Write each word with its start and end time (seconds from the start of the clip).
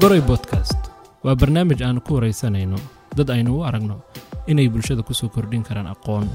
goray 0.00 0.20
bodkast 0.28 0.78
waa 1.24 1.36
barnaamij 1.40 1.80
aanu 1.86 2.00
ku 2.06 2.10
waraysanayno 2.16 2.78
dad 3.16 3.28
aynu 3.34 3.50
u 3.58 3.64
aragno 3.68 3.96
inay 4.50 4.68
bulshada 4.72 5.02
ku 5.08 5.12
soo 5.14 5.28
kordhin 5.34 5.62
karaan 5.68 5.88
aqoon 5.94 6.26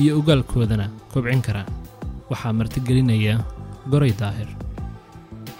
iyo 0.00 0.12
ogaalkoodana 0.18 0.86
kobcin 1.12 1.42
karaan. 1.46 1.70
Waxaa 2.30 2.52
martigelinaya 2.58 3.34
goray 3.92 4.12
daahir. 4.20 4.48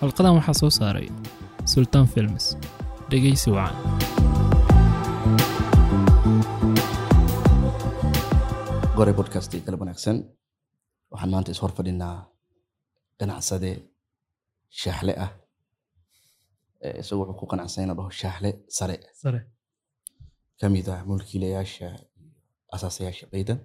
Xalqadan 0.01 0.37
waxaa 0.39 0.59
soo 0.61 0.71
saaray 0.79 1.09
sultaan 1.73 2.07
films. 2.15 2.45
Dhegaysi 3.11 3.51
wacan. 3.57 3.77
Goray 8.97 9.15
bodcast 9.19 9.53
galab 9.67 9.81
wanaagsan. 9.83 10.17
Waxaan 11.13 11.31
maanta 11.35 11.51
is 11.55 11.61
hor 11.63 11.73
fadhinaa 11.77 12.17
ganacsade 13.21 13.71
shaaxle 14.81 15.15
ah 15.25 15.31
Eh, 16.85 16.95
isagu 17.01 17.21
wuxuu 17.23 17.39
ku 17.41 17.45
qanacsan 17.51 17.83
inuu 17.85 17.97
dhaho 17.99 18.11
shaaxle 18.21 18.51
sare. 18.77 18.97
Sare. 19.23 19.41
Ka 20.61 20.67
mid 20.75 20.87
ah 20.95 21.01
mulkiilayaasha 21.09 21.89
asaasayaasha 22.75 23.25
baydan 23.33 23.59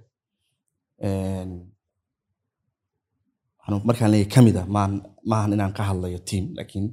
markaan 3.87 4.11
leeyahay 4.11 4.31
ka 4.33 4.41
mid 4.45 4.55
ah 4.61 4.65
maan 4.75 4.91
maahan 5.29 5.53
inaan 5.55 5.73
ka 5.77 5.83
hadlayo 5.89 6.19
team 6.29 6.45
laakiin 6.57 6.85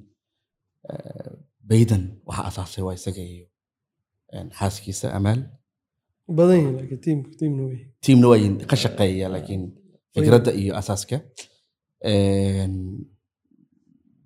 eh, 0.91 1.33
baydan 1.71 2.03
waxa 2.29 2.43
asaasay 2.51 2.83
waa 2.87 2.95
isaga 2.99 3.23
iyo 3.33 3.47
xaaskiisa 4.59 5.07
amaal 5.19 5.41
badan 6.39 6.57
yihiin 6.61 6.77
laakiin 6.79 7.01
tiimka 7.07 7.31
tiimna 7.41 7.63
wey 7.71 7.79
teamna 8.05 8.27
waa 8.31 8.39
yihiin, 8.41 8.55
ka 8.71 8.77
shaqeeya 8.83 9.27
laakiin 9.35 9.63
fikradda 10.15 10.51
iyo 10.63 10.73
asaaska 10.81 11.17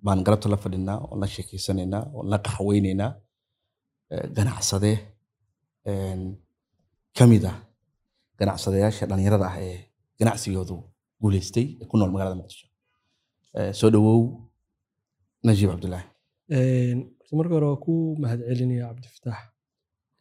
baan 0.05 0.19
galabta 0.25 0.47
la 0.53 0.57
fadhinaa 0.63 0.97
oon 1.07 1.19
la 1.21 1.27
sheekeysanaynaa 1.33 2.03
oon 2.15 2.25
la 2.31 2.37
qaxweynaynaa 2.45 3.11
ganacsade 4.37 4.91
een, 5.91 6.21
ka 7.17 7.23
mid 7.31 7.43
ah 7.51 7.57
ganacsadayaasha 8.39 9.05
dhalinyarada 9.09 9.45
ah 9.51 9.55
ee 9.67 9.77
ganacsigoodu 10.19 10.75
guuleystay 11.21 11.65
ee 11.81 11.85
ku 11.89 11.95
nool 11.97 12.11
magaalada 12.13 12.37
muqdisho. 12.41 12.67
Soo 13.79 13.89
dhawow 13.93 14.21
najiib 15.45 15.69
cabdulaahi. 15.71 16.07
Marka 17.37 17.53
hore 17.55 17.67
waa 17.71 17.83
ku 17.85 17.93
mahadcelinaya 18.21 18.85
cabdifataax 18.89 19.41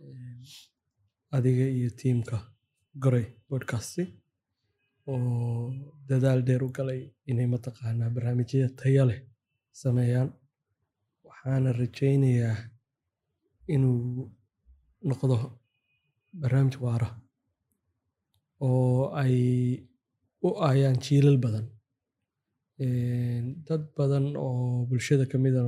Een, 0.05 0.41
adiga 1.37 1.65
iyo 1.77 1.91
tiimka 2.00 2.37
goray 3.03 3.27
bodcasti 3.50 4.03
oo 5.11 5.72
dadaal 6.09 6.41
dheer 6.47 6.62
u 6.67 6.69
galay 6.77 7.00
inay 7.31 7.47
mataqaanaa 7.55 8.11
barnaamijyada 8.15 8.69
tayo 8.81 9.05
leh 9.11 9.20
sameeyaan. 9.73 10.31
Waxaana 11.27 11.73
rajaynayaa 11.81 12.57
inuu 13.75 14.31
noqdo 15.09 15.37
barnaamij 16.41 16.77
waara 16.85 17.09
oo 18.67 19.03
ay 19.23 19.37
u 20.47 20.49
aayaan 20.67 20.99
jiilal 21.05 21.39
badan. 21.45 21.67
Dad 23.69 23.83
badan 23.97 24.27
oo 24.37 24.87
bulshada 24.89 25.25
ka 25.31 25.39
mid 25.39 25.55
ah 25.57 25.67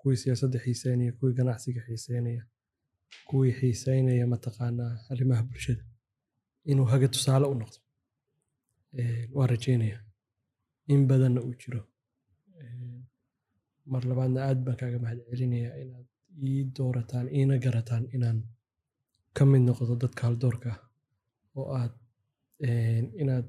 kuwii 0.00 0.16
siyaasadda 0.22 0.58
xiiseynaya 0.64 1.12
kuwii 1.18 1.34
ganacsiga 1.38 1.80
xiiseynaya 1.86 2.42
kuwii 3.28 3.52
xiiseynaya 3.58 4.26
mataqaanaa 4.32 4.92
arrimaha 5.12 5.42
bulshada 5.48 5.82
inuu 6.70 6.86
haga 6.92 7.08
tusaale 7.14 7.46
u 7.52 7.54
noqdo. 7.54 7.78
Een, 8.98 9.28
waa 9.36 9.46
rajeynaya 9.46 9.98
in 10.92 11.06
badanna 11.10 11.40
uu 11.46 11.54
jiro 11.62 11.80
mar 13.92 14.02
labaadna 14.10 14.40
aad 14.48 14.58
baan 14.66 14.76
kaaga 14.80 14.98
mahadcelinayaa 15.04 15.76
inaad 15.84 16.06
ii 16.50 16.60
doorataan 16.76 17.26
iina 17.38 17.54
garataan 17.64 18.04
inaan 18.16 18.38
ka 19.36 19.42
mid 19.50 19.62
noqdo 19.68 19.94
dadka 20.04 20.20
haldoorka 20.28 20.70
oo 21.58 21.66
aad 21.80 21.92
inaad 23.22 23.46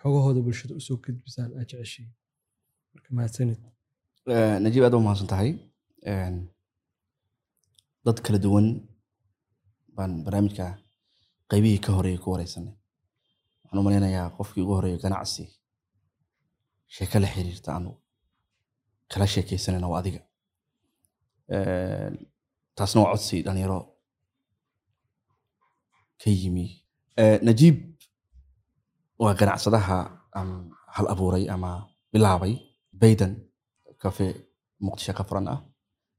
xogahooda 0.00 0.40
bulshada 0.46 0.74
u 0.80 0.82
soo 0.88 0.96
gudbisaan 1.04 1.50
aad 1.58 1.68
jeceshiin 1.70 2.08
marka 2.92 3.08
mahadsanid. 3.18 3.60
Eh, 4.34 4.56
najiib 4.64 4.82
aad 4.86 4.94
u 4.98 5.00
mahadsan 5.06 5.28
tahay 5.32 5.50
dad 8.06 8.18
kala 8.24 8.38
duwan 8.44 8.66
baan 9.96 10.12
barnaamijka 10.24 10.66
qaybihii 11.50 11.80
ka 11.84 11.90
horeeyay 11.96 12.20
ku 12.22 12.28
wareysanay. 12.32 12.74
Waxaan 13.62 13.80
u 13.80 13.86
malaynayaa 13.86 14.28
qofkii 14.36 14.62
ugu 14.64 14.74
horreeya 14.78 14.98
ganacsi. 15.04 15.44
Sheeko 16.94 17.18
la 17.22 17.28
xiriirta 17.34 17.68
aanu 17.76 17.90
kala 19.10 19.26
sheekeysanayna 19.32 19.88
waa 19.92 20.00
adiga. 20.02 20.20
Taasna 22.76 23.00
waa 23.02 23.12
codsi 23.12 23.36
dhalinyaro. 23.46 23.78
Ka 26.20 26.28
yimi. 26.40 26.66
Najiib 27.46 27.76
waa 29.22 29.34
ganacsadaha 29.38 29.98
hal 30.96 31.06
abuuray 31.12 31.44
ama 31.54 31.70
bilaabay 32.12 32.54
baydan 33.00 33.32
cafe 34.02 34.26
muqdisho 34.84 35.12
ka 35.18 35.24
furan 35.28 35.48
ah. 35.54 35.60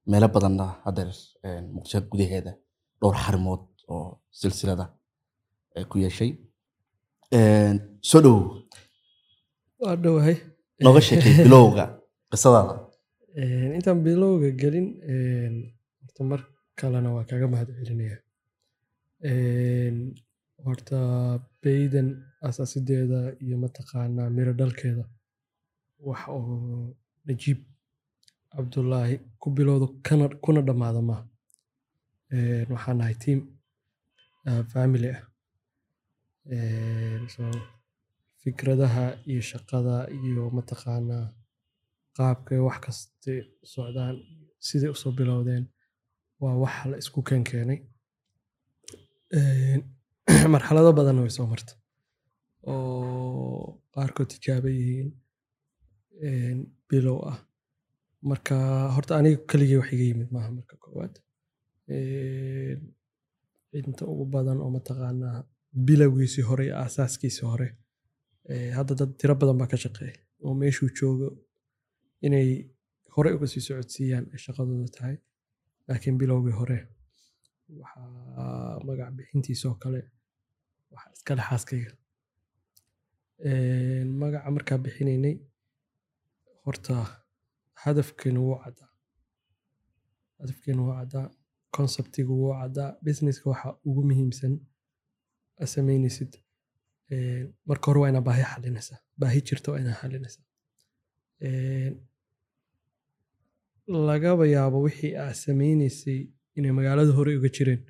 Meelo 0.10 0.28
badanna 0.36 0.66
hadeer 0.86 1.10
muqdisho 1.74 2.00
gudaheeda 2.12 2.52
dhowr 3.02 3.16
xarimood 3.24 3.62
oo 3.94 4.20
silsilada 4.40 4.86
ku 5.90 5.96
yeeshay. 6.04 6.32
Soo 8.10 8.22
dhowow 8.24 8.44
waa 9.84 9.96
dhowahay 10.04 10.36
nooga 10.84 11.02
sheekay 11.08 11.34
bilowga 11.46 11.86
qisadaada 12.32 12.74
Een, 13.42 13.72
intaan 13.78 14.00
bilowga 14.06 14.50
gelin 14.62 14.88
horta 16.02 16.22
mar 16.30 16.42
kalena 16.80 17.10
waa 17.16 17.26
kaga 17.30 17.48
mahadcelinaya 17.54 18.18
Een, 19.30 19.98
horta 20.66 21.00
baydan 21.64 22.08
asaasideeda 22.48 23.20
iyo 23.44 23.56
mataqaanaa 23.64 24.30
miro 24.38 24.52
dhalkeeda 24.60 25.04
wax 26.08 26.22
oo 26.36 26.96
najiib 27.28 27.60
cabdulaahi 28.54 29.16
ku 29.42 29.48
bilowdo 29.58 29.86
kana 30.06 30.26
kuna 30.44 30.62
dhammaada 30.68 31.02
maaha 31.10 31.24
waxaan 32.74 32.98
nahay 33.00 33.16
team 33.24 33.40
ah, 34.50 34.64
family 34.74 35.10
ah. 35.18 35.24
Fikradaha 38.42 39.06
iyo 39.32 39.42
shaqada 39.52 39.96
iyo 40.24 40.44
mataqaanaa 40.58 41.26
qaabkay 42.18 42.60
wax 42.68 42.78
kaste 42.86 43.34
u 43.64 43.66
socdaan 43.74 44.16
siday 44.68 44.90
u 44.96 44.98
soo 45.02 45.12
bilowdeen 45.20 45.64
waa 46.42 46.56
wax 46.64 46.76
la 46.92 46.96
isku 47.04 47.20
keenkeenay 47.30 47.80
Een, 49.38 49.82
marxalado 50.54 50.92
badan 51.00 51.20
way 51.24 51.30
soo 51.38 51.48
marta 51.54 51.74
oo 52.72 53.82
qaarkood 53.94 54.30
tijaabo 54.34 54.68
yihiin 54.78 55.10
bilow 56.90 57.20
ah. 57.32 57.38
Marka 58.30 58.56
horta 58.96 59.14
aniga 59.20 59.40
keligay 59.50 59.78
wax 59.82 59.90
iga 59.96 60.06
yimid 60.10 60.30
maaha 60.36 60.50
marka 60.58 60.76
koowaad. 60.84 61.16
Inta 63.80 64.04
ugu 64.12 64.26
badan 64.36 64.58
oo 64.64 64.70
mataqaanaa 64.78 65.38
bilowgiisii 65.88 66.46
hore 66.50 66.64
iyo 66.66 66.76
aasaaskiisii 66.84 67.46
hore. 67.52 67.68
Hadda 68.78 68.94
dad 69.00 69.12
tiro 69.20 69.34
badan 69.42 69.58
baa 69.60 69.68
ka 69.72 69.78
shaqeeya 69.84 70.16
oo 70.46 70.54
meeshuu 70.62 70.90
joogo 71.00 71.28
inay 72.26 72.50
hore 73.16 73.30
uga 73.36 73.48
sii 73.52 73.62
socodsiiyaan 73.68 74.26
ay 74.34 74.40
shaqadooda 74.46 74.88
tahay 74.98 75.16
laakiin 75.88 76.18
bilowgii 76.22 76.56
hore 76.62 76.80
waxaa 77.82 78.80
magac 78.88 79.10
bixintiisoo 79.18 79.74
kale 79.84 80.02
waxaa 80.94 81.12
iskale 81.18 81.42
xaaskayga. 81.50 81.92
Magaca 84.22 84.50
markaa 84.56 84.78
bixinaynay 84.86 85.36
horta 86.66 86.96
hadafkeenu 87.84 88.40
wuu 88.48 88.58
caddaa. 88.64 88.90
Hadafkeenu 90.40 90.82
wuu 90.86 90.96
caddaa 91.00 91.26
conceptigu 91.78 92.34
wuu 92.42 92.54
caddaa 92.62 92.90
businesska 93.06 93.50
waxa 93.50 93.70
ugu 93.88 94.02
muhiimsan 94.10 94.54
aad 95.62 95.68
samaynaysid 95.76 96.32
marka 97.70 97.86
hore 97.90 98.00
waa 98.02 98.10
inaa 98.14 98.22
baahi 98.30 98.44
xalinaysaa 98.54 99.00
baahi 99.22 99.42
jirta 99.48 99.72
waa 99.72 99.80
inaa 99.84 99.98
xalinaysaa 100.02 100.46
lagaba 104.08 104.44
yaabo 104.56 104.78
wixii 104.88 105.14
aad 105.24 105.36
samaynaysay 105.46 106.20
inay 106.58 106.72
magaalada 106.80 107.12
hore 107.18 107.32
uga 107.40 107.50
jireen 107.56 107.82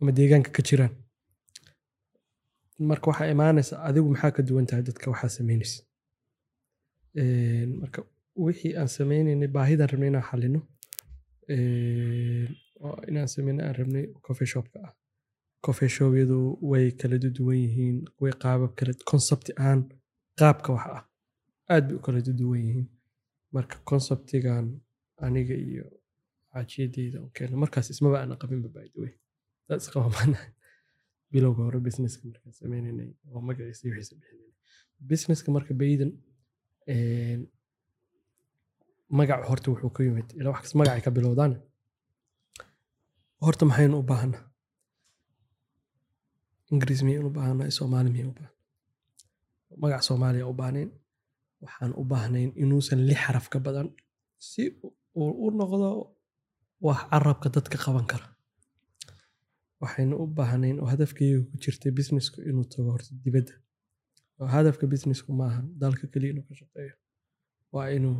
ama 0.00 0.10
deegaanka 0.18 0.50
ka 0.56 0.62
jiraan. 0.68 0.92
Marka 2.90 3.06
waxaa 3.10 3.30
imaanaysa 3.34 3.74
adigu 3.88 4.08
maxaa 4.14 4.30
ka 4.36 4.42
duwan 4.48 4.66
tahay 4.68 4.82
dadka 4.88 5.06
waxaa 5.12 5.32
samaynaysa 5.38 5.80
marka 7.80 8.00
wixii 8.46 8.72
aan 8.80 8.88
sameynaynay 8.98 9.48
baahidaan 9.56 9.88
rabnay 9.92 10.08
inaan 10.12 10.26
xalino 10.30 10.60
inaan 13.10 13.28
sameyno 13.34 13.60
aan 13.64 13.74
rabnay 13.80 14.04
coffee 14.26 14.46
shopka 14.54 14.78
ah. 14.86 14.92
Coffee 15.64 15.88
shopyadu 15.96 16.38
way 16.70 16.86
kala 17.00 17.16
duwan 17.36 17.58
yihiin 17.64 17.96
way 18.22 18.32
qaabab 18.42 18.72
kala 18.78 18.92
concept 19.10 19.46
aan 19.66 19.80
qaabka 20.40 20.68
wax 20.76 20.86
ah 20.96 21.02
aad 21.74 21.84
bay 21.88 21.96
u 21.98 22.00
kala 22.06 22.20
duwan 22.40 22.60
yihiin. 22.66 22.86
Marka 23.54 23.76
conceptigan 23.90 24.66
aniga 25.24 25.54
iyo 25.66 25.84
xaajiyadeyda 26.52 27.18
on 27.24 27.30
keena 27.36 27.56
markaas 27.62 27.86
ismaba 27.94 28.16
aana 28.20 28.34
qabinba 28.42 28.68
by 28.76 28.86
the 28.92 28.98
way. 29.02 29.12
Dad 29.68 29.80
isqaba 29.82 30.08
maana 30.16 30.38
bilowga 31.32 31.60
hore 31.66 31.78
businesska 31.86 32.22
markaan 32.30 32.52
sameynaynay 32.60 33.10
oo 33.32 33.40
magaciisa 33.48 33.84
wixiisa 33.88 34.14
bixinay 34.20 34.50
businesska 35.10 35.48
marka 35.56 35.72
baydan 35.82 36.10
een, 36.92 37.40
magacu 39.18 39.44
horta 39.50 39.66
wuxuu 39.72 39.90
ka 39.96 40.00
yimid 40.06 40.28
ilaa 40.38 40.52
wax 40.54 40.60
kas 40.64 40.74
magacay 40.80 41.02
ka 41.06 41.10
bilowdaan. 41.16 41.52
Horta 43.44 43.64
maxaynu 43.70 43.96
u 44.02 44.08
baahanaa 44.10 44.44
ingiriis 46.72 47.02
miyaynu 47.06 47.28
u 47.30 47.34
baahanaa 47.38 47.70
soomaali 47.78 48.10
miyaynu 48.14 48.32
u 48.32 48.36
baahanaa 48.38 48.56
magac 49.82 50.02
soomaaliya 50.08 50.46
u 50.52 50.54
baahnayn 50.60 50.90
waxaan 51.62 51.92
u 52.00 52.02
baahnayn 52.10 52.50
inuusan 52.62 53.00
lix 53.08 53.18
xaraf 53.24 53.46
ka 53.52 53.58
badan 53.66 53.88
si 54.48 54.62
uu 55.20 55.30
u 55.44 55.46
noqdo 55.60 55.88
wax 56.86 57.00
carabka 57.10 57.48
dadka 57.56 57.76
qaban 57.84 58.06
kara. 58.10 58.26
Waxaynu 59.82 60.14
u 60.22 60.26
baahnayn 60.38 60.76
oo 60.82 60.88
hadafkayga 60.92 61.38
ku 61.50 61.54
jirtay 61.62 61.92
businessku 61.98 62.38
inuu 62.50 62.64
tago 62.72 62.88
horta 62.94 63.10
dibadda. 63.24 63.54
Oo 64.40 64.48
hadafka 64.56 64.84
businessku 64.92 65.30
maaha 65.40 65.60
dalka 65.82 66.04
keliya 66.12 66.30
inuu 66.32 66.44
ka 66.48 66.54
shaqeeyo. 66.60 66.94
Waa 67.74 67.86
inuu 67.96 68.16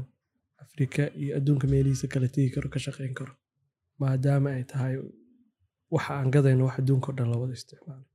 afrika 0.64 1.02
iyo 1.22 1.30
adduunka 1.38 1.66
meelihiisa 1.72 2.06
kala 2.12 2.28
tegi 2.34 2.50
karo 2.54 2.68
ka 2.74 2.78
shaqeyn 2.86 3.14
karo 3.18 3.32
maadaama 4.00 4.48
ay 4.56 4.64
tahay 4.70 4.94
waxa 5.94 6.12
aan 6.18 6.30
gadayno 6.34 6.62
wax 6.68 6.76
adduunka 6.80 7.06
o 7.10 7.14
dhan 7.16 7.28
lawada 7.32 7.54
isticmaalo. 7.58 8.06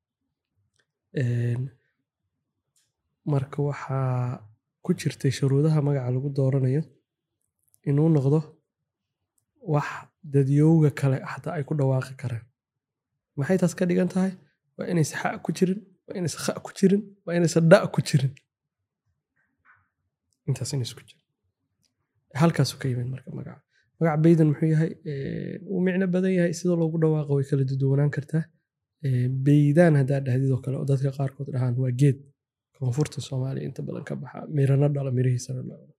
Marka 3.31 3.57
waxaa 3.69 4.43
ku 4.85 4.89
jirtay 4.99 5.31
shuruudaha 5.37 5.79
magaca 5.87 6.09
lagu 6.15 6.29
dooranayo 6.37 6.83
inuu 7.89 8.09
noqdo 8.15 8.39
wax 9.73 9.87
dadyowga 10.33 10.89
kale 10.99 11.17
xataa 11.31 11.53
ay 11.57 11.63
ku 11.67 11.73
dhawaaqi 11.79 12.13
karaan 12.21 12.45
maxay 13.37 13.57
taas 13.61 13.73
ka 13.79 13.83
dhigan 13.89 14.09
tahay? 14.13 14.31
Waa 14.77 14.87
inaysa 14.91 15.15
xa 15.21 15.29
ku 15.45 15.49
jirin 15.57 15.79
waa 16.07 16.15
inaysa 16.19 16.37
kha 16.45 16.51
ku 16.65 16.71
jirin 16.77 17.01
waa 17.25 17.35
inaysa 17.37 17.59
dha 17.71 17.77
ku 17.93 17.99
jirin. 18.07 18.33
Intaas 20.47 20.71
inays 20.75 20.93
ku 20.97 21.01
jirin 21.07 21.23
halkaasuu 22.41 22.77
ka 22.81 22.87
yimid 22.89 23.07
marka 23.13 23.29
magaca. 23.37 23.61
Magaca 23.99 24.17
baydan 24.25 24.47
muxuu 24.51 24.69
yahay 24.73 24.91
wuu 25.69 25.81
micno 25.85 26.05
badan 26.15 26.33
yahay 26.37 26.53
sida 26.59 26.73
loogu 26.81 26.97
dhawaaqo 27.03 27.31
way 27.37 27.45
kala 27.49 27.63
duwanaan 27.81 28.11
kartaa. 28.15 28.43
Een, 29.05 29.31
baydaan 29.45 29.93
haddaa 29.99 30.19
dhahdid 30.25 30.51
oo 30.55 30.61
kale 30.65 30.75
oo 30.81 30.85
dadka 30.91 31.09
qaarkood 31.17 31.47
dhahaan 31.53 31.73
waa 31.83 31.91
geed 32.01 32.17
koonfurta 32.83 33.17
soomaaliya 33.27 33.65
inta 33.67 33.81
badan 33.87 34.03
ka 34.09 34.15
baxa. 34.21 34.39
Mirana 34.57 34.87
dhala 34.95 35.11
mirihiisana 35.17 35.61
la 35.69 35.75
cuno 35.81 35.93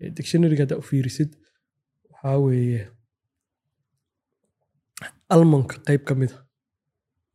Ee, 0.00 0.10
dictionaryga 0.16 0.62
haddaa 0.64 0.78
u 0.82 0.84
fiirisid 0.90 1.30
waxaa 2.10 2.36
weeye 2.44 2.82
almonka 5.34 5.76
qayb 5.86 6.02
ka 6.08 6.14
mida 6.20 6.36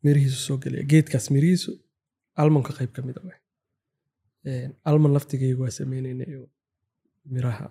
mirihiisu 0.04 0.40
soo 0.48 0.58
gelaya 0.64 0.84
geedkaas 0.92 1.28
mirihiisu 1.36 1.72
almonka 2.42 2.72
qayb 2.78 2.92
ka 2.96 3.02
mida 3.08 3.22
waay. 3.28 3.40
Een, 4.50 4.72
almon 4.90 5.12
laftigayga 5.16 5.60
waa 5.64 5.72
sameynaynay 5.80 6.32
oo 6.42 6.48
miraha. 7.34 7.68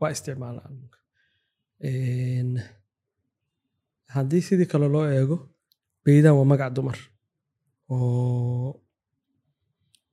Waa 0.00 0.10
isticmaala 0.14 0.60
almonka 0.68 0.98
Een, 1.88 2.50
haddii 4.14 4.42
sidii 4.48 4.66
kale 4.72 4.88
loo 4.94 5.04
eego 5.18 5.36
baydaan 6.04 6.36
waa 6.38 6.48
magac 6.52 6.72
dumar 6.76 6.98
oo 7.88 8.68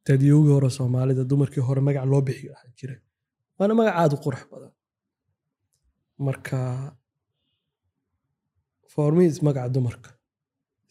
dadyowgii 0.08 0.54
hore 0.58 0.70
soomaalida 0.78 1.24
dumarkii 1.32 1.64
hore 1.68 1.82
magac 1.88 2.06
loo 2.12 2.22
bixiyo 2.28 2.52
ahaa 2.56 2.72
jira 2.80 2.96
waana 3.58 3.74
magac 3.80 3.96
aad 4.02 4.12
u 4.16 4.18
qurux 4.26 4.44
badan. 4.52 4.72
Marka 6.26 6.60
formiis 8.94 9.38
magaca 9.48 9.70
dumarka. 9.76 10.10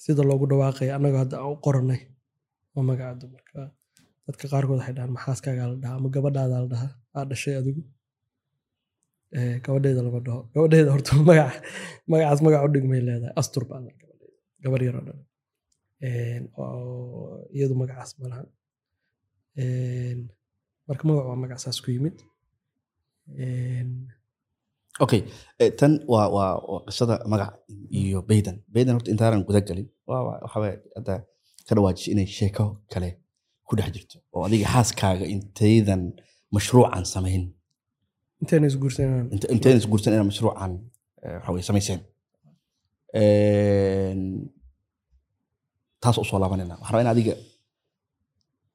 Sida 0.02 0.22
loogu 0.28 0.46
dhawaaqaya 0.50 0.92
annaga 0.96 1.18
hadda 1.22 1.36
aan 1.42 1.52
u 1.54 1.56
qoranay 1.64 2.00
waa 2.74 2.84
magaca 2.90 3.14
dumarka. 3.22 3.60
Dadka 4.26 4.44
qaarkood 4.52 4.78
waxay 4.80 4.94
dhahaan 4.96 5.12
maxaaskaagaa 5.16 5.66
la 5.72 5.76
dhahaa 5.82 5.96
ama 6.00 6.08
gabadhaadaa 6.14 6.60
la 6.64 6.68
dhahaa 6.72 6.92
aa 7.16 7.24
dhashay 7.30 7.54
adigu. 7.60 7.82
Eh, 9.38 9.56
gabadheeda 9.64 10.00
lama 10.06 10.20
dhaho. 10.26 10.40
Gabadheeda 10.54 10.90
horta 10.94 11.12
magac 11.30 11.52
magacaas 12.10 12.40
magac 12.46 12.60
u 12.66 12.68
dhigmay 12.74 13.00
leedahay. 13.06 13.32
Astur 13.40 13.62
baa 13.70 13.80
gabar 14.64 14.80
yaroo 14.86 15.04
dhan. 15.08 15.18
Oo 16.60 17.48
iyadu 17.56 17.74
magacaas 17.82 18.10
ma 18.20 18.26
lahan. 18.32 18.46
Een, 18.46 18.63
marka 20.88 21.02
magac 21.08 21.26
waa 21.28 21.36
magac 21.42 21.58
saas 21.64 21.78
ku 21.84 21.90
yimid. 21.94 22.16
Okay 25.04 25.20
eh, 25.58 25.70
tan 25.78 25.92
waa 26.12 26.26
waa 26.36 26.80
qisada 26.86 27.14
magac 27.32 27.50
iyo 28.00 28.18
baydan 28.30 28.56
baydan 28.74 28.94
horta 28.96 29.10
intaanan 29.14 29.42
guda 29.48 29.60
gelin 29.68 29.88
waa 30.10 30.22
waa- 30.26 30.40
waxa 30.44 30.58
waye 30.62 30.74
hadda 30.96 31.14
ka 31.66 31.72
dhawaajisay 31.76 32.12
inay 32.14 32.26
sheeko 32.38 32.64
kale 32.92 33.10
ku 33.66 33.72
dhex 33.78 33.88
jirto 33.94 34.16
oo 34.34 34.42
adiga 34.46 34.66
xaaskaaga 34.74 35.24
intaydan 35.34 36.02
mashruucan 36.54 37.04
samayn. 37.14 37.44
Intaydan 39.34 39.78
isguursan 39.82 40.12
inaa 40.14 40.28
mashruucan 40.30 40.72
eh, 41.24 41.34
waxa 41.38 41.50
weye 41.54 41.62
samayseen. 41.70 42.00
Een, 43.20 44.20
taas 46.02 46.16
u 46.22 46.24
soo 46.28 46.38
laabanayna. 46.42 46.76
Rabaa 46.86 47.00
in 47.04 47.10
adiga 47.14 47.34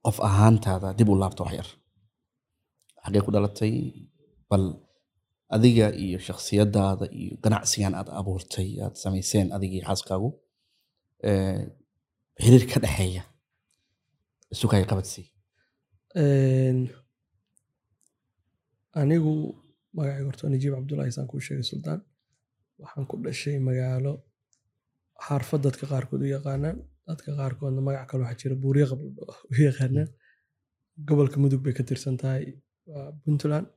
qof 0.05 0.17
ahaantaada 0.27 0.89
dib 0.97 1.09
u 1.11 1.15
laabto 1.21 1.41
wax 1.45 1.53
yar. 1.59 1.69
Xaggee 3.03 3.21
ku 3.25 3.29
dhalatay 3.35 3.73
bal 4.49 4.65
adiga 5.55 5.87
iyo 6.03 6.17
shakhsiyadaada 6.27 7.05
iyo 7.19 7.33
ganacsigan 7.43 7.93
aad 7.99 8.09
abuurtay 8.19 8.69
aad 8.85 8.95
samayseen 9.03 9.47
adigii 9.55 9.83
xaaskaagu 9.87 10.29
eh, 11.29 11.61
xiriir 12.43 12.65
ka 12.71 12.77
dhexeeya 12.83 13.23
isukay 14.53 14.83
qabadsii 14.91 15.25
Een, 16.23 16.79
anigu 19.01 19.33
magacayga 19.95 20.25
horta 20.29 20.45
najiib 20.53 20.73
cabdullaahi 20.77 21.11
saan 21.15 21.27
kuu 21.31 21.41
sheegay 21.45 21.65
suldaan 21.71 21.99
waxaan 22.81 23.05
ku 23.09 23.15
dhashay 23.25 23.57
magaalo 23.67 24.13
xaarfad 25.25 25.61
dadka 25.65 25.85
qaarkood 25.91 26.21
u 26.25 26.29
yaqaanaan 26.35 26.77
dadka 27.09 27.29
qaarkoodna 27.39 27.81
magac 27.87 28.05
kale 28.09 28.21
waxaa 28.25 28.39
jira 28.41 28.55
buuryo 28.63 28.85
qabl 28.91 29.05
u 29.51 29.55
yaqaanaan 29.67 30.09
gobolka 31.07 31.37
mudug 31.43 31.61
bay 31.65 31.73
ka 31.77 31.83
tirsan 31.89 32.15
tahay 32.21 32.43
waa 32.89 33.07
puntland. 33.23 33.67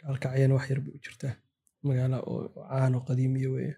Gaalkacyana 0.00 0.54
wax 0.56 0.64
yar 0.70 0.80
bay 0.84 0.92
u 0.96 1.00
jirtaa. 1.04 1.34
Magaalo 1.86 2.16
oo 2.30 2.38
oo 2.56 2.64
caan 2.70 2.92
oo 2.96 3.02
qadiimiya 3.08 3.48
weeye. 3.54 3.74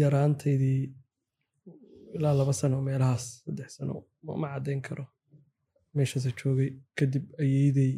Yaraantaydii 0.00 0.80
ilaa 2.16 2.34
laba 2.38 2.52
sano 2.60 2.76
meelahaas 2.86 3.24
saddex 3.44 3.70
sano 3.76 3.94
ma 4.40 4.48
caddayn 4.52 4.80
karo. 4.86 5.04
Meeshaasa 5.94 6.30
joogay 6.38 6.70
kadib 6.98 7.24
ayeydey 7.42 7.92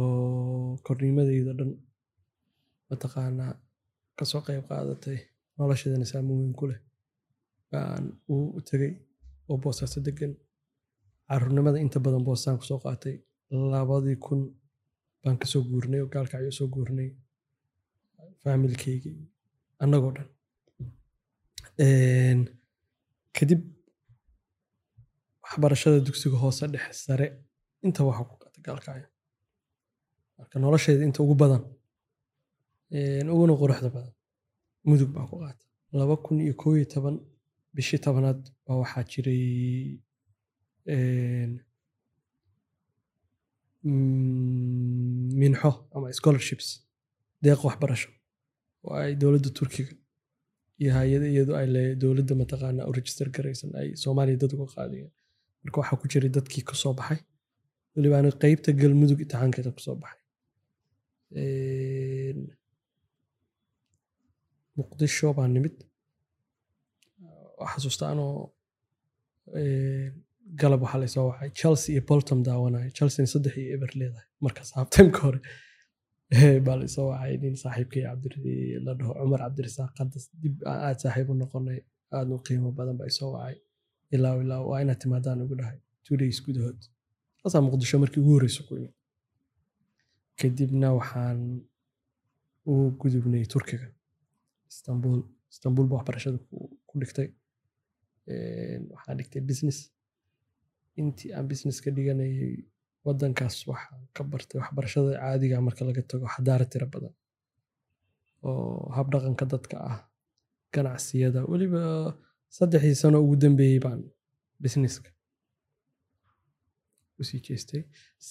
oo 0.00 0.76
korniimadeyda 0.86 1.52
dhan 1.58 1.72
mataqaanaa 2.90 3.52
ka 4.18 4.24
soo 4.30 4.42
qayb 4.46 4.64
qaadatay 4.70 5.18
nolosheedana 5.58 6.06
saameyn 6.12 6.38
weyn 6.42 6.54
ku 6.60 6.64
leh 6.70 6.80
baan 7.70 8.04
uu 8.32 8.44
u 8.58 8.60
tegey 8.68 8.92
oo 9.50 9.56
boosaaso 9.62 9.98
degan 10.06 10.32
caruurnimada 11.28 11.78
inta 11.84 11.98
badan 12.04 12.22
boosaan 12.28 12.56
ku 12.60 12.64
soo 12.70 12.78
qaatay. 12.84 13.16
Labadii 13.72 14.16
kun 14.24 14.40
baan 15.22 15.36
ka 15.40 15.46
soo 15.52 15.62
guurnay 15.70 16.00
oo 16.02 16.08
gaalkacyo 16.14 16.52
soo 16.58 16.68
guurnay 16.74 17.08
faamilkeyga 18.42 19.10
annagoo 19.82 20.12
dhan. 20.16 20.28
Kadib 23.36 23.60
waxbarashada 25.44 25.98
dugsiga 26.06 26.36
hoose 26.42 26.64
dhexe 26.72 26.92
sare 27.06 27.26
inta 27.86 28.00
waxa 28.08 28.22
ku 28.28 28.34
qaatay 28.42 28.62
gaalkacyo 28.66 29.06
marka 30.38 30.56
nolosheeda 30.62 31.02
inta 31.08 31.20
ugu 31.24 31.34
badan 31.42 31.62
uguna 33.34 33.54
quruxda 33.60 33.88
badan 33.96 34.14
mudug 34.88 35.10
baa 35.16 35.26
ku 35.30 35.36
qaata 35.42 35.64
laba 35.98 36.14
kun 36.24 36.36
iyo 36.44 36.54
koo 36.60 36.74
iyo 36.78 36.86
toban 36.92 37.16
bishii 37.74 38.00
tobanaad 38.06 38.40
baa 38.66 38.76
waxaa 38.82 39.04
jiray 39.12 39.42
mm, 43.84 45.30
minxo 45.40 45.70
ama 45.94 46.06
scholarships 46.18 46.68
deeq 47.44 47.60
waxbarasho 47.68 48.10
oo 48.86 48.94
ay 49.02 49.12
dowladda 49.22 49.50
turkiga 49.58 49.92
iyo 50.82 50.90
hay'ada 50.98 51.26
iyadu 51.34 51.52
ay 51.60 51.66
le 51.74 51.82
dowladda 52.02 52.34
mataqaana 52.42 52.82
u 52.90 52.92
register 52.98 53.26
garaysan 53.36 53.70
ay 53.80 53.88
soomaaliya 54.02 54.40
dad 54.42 54.52
uga 54.56 54.66
qaadayeen 54.74 55.10
marka 55.62 55.76
waxaa 55.80 56.00
ku 56.00 56.06
jiray 56.12 56.30
dadkii 56.36 56.64
ka 56.68 56.74
soo 56.82 56.92
baxay 57.00 57.20
weliba 57.94 58.14
ani 58.20 58.30
qeybta 58.42 58.70
galmudug 58.80 59.18
imtixaankeeda 59.24 59.70
ku 59.76 59.80
soo 59.86 59.96
baxay. 60.02 60.18
Muqdisho 64.78 65.28
baa 65.38 65.48
nimid 65.56 65.76
xasuusta 67.72 68.04
anoo 68.12 68.34
een, 69.60 70.12
galab 70.60 70.80
waxaa 70.84 71.00
laysoo 71.02 71.26
wacay 71.30 71.50
chelsea 71.60 71.92
iyo 71.94 72.02
bolton 72.08 72.40
daawanaya 72.46 72.90
chelsea 72.98 73.26
saddex 73.32 73.54
iyo 73.60 73.68
eber 73.76 73.90
leedahay 74.00 74.26
markaas 74.44 74.70
halftimeka 74.76 75.20
hore. 75.26 75.40
Baa 76.66 76.76
la 76.78 76.84
isoo 76.90 77.06
wacay 77.12 77.32
nin 77.42 77.56
saaxiibkay 77.62 78.02
cabdi 78.08 78.52
la 78.86 78.92
dhaho 78.98 79.12
cumar 79.20 79.40
cabdirasaaq 79.44 79.90
qadas 79.98 80.24
dib 80.42 80.54
aad 80.86 80.98
saaxiib 81.02 81.28
u 81.32 81.34
noqonay 81.42 81.78
aadna 82.16 82.32
u 82.38 82.40
qiimo 82.46 82.70
badan 82.78 82.96
baa 83.00 83.08
isoo 83.12 83.30
wacay 83.36 83.56
ilaa 84.14 84.34
ilaa 84.44 84.60
waa 84.68 84.78
inaad 84.82 84.98
timaadaan 85.02 85.38
ugu 85.44 85.54
dhahay 85.60 85.78
two 86.06 86.16
days 86.20 86.38
gudahood. 86.46 86.80
Saasaa 87.42 87.62
muqdisho 87.66 87.96
markii 88.02 88.20
ugu 88.22 88.32
horreysa 88.36 88.62
ku 88.68 88.72
imid 88.78 88.94
kadibna 90.40 90.88
waxaan 90.98 91.40
u 92.70 92.74
gudubnay 93.00 93.44
turkiga 93.52 93.88
istanbul. 94.72 95.18
Istanbul 95.54 95.86
ba 95.90 95.94
waxbarashada 95.98 96.38
ku 96.88 96.94
dhigtay 97.00 97.28
waxaan 98.94 99.16
dhigtay 99.18 99.42
business. 99.50 99.78
Intii 101.00 101.30
aan 101.36 101.46
business 101.50 101.76
ka 101.84 101.90
dhiganayay 101.96 102.52
wadankaas 103.06 103.56
waxaan 103.70 104.00
ka 104.16 104.22
bartay 104.32 104.58
waxbarashada 104.62 105.10
caadiga 105.22 105.56
marka 105.66 105.82
laga 105.88 106.02
tago 106.10 106.26
xadaara 106.34 106.66
tiro 106.72 106.86
badan 106.94 107.14
oo 108.48 108.90
habdhaqanka 108.96 109.44
dadka 109.52 109.76
ah 109.90 109.98
ganacsiyada. 110.74 111.40
Weliba 111.50 111.82
saddexdii 112.56 112.98
sano 113.02 113.16
ugu 113.24 113.36
dambeeyey 113.42 113.78
baan 113.84 114.00
businesska 114.62 115.10
u 117.18 117.22
sii 117.28 117.40
jeestay. 117.46 117.82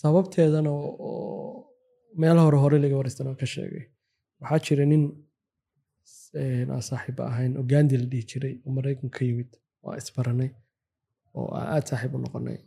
Sababteedana 0.02 0.72
oo 0.72 1.66
meelo 2.22 2.42
hore 2.46 2.58
hore 2.64 2.78
laga 2.84 2.96
wareystana 3.00 3.32
ka 3.42 3.46
sheegay 3.54 3.86
waxaa 4.42 4.60
jira 4.66 4.86
nin 4.92 5.04
aan 6.74 6.82
saaxiiba 6.90 7.24
ahayn 7.32 7.54
oo 7.60 7.64
gandi 7.72 7.96
la 8.02 8.06
dhihi 8.12 8.24
jiray 8.32 8.56
oo 8.66 8.72
maraykan 8.78 9.10
ka 9.16 9.22
yimid 9.28 9.52
oo 9.86 9.94
isbaranay 10.02 10.50
oo 11.38 11.48
aan 11.58 11.68
aad 11.74 11.86
saaxiib 11.90 12.14
u 12.16 12.20
noqonay 12.26 12.58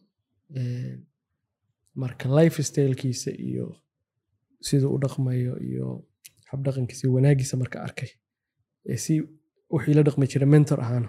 marka 2.03 2.27
life 2.39 2.59
stylekiisa 2.69 3.31
iyo 3.49 3.67
siduu 4.67 4.91
u 4.97 4.99
dhaqmayo 5.05 5.55
iyo 5.69 5.87
habdhaqankiisa 6.51 7.03
iyo 7.07 7.13
wanaagiisa 7.17 7.55
marka 7.63 7.77
arkay 7.87 8.11
si 9.05 9.13
wixii 9.75 9.95
la 9.99 10.03
dhaqmi 10.07 10.27
jira 10.33 10.47
mentor 10.55 10.79
ahaana 10.85 11.09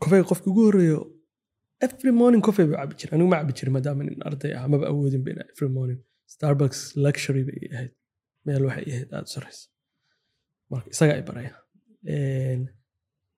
kofeyga 0.00 0.24
qofki 0.30 0.48
ugu 0.52 0.62
horreeyo 0.66 0.98
every 1.86 2.12
morning 2.20 2.42
coffee 2.46 2.66
buu 2.68 2.76
cabi 2.80 2.94
jiray. 3.00 3.14
Anigu 3.16 3.28
ma 3.32 3.36
cabi 3.40 3.52
jiray 3.58 3.72
maadaama 3.76 4.02
nin 4.08 4.20
arday 4.28 4.52
ah 4.58 4.64
maba 4.72 4.86
awoodin 4.90 5.22
bina 5.26 5.42
every 5.52 5.68
morning. 5.76 6.00
Starbucks 6.32 6.80
luxury 7.04 7.42
bay 7.48 7.60
ahayd 7.74 7.92
meel 8.46 8.62
waxay 8.68 8.84
ahayd 8.92 9.08
aada 9.16 9.26
u 9.28 9.32
sarreysa 9.34 9.64
marka 10.72 10.88
isagaa 10.94 11.16
i 11.22 11.24
baraya 11.28 11.52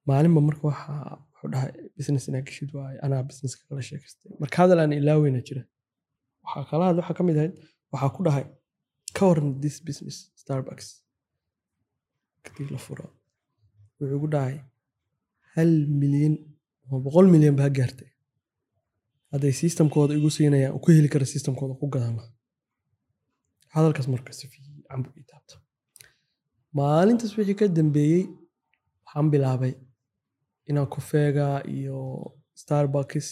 maalinba 0.09 0.41
marka 0.49 0.63
waxa 0.71 0.93
wuxuu 1.31 1.49
dhahay 1.55 1.73
business 1.99 2.25
inaa 2.29 2.43
geshid 2.49 2.71
waaye 2.79 2.97
anaa 3.07 3.23
businesska 3.31 3.63
kala 3.69 3.83
sheekaystay 3.89 4.31
marka 4.43 4.57
hadal 4.63 4.81
ilaaweyna 5.01 5.41
jira 5.49 5.63
waxaa 6.45 6.65
kala 6.71 6.85
waxaa 7.01 7.17
ka 7.19 7.23
mid 7.29 7.37
ahayd 7.41 7.55
waxaa 7.93 8.11
ku 8.17 8.21
dhahay 8.27 8.45
ka 9.17 9.23
waran 9.29 9.49
this 9.65 9.77
business 9.89 10.17
starbucks. 10.43 10.87
Kadib 12.45 12.69
la 12.75 12.79
furo. 12.87 13.07
Wuxuu 13.99 14.19
ku 14.25 14.29
dhahay 14.35 14.57
hal 15.55 15.71
milyan 16.01 16.35
ama 16.87 16.97
boqol 17.07 17.27
milyan 17.35 17.55
baa 17.61 17.71
gaartay. 17.79 18.11
Hadday 19.33 19.53
systemkooda 19.63 20.13
igu 20.19 20.29
siinayaan 20.37 20.79
ku 20.83 20.89
heli 20.97 21.09
kara 21.15 21.27
systemkooda 21.35 21.75
ku 21.81 21.87
gadana 21.95 22.25
hadalkaas 23.75 24.09
marka 24.15 24.31
si 24.39 24.45
fiican 24.53 25.01
buu 25.05 25.13
ii 25.21 25.27
taabta 25.33 25.55
maalintaas 26.79 27.33
wixii 27.39 27.57
ka 27.61 27.67
dambeeyey 27.79 28.23
waxaan 29.05 29.27
bilaabay 29.33 29.73
inaan 30.71 30.89
kofeega 30.95 31.47
iyo 31.77 31.99
starbucks 32.63 33.27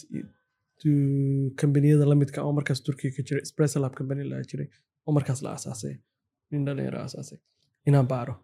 kambaniyada 1.60 2.04
lamidka 2.10 2.38
oo 2.46 2.52
markaas 2.58 2.80
turkiga 2.86 3.12
ka 3.16 3.22
jiray 3.26 3.42
espresso 3.46 3.76
lab 3.84 3.94
company 3.98 4.22
laga 4.30 4.44
jiray 4.50 4.68
oo 5.06 5.12
markaas 5.16 5.40
la 5.44 5.50
asaasay 5.58 5.94
nin 6.50 6.64
dhalinyaro 6.66 6.98
asaasay 7.08 7.38
inaan 7.88 8.08
baaro. 8.12 8.34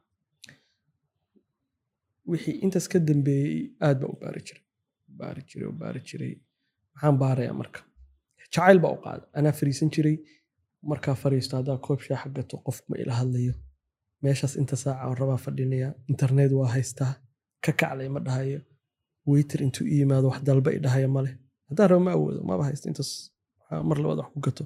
Wixii 2.31 2.55
intaas 2.65 2.87
ka 2.93 2.99
dambeeyey 3.09 3.61
aad 3.87 3.99
baa 4.01 4.11
u 4.15 4.17
baari 4.23 4.41
jiray. 4.49 4.63
Baari 5.19 5.43
jiray 5.51 5.71
baari 5.81 6.01
jiray. 6.09 6.33
Maxaan 6.95 7.17
baarayaa 7.23 7.55
marka. 7.61 7.81
Jacayl 8.41 8.79
baa 8.85 8.93
u 8.97 9.01
qaada 9.05 9.25
anaa 9.39 9.53
fariisan 9.61 9.91
jiray. 9.95 10.17
Markaa 10.91 11.15
fariisto 11.23 11.55
haddaa 11.59 11.79
koob 11.87 12.01
shaaxa 12.07 12.29
gato 12.37 12.57
qof 12.67 12.79
ma 12.89 12.95
ila 13.03 13.15
hadlayo. 13.21 13.55
Meeshaas 14.23 14.55
inta 14.61 14.77
saaca 14.83 15.01
aan 15.05 15.17
rabaa 15.21 15.41
fadhinaya 15.47 15.89
internet 16.13 16.53
waa 16.59 16.71
haystaa. 16.77 17.13
Ka 17.65 17.73
kaclay 17.81 18.09
ma 18.15 18.21
dhahayo 18.27 18.61
waiter 19.31 19.61
intuu 19.67 19.85
i 19.93 19.95
yimaado 20.01 20.27
wax 20.33 20.41
dalba 20.49 20.71
i 20.77 21.07
male 21.17 21.31
haddaan 21.69 21.89
raba 21.91 22.03
ma 22.07 22.13
awoodo 22.17 22.41
maba 22.51 22.63
haysto 22.69 22.87
intaas 22.91 23.11
mar 23.89 23.97
labaad 24.03 24.19
wax 24.23 24.31
ku 24.35 24.41
gato. 24.47 24.65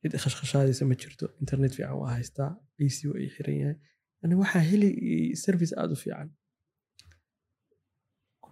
Cid 0.00 0.12
khashkhashaadaysa 0.22 0.82
ma 0.90 0.94
jirto 1.02 1.24
internet 1.42 1.72
fiican 1.76 1.96
waa 2.02 2.10
haystaa 2.16 2.50
ac 2.84 2.96
waa 3.10 3.18
ii 3.24 3.30
xiran 3.34 3.56
yahay. 3.62 3.76
Yani 4.20 4.34
waxaa 4.42 4.62
heli 4.70 4.90
service 5.44 5.72
aada 5.80 5.92
u 5.96 5.98
fiican. 6.04 6.28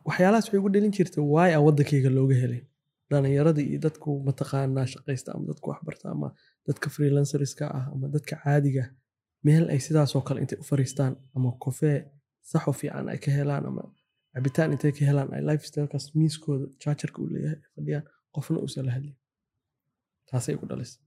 Waxyaalahaas 0.09 0.47
waxay 0.47 0.59
ugu 0.61 0.71
dhalin 0.75 0.93
jirta 0.97 1.19
waay 1.35 1.51
aan 1.55 1.65
waddankayga 1.67 2.11
looga 2.19 2.37
helin? 2.43 2.65
Dhalinyarada 3.11 3.61
iyo 3.69 3.79
dadku 3.87 4.11
mataqaanaa 4.29 4.87
shaqaysta 4.95 5.29
ama 5.35 5.45
dadku 5.51 5.67
waxbarta 5.73 6.05
ama 6.15 6.29
dadka 6.67 6.87
freelancerska 6.95 7.65
ah 7.79 7.85
ama 7.93 8.07
dadka 8.15 8.35
caadiga 8.43 8.85
meel 9.47 9.65
ay 9.75 9.81
sidaasoo 9.87 10.23
kale 10.27 10.39
intay 10.45 10.59
u 10.63 10.65
fariistaan 10.71 11.13
ama 11.37 11.49
kofee 11.65 11.99
saxo 12.51 12.73
fiican 12.81 13.07
ay 13.13 13.19
ka 13.25 13.31
helaan 13.37 13.65
ama 13.71 13.83
cabitaan 14.35 14.73
intay 14.75 14.93
ka 14.97 15.03
helaan 15.11 15.31
ay 15.37 15.43
lifestylekaas 15.51 16.07
miiskooda 16.21 16.67
jaajarka 16.83 17.17
uu 17.23 17.29
leeyahay 17.35 17.59
ay 17.65 17.71
fadhiyaan 17.77 18.05
qofna 18.35 18.59
uusan 18.65 18.85
la 18.87 18.93
hadlin. 18.97 19.17
Taasay 20.29 20.55
ugu 20.57 20.67
dhalisay 20.71 21.03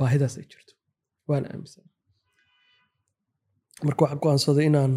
baahidaas 0.00 0.34
ay 0.40 0.46
jirto 0.52 0.72
waana 1.28 1.46
aaminsan 1.52 1.84
marka 3.86 4.00
waxaan 4.04 4.20
go'aansaday 4.24 4.66
inaan 4.70 4.94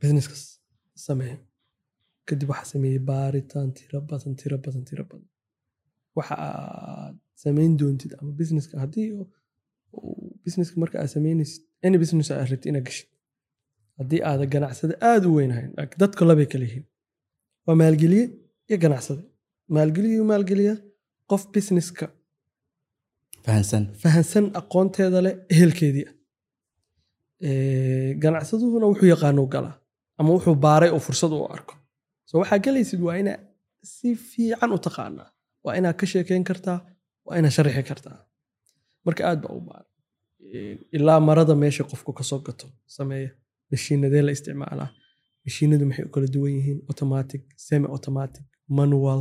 businesskaas 0.00 0.42
sameeyo 1.06 1.36
kadib 2.28 2.48
waxaa 2.52 2.70
sameeyey 2.74 3.00
baaritaan 3.10 3.68
tiro 3.78 3.98
badan 4.10 4.34
tiro 4.40 4.56
badan 4.64 4.84
tiro 4.88 5.04
badan. 5.10 5.28
Waxa 6.16 6.34
aad 6.46 7.14
samayn 7.42 7.72
doontid 7.80 8.12
ama 8.20 8.32
businesska 8.40 8.74
haddii 8.84 9.08
businesska 10.44 10.76
marka 10.82 10.96
aad 11.02 11.10
samaynaysid 11.16 11.62
any 11.86 11.96
business 12.02 12.28
aad 12.30 12.48
rabtid 12.52 12.68
inaad 12.72 12.86
gashid 12.88 13.08
haddii 14.00 14.20
aada 14.30 14.44
ganacsada 14.54 14.94
aada 15.10 15.26
u 15.30 15.34
weynhayn 15.38 15.70
dadka 16.02 16.22
labay 16.30 16.46
kala 16.52 16.64
yihiin. 16.68 16.84
Waa 17.66 17.76
maalgeliye 17.82 18.24
iyo 18.68 18.76
ganacsade. 18.84 19.22
Maalgeliyu 19.74 20.22
maalgeliya 20.30 20.74
qof 21.30 21.42
businesska 21.54 22.06
fahansan. 23.46 24.44
aqoonteeda 24.60 25.18
leh 25.26 25.34
ehelkeedii 25.54 26.06
ah. 26.10 26.14
Ganacsaduhuna 28.22 28.86
wuxuu 28.90 29.08
yaqaano 29.14 29.42
galaa 29.54 29.76
ama 30.18 30.30
wuxuu 30.36 30.54
baaray 30.64 30.90
oo 30.96 31.00
fursad 31.06 31.32
u 31.32 31.44
arko. 31.56 31.74
So 32.28 32.32
waxaa 32.40 32.58
gelaysid 32.64 33.00
waa 33.06 33.16
inaa 33.22 33.38
si 33.94 34.08
fiican 34.30 34.70
u 34.76 34.78
taqaanaa 34.86 35.28
waa 35.64 35.74
inaad 35.78 35.96
ka 36.00 36.06
sheekeyn 36.12 36.44
kartaa 36.50 36.78
waa 37.26 37.36
inaad 37.38 37.52
sharaxi 37.56 37.82
kartaa. 37.90 38.18
Marka 39.04 39.22
aad 39.28 39.40
baa 39.44 39.52
u 39.58 39.60
baaray. 39.68 39.88
Ilaa 40.96 41.20
marada 41.28 41.54
meesha 41.62 41.84
qofku 41.90 42.12
ka 42.18 42.22
soo 42.30 42.40
gato 42.46 42.66
sameeya 42.96 43.30
mashiinadee 43.70 44.22
la 44.26 44.32
isticmaalaa 44.36 44.88
mashiinadu 45.44 45.84
maxay 45.88 46.04
u 46.08 46.12
kala 46.14 46.26
duwan 46.34 46.52
yihiin? 46.58 46.78
Automatic 46.90 47.42
semi 47.66 47.86
automatic 47.96 48.44
manual 48.78 49.20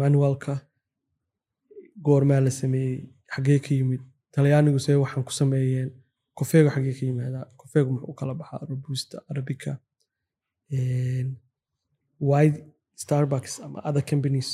manualka. 0.00 0.54
Goormaa 2.06 2.40
la 2.46 2.50
sameeyey 2.60 2.98
xagee 3.34 3.58
ka 3.64 3.70
yimid. 3.78 4.02
Talyaanigu 4.34 4.78
see 4.84 4.94
waxaan 5.04 5.24
ku 5.28 5.32
sameeyeen. 5.40 5.90
Kofeego 6.38 6.70
xagee 6.74 6.94
ka 6.98 7.04
yimaadaa 7.06 7.44
kofeegu 7.60 7.90
muxuu 7.94 8.14
kala 8.20 8.34
baxaa? 8.40 8.66
Robusta 8.70 9.16
arabica 9.30 9.72
wide 12.30 12.58
starbucks 13.02 13.54
ama 13.64 13.78
other 13.88 14.04
companies 14.10 14.48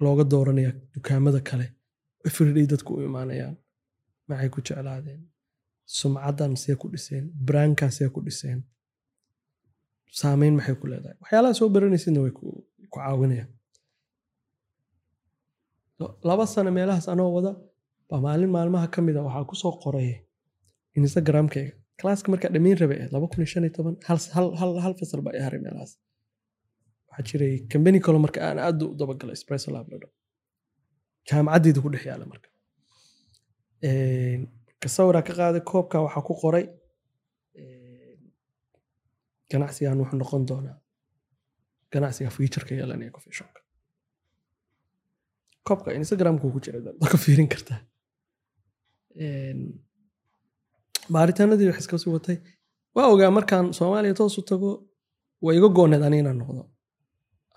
looga 0.00 0.24
dooranaya 0.32 0.72
dukaamada 0.94 1.40
kale. 1.48 1.66
Everyday 2.26 2.66
dadku 2.72 2.90
u 2.94 3.02
imaanayaan. 3.08 3.56
Maxay 4.28 4.48
ku 4.54 4.60
jeclaadeen 4.66 5.20
sumcadan 5.96 6.52
see 6.62 6.74
ku 6.80 6.86
dhiseen 6.92 7.24
brankan 7.48 7.90
see 7.96 8.08
ku 8.14 8.20
dhiseen. 8.26 8.58
Saameyn 10.20 10.54
maxay 10.58 10.76
ku 10.80 10.86
leedahay? 10.90 11.16
Waxyaalaha 11.22 11.54
soo 11.58 11.68
baranaysidna 11.74 12.20
way 12.24 12.32
ku 12.38 12.46
caawinayaan. 12.94 13.50
Laba 16.28 16.44
sano 16.52 16.70
meelahaas 16.76 17.06
anoo 17.12 17.30
wada 17.36 17.52
baa 18.10 18.20
maalin 18.26 18.50
maalmaha 18.56 18.86
ka 18.94 19.00
mida 19.06 19.20
waxaa 19.26 19.48
ku 19.50 19.54
soo 19.62 19.72
qoray 19.84 20.10
instagramkayga. 20.98 21.72
Classka 22.00 22.28
markaa 22.32 22.50
dhamayn 22.54 22.76
rabay 22.82 22.98
ahayd 23.00 23.12
laba 23.14 23.26
kun 23.32 23.44
shan 23.52 23.64
iyo 23.66 23.72
toban 23.76 23.94
hal 24.82 24.94
fasal 25.00 25.20
baa 25.26 25.34
i 25.56 25.58
meelahaas. 25.64 25.92
Waxaa 27.10 27.24
jiray 27.28 27.54
kambani 27.70 27.98
kalo 28.06 28.18
marka 28.24 28.38
aan 28.48 28.58
aad 28.66 28.80
u 28.84 28.86
dabagalay 29.00 29.34
espresso 29.38 29.68
lab 29.76 29.86
ladho 29.92 30.08
jaamacaddeeda 31.28 31.80
ku 31.84 31.88
dhex 31.92 32.04
yaalla 32.10 32.26
marka 32.32 32.48
ka 34.80 34.88
sawiraa 34.96 35.22
ka 35.28 35.32
qaaday 35.38 35.62
koobka 35.70 35.96
waxaa 36.04 36.26
ku 36.28 36.34
qoray 36.42 36.64
ganacsigan 39.50 39.98
wuxuu 40.00 40.18
noqon 40.22 40.42
doonaa. 40.48 40.76
Ganacsiga 41.92 42.30
futureka 42.36 42.72
yeelanaya 42.78 43.10
coffee 43.16 43.34
shopka 43.38 43.60
koobka 45.66 45.88
instagramku 45.98 46.46
ku 46.54 46.58
jira 46.64 46.78
dadka 46.86 47.16
fiirin 47.24 47.48
kartaa 47.52 47.80
baaritaanadii 51.12 51.68
wax 51.70 51.78
iska 51.82 51.98
sii 51.98 52.10
watay. 52.16 52.36
Waa 52.94 53.06
ogaa 53.12 53.30
markaan 53.30 53.66
soomaaliya 53.78 54.14
toos 54.14 54.38
u 54.38 54.42
tago 54.42 54.70
way 55.44 55.56
iga 55.58 55.68
gooneed 55.76 56.02
ani 56.06 56.18
inaan 56.22 56.38
noqdo. 56.42 56.62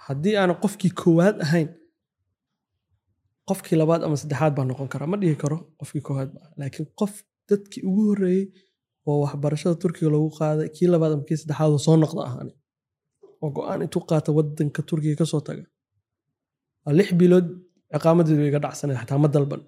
Haddii 0.06 0.36
aan 0.42 0.54
qofkii 0.64 0.94
koowaad 1.02 1.38
ahayn 1.46 1.70
qofkii 3.52 3.78
labaad 3.82 4.02
ama 4.06 4.16
saddexaad 4.22 4.54
baan 4.58 4.68
noqon 4.72 4.88
karaa 4.94 5.10
ma 5.14 5.18
dhihi 5.22 5.36
karo 5.44 5.58
qofkii 5.80 6.04
koowaad 6.08 6.30
ba 6.36 6.42
laakiin 6.60 6.88
qof 7.00 7.14
dadkii 7.50 7.82
ugu 7.90 8.02
horreeyey 8.10 8.44
oo 9.10 9.18
waxbarashada 9.24 9.76
turkiga 9.84 10.10
loogu 10.16 10.30
qaaday 10.40 10.68
kii 10.76 10.88
labaad 10.94 11.12
ama 11.16 11.24
kii 11.30 11.38
saddexaad 11.42 11.72
oo 11.76 11.80
soo 11.86 11.96
noqda 12.04 12.22
ahaani 12.30 12.54
oo 13.44 13.50
go'aan 13.56 13.80
intuu 13.86 14.04
qaata 14.10 14.30
wadanka 14.38 14.82
turkiga 14.90 15.16
ka 15.22 15.26
soo 15.32 15.42
taga 15.48 15.64
lix 17.00 17.10
bilood 17.20 17.48
ciqaamadeedu 17.94 18.44
iga 18.50 18.60
dhacsaneed 18.66 18.98
xataa 19.02 19.20
ma 19.24 19.28
dalban. 19.36 19.62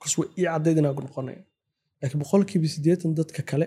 Kus 0.00 0.12
way 0.18 0.28
ii 0.38 0.44
caddayd 0.52 0.76
inaan 0.80 0.96
noqonaya. 1.06 1.40
Laakiin 2.00 2.20
boqolkiiba 2.22 2.68
siddeetan 2.74 3.10
dadka 3.18 3.40
kale 3.50 3.66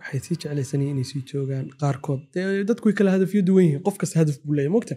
waxay 0.00 0.20
sii 0.26 0.36
jeclaysanayeen 0.42 0.94
inay 0.96 1.06
sii 1.10 1.22
joogaan 1.30 1.66
qaarkood. 1.80 2.20
Dadku 2.68 2.84
way 2.88 2.94
kala 2.98 3.10
hadafyo 3.16 3.40
duwan 3.48 3.64
yihiin 3.66 3.82
qof 3.86 3.96
kasta 4.00 4.16
hadaf 4.20 4.36
buu 4.44 4.54
leeyahay 4.56 4.72
mogta 4.76 4.94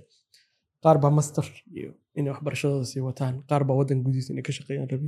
qaar 0.83 0.97
baa 1.03 1.11
master 1.17 1.45
iyo 1.79 1.91
inay 2.17 2.31
waxbarashadooda 2.33 2.85
sii 2.91 3.01
wataan 3.09 3.35
qaar 3.49 3.63
baa 3.67 3.77
waddan 3.79 3.99
gudihiisa 4.05 4.29
inay 4.33 4.45
ka 4.47 4.53
shaqeeyaan 4.57 4.89
rabi 4.93 5.07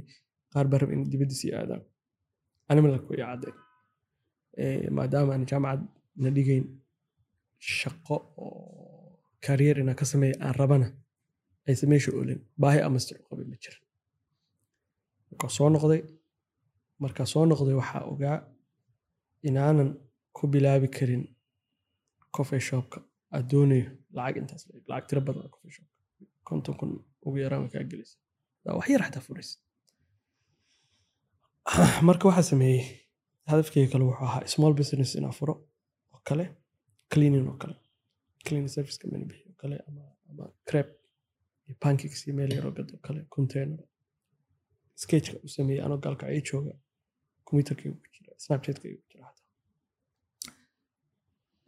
qaar 0.54 0.66
baa 0.72 0.80
rabi 0.82 0.94
inay 0.96 1.08
dibadda 1.14 1.36
sii 1.42 1.52
aadaan 1.60 1.84
anima 2.70 2.88
laku 2.96 3.10
ii 3.14 3.24
cadday 3.30 3.54
Eh, 4.64 4.86
maadaama 4.98 5.32
aan 5.36 5.44
jaamacad 5.52 5.82
na 6.24 6.30
dhigayn 6.36 6.66
shaqo 7.78 8.16
oo 8.46 8.50
kariyer 9.46 9.78
inaan 9.82 9.98
ka 10.02 10.06
sameeya 10.12 10.36
aan 10.46 10.56
rabana 10.62 10.88
aysan 11.68 11.90
meesha 11.92 12.10
olin 12.22 12.40
baahi 12.62 12.80
amaster 12.88 13.16
u 13.22 13.26
qabay 13.30 13.46
ma 13.52 13.56
jiran 13.64 13.82
markaa 15.30 15.50
soo 15.58 15.70
noqday 15.76 16.02
markaa 17.04 17.28
soo 17.34 17.44
noqday 17.52 17.76
waxaa 17.82 18.04
ogaa 18.14 18.38
inaanan 19.50 19.90
ku 20.38 20.44
bilaabi 20.54 20.88
karin 20.98 21.24
coffee 22.36 22.64
shopka 22.70 22.98
aad 23.36 23.46
doonayo 23.52 23.86
lacag 24.18 24.36
intaas 24.42 24.64
lacag 24.90 25.06
tiro 25.10 25.22
badan 25.28 25.50
coffee 25.54 25.74
shopka 25.76 25.94
konton 26.50 26.76
kun 26.80 26.92
ugu 27.26 27.38
yaraan 27.44 27.70
kaa 27.74 27.84
gelisa 27.92 28.16
daa 28.66 28.74
wax 28.80 28.88
xataa 29.04 29.24
furaysa 29.28 29.56
marka 32.08 32.24
waxaa 32.30 32.48
sameeyey 32.52 32.82
hadafkeyga 33.52 33.90
kale 33.94 34.04
wuxuu 34.10 34.26
ahaa 34.28 34.48
small 34.56 34.74
business 34.80 35.12
inaan 35.20 35.36
furo 35.40 35.54
oo 36.14 36.20
kale 36.30 36.46
cleaning 37.12 37.48
oo 37.52 37.58
kale 37.64 37.76
cleaning 38.46 38.70
service 38.76 38.98
company 39.02 39.26
bixiyo 39.30 39.50
oo 39.52 39.58
kale 39.62 39.76
ama 39.90 40.46
crep 40.70 40.88
iyo 41.68 41.76
pancakes 41.84 42.22
iyo 42.28 42.34
meel 42.38 42.52
yaroo 42.58 42.74
gad 42.78 42.90
oo 42.96 43.00
kale 43.08 43.20
container. 43.36 43.80
sketchka 45.04 45.36
u 45.46 45.48
sameeyey 45.58 45.82
anoo 45.86 45.98
gaalka 46.06 46.24
ay 46.32 46.42
jooga 46.50 46.74
computerkayga 47.48 47.96
ku 48.02 48.08
jira 48.16 48.32
snapchatkayga 48.46 48.98
ku 49.02 49.06
jira 49.12 49.28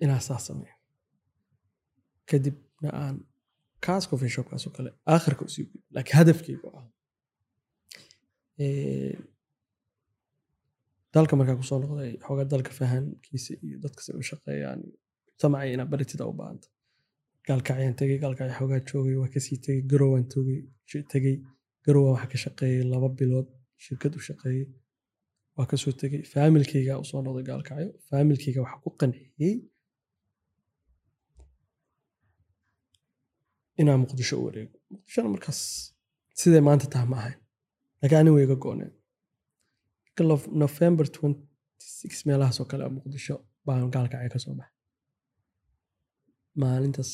inaan 0.03 0.22
saas 0.27 0.43
sameeyo 0.50 0.75
kadibna 2.29 2.89
aan 3.03 3.15
kaas 3.86 4.03
coffee 4.10 4.32
shopkaas 4.36 4.63
oo 4.67 4.74
kale 4.77 4.89
aakhirka 5.13 5.41
u 5.48 5.51
sii 5.55 5.63
gudbo 5.70 5.86
laakiin 5.96 6.17
hadafkaygu 6.20 6.67
ah 6.79 6.86
dalka 11.15 11.34
markaa 11.39 11.58
ku 11.60 11.65
soo 11.70 11.79
noqday 11.84 12.12
xoogaa 12.25 12.48
dalka 12.53 12.72
fahankiisa 12.79 13.51
iyo 13.65 13.77
dadka 13.86 14.01
si 14.05 14.12
u 14.22 14.24
shaqeeyaan 14.32 14.82
samacay 15.41 15.70
inaa 15.75 15.91
baritida 15.94 16.24
u 16.32 16.34
baahanta. 16.39 16.67
Gaalkacyaan 17.48 17.96
tegey 18.00 18.17
gaalkacya 18.24 18.55
xoogaa 18.60 18.82
joogay 18.89 19.15
waa 19.22 19.29
ka 19.34 19.39
sii 19.46 19.58
tegey 19.65 19.82
garowaan 19.91 20.25
tegey 21.13 21.36
garowaan 21.86 22.13
waxaa 22.15 22.32
ka 22.34 22.38
shaqeeyey 22.46 22.82
laba 22.94 23.10
bilood 23.20 23.48
shirkad 23.86 24.13
u 24.20 24.22
shaqeeyey 24.27 24.65
waa 25.58 25.67
ka 25.71 25.76
soo 25.84 25.93
tegey 26.02 26.21
faamilkayga 26.34 26.93
u 27.04 27.06
soo 27.12 27.21
noqday 27.26 27.45
gaalkacyo 27.50 27.88
faamilkayga 28.10 28.60
waxaa 28.65 28.82
ku 28.84 28.89
qanciyey 29.02 29.54
inaan 33.82 34.00
muqdisho 34.04 34.36
u 34.42 34.46
wareego 34.48 34.76
muqdishona 34.94 35.30
markaas 35.36 35.60
siday 36.40 36.62
maanta 36.68 36.86
taha 36.94 37.06
ma 37.12 37.18
ahayn 37.22 37.40
laakiin 38.00 38.20
ani 38.22 38.32
way 38.36 38.44
iga 38.48 38.58
gooneen 38.66 38.92
november 40.64 41.06
26 41.06 42.28
meelahaas 42.28 42.58
oo 42.62 42.68
kale 42.72 42.84
muqdisho 42.98 43.36
baan 43.66 43.90
gaalkacyo 43.96 44.30
ka 44.34 44.40
soo 44.44 44.54
baxay 44.60 44.74
maalintaas 46.62 47.12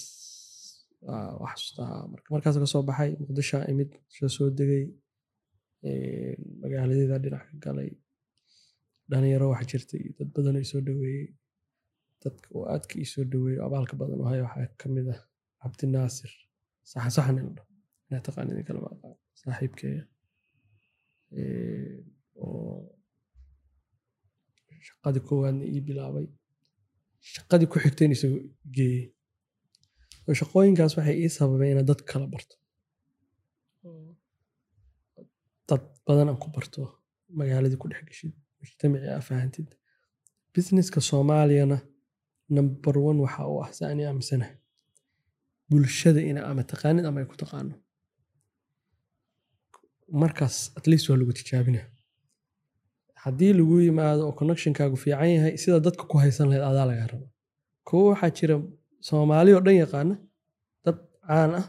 waa- 1.08 1.36
wax 1.44 1.52
xasuustaa 1.60 2.08
marka 2.12 2.28
markaas 2.36 2.56
ka 2.64 2.68
baxay 2.90 3.10
muqdisho 3.22 3.58
imid 3.72 3.90
soo 4.36 4.48
degay 4.60 4.84
magaaladeeda 6.62 7.16
dhinac 7.24 7.44
ka 7.50 7.56
galay 7.66 7.90
dhalinyaro 9.12 9.46
wax 9.54 9.64
jirtay 9.72 10.04
dad 10.18 10.30
badan 10.36 10.56
ay 10.60 10.66
soo 10.72 10.82
dhaweeyey 10.88 11.28
dadka 12.24 12.48
oo 12.58 12.64
aadka 12.74 12.94
ii 13.02 13.08
soo 13.14 13.24
dhaweeyey 13.32 13.60
oo 13.62 13.66
abaalka 13.70 13.94
badan 14.02 14.20
u 14.24 14.26
waxaa 14.48 14.68
ka 14.82 14.86
mid 14.96 15.08
ah 15.16 15.20
cabdinaasir 15.62 16.32
saxan 16.90 17.12
saxan 17.16 17.38
in 17.40 17.46
la 17.48 17.54
dhaho 17.58 17.70
inaa 18.10 18.24
taqaanid 18.28 18.58
in 18.60 18.66
kale 18.68 18.80
ma 18.84 18.90
aqaan 18.96 19.16
saaxiibkeeya 19.42 20.04
Eh, 21.42 21.98
oo 22.44 22.80
shaqadii 24.88 25.24
koowaadna 25.28 25.64
ii 25.74 25.82
bilaabay 25.88 26.26
shaqadii 27.34 27.68
ku 27.72 27.78
xigtayna 27.84 28.14
isagoo 28.18 28.42
geeyey 28.76 29.04
oo 30.28 30.34
shaqooyinkaas 30.40 30.94
waxay 30.98 31.18
ii 31.24 31.30
sababeen 31.38 31.72
inaan 31.74 31.88
dad 31.92 32.02
kala 32.10 32.26
barto 32.34 32.56
dad 35.70 35.84
badan 36.08 36.28
aan 36.30 36.40
ku 36.44 36.48
barto 36.56 36.82
magaaladii 37.40 37.80
ku 37.82 37.88
dhex 37.92 38.04
geshid 38.10 38.34
mujtamacii 38.60 39.12
aa 39.16 39.22
fahantid 39.30 39.68
businesska 40.54 41.00
soomaaliyana 41.10 41.78
number 42.56 42.96
one 43.10 43.20
waxa 43.26 43.42
uu 43.52 43.60
ah 43.66 43.70
si 43.76 43.82
ani 43.92 44.04
bulshada 45.72 46.22
ina 46.30 46.42
ama 46.50 46.64
taqaanid 46.72 47.06
ama 47.10 47.20
ay 47.22 47.28
ku 47.32 47.36
taqaano. 47.44 47.74
Markaas 50.22 50.56
at 50.78 50.86
least 50.92 51.06
waa 51.10 51.18
lagu 51.22 51.34
tijaabina 51.40 51.82
haddii 53.24 53.54
lagu 53.60 53.76
yimaado 53.88 54.22
oo 54.28 54.34
connectionkaagu 54.40 54.98
fiican 55.04 55.30
yahay 55.36 55.54
sida 55.64 55.80
dadka 55.88 56.04
ku 56.12 56.16
haysan 56.24 56.48
lahayd 56.50 56.64
adaa 56.72 56.86
lagaa 56.92 57.08
raba 57.14 57.28
kuwo 57.88 58.04
waxaa 58.12 58.32
jira 58.38 58.56
soomaali 59.08 59.52
oo 59.56 59.62
dhan 59.66 59.78
yaqaana 59.84 60.16
dad 60.86 60.98
caan 61.28 61.52
ah 61.62 61.66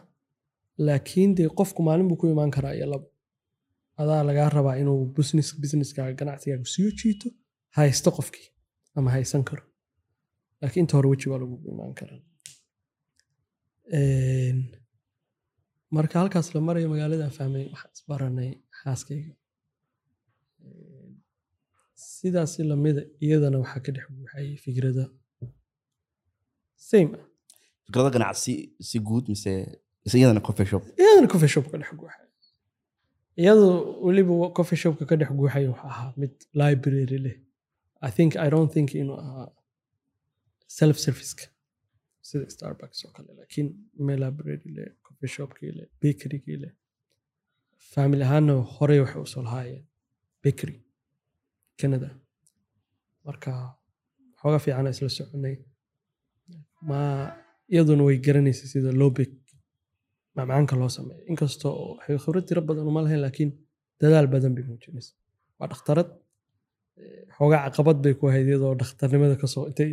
laakiin 0.87 1.31
dee 1.39 1.49
qofku 1.59 1.81
maalin 1.87 2.09
buu 2.11 2.19
ku 2.21 2.27
imaan 2.35 2.51
karaa 2.57 2.75
iyo 2.79 2.87
labo 2.93 3.07
adaa 4.03 4.23
lagaa 4.29 4.49
rabaa 4.57 4.77
inuu 4.83 5.01
business 5.17 5.49
businesskaaga 5.63 6.15
ganacsigaaga 6.21 6.67
sii 6.75 6.91
jiito 7.01 7.29
haysto 7.77 8.11
qofkii 8.19 8.47
ama 8.97 9.09
haysan 9.17 9.43
karo. 9.49 9.63
Laakiin 10.61 10.83
inta 10.85 10.95
hore 10.97 11.09
weji 11.13 11.27
waa 11.33 11.39
lagu 11.43 11.57
imaan 11.73 11.95
karaa 12.01 12.21
marka 15.97 16.15
halkaas 16.21 16.55
la 16.55 16.61
marayo 16.67 16.89
magaaladaan 16.95 17.33
fahmay 17.39 17.65
waxaan 17.73 17.93
isbaranay 17.97 18.51
xaaskayga. 18.81 19.33
Sidaasi 21.95 22.61
lamida 22.71 23.03
iyadana 23.25 23.57
waxaa 23.63 23.81
ka 23.85 23.91
dhex 23.95 24.07
buuxayay 24.17 24.57
fikrada. 24.65 25.05
Same. 26.91 27.13
Ah 27.17 27.27
fikrado 27.87 28.11
ganacsi 28.17 28.53
si 28.89 28.97
guud 29.09 29.25
mise 29.33 29.53
mise 30.05 30.17
iyadana 30.19 30.41
coffee 30.49 30.67
shop. 30.71 30.83
Iyadana 31.03 31.29
coffee 31.33 31.53
shop 31.55 31.67
ka 31.73 31.77
dhex 31.81 31.91
guuxay 32.01 32.27
iyadoo 33.43 33.75
weliba 34.07 34.35
coffee 34.57 34.79
shopka 34.83 35.05
ka 35.11 35.15
dhex 35.21 35.31
guuxay 35.39 35.65
wuxuu 35.71 35.89
ahaa 35.93 36.11
mid 36.21 36.33
library 36.61 37.19
leh. 37.27 37.37
I 38.09 38.11
think 38.17 38.31
i 38.45 38.49
don't 38.55 38.71
think 38.75 38.89
inuu 39.03 39.19
ahaa 39.25 39.47
self 40.79 40.97
serviceka 41.05 41.45
sida 42.33 42.47
starbucks 42.55 42.99
oo 43.07 43.11
kale 43.17 43.31
laakiin 43.39 43.69
meel 44.07 44.21
library 44.25 44.69
leh 44.77 44.89
coffee 45.07 45.31
shopkii 45.37 45.73
leh 45.79 45.87
bakerygii 46.03 46.59
leh 46.63 46.73
family 47.95 48.23
ahaana 48.29 48.55
horey 48.75 48.99
waxay 49.05 49.21
u 49.27 49.29
soo 49.35 49.43
lahaayeen 49.49 49.85
bakery 50.45 50.77
canada 51.81 52.09
marka 53.27 53.51
xooga 54.41 54.59
fiicana 54.65 54.89
isla 54.95 55.09
soconay 55.19 55.55
ma 56.89 57.01
iyaduna 57.75 58.03
way 58.09 58.17
garanaysa 58.27 58.65
sida 58.73 58.91
loo 59.01 59.11
bake 59.19 59.35
macmacaanka 60.37 60.75
loo 60.81 60.91
sameeyo 60.97 61.23
inkastoo 61.31 61.75
waxay 61.97 62.17
khibrad 62.25 62.45
tiro 62.49 62.61
badan 62.69 62.87
uma 62.91 63.01
lahayn 63.05 63.21
laakiin 63.27 63.51
dadaal 64.01 64.27
badan 64.35 64.53
bay 64.57 64.65
muujinaysa 64.71 65.13
waa 65.59 65.69
dhakhtarad 65.73 66.09
xoogaa 67.37 67.61
caqabad 67.67 67.99
bay 68.05 68.15
ku 68.21 68.25
ahayd 68.31 68.47
iyadoo 68.51 68.73
dhakhtarnimada 68.81 69.35
ka 69.43 69.47
soo 69.55 69.65
intay 69.71 69.91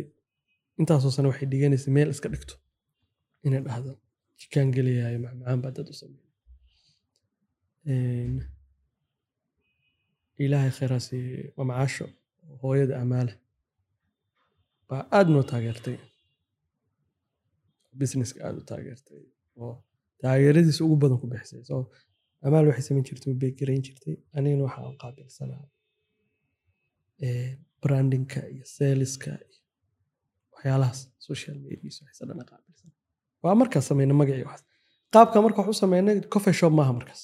intaasoo 0.78 1.10
sane 1.14 1.28
waxay 1.30 1.48
dhiganaysa 1.52 1.88
meel 1.96 2.10
iska 2.14 2.28
dhigto 2.34 2.54
inay 3.46 3.62
dhahdo. 3.66 3.92
Jikaan 4.40 4.68
geliyayo 4.76 5.18
macmacaan 5.24 5.60
baa 5.64 5.72
dad 5.76 5.88
u 5.92 5.94
sameeya 6.00 6.28
Een, 7.92 8.34
ilaahay 10.44 10.70
khayraa 10.78 11.00
waa 11.56 11.66
macaasho 11.70 12.06
hooyada 12.62 12.94
amaale 13.02 13.34
baa 14.88 15.02
aad 15.16 15.28
noo 15.34 15.42
taageertay. 15.50 15.96
Businesska 18.00 18.40
aad 18.46 18.56
u 18.60 18.64
taageertay 18.70 19.22
oo 19.62 19.74
taageeradiisa 20.22 20.84
ugu 20.84 20.96
badan 21.02 21.18
ku 21.22 21.26
bixisay. 21.32 21.62
So 21.70 21.76
amaal 22.46 22.66
waxay 22.68 22.84
samayn 22.88 23.04
jirtay 23.08 23.28
way 23.30 23.38
beegarayn 23.42 23.82
jirtay. 23.86 24.14
Anigana 24.36 24.64
waxaan 24.68 24.96
qaabilsanaa 25.02 25.64
eh, 27.26 27.52
brandingka 27.82 28.40
iyo 28.52 28.64
saleska 28.76 29.32
iyo 29.48 29.59
waxyaalahaas 30.60 31.00
social 31.28 31.56
medias 31.66 31.96
waxayse 32.02 32.22
dhan 32.28 32.40
qaabilsan 32.50 32.90
waa 33.44 33.54
markaas 33.60 33.84
samayna 33.90 34.14
magacii 34.20 34.46
waxaas. 34.50 34.64
Qaabka 35.14 35.36
marka 35.44 35.58
wax 35.62 35.68
u 35.74 35.78
sameynay 35.84 36.16
coffee 36.34 36.54
shop 36.60 36.72
maaha 36.78 36.92
markaas. 36.98 37.22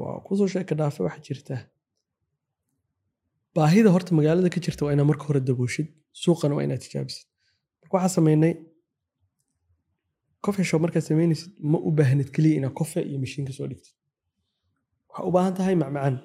Waa 0.00 0.16
ku 0.26 0.32
soo 0.38 0.48
sheeka 0.54 0.74
dhaafe 0.80 1.00
waxaa 1.06 1.24
jirta. 1.28 1.56
Baahida 3.56 3.88
horta 3.94 4.10
magaalada 4.18 4.50
ka 4.54 4.60
jirta 4.64 4.82
waa 4.84 4.92
inaa 4.96 5.08
marka 5.10 5.24
hore 5.28 5.40
dabooshid 5.48 5.88
suuqana 6.22 6.54
waa 6.56 6.64
inaad 6.66 6.82
tijaabisid 6.86 7.26
marka 7.80 7.92
waxaa 7.96 8.14
sameynay 8.18 8.52
coffee 10.44 10.66
shop 10.68 10.80
markaad 10.84 11.04
sameynaysid 11.10 11.50
ma 11.72 11.78
u 11.88 11.90
baahnid 11.98 12.28
keliya 12.34 12.56
inaad 12.60 12.74
coffee 12.80 13.04
iyo 13.10 13.18
mashiinka 13.24 13.52
soo 13.58 13.66
dhigtid. 13.70 13.94
Waxaa 15.08 15.26
u 15.28 15.32
baahan 15.36 15.54
tahay 15.58 15.74
macmacaan. 15.82 16.16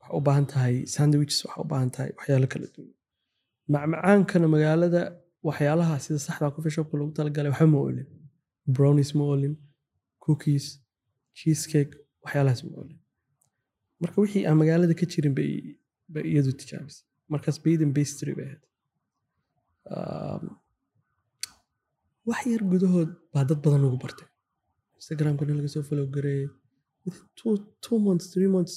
Waxaa 0.00 0.16
u 0.18 0.20
baahan 0.26 0.46
tahay 0.52 0.74
sandwiches 0.94 1.38
waxaa 1.46 1.62
u 1.64 1.68
baahan 1.72 1.90
tahay 1.94 2.10
waxyaalo 2.18 2.46
kala 2.52 2.66
duwan 2.74 2.90
macmacaankana 3.74 4.46
magaalada 4.54 5.00
waxyaalaha 5.48 5.94
sida 6.04 6.18
saxda 6.26 6.50
coffee 6.54 6.74
shopka 6.76 6.94
loogu 6.98 7.12
talagalay 7.18 7.50
waxba 7.52 7.68
ma 7.74 7.78
olin. 7.88 8.06
Brownies 8.76 9.10
ma 9.18 9.24
olin 9.34 9.54
cookies 10.24 10.64
cheesecake 11.38 11.92
waxyaalahaas 12.24 12.62
ma 12.68 12.74
olin. 12.82 12.98
Marka 14.02 14.16
wixii 14.24 14.44
aan 14.48 14.56
magaalada 14.62 14.94
ka 15.00 15.04
jirin 15.12 15.34
bay 15.38 15.50
iyadu 16.32 16.52
tijaabisay 16.60 17.04
markaas 17.32 17.56
baden 17.64 17.90
pastry 17.96 18.32
bay 18.38 18.48
ahayd. 18.50 18.62
Wax 22.28 22.40
yar 22.52 22.62
gudahood 22.72 23.10
baa 23.34 23.44
dad 23.48 23.58
badan 23.64 23.84
ugu 23.88 23.98
bartay. 24.04 24.28
Instagramkana 24.98 25.52
laga 25.58 25.70
soo 25.74 25.82
follow 25.88 26.06
gareeyey 26.16 26.48
two, 27.84 27.98
months 28.06 28.26
three 28.32 28.50
months 28.54 28.74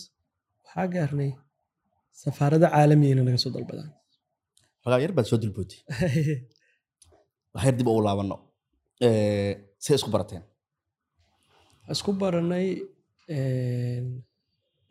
waxaa 0.63 0.87
gaarnay 0.95 1.31
safaarada 2.21 2.67
caalamiyana 2.75 3.21
naga 3.27 3.39
soo 3.43 3.51
dalbadaan 3.55 3.89
xogaa 4.85 4.99
yar 5.03 5.13
baad 5.17 5.27
soo 5.29 5.39
dilbootay. 5.43 5.79
Wax 7.53 7.63
yar 7.67 7.75
dib 7.79 7.87
ugu 7.91 8.01
laabano. 8.07 8.37
Say 9.85 9.95
isku 9.97 10.09
barateen. 10.15 10.43
Isku 11.93 12.11
baranay 12.21 12.67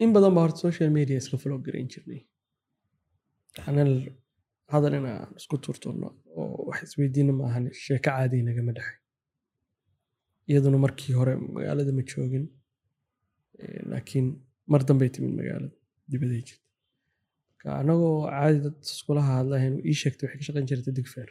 in 0.02 0.10
badan 0.14 0.34
baa 0.36 0.44
horta 0.46 0.58
social 0.66 0.90
media 0.98 1.16
iska 1.22 1.36
follow 1.42 1.58
garayn 1.66 1.88
jirnay. 1.94 2.20
Anal 3.70 3.92
hadal 4.72 4.94
inaan 4.98 5.30
isku 5.40 5.56
turturno 5.64 6.08
oo 6.40 6.66
wax 6.68 6.78
isweydiina 6.88 7.32
maahan 7.40 7.64
sheeko 7.84 8.02
caadi 8.06 8.38
nagama 8.48 8.72
dhexay 8.76 8.98
iyaduna 10.50 10.78
markii 10.84 11.12
hore 11.18 11.32
magaalada 11.56 11.92
ma 11.98 12.02
joogin 12.12 12.46
Eh, 13.62 13.82
laakiin 13.90 14.26
mar 14.72 14.80
dambay 14.88 15.08
timid 15.14 15.32
magaalada 15.40 15.76
dibaday 16.10 16.40
jirta 16.48 16.63
marka 16.63 16.63
anagoo 17.80 18.14
caadi 18.34 18.58
dad 18.64 18.76
iskula 18.94 19.22
hadlahayn 19.30 19.74
ii 19.88 19.94
sheegtay 20.00 20.26
waxay 20.26 20.38
ka 20.40 20.44
shaqayn 20.48 20.66
jirtay 20.70 20.94
digfeer 20.98 21.30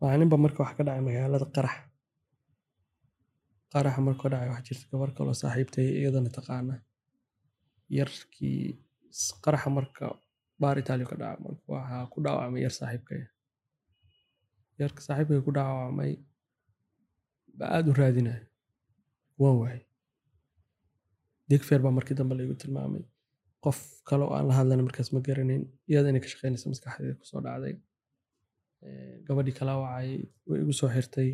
maalinba 0.00 0.36
marka 0.44 0.58
wax 0.64 0.72
ka 0.78 0.82
dhacay 0.86 1.02
magaalada 1.08 1.46
qarax. 1.56 1.76
Qaraxa 3.72 4.00
markuu 4.06 4.28
dhacay 4.32 4.48
wax 4.54 4.62
jirta 4.68 4.84
gabar 4.92 5.10
kaloo 5.16 5.36
saaxiibtay 5.42 5.86
iyadana 6.00 6.30
taqaana 6.38 6.74
yarkii 7.98 8.60
qaraxa 9.44 9.68
marka 9.78 10.04
baar 10.60 10.76
itaaliya 10.82 11.06
ka 11.12 11.16
dhaca 11.22 11.38
marka 11.46 11.64
waxaa 11.74 12.04
ku 12.12 12.16
dhaawacmay 12.24 12.60
yar 12.66 12.74
saaxiibkaya 12.80 13.26
yarka 14.80 15.00
saaxiibkaya 15.06 15.40
ku 15.46 15.52
dhaawacmay 15.56 16.12
ba 17.58 17.64
aada 17.76 17.88
u 17.92 17.94
raadinaya 18.00 18.42
waan 19.40 19.56
waayay. 19.62 19.82
Digfeer 21.50 21.80
baa 21.84 21.94
markii 21.98 22.16
dambe 22.18 22.34
laigu 22.38 22.54
tilmaamay 22.62 23.04
qof 23.64 23.78
kale 24.08 24.22
oo 24.26 24.34
aan 24.36 24.46
la 24.50 24.54
hadlana 24.58 24.82
markaas 24.88 25.08
ma 25.14 25.20
garanayn 25.26 25.62
iyada 25.90 26.08
inay 26.10 26.22
ka 26.24 26.28
shaqaynaysa 26.32 26.66
maskaxdeeda 26.72 27.14
ku 27.20 27.24
soo 27.30 27.40
dhacday. 27.46 27.74
Gabadhii 29.26 29.56
kala 29.58 29.72
wacay 29.82 30.10
way 30.48 30.58
igu 30.64 30.72
soo 30.80 30.88
xirtay. 30.96 31.30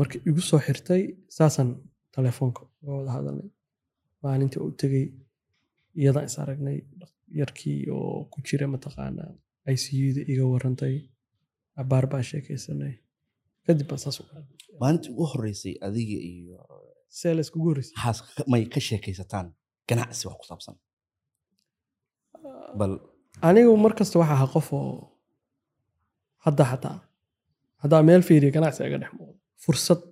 Markii 0.00 0.20
igu 0.30 0.40
soo 0.50 0.60
xirtay 0.66 1.02
saasaan 1.36 1.70
telefoonka 2.16 2.62
uga 2.82 2.92
wada 2.98 3.10
hadalnay. 3.16 3.48
Maalintii 4.22 4.60
u 4.66 4.70
tegey 4.82 5.04
iyadaan 6.00 6.26
is 6.30 6.36
aragnay 6.42 6.78
yarkii 7.40 7.78
oo 7.96 8.24
ku 8.32 8.38
jira 8.48 8.66
mataqaanaa 8.74 9.32
ICU-da 9.74 10.22
iga 10.32 10.44
warantay 10.52 10.94
abaar 11.82 12.04
baan 12.12 12.24
sheekaysanay 12.30 12.94
kadib 13.66 13.86
baan 13.90 14.00
saas 14.04 14.16
u 14.20 14.24
maalintii 14.82 15.10
ugu 15.14 15.24
horeysay 15.32 15.74
adiga 15.86 16.18
iyo 16.32 16.58
seeles 17.20 17.48
kugu 17.52 17.66
horreysay. 17.70 17.94
Xaaska 18.04 18.42
may 18.52 18.62
ka 18.74 18.80
sheekaysataan 18.88 19.46
ganacsi 19.88 20.22
wax 20.28 20.36
ku 20.40 20.46
saabsan 20.50 20.76
bal. 22.78 22.92
Anigu 23.48 23.72
mar 23.84 23.92
kasta 23.98 24.18
waxa 24.22 24.34
ahaa 24.36 24.52
qof 24.54 24.68
oo 24.78 24.94
hadda 26.44 26.64
xataa 26.70 26.98
haddaa 27.82 28.02
meel 28.08 28.22
fiiriya 28.28 28.52
ganacsi 28.56 28.80
aga 28.86 28.98
dhex 29.02 29.12
muuqdo 29.18 29.38
fursad 29.64 30.02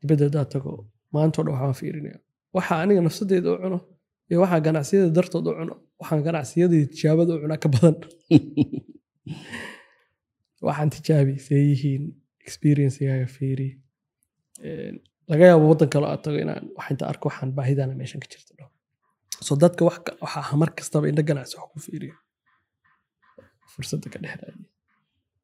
dibadda 0.00 0.24
haddaa 0.28 0.46
tago 0.54 0.72
maanta 1.14 1.36
o 1.40 1.44
dhan 1.44 1.54
waxaan 1.56 1.76
fiirinaya 1.80 2.18
waxa 2.56 2.72
aniga 2.82 3.00
nafsadeeda 3.06 3.48
u 3.54 3.56
cuno 3.64 3.78
iyo 4.30 4.38
waxaa 4.44 4.60
ganacsiyada 4.66 5.08
dartood 5.16 5.46
u 5.50 5.52
cuno 5.60 5.74
waxaan 6.00 6.22
ganacsiyadii 6.28 6.84
tijaabada 6.92 7.30
u 7.36 7.40
cunaa 7.42 7.62
ka 7.64 7.68
badan. 7.74 7.96
Waxaan 10.66 10.90
tijaabi 10.96 11.34
see 11.46 11.62
yihiin 11.70 12.04
experiencegaaga 12.46 13.26
fiiri. 13.36 13.68
Laga 15.30 15.44
yaabo 15.50 15.64
waddan 15.72 15.90
kale 15.94 16.06
aad 16.08 16.22
tago 16.26 16.38
inaan 16.44 16.64
wax 16.76 16.86
inta 16.92 17.04
arko 17.12 17.24
waxaan 17.28 17.50
baahidana 17.58 17.94
meeshan 18.00 18.20
ka 18.22 18.28
jirta 18.32 18.52
dhaho 18.58 18.70
so 19.46 19.52
dadka 19.62 19.82
wax 19.88 19.96
ka- 20.06 20.16
waxa 20.24 20.38
aha 20.42 20.54
mar 20.62 20.70
kastaba 20.78 21.04
ganacsi 21.28 21.54
wax 21.60 21.66
ku 21.72 21.78
fiiriyo. 21.86 22.14
Fursadda 23.72 24.08
ka 24.12 24.18
dhex 24.22 24.34
raadiya 24.40 24.68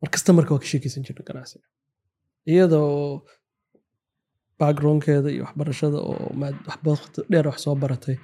mar 0.01 0.09
marka 0.39 0.51
waa 0.55 0.63
ka 0.65 0.69
sheekaysan 0.73 1.03
jirna 1.07 1.23
ganacsiga 1.29 1.67
iyadoo 2.53 3.23
backgroundkeeda 4.61 5.29
iyo 5.35 5.43
waxbarashada 5.47 5.99
oo 6.11 6.27
maad- 6.41 6.63
wax 6.69 6.79
waqti 6.95 7.21
dheer 7.33 7.47
wax 7.51 7.59
soo 7.65 7.75
baratay 7.83 8.17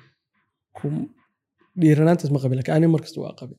dhiiranaantaas 1.80 2.30
ma 2.34 2.38
qabin 2.42 2.56
laakiin 2.58 2.76
aniga 2.76 2.92
mar 2.94 3.02
kasta 3.04 3.18
waa 3.24 3.34
qabin. 3.40 3.58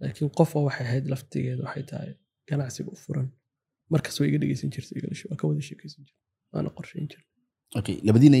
Laakiin 0.00 0.30
oo 0.58 0.62
waxay 0.68 0.86
ahayd 0.88 1.04
laftigeeda 1.12 1.62
waxay 1.66 1.84
tahay 1.90 2.10
ganacsiga 2.48 2.90
u 2.94 2.96
furan. 3.04 3.28
Markas 3.92 4.16
waa 4.20 4.26
iga 4.30 4.38
dhegeysan 4.42 4.70
jirtay 4.74 4.96
igala 4.98 5.14
waa 5.30 5.38
ka 5.40 5.44
wada 5.48 5.62
sheekaysan 5.68 6.00
jirtay 6.06 6.22
waana 6.52 6.70
qorsheyn 6.76 7.06
jirtay. 7.12 7.28
okay 7.28 7.33
labadiina 8.08 8.38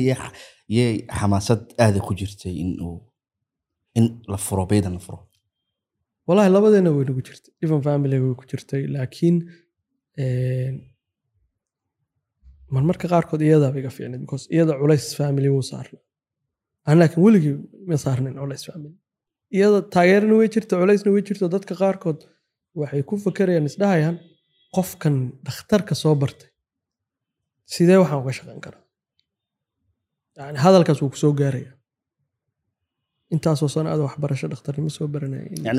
yee 0.76 1.06
xamaasad 1.18 1.60
aada 1.84 2.00
ku 2.06 2.12
jirtay 2.20 2.54
in 3.98 4.04
la 4.32 4.36
furo 4.46 4.64
baydan 4.72 4.94
la 4.98 5.02
furo. 5.06 5.18
Walahi 6.28 6.50
labadeena 6.56 6.90
way 6.96 7.04
nagu 7.08 7.22
jirtay. 7.28 7.50
Even 7.64 7.80
family 7.88 8.16
way 8.24 8.34
ku 8.40 8.44
jirtay 8.50 8.82
laakiin 8.94 9.36
een, 10.24 10.74
marmarka 12.74 13.06
qaarkood 13.12 13.42
iyadaaba 13.46 13.78
iga 13.82 13.90
fiicnay 13.96 14.18
because 14.24 14.44
iyada 14.54 14.72
culays 14.80 15.06
family 15.20 15.48
wuu 15.54 15.62
saarna 15.70 15.98
aan 16.88 16.96
laakiin 17.00 17.22
weligii 17.26 17.56
ma 17.88 17.96
saarnayn 18.04 18.36
culays 18.42 18.64
family. 18.68 18.94
Iyada 19.56 19.78
taageerana 19.94 20.34
way 20.40 20.48
jirta 20.54 20.74
culaysna 20.82 21.10
way 21.14 21.22
jirto 21.28 21.46
dadka 21.56 21.74
qaarkood 21.82 22.20
waxay 22.80 23.02
ku 23.08 23.14
fakerayaan 23.26 23.66
isdhahayaan 23.70 24.16
qofkan 24.76 25.14
dhakhtarka 25.46 25.94
soo 26.02 26.14
bartay. 26.22 26.48
Sidee 27.72 27.98
waxaan 28.02 28.20
uga 28.22 28.32
shaqayn 28.38 28.60
karaa 28.66 28.82
yani 30.36 30.58
hadalkaas 30.64 30.98
wuu 31.02 31.10
ku 31.14 31.18
soo 31.24 31.32
gaaraya. 31.40 31.72
Intaasoo 33.34 33.68
sano 33.74 33.88
ada 33.94 34.02
waxbarasho 34.08 34.46
dhakhtarnimo 34.52 34.90
soo 34.96 35.08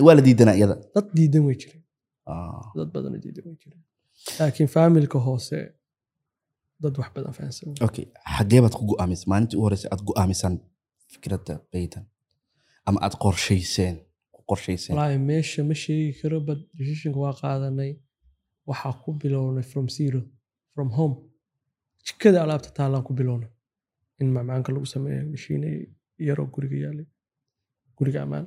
waa 0.07 0.15
la 0.17 0.21
diidanaa 0.27 0.55
iyada? 0.59 0.75
Dad 0.95 1.07
diidan 1.17 1.43
way 1.47 1.55
jireen. 1.61 1.83
Ah, 2.31 2.63
dad 2.77 2.89
badanoo 2.95 3.21
diidan 3.25 3.43
way 3.49 3.57
jireen. 3.63 3.83
Laakiin 4.39 4.69
faamilka 4.75 5.17
hoose 5.27 5.57
dad 6.83 6.95
wax 6.99 7.09
badan 7.15 7.33
fahansan 7.37 7.67
okay 7.87 8.05
xagee 8.35 8.61
baad 8.63 8.75
ku 8.79 8.83
go'aamisay 8.89 9.27
maalintii 9.31 9.57
ugu 9.57 9.65
horeysay 9.67 9.89
aad 9.93 10.01
go'aamisan 10.09 10.53
fikradda 11.13 11.53
baydan 11.73 12.05
ama 12.87 12.97
aad 13.05 13.15
qorshayseen 13.23 13.95
ku 14.35 14.39
qorshayseen. 14.49 14.95
Meesha 15.29 15.61
ma 15.69 15.75
sheegi 15.83 16.11
karo 16.21 16.37
bad 16.47 16.59
decisionka 16.77 17.19
waa 17.25 17.33
qaadanay. 17.41 17.91
Waxaa 18.69 18.93
ku 19.03 19.09
bilownay 19.21 19.65
from 19.71 19.85
zero 19.97 20.21
from 20.73 20.89
home. 20.97 21.15
Jikada 22.07 22.37
alaabta 22.45 22.69
taallaan 22.77 23.03
ku 23.07 23.13
bilownay 23.19 23.49
in 24.21 24.27
macmacaanka 24.35 24.69
lagu 24.75 24.87
sameeyo 24.95 25.23
mashiine 25.33 25.69
yaroo 26.27 26.47
guriga 26.55 26.77
yaalay 26.85 27.07
guriga 27.97 28.19
ammaan 28.25 28.45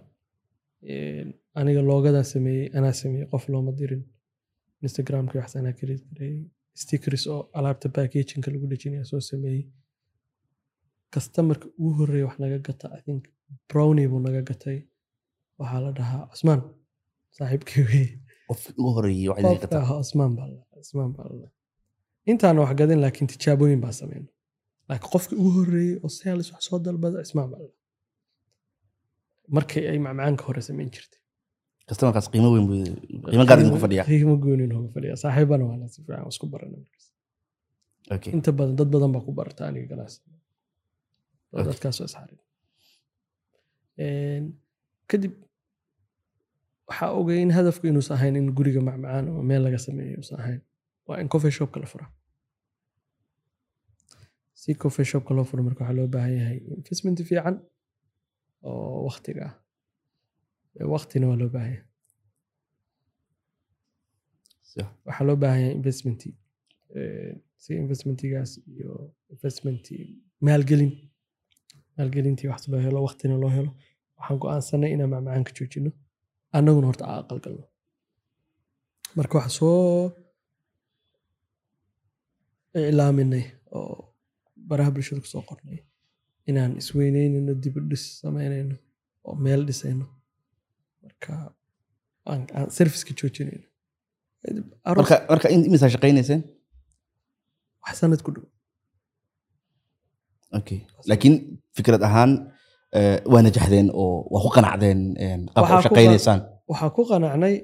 aniga 1.61 1.83
loogadaa 1.91 2.25
sameeyey 2.35 2.67
anaa 2.79 2.95
sameeyey 3.03 3.27
qof 3.33 3.45
looma 3.53 3.73
dirin 3.81 4.03
instagramka 4.87 5.35
wax 5.41 5.51
anaa 5.61 5.75
create 5.79 6.05
gareeyey 6.13 6.43
stickers 6.83 7.25
oo 7.35 7.41
alaabta 7.59 7.89
packagingka 7.97 8.49
lagu 8.55 8.67
dhejinaya 8.73 9.05
soo 9.11 9.21
sameeyey 9.31 9.63
customerka 11.15 11.67
ugu 11.79 11.91
horreeya 11.99 12.27
wax 12.29 12.37
naga 12.45 12.59
gata 12.69 12.87
i 12.99 13.01
think 13.07 13.23
brownie 13.71 14.07
buu 14.13 14.21
naga 14.27 14.43
gatay 14.51 14.79
waxaa 15.61 15.81
la 15.85 15.91
dhahaa 15.99 16.23
cusmaan 16.33 16.61
saaxiibkii 17.37 17.85
wey 17.91 18.07
qofka 19.59 19.77
ahaa 19.85 19.99
cusmaan 20.03 20.33
baa 20.39 20.49
la 21.41 21.49
intaana 22.33 22.61
wax 22.65 22.75
gadin 22.81 23.01
laakiin 23.05 23.29
tijaabooyin 23.33 23.81
baa 23.85 23.95
sameyn 24.01 24.25
laakiin 24.89 25.11
qofka 25.13 25.33
ugu 25.41 25.51
horreeyey 25.57 25.95
oo 26.05 26.11
sales 26.21 26.49
wax 26.53 26.63
soo 26.69 26.79
dalbada 26.87 27.19
ismaan 27.27 27.49
baa 27.53 27.61
la 27.63 27.67
dhahaa. 27.69 27.77
markay 29.57 29.85
ay 29.91 29.99
macmacaanka 30.07 30.43
hore 30.49 30.61
samayn 30.69 30.91
jirtay. 30.95 31.21
Customerkaas 31.89 32.27
qiimo 32.33 32.49
weyn 32.55 32.65
qiimo 33.31 33.45
gaar 33.49 33.59
idinku 33.63 33.81
fadhiyaa. 33.85 34.05
Qiimo 34.11 34.35
goonin 34.45 34.73
uga 34.79 34.89
fadhiya 34.95 35.15
saaxiibana 35.23 35.65
waana 35.69 35.87
si 35.93 35.99
fiican 36.07 36.29
isku 36.33 36.47
barana 36.53 36.79
okay 38.15 38.31
inta 38.37 38.51
badan 38.59 38.75
dad 38.79 38.89
badan 38.95 39.11
baa 39.15 39.23
ku 39.27 39.33
barata 39.39 39.63
aniga 39.69 39.87
ganacsi. 39.93 40.19
Okay. 41.53 41.65
dadkaas 41.69 41.97
oo 42.01 42.07
isxarin. 42.11 42.41
Kadib 45.11 45.33
waxaa 46.89 47.11
ogay 47.21 47.39
in 47.45 47.51
hadafku 47.59 47.85
inuusan 47.91 48.15
ahayn 48.17 48.35
in 48.41 48.47
guriga 48.59 48.81
macmacaan 48.89 49.25
ama 49.31 49.43
meel 49.51 49.63
laga 49.67 49.79
sameeyo 49.87 50.17
uusan 50.21 50.39
ahayn. 50.43 50.61
Waa 51.07 51.19
in 51.23 51.29
coffee 51.33 51.51
shopka 51.59 51.79
la 51.83 51.87
fura 51.93 52.07
si 54.61 54.71
coffee 54.83 55.05
shopka 55.11 55.33
loo 55.37 55.45
furo 55.49 55.63
marka 55.67 55.81
waxaa 55.85 55.97
loo 55.99 56.09
baahan 56.15 56.35
yahay 56.41 56.59
investment 56.81 57.19
fiican 57.29 57.57
oo 58.69 58.99
waktiga 59.09 59.43
ah. 59.49 59.55
Waktina 60.95 61.25
waa 61.31 61.39
loo 61.43 61.51
baahan 61.55 61.73
yahay. 61.75 61.85
Waxaa 65.07 65.25
loo 65.29 65.37
baahan 65.43 65.61
yahay 65.63 65.75
investment 65.81 66.21
si 67.63 67.71
investmentigaas 67.83 68.51
iyo 68.73 68.91
investment 69.35 69.85
maalgelin. 70.47 70.93
Maalgelintii 71.97 72.49
wax 72.53 72.63
loo 72.73 72.81
helo 72.87 72.99
waktina 73.09 73.35
loo 73.43 73.51
helo. 73.57 73.71
Waxaan 74.19 74.39
go'aansanay 74.43 74.91
inaan 74.95 75.11
macmacaanka 75.13 75.53
joojino. 75.57 75.91
Annaguna 76.57 76.87
horta 76.91 77.05
aa 77.11 77.19
aqal 77.23 77.41
galno. 77.45 77.65
Marka 79.17 79.35
waxaa 79.39 79.57
soo 79.59 80.13
iclaaminay 82.89 83.45
oo 83.79 84.08
baraha 84.71 84.91
bulshada 84.95 85.21
ku 85.25 85.29
soo 85.35 85.43
qornay 85.51 85.79
inaan 86.51 86.73
isweyneynayno 86.81 87.53
dib 87.63 87.75
u 87.79 87.81
dhis 87.91 88.05
sameynayno 88.23 88.77
oo 89.29 89.35
meel 89.45 89.63
dhisayno 89.69 90.07
marka 91.03 91.33
aan 92.31 92.41
serviceka 92.77 93.13
joojinayno 93.21 93.67
marka 95.31 95.47
imisaa 95.69 95.91
shaqaynayseen? 95.95 96.43
Wax 97.83 97.95
sanad 98.01 98.21
ku 98.27 98.31
dhow. 98.35 98.47
Okay 100.59 100.79
laakiin 101.09 101.35
fikrad 101.77 102.03
ahaan 102.09 102.31
eh, 102.99 103.19
waa 103.33 103.43
najaxdeen 103.45 103.89
oo 104.01 104.25
waa 104.33 104.43
ku 104.45 104.51
qanacdeen 104.57 105.01
u 105.57 105.67
ku 105.77 105.83
shaqaynaysaan. 105.87 106.41
ku 106.97 107.03
qanacnay 107.11 107.55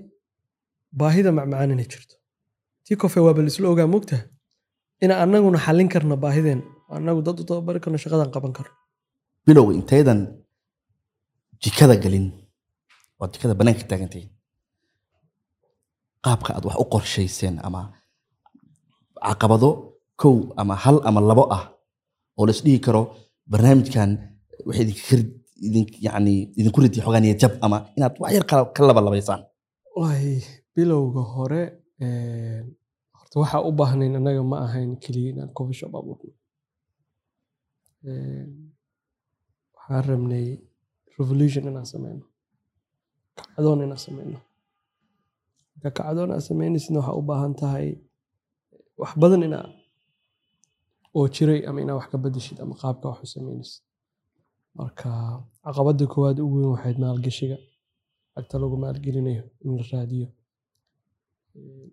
baahida 1.01 1.31
macmacaan 1.39 1.73
inay 1.75 1.89
jirto. 1.93 2.15
Tii 2.85 2.97
kofe 3.01 3.21
waaba 3.27 3.41
laisla 3.47 3.69
ogaa 3.73 3.89
mogtaha 3.95 4.23
ina 5.05 5.15
annaguna 5.23 5.59
xallin 5.67 5.89
karno 5.95 6.17
baahideen 6.25 6.61
annagu 6.97 7.21
dad 7.27 7.37
u 7.41 7.45
tababari 7.49 7.81
karno 7.85 7.99
shaqadan 8.05 8.31
qaban 8.35 8.53
karno 8.57 8.73
bilowga 9.47 9.73
intaydan 9.81 10.21
jikada 11.63 11.95
galin 12.05 12.27
oo 13.21 13.27
jikada 13.33 13.55
banaanka 13.61 13.85
taagantahin 13.91 14.29
qaabka 16.25 16.51
aad 16.57 16.65
wax 16.69 16.77
u 16.83 16.87
qorshayseen 16.95 17.55
ama 17.67 17.83
caqabado 19.27 19.71
kow 20.21 20.35
ama 20.61 20.75
hal 20.85 20.97
ama 21.09 21.21
labo 21.31 21.45
ah 21.57 21.65
oo 22.39 22.45
lais 22.49 22.61
dhihi 22.65 22.79
karo 22.87 23.03
barnaamijkan 23.53 24.11
waxay 24.67 24.85
idinku 26.59 26.79
ridi 26.85 26.99
xogaa 27.05 27.21
niyad 27.25 27.39
jab 27.43 27.53
ama 27.67 27.77
inaad 27.97 28.15
wax 28.23 28.31
yar 28.37 28.45
ka 28.77 28.81
labalabaysaan 28.89 29.41
bilowga 30.75 31.23
hore 31.35 31.63
een, 32.05 32.65
horta 33.19 33.37
waxaa 33.43 33.61
u 33.69 33.71
baahnayn 33.81 34.15
annaga 34.19 34.43
ma 34.53 34.57
ahayn 34.67 34.91
keliya 35.05 35.29
inaan 35.33 35.51
coffee 35.57 35.79
shop 35.81 35.93
abuurno 36.01 36.31
waxaan 39.77 40.03
rabnay 40.11 40.47
revolution 41.19 41.65
inaan 41.71 41.87
sameyno 41.93 42.25
kacdoon 43.37 43.81
inaan 43.87 44.03
sameyno 44.07 44.39
marka 45.75 45.91
kacdoon 45.99 46.31
aad 46.35 46.45
sameynaysidna 46.51 46.99
waxaa 47.01 47.19
u 47.21 47.23
baahan 47.31 47.55
tahay 47.61 47.89
wax 49.01 49.13
badan 49.23 49.43
inaa 49.49 49.67
oo 51.17 51.27
jiray 51.35 51.61
ama 51.69 51.79
inaa 51.85 51.97
wax 52.01 52.07
ka 52.13 52.19
bedeshid 52.25 52.59
ama 52.65 52.75
qaabka 52.83 53.07
wax 53.13 53.21
sameynaysid 53.37 53.83
marka 54.79 55.11
caqabada 55.65 56.05
koowaad 56.13 56.39
ugu 56.45 56.57
weyn 56.61 56.71
waxayd 56.75 56.99
maalgashiga. 57.05 57.59
Lacagta 58.37 58.57
lagu 58.63 58.77
maalgelinayo 58.85 59.45
in 59.65 59.71
la 59.79 59.85
raadiyo. 59.93 60.29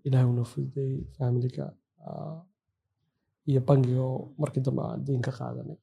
Ilaah 0.05 0.25
una 0.31 0.43
fududeeyey 0.51 0.99
familiga 1.17 1.65
ah, 2.07 2.39
iyo 3.49 3.61
bangiga 3.67 4.01
oo 4.11 4.21
markii 4.41 4.63
dambe 4.65 4.81
aan 4.83 5.01
deyn 5.05 5.21
ka 5.27 5.31
qaadanay 5.39 5.77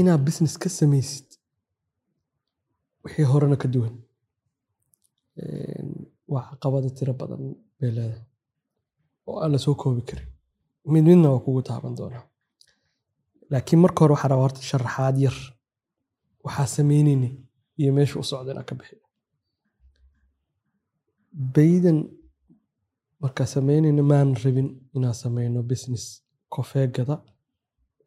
inaad 0.00 0.22
business 0.26 0.54
ka 0.62 0.68
samaysid 0.68 1.26
wixii 3.04 3.26
horena 3.32 3.56
ka 3.62 3.68
duwan 3.74 3.94
waa 6.32 6.44
caqabada 6.50 6.90
tiro 6.96 7.12
badan 7.20 7.42
bay 7.78 7.90
leedahay 7.96 8.22
oo 9.28 9.38
aan 9.42 9.52
la 9.52 9.58
soo 9.64 9.74
koobi 9.82 10.02
karin. 10.08 10.28
Mid 10.92 11.04
midna 11.08 11.28
waa 11.32 11.44
kugu 11.44 11.62
taaban 11.68 11.94
doonaa 11.98 12.24
laakiin 13.50 13.80
marka 13.84 13.98
hore 14.00 14.12
waxaa 14.14 14.28
rabaa 14.32 14.44
horta 14.46 14.62
sharaxaad 14.70 15.16
yar 15.24 15.36
waxaa 16.44 16.66
sameynayna 16.76 17.28
iyo 17.80 17.90
meesha 17.96 18.16
u 18.20 18.24
socda 18.30 18.50
inaan 18.52 18.66
ka 18.68 18.74
bixi. 18.78 18.96
Baydan 21.54 21.98
markaa 23.22 23.46
sameynayna 23.54 24.02
maan 24.10 24.30
rabin 24.44 24.68
inaan 24.96 25.14
sameyno 25.22 25.62
business 25.72 26.04
kofeegada 26.54 27.16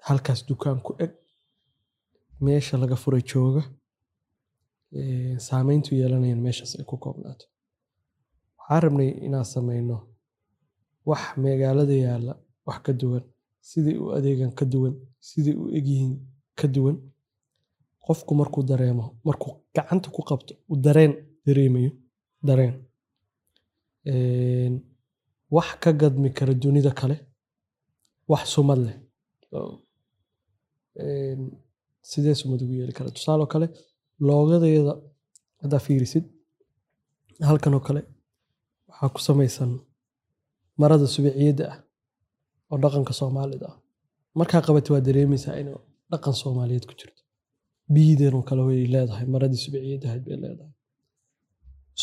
halkaas 0.08 0.40
dukaan 0.48 0.80
ku 0.86 0.92
eg 1.06 1.12
meesha 2.46 2.76
laga 2.82 2.96
furay 3.04 3.24
jooga 3.32 3.62
saameyntu 5.48 5.90
yeelanayaan 6.00 6.42
meeshaas 6.46 6.72
ay 6.80 6.86
ku 6.90 6.96
koobnaato. 7.04 7.46
Waxaan 8.58 8.82
rabnay 8.84 9.10
inaan 9.28 9.46
sameyno 9.54 9.98
wax 11.10 11.24
magaalada 11.44 11.96
yaalla 12.06 12.34
wax 12.68 12.80
ka 12.86 12.92
duwan 13.00 13.24
sidai 13.70 13.96
u 14.04 14.06
adeegan 14.18 14.52
ka 14.60 14.66
duwan 14.72 14.94
sidai 15.28 15.56
u 15.62 15.64
egyihiin 15.78 16.14
ka 16.60 16.68
duwan. 16.76 16.98
Qofku 18.06 18.32
markuu 18.40 18.64
dareemo 18.70 19.06
markuu 19.28 19.52
gacanta 19.76 20.10
ku 20.16 20.22
qabto 20.30 20.54
uu 20.70 20.78
dareen 20.86 21.14
dareemayo 21.46 21.92
dareen. 22.48 22.76
Een, 24.12 24.74
wax 25.56 25.70
ka 25.82 25.92
gadmi 25.94 26.30
kara 26.38 26.54
dunida 26.54 26.92
kale 27.00 27.16
wax 28.32 28.44
sumad 28.56 28.80
leh. 28.86 28.98
Oo, 29.58 29.74
een, 31.06 31.42
sidee 32.10 32.36
sumad 32.42 32.60
ugu 32.64 32.74
yeeli 32.80 32.94
kara? 32.98 33.10
Tusaaloo 33.18 33.48
kale 33.54 33.68
loogadeeda 34.28 34.94
haddaa 35.62 35.80
fiirisid 35.88 36.26
halkan 37.50 37.74
oo 37.78 37.84
kale 37.88 38.02
waxaa 38.90 39.10
ku 39.16 39.20
samaysan 39.28 39.72
marada 40.82 41.08
subiciyadda 41.16 41.66
ah 41.74 41.78
oo 42.72 42.78
dhaqanka 42.84 43.14
soomaalida 43.22 43.66
ah. 43.72 43.78
Markaa 44.40 44.62
qabata 44.68 44.90
waa 44.94 45.02
dareemaysaa 45.08 45.56
inuu 45.62 45.80
dhaqan 46.12 46.34
soomaaliyeed 46.42 46.86
ku 46.90 46.94
jirto. 47.00 47.22
Biyidan 47.94 48.34
oo 48.38 48.44
kale 48.50 48.62
way 48.68 48.82
leedahay 48.94 49.26
maradii 49.34 49.62
subiciyadda 49.66 50.06
ahayd 50.10 50.24
bay 50.28 50.38
leedahay. 50.44 50.72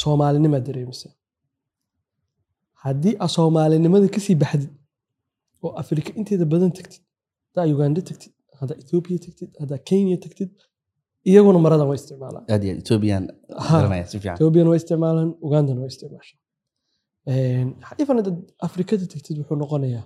Soomaalinimaad 0.01 0.65
dareemaysaa 0.69 1.13
haddii 2.85 3.15
aa 3.25 3.29
soomaalinimada 3.37 4.09
ka 4.15 4.21
sii 4.27 4.37
baxdid 4.43 4.71
oo 5.65 5.71
afrika 5.83 6.11
inteeda 6.21 6.45
badan 6.53 6.71
tagtid 6.79 7.03
haddaa 7.49 7.67
uganda 7.75 8.01
tagtid 8.09 8.33
haddaa 8.61 8.77
ethiopia 8.83 9.19
tagtid 9.27 9.51
haddaa 9.61 9.81
kenya 9.91 10.17
tagtid 10.25 10.51
iyaguna 11.31 11.59
maradan 11.65 11.87
waa 11.91 11.99
isticmaalaan. 12.01 12.45
Waa 14.71 14.77
isticmaalaan 14.81 15.31
ugandana 15.47 15.81
waa 15.83 15.91
isticmaashaa. 15.95 16.39
Ifan 18.03 18.17
haddaad 18.21 18.39
afrikada 18.69 19.05
tagtid 19.13 19.37
wuxuu 19.41 19.57
noqonayaa 19.63 20.05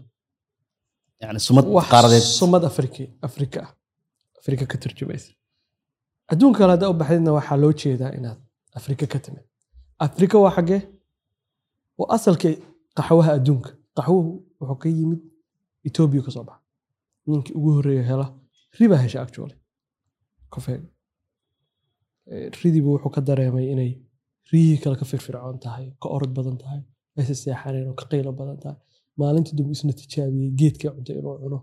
sumad 2.40 2.62
afrika 3.30 3.58
ah 3.64 3.70
afrika 4.40 4.64
ka 4.72 4.76
turjumaysa 4.82 5.30
adduunka 6.32 6.58
kale 6.60 6.72
haddaa 6.74 6.90
u 6.94 6.96
baxdidna 7.00 7.30
waxaa 7.38 7.56
loo 7.62 7.72
jeedaa 7.82 8.10
inaad 8.18 8.38
afrika 8.78 9.04
ka 9.12 9.18
timid. 9.24 9.44
Afrika 10.06 10.36
waa 10.44 10.52
xaggee 10.56 10.80
waa 11.98 12.08
asalka 12.16 12.48
qaxwaha 12.98 13.30
adduunka 13.38 13.70
qaxwuhu 13.96 14.30
wuxuu 14.60 14.78
ka 14.82 14.88
yimid 14.98 15.20
etoobiya 15.88 16.22
ka 16.26 16.30
soo 16.36 16.44
baxa. 16.48 16.62
Ninkii 17.26 17.54
ugu 17.58 17.70
horreeya 17.76 18.04
hela 18.10 18.26
ribaa 18.78 19.00
hesha 19.04 19.18
actually. 19.24 19.56
Kofeega 20.52 20.88
Eh, 22.32 22.50
ridibu 22.62 22.88
wuxuu 22.94 23.10
ka 23.14 23.20
dareemay 23.28 23.66
inay 23.72 23.90
riyihii 24.50 24.78
kale 24.82 24.96
ka 25.00 25.04
firfircoon 25.10 25.58
tahay 25.64 25.86
ka 26.02 26.06
orod 26.16 26.32
badan 26.38 26.56
tahay 26.62 26.80
aysa 27.18 27.34
seexaneen 27.42 27.88
oo 27.90 27.94
ka 28.00 28.04
qaylo 28.10 28.30
badan 28.40 28.58
tahay. 28.62 28.78
Maalintii 29.18 29.54
dambe 29.58 29.72
isna 29.76 29.92
tijaabiyey 30.00 30.50
geedka 30.60 30.88
cunta 30.94 31.12
inuu 31.20 31.36
cuno 31.42 31.58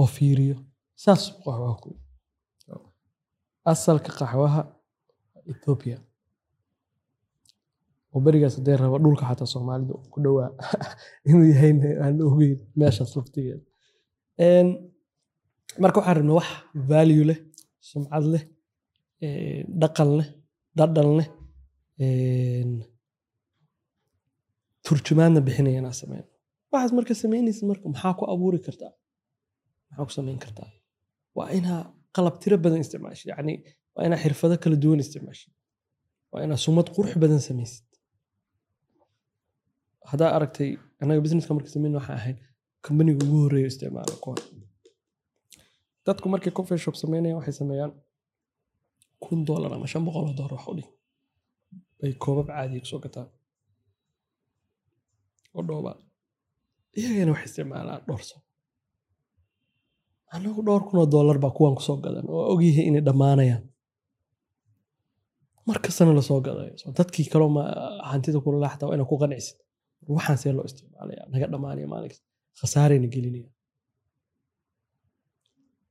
oo 0.00 0.06
fiiriyo. 0.16 0.56
Saas 1.02 1.22
qaxwaha 1.44 1.74
ku. 1.82 1.90
Asalka 3.72 4.10
qaxwaha 4.18 4.62
ethiopia 5.52 5.98
oo 8.14 8.20
berigaas 8.26 8.54
hadee 8.58 8.76
raba 8.82 8.98
dhulka 9.04 9.24
xataa 9.30 9.52
soomaalidu 9.54 9.94
ku 10.12 10.16
dhowaa 10.24 10.50
inuu 11.28 11.46
yahay 11.52 11.72
aan 12.04 12.16
ogeyn 12.28 12.58
meeshaas 12.80 13.12
laftigeeda 13.16 13.64
marka 15.82 15.96
waxaan 15.98 16.16
rabnaa 16.18 16.36
wax 16.40 16.48
value 16.90 17.24
leh 17.30 17.38
sumcad 17.90 18.24
leh 18.34 18.44
dhaqan 19.80 20.10
leh 20.18 20.28
dhadhan 20.78 21.10
leh 21.18 21.28
turjumaadna 24.86 25.40
bixinaya 25.46 25.78
inaa 25.82 25.96
sameyno 26.02 26.34
waxaas 26.74 26.92
marka 26.98 27.14
samaynaysa 27.22 27.62
marka 27.70 27.86
maxaa 27.92 28.14
ku 28.18 28.24
abuuri 28.34 28.58
kartaa? 28.66 28.92
Maxaa 29.88 30.06
ku 30.08 30.12
samayn 30.18 30.38
kartaa? 30.44 30.70
Waa 31.36 31.48
inaa 31.58 31.82
qalab 32.16 32.34
tiro 32.42 32.56
badan 32.64 32.80
isticmaashid 32.84 33.28
yacni 33.32 33.54
waa 33.94 34.04
inaa 34.08 34.20
xirfado 34.24 34.54
kala 34.62 34.76
duwan 34.82 35.00
isticmaashid. 35.04 35.52
Waa 36.32 36.40
inaa 36.46 36.60
sumad 36.66 36.86
qurux 36.96 37.14
badan 37.22 37.40
samaysid 37.48 37.83
haddaa 40.10 40.30
aragtay 40.36 40.70
annaga 41.00 41.20
businesska 41.24 41.52
marka 41.56 41.68
samayn 41.74 41.94
waxaa 41.98 42.16
ahayd 42.20 42.38
kambaniga 42.84 43.20
ugu 43.26 43.36
horreeya 43.42 43.68
isticmaala 43.72 44.14
kuwan. 44.24 44.38
Dadku 46.06 46.26
markay 46.32 46.52
coffee 46.58 46.78
shop 46.84 46.94
sameynayaan 47.02 47.38
waxay 47.40 47.54
sameeyaan 47.60 47.92
kun 49.24 49.38
doolar 49.48 49.72
ama 49.74 49.86
shan 49.92 50.04
boqol 50.06 50.24
oo 50.28 50.34
doolar 50.38 50.54
wax 50.56 50.66
u 50.72 50.74
dhig. 50.78 50.88
Bay 51.98 52.12
koobab 52.22 52.46
caadiya 52.52 52.80
ku 52.82 52.86
soo 52.92 53.00
gataan. 53.04 53.28
Oo 55.54 55.62
dhooba 55.68 55.92
iyagana 56.98 57.30
waxay 57.34 57.48
isticmaalaan 57.50 58.00
dhowr 58.06 58.22
sano. 58.28 58.42
Anagu 60.34 60.60
dhowr 60.66 60.82
kun 60.88 60.98
oo 61.02 61.06
doolar 61.14 61.38
baa 61.44 61.52
kuwan 61.56 61.74
ku 61.78 61.82
soo 61.88 61.96
gadan 62.04 62.26
oo 62.34 62.44
ogyahay 62.52 62.84
inay 62.90 63.02
dhammaanayaan. 63.08 63.64
Mar 65.66 65.78
la 66.18 66.22
soo 66.28 66.40
gadayo 66.46 66.74
dadkii 66.98 67.26
kaloo 67.32 67.50
hantida 68.10 68.38
kula 68.44 68.58
laaxtaa 68.64 68.86
waa 68.88 68.96
inaa 68.96 69.08
ku 69.12 69.16
qanicsid 69.22 69.56
waxaan 70.16 70.38
see 70.42 70.52
loo 70.56 70.64
isticmaalaya 70.68 71.22
naga 71.32 71.46
dhammaanaya 71.52 71.86
maalin 71.92 72.08
kasta 72.12 72.26
khasaarayna 72.60 73.08
gelinaya. 73.14 73.50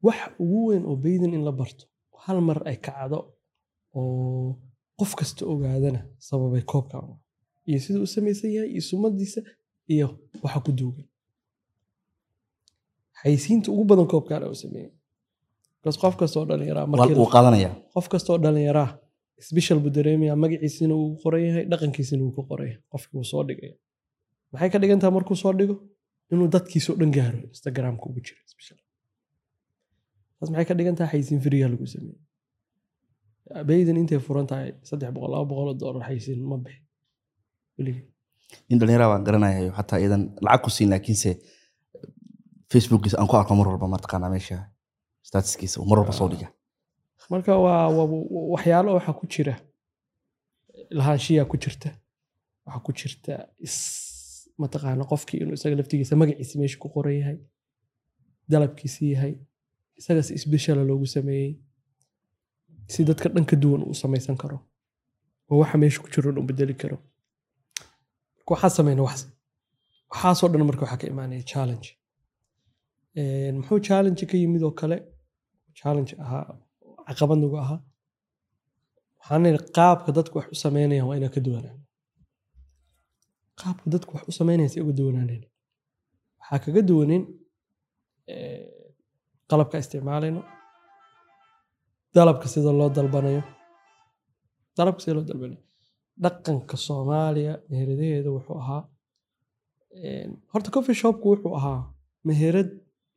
Wax 0.06 0.20
ugu 0.44 0.60
weyn 0.68 0.84
oo 0.90 0.96
baydan 1.06 1.34
in 1.38 1.44
la 1.48 1.52
barto 1.60 1.84
hal 2.26 2.40
mar 2.48 2.60
ay 2.70 2.78
kacdo 2.86 3.20
oo 3.96 4.56
qof 5.00 5.12
kasta 5.20 5.42
ogaadana 5.54 6.00
sababay 6.28 6.64
koobkan 6.72 7.04
iyo 7.70 7.80
siduu 7.84 8.04
u 8.08 8.08
samaysan 8.16 8.52
yahay 8.56 8.70
iyo 8.76 8.82
sumadiisa 8.90 9.42
iyo 9.94 10.08
waxa 10.44 10.60
ku 10.66 10.72
duugan. 10.80 11.08
Xaysiinta 13.22 13.68
ugu 13.72 13.84
badan 13.90 14.08
koobkan 14.12 14.44
u 14.54 14.56
sameeyey 14.64 14.92
bas 15.84 15.96
qof 16.02 16.16
kastoo 16.22 16.44
qaadanaya. 17.36 17.70
qof 17.94 18.06
kastoo 18.14 18.38
dhalinyaraa 18.44 18.90
sbeshal 19.48 19.80
buu 19.84 19.92
dareemaya 19.98 20.36
magaciisina 20.44 20.94
wuu 21.00 21.12
qoran 21.24 21.42
yahay 21.48 21.64
dhaqankiisina 21.72 22.22
wuu 22.26 22.34
ku 22.38 22.42
qoran 22.50 22.68
yahay 22.70 22.80
qofkii 22.92 23.16
wuu 23.18 23.28
soo 23.32 23.44
dhigaya 23.48 23.76
maxay 24.54 24.70
ka 24.74 24.78
dhigan 24.82 25.00
tahay 25.02 25.14
markuu 25.18 25.36
soo 25.44 25.54
dhigo? 25.60 25.76
Inuu 26.32 26.48
dadkiisoo 26.56 26.96
dhan 27.00 27.12
gaaro 27.18 27.38
instagramka 27.54 28.04
ugu 28.10 28.22
jira 28.28 28.42
maxay 30.42 30.66
ka 30.70 30.74
dhigan 30.78 30.96
tahay 31.00 31.10
xaysiin 31.14 31.40
firiga 31.46 31.68
lagu 31.74 31.86
sameeyey 31.94 32.20
baydan 33.70 33.98
intay 34.02 34.20
furan 34.28 34.48
tahay 34.52 34.70
saddex 34.90 35.10
boqol 35.16 35.32
laba 35.34 35.46
boqol 35.52 35.68
oo 35.72 35.76
doolar 35.82 36.04
xaysiin 36.10 36.40
ma 36.52 36.58
bixi. 36.66 36.82
Weligii 37.78 38.04
nin 38.70 38.78
dhalinyara 38.80 39.06
baan 39.12 39.24
garanayayo 39.28 39.72
xataa 39.78 40.00
iyadan 40.04 40.24
lacag 40.46 40.62
ku 40.64 40.70
siin 40.76 40.90
laakiinse 40.94 41.32
facebookiisa 42.72 43.16
aan 43.20 43.28
ku 43.32 43.36
arko 43.40 43.54
mar 43.60 43.68
walba 43.72 43.88
mataqaanaa 43.96 44.32
meesha. 44.36 44.58
Statuskiisa 45.28 45.78
mar 45.90 45.98
walba 46.00 46.14
soo 46.20 46.30
dhiga. 46.32 46.48
Marka 47.32 47.52
waa 47.66 47.88
waa- 47.98 48.28
waxyaalo 48.54 48.90
waxaa 48.98 49.16
ku 49.20 49.26
jira. 49.34 49.54
Lahaanshiyaa 50.98 51.46
ku 51.52 51.56
jirta. 51.64 51.90
Waxaa 52.66 52.84
ku 52.86 52.92
jirta 53.00 53.34
is 53.66 53.76
mataqaana 54.62 55.04
qofkii 55.12 55.40
inuu 55.44 55.56
isaga 55.60 55.76
laftigiisa 55.80 56.16
magaciisa 56.22 56.56
meesha 56.60 56.78
ku 56.84 56.88
qoran 56.96 57.16
yahay 57.22 57.38
dalabkiisi 58.52 59.04
yahay 59.14 59.34
isaga 60.00 60.22
si 60.28 60.32
isbeshalla 60.40 60.84
loogu 60.90 61.08
sameeyey 61.16 61.52
si 62.94 63.00
dadka 63.10 63.28
dhan 63.34 63.46
ka 63.50 63.56
duwan 63.64 63.82
uu 63.88 63.96
samaysan 64.04 64.38
karo 64.42 64.58
oo 65.52 65.58
waxa 65.62 65.78
meesha 65.82 66.00
ku 66.04 66.08
jiro 66.14 66.30
dhan 66.36 66.46
bedeli 66.50 66.76
karo. 66.82 66.98
Waxaasoo 70.12 70.48
dhan 70.52 70.64
marka 70.70 70.82
waxaa 70.86 70.98
ka 71.02 71.08
imaanaya 71.14 71.44
challenge. 71.52 71.88
Muxuu 73.58 73.80
challenge 73.88 74.24
ka 74.30 74.36
yimid 74.42 74.64
oo 74.68 74.72
kale? 74.80 74.98
Challenge 75.80 76.12
ahaa 76.24 76.46
caqabad 77.08 77.38
nagu 77.44 77.58
ahaa. 77.64 77.80
Waxaan 79.20 79.58
qaabka 79.78 80.10
dadku 80.18 80.36
wax 80.40 80.48
u 80.54 80.56
sameynayaan 80.64 81.08
waa 81.10 81.18
inaa 81.20 81.34
ka 81.36 81.40
duwanaan 81.46 81.78
qaabka 83.62 83.86
dadku 83.94 84.12
wax 84.16 84.24
u 84.32 84.34
sameynayaan 84.40 84.72
si 84.74 84.82
uga 84.84 84.94
duwanaaneen 85.00 85.44
waxaa 86.40 86.60
kaga 86.66 86.82
duwanin 86.90 87.24
qalabka 89.50 89.76
isticmaalayno 89.84 90.42
dalabka 92.16 92.48
sida 92.54 92.72
loo 92.80 92.90
dalbanayo. 92.98 93.42
Dalabka 94.78 95.02
sida 95.04 95.14
loo 95.18 95.26
dalbanayo. 95.30 95.62
Dhaqanka 96.24 96.76
soomaaliya 96.88 97.54
meheradaheeda 97.70 98.30
wuxuu 98.36 98.58
ahaa 98.64 98.82
horta 100.52 100.70
coffee 100.76 100.98
shopku 101.02 101.26
wuxuu 101.34 101.54
ahaa 101.60 101.80
meherad 102.28 102.70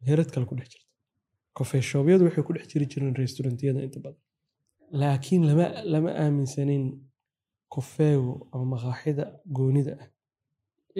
meherad 0.02 0.28
kale 0.32 0.46
ku 0.48 0.54
dhex 0.58 0.68
jirta. 0.72 0.88
Coffee 1.56 1.82
shopyadu 1.90 2.22
waxay 2.26 2.44
ku 2.46 2.52
dhex 2.56 2.66
jiri 2.72 2.86
jireen 2.92 3.14
restaurantiyada 3.22 3.80
inta 3.86 3.98
badan. 4.04 4.20
Laakiin 5.00 5.42
lama 5.48 5.66
lama 5.92 6.10
aaminsanin 6.22 6.84
kofeego 7.74 8.32
ama 8.52 8.64
maqaaxida 8.74 9.24
goonida 9.56 9.92
ah 10.02 10.08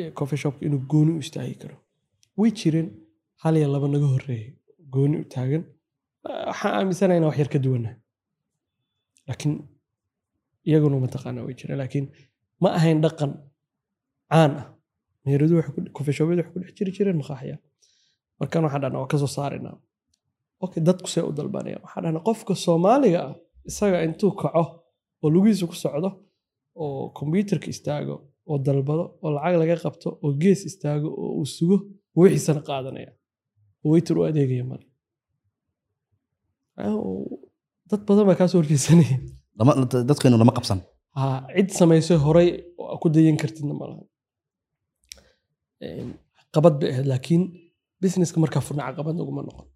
ee 0.00 0.10
coffee 0.18 0.40
shopka 0.42 0.62
inuu 0.68 0.82
gooni 0.92 1.12
u 1.16 1.20
istaagi 1.24 1.54
karo. 1.62 1.76
Way 2.38 2.50
jireen 2.60 2.88
hal 3.42 3.54
iyo 3.58 3.68
laba 3.74 3.88
naga 3.94 4.08
horeeyay 4.14 4.50
gooni 4.94 5.16
u 5.22 5.24
taagan. 5.34 5.62
Waxaan 6.48 6.72
aaminsanahay 6.78 7.18
inaan 7.18 7.30
wax 7.30 7.38
yar 7.42 7.50
ka 7.54 7.58
duwanaa. 7.64 7.94
Laakiin 9.28 9.54
iyaguna 10.68 10.96
mataqaana 11.04 11.40
way 11.46 11.54
jireen 11.60 11.78
laakiin 11.82 12.06
ma 12.62 12.68
ahayn 12.78 12.98
dhaqan 13.04 13.32
caan 14.32 14.52
ah. 14.62 14.66
Meheradu 15.24 15.54
coffee 15.96 16.14
shopyadu 16.18 16.40
waxay 16.42 16.52
ku 16.54 16.58
dhex 16.62 16.72
jiri 16.78 16.90
jireen 16.96 17.18
maqaaxiya 17.22 17.56
markaan 18.40 18.62
waxaan 18.66 18.82
dhahnaa 18.82 19.00
waa 19.02 19.10
ka 19.12 19.18
soo 19.22 19.30
saarinaa 19.38 19.76
okay 20.64 20.80
dadku 20.88 21.08
see 21.14 21.22
u 21.28 21.32
dalbanaya 21.38 21.78
waxaan 21.84 22.02
dhahnaa 22.04 22.24
qofka 22.28 22.52
soomaaliga 22.64 23.20
ah 23.28 23.34
isaga 23.70 23.98
intuu 24.06 24.30
kaco 24.40 24.62
oo 25.22 25.28
lugihiisa 25.34 25.66
ku 25.70 25.76
socdo 25.84 26.10
oo 26.82 27.02
kombyuterka 27.18 27.68
istaago 27.74 28.16
oo 28.50 28.56
dalbado 28.66 29.04
oo 29.24 29.30
lacag 29.36 29.54
laga 29.62 29.76
qabto 29.84 30.08
oo 30.24 30.30
gees 30.42 30.60
istaago 30.68 31.08
oo 31.22 31.30
uu 31.40 31.46
sugo 31.56 31.76
wixiisana 32.18 32.60
qaadanaya 32.68 33.10
waiter 33.90 34.16
u 34.18 34.22
adeegaya 34.28 34.64
male 34.70 34.84
dad 37.90 38.00
badan 38.08 38.24
baa 38.28 38.38
kaasoo 38.40 38.58
horjeesanaya 38.60 39.16
Lama- 39.58 39.76
dadkeenu 40.10 40.36
lama 40.42 40.52
qabsan. 40.58 40.78
Cid 41.56 41.68
samaysay 41.78 42.18
horay 42.26 42.48
ku 43.02 43.06
dayan 43.14 43.36
kartidna 43.42 43.74
malaha 43.80 44.04
Een, 45.86 46.08
caqabad 46.52 46.74
bay 46.80 46.90
ahayd 46.92 47.06
laakiin 47.12 47.42
businesska 48.02 48.38
markaa 48.44 48.62
furna 48.66 48.82
caqabad 48.88 49.14
naguma 49.18 49.42
noqon. 49.48 49.66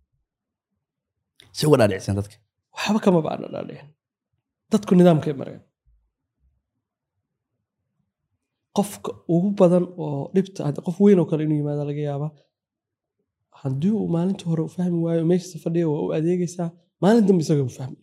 Si 1.56 1.62
uga 1.66 1.76
dhaadhicsan 1.80 2.14
dadka. 2.20 2.36
Waxba 2.76 2.98
kama 3.04 3.20
baana 3.26 3.46
dhaadhicin. 3.54 3.88
Dadku 4.72 4.92
nidaamkay 4.98 5.34
mareen 5.40 5.60
qofka 8.76 9.10
ugu 9.34 9.48
badan 9.60 9.84
oo 10.04 10.30
dhibta 10.34 10.60
hadda 10.66 10.80
qof 10.86 10.96
weyn 11.04 11.18
oo 11.22 11.26
kale 11.30 11.42
inuu 11.46 11.58
yimaada 11.60 11.84
laga 11.90 12.02
yaabaa 12.10 12.30
haddii 13.62 13.90
uu 14.00 14.08
maalinta 14.14 14.44
hore 14.50 14.62
u 14.68 14.68
fahmi 14.76 14.98
waayo 15.06 15.22
meeshiisa 15.30 15.58
fadhiya 15.64 15.86
waa 15.92 16.02
u 16.06 16.12
adeegaysaa 16.18 16.68
maalin 17.02 17.26
dambe 17.28 17.42
isaga 17.44 17.62
u 17.70 17.72
fahmi. 17.78 18.02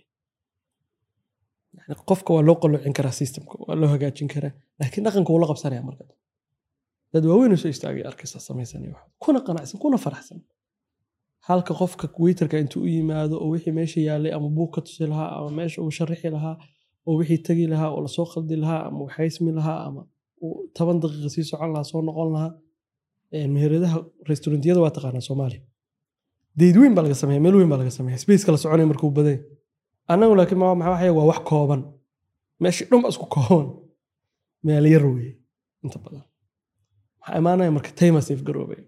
Yani 1.77 1.95
qofka 2.09 2.29
waa 2.35 2.43
loo 2.47 2.55
qalloocin 2.61 2.93
karaa 2.97 3.15
systemka 3.21 3.53
waa 3.67 3.75
loo 3.81 3.89
hagaajin 3.93 4.27
karaa 4.33 4.53
laakiin 4.79 5.03
dhaqanka 5.05 5.29
wuu 5.33 5.41
la 5.43 5.47
qabsanaya 5.51 5.81
marka. 5.89 6.03
Dad 7.13 7.25
waaweyn 7.29 7.51
oo 7.55 7.59
soo 7.63 7.69
istaagay 7.75 8.03
arkaysa 8.09 8.39
samaysanaya 8.47 8.95
kuna 9.23 9.39
qanacsan 9.47 9.79
kuna 9.83 9.97
faraxsan. 10.05 10.39
Halka 11.47 11.73
qofka 11.81 12.05
waiterka 12.23 12.55
intuu 12.63 12.81
u 12.87 12.87
yimaado 12.95 13.35
oo 13.43 13.49
wixii 13.53 13.73
meesha 13.79 13.99
yaalay 14.07 14.31
ama 14.37 14.49
buug 14.57 14.69
ka 14.75 14.81
tusi 14.85 15.07
lahaa 15.11 15.29
ama 15.37 15.49
meesha 15.59 15.81
uu 15.81 15.91
sharixi 15.97 16.29
lahaa 16.35 16.55
oo 17.07 17.13
wixii 17.19 17.37
tegi 17.47 17.65
lahaa 17.73 17.89
oo 17.95 18.01
la 18.05 18.07
soo 18.15 18.25
qaldi 18.33 18.55
lahaa 18.63 18.81
ama 18.87 18.99
waxaysmi 19.05 19.51
lahaa 19.59 19.79
ama 19.87 20.01
toban 20.77 20.97
daqiiqa 21.03 21.29
sii 21.35 21.43
socon 21.51 21.69
lahaa 21.73 21.89
soo 21.91 22.01
noqon 22.07 22.29
lahaa. 22.35 22.51
Meheradaha 23.53 23.97
restaurantiyada 24.29 24.79
waa 24.83 24.93
taqaanaa 24.97 25.25
soomaaliya 25.29 25.61
deyd 26.59 26.75
weyn 26.81 26.93
baa 26.95 27.03
laga 27.05 27.17
sameeya 27.21 27.41
meel 27.45 27.55
weyn 27.59 27.69
baa 27.71 27.79
laga 27.81 27.91
sameeya 27.99 28.17
space 28.23 28.43
kala 28.45 28.57
soconaya 28.63 28.87
markuu 28.91 29.09
badan 29.17 29.33
yahay. 29.33 29.45
annagu 30.11 30.33
laakiin 30.39 30.59
ma 30.61 30.67
maxaa 30.79 30.91
waxaya 30.93 31.13
waa 31.17 31.27
wax 31.31 31.39
kooban. 31.49 31.81
Meeshii 32.61 32.85
dhan 32.89 33.01
ba 33.03 33.09
isku 33.13 33.25
kooban. 33.35 33.67
Meel 34.65 34.85
yar 34.93 35.05
weeye 35.15 35.33
inta 35.83 35.97
badan. 36.05 36.23
Waxaa 37.21 37.37
imaanaya 37.41 37.71
marka 37.77 37.91
tayma 37.99 38.21
safe 38.27 38.43
garoobaya 38.47 38.83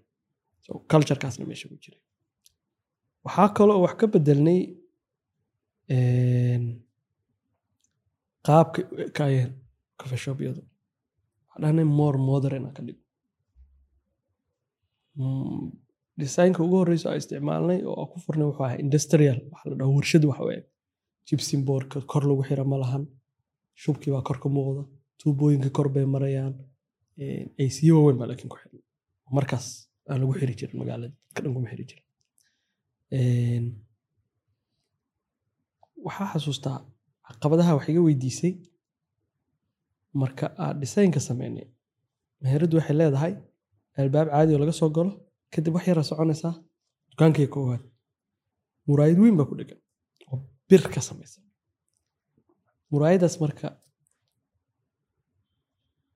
so 0.65 0.69
culturekaasna 0.91 1.43
meesha 1.49 1.65
ku 1.71 1.75
jiray. 1.83 2.01
Waxaa 3.25 3.49
kaloo 3.57 3.79
wax 3.85 3.93
ka 3.99 4.05
bedelnay 4.13 4.59
qaabka 8.47 8.79
u 8.93 8.95
ekaayeen 9.07 9.51
dhahnay 11.63 11.85
more 11.99 12.17
modern 12.29 12.63
aan 12.67 12.73
ka 12.77 12.83
dhigo 12.87 13.01
Mm, 15.21 15.65
designka 16.21 16.59
ugu 16.65 16.75
horeysa 16.81 17.05
aan 17.09 17.17
isticmaalnay 17.21 17.79
oo 17.91 18.05
ku 18.11 18.17
furnay 18.23 18.45
wuxuu 18.49 18.65
ahaa 18.67 18.79
industrial. 18.85 19.37
Waxa 19.51 19.65
la 19.69 19.75
dhaho 19.79 19.91
warshad 19.97 20.23
wax 20.29 20.39
eg 20.55 20.63
gypsum 21.27 21.61
boardka 21.67 21.97
kor 22.11 22.23
lagu 22.29 22.43
xira 22.49 22.63
ma 22.71 22.77
lahan. 22.83 23.03
Shubkii 23.81 24.11
baa 24.15 24.23
kor 24.27 24.37
ka 24.43 24.47
muuqda. 24.55 24.83
Tuubooyinka 25.19 25.69
kor 25.77 25.87
bay 25.95 26.05
marayaan. 26.15 26.53
Aysiyo 27.61 27.93
waaweyn 27.97 28.17
baa 28.19 28.27
laakiin 28.29 28.49
ku 28.51 28.57
xiran 28.61 28.81
markaas 29.37 29.65
aan 30.09 30.19
lagu 30.21 30.33
xiri 30.39 30.53
jirin 30.59 30.77
magaalada. 30.81 31.13
Dadka 31.27 31.39
dhan 31.43 31.53
kuma 31.55 31.67
xiri 31.71 31.83
jirin 31.89 32.05
waxaa 36.05 36.27
xasuustaa 36.33 36.77
caqabadaha 37.27 37.71
wax 37.77 37.85
iga 37.91 38.01
weydiisay 38.07 38.53
marka 40.21 40.45
aad 40.63 40.75
designka 40.81 41.19
sameynay 41.27 41.67
meheraddu 42.41 42.75
waxay 42.79 42.95
leedahay 43.01 43.33
albaab 44.01 44.27
caadi 44.33 44.51
oo 44.55 44.59
laga 44.63 44.73
soo 44.81 44.89
galo 44.95 45.11
kadib 45.53 45.73
wax 45.75 45.85
yara 45.89 46.03
soconaysaa 46.09 46.53
dukaankay 47.11 47.47
koowaad. 47.53 47.83
Muraayad 48.87 49.17
weyn 49.23 49.35
baa 49.39 49.47
ku 49.49 49.55
dhegan 49.59 49.79
oo 50.31 50.37
bir 50.69 50.81
ka 50.93 51.01
samaysan. 51.09 51.43
Muraayadaas 52.91 53.35
marka 53.43 53.67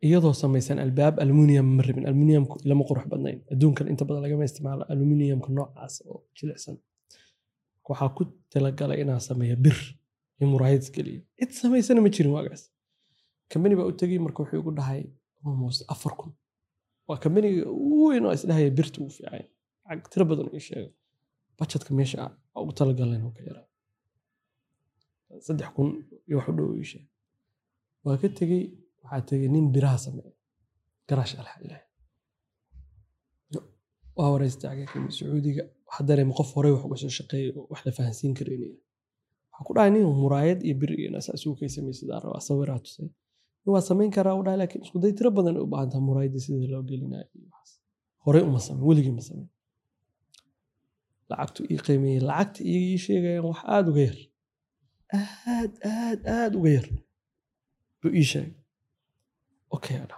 iyadoo 0.07 0.33
samaysan 0.43 0.77
albaab 0.85 1.15
aluminium 1.23 1.67
ma 1.77 1.81
rabin 1.87 2.05
aluminiumku 2.09 2.55
lama 2.69 2.83
qurux 2.89 3.05
badnayn. 3.11 3.39
Adduunkan 3.53 3.85
inta 3.91 4.03
badan 4.07 4.21
lagama 4.25 4.43
isticmaalo 4.49 4.83
aluminiumka 4.93 5.49
noocaas 5.57 5.93
oo 6.09 6.17
jilicsan. 6.37 6.75
Waxaa 7.89 8.09
ku 8.17 8.23
talagalay 8.51 8.97
inaan 9.03 9.21
sameeyo 9.29 9.55
bir 9.65 9.77
iyo 10.39 10.45
muraayad 10.53 10.83
geliyo 10.95 11.21
cid 11.39 11.51
samaysana 11.61 11.99
ma 12.05 12.09
jirin 12.15 12.31
waagaas 12.35 12.63
kambani 13.53 13.75
baa 13.79 13.87
u 13.91 13.93
tegey 14.01 14.19
marka 14.25 14.39
wuxuu 14.43 14.59
igu 14.61 14.71
dhahay 14.79 15.01
almost 15.45 15.79
afar 15.93 16.13
kun. 16.19 16.31
Waa 17.07 17.17
kambaniga 17.23 17.61
weyn 18.07 18.23
oo 18.27 18.33
isdhahaya 18.37 18.69
birta 18.77 18.97
ugu 19.01 19.11
fiican 19.17 19.43
lacag 19.85 20.05
tiro 20.11 20.23
badan 20.29 20.47
ii 20.57 20.63
sheego 20.67 20.89
bajetka 21.59 21.91
meesha 21.99 22.17
aan 22.23 22.33
ugu 22.63 22.71
talagalnayn 22.79 23.23
oo 23.27 23.33
ka 23.37 23.41
yaraa 23.49 23.67
saddex 25.47 25.69
kun 25.75 25.89
iyo 26.27 26.35
wax 26.39 26.47
u 26.51 26.53
dhow 26.57 26.69
ii 26.81 26.87
sheeg 26.91 27.05
waa 28.05 28.15
ka 28.21 28.27
tegey 28.39 28.61
waxaa 29.03 29.21
tegey 29.29 29.49
nin 29.55 29.65
biraha 29.75 29.97
sameeya 30.05 30.31
garaash 31.09 31.33
alxamdulilah 31.41 31.81
waa 34.17 34.29
wareystay 34.33 34.85
sacuudiga. 35.17 35.63
Waxaa 35.87 36.05
dareema 36.07 36.33
qof 36.39 36.49
horey 36.55 36.71
wax 36.75 36.83
uga 36.87 36.97
soo 37.01 37.11
shaqeeyay 37.19 37.49
oo 37.59 37.65
wax 37.71 37.81
fahansiin 37.97 38.33
karaynaya 38.39 38.75
waxaa 39.51 39.65
ku 39.67 39.71
dhahay 39.75 39.91
nin 39.95 40.03
muraayad 40.23 40.59
iyo 40.67 40.75
bir 40.81 40.91
iyo 41.01 41.09
nasaa 41.15 41.35
isugu 41.37 41.55
kay 41.59 41.69
samaysadaa 41.75 42.19
rabaa 42.23 42.41
sawiraa 42.49 42.79
tusay 42.85 43.07
waa 43.71 43.81
samayn 43.89 44.11
karaa 44.15 44.35
u 44.39 44.43
dhahay 44.45 44.57
laakiin 44.61 44.83
isku 44.85 44.97
day 45.03 45.13
tiro 45.17 45.29
badan 45.37 45.55
ay 45.57 45.63
u 45.65 45.67
baahan 45.73 45.89
tahay 45.91 46.03
muraayadda 46.09 46.39
sida 46.43 46.67
loo 46.73 46.83
gelinayo. 46.89 47.27
Iyo 47.37 47.47
waxaas 47.55 47.71
horey 48.25 48.43
uma 48.49 48.59
samayn 48.65 48.85
weligii 48.89 49.13
ma 49.17 49.21
samayn 49.29 49.49
lacagtu 51.29 51.59
ii 51.73 51.79
qiimeeyey 51.85 52.21
lacagta 52.29 52.59
ii 52.73 52.97
sheegayaan 53.05 53.45
wax 53.49 53.59
aada 53.73 53.89
uga 53.91 54.01
yar. 54.07 54.17
Aad 55.19 55.71
aad 55.95 56.19
aad 56.37 56.53
uga 56.59 56.69
yar. 56.77 56.87
Buu 58.01 58.11
ii 58.19 58.25
sheegay. 58.31 58.53
Okay 59.75 59.97
adha 60.03 60.17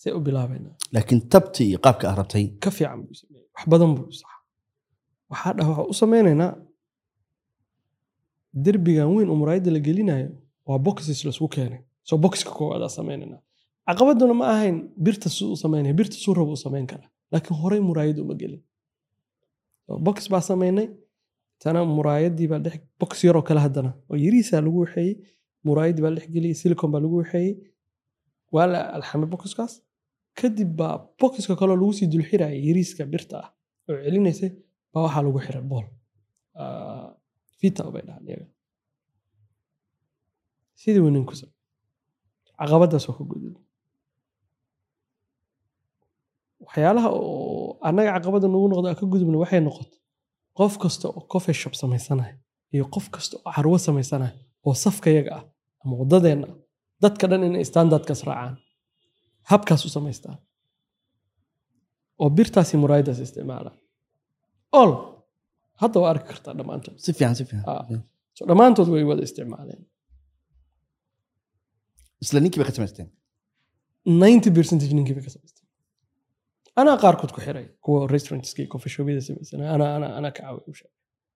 see 0.00 0.12
u 0.18 0.20
bilaabaynaa 0.26 0.74
laakiin 0.94 1.20
tabti 1.32 1.62
iyo 1.70 1.78
qaabka 1.84 2.04
aad 2.10 2.18
rabtay. 2.20 2.44
Ka 2.62 2.70
fiican 2.76 3.00
buu 3.06 3.14
sameeyey. 3.20 3.48
Wax 3.54 3.64
badan 3.72 3.90
buu 3.96 4.10
saxa 4.20 4.36
waxaa 5.30 5.52
dhah 5.58 5.68
waxaa 5.70 5.90
u 5.92 5.94
sameynaynaa 6.02 6.52
derbigan 8.64 9.08
weyn 9.14 9.28
oo 9.32 9.36
muraayadda 9.40 9.70
la 9.76 9.80
gelinayo 9.86 10.28
waa 10.68 10.78
boxes 10.86 11.20
la 11.24 11.30
isku 11.34 11.48
keenay 11.56 11.80
soo 12.08 12.18
boxka 12.24 12.50
koowaadaa 12.58 12.90
sameynaynaa 12.98 13.40
caqabaduna 13.88 14.34
ma 14.40 14.46
ahayn 14.54 14.76
birta 15.04 15.28
suu 15.36 15.48
u 15.54 15.56
sameynaya 15.64 15.94
birta 16.00 16.16
suu 16.24 16.34
raba 16.38 16.52
u 16.58 16.60
sameyn 16.66 16.86
karaa 16.90 17.10
laakiin 17.32 17.56
horey 17.62 17.80
muraayad 17.88 18.18
uma 18.24 18.34
gelin. 18.40 18.62
Box 20.06 20.18
baa 20.32 20.42
sameynay 20.50 20.86
tana 21.62 21.80
muraayaddii 21.96 22.48
baa 22.52 22.60
dhex 22.66 22.76
box 23.00 23.12
yaroo 23.26 23.42
kale 23.48 23.60
haddana. 23.66 23.90
Oo 24.10 24.16
yariisaa 24.24 24.60
lagu 24.66 24.78
waxeeyey 24.84 25.12
muraayaddii 25.66 26.02
baa 26.06 26.14
dhex 26.16 26.26
geliyey 26.34 26.54
silicon 26.60 26.90
baa 26.92 27.00
lagu 27.04 27.16
waxeeyey. 27.22 27.52
Waa 28.54 28.66
la 28.72 28.78
alxamay 28.96 29.28
boxkaas. 29.32 29.72
Kadib 30.38 30.70
baa 30.80 30.94
boxka 31.20 31.54
kaloo 31.60 31.76
lagu 31.82 31.92
sii 31.98 32.06
dulxiraya 32.12 32.56
yariiska 32.68 33.02
birta 33.12 33.36
ah. 33.44 33.48
Oo 33.88 33.96
celinaysay 34.04 34.50
baa 34.92 35.02
waxaa 35.06 35.22
lagu 35.26 35.38
xiray 35.46 35.64
bool. 35.70 35.86
Fita 37.60 37.82
bay 37.94 38.02
dhahaan 38.06 38.24
iyaga. 38.28 38.46
Sidii 40.80 41.02
uu 41.06 41.10
ninku 41.16 41.34
samey 41.40 41.54
caqabadaas 42.58 43.04
waa 43.08 43.16
ka 43.18 43.24
gudub 43.30 43.54
waxyaalaha 46.64 47.08
oo 47.18 47.78
annaga 47.88 48.10
caqabada 48.16 48.46
nagu 48.52 48.66
noqda 48.72 48.94
ka 49.00 49.04
gudubna 49.12 49.36
waxay 49.42 49.60
noqoto 49.66 49.96
qof 50.58 50.72
kasta 50.82 51.06
oo 51.08 51.22
coffee 51.32 51.56
shop 51.62 51.74
samaysanaya 51.82 52.34
iyo 52.74 52.84
qof 52.94 53.06
kasta 53.14 53.34
oo 53.38 53.50
carwo 53.56 53.76
samaysanaya 53.86 54.34
oo 54.66 54.74
safka 54.84 55.08
yaga 55.16 55.30
ah 55.38 55.44
ama 55.82 55.94
wadadeenna 56.02 56.48
ah. 56.52 56.56
Dadka 57.02 57.24
dhan 57.30 57.42
inay 57.48 57.64
standardkaas 57.64 58.22
raacaan 58.28 58.56
habkaas 59.50 59.84
u 59.86 59.88
samaystaan. 59.88 60.38
Oo 62.18 62.30
birtaasi 62.36 62.76
muraayadaas 62.82 63.18
isticmaalaan 63.26 63.76
ol 64.72 64.92
hadda 65.82 65.96
waa 66.00 66.10
arki 66.10 66.26
kartaa 66.30 66.54
dhammaantood 66.58 66.96
si 67.04 67.12
fiican 67.12 67.36
si 67.36 67.44
fiican. 67.44 67.64
Ah. 67.68 67.84
so 68.36 68.42
dhammaantood 68.48 68.88
way 68.94 69.04
wada 69.10 69.22
isticmaaleen 69.28 69.82
isla 72.22 72.38
ninkii 72.40 72.60
bay 72.60 72.68
ka 72.68 72.74
samaysteen 72.76 73.08
90 74.06 74.54
percentage 74.56 74.92
ninkii 74.98 75.14
bay 75.16 75.24
ka 75.26 75.30
samaysteen 75.36 75.66
anaa 76.80 76.96
qaarkood 77.04 77.30
ku 77.34 77.40
xiray 77.46 77.66
kuwa 77.84 77.98
restaurantska 78.14 78.58
iyo 78.62 78.70
coffee 78.72 78.92
shopyada 78.94 79.20
samaysan 79.28 79.60
anaa 79.74 79.90
anaa 79.96 80.12
anaa 80.18 80.32
ka 80.36 80.42
caawi 80.42 80.60
usha 80.72 80.86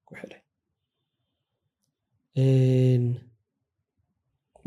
ku 0.07 0.12
xiray 0.20 0.43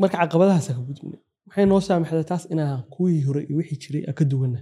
marka 0.00 0.16
caqabadahaasaa 0.22 0.74
ka 0.78 0.82
gudubnay 0.88 1.20
maxay 1.46 1.66
noo 1.70 1.80
saamaxday 1.88 2.24
taas 2.32 2.44
inaan 2.52 2.82
kuwii 2.94 3.20
hore 3.26 3.40
iyo 3.48 3.56
wixii 3.60 3.78
jiray 3.82 4.02
aan 4.08 4.16
ka 4.18 4.24
duwana 4.30 4.60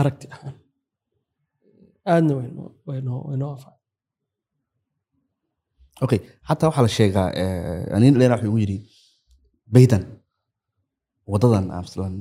aragti 0.00 0.26
ahaan 0.34 0.56
aadna 2.12 2.32
way 2.38 2.48
noo 2.56 2.68
way 2.86 3.00
noo 3.08 3.20
way 3.28 3.36
noo 3.40 3.50
anfacay 3.56 3.78
okay 6.04 6.20
xataa 6.48 6.68
waxaa 6.68 6.84
la 6.86 6.92
sheegaa 6.98 7.28
eh, 7.42 8.00
nin 8.02 8.14
dheer 8.20 8.32
wuxuu 8.32 8.48
igu 8.50 8.58
yidhi 8.64 8.78
baydan 9.74 10.02
wadadan 11.32 11.66
amslan 11.78 12.14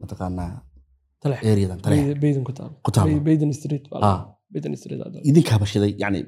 mataqaanaa 0.00 0.52
talex. 1.22 1.38
areadan 1.52 1.78
taleex 1.84 2.04
Bay- 2.06 2.20
bayden 2.24 2.44
ku 2.48 2.52
taalo 2.58 2.74
Ku 2.84 2.90
taalo. 2.94 3.08
Bay- 3.10 3.24
bayden 3.28 3.52
street 3.60 3.84
baa 3.90 4.00
la- 4.02 4.08
Ah. 4.14 4.20
bayden 4.52 4.74
street 4.80 5.00
aa 5.04 5.08
la- 5.14 5.22
idinkaa 5.30 5.58
bashiday 5.62 5.92
yani 6.02 6.20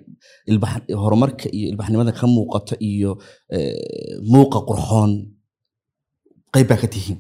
horumarka 1.02 1.46
iyo 1.56 1.66
ilbaxnimada 1.72 2.12
ka 2.20 2.26
muuqata 2.36 2.74
iyo 2.90 3.10
eh, 3.56 4.14
muuqa 4.32 4.58
qurxoon 4.68 5.12
qayb 6.54 6.66
baa 6.70 6.80
ka 6.82 6.88
tihiin? 6.94 7.18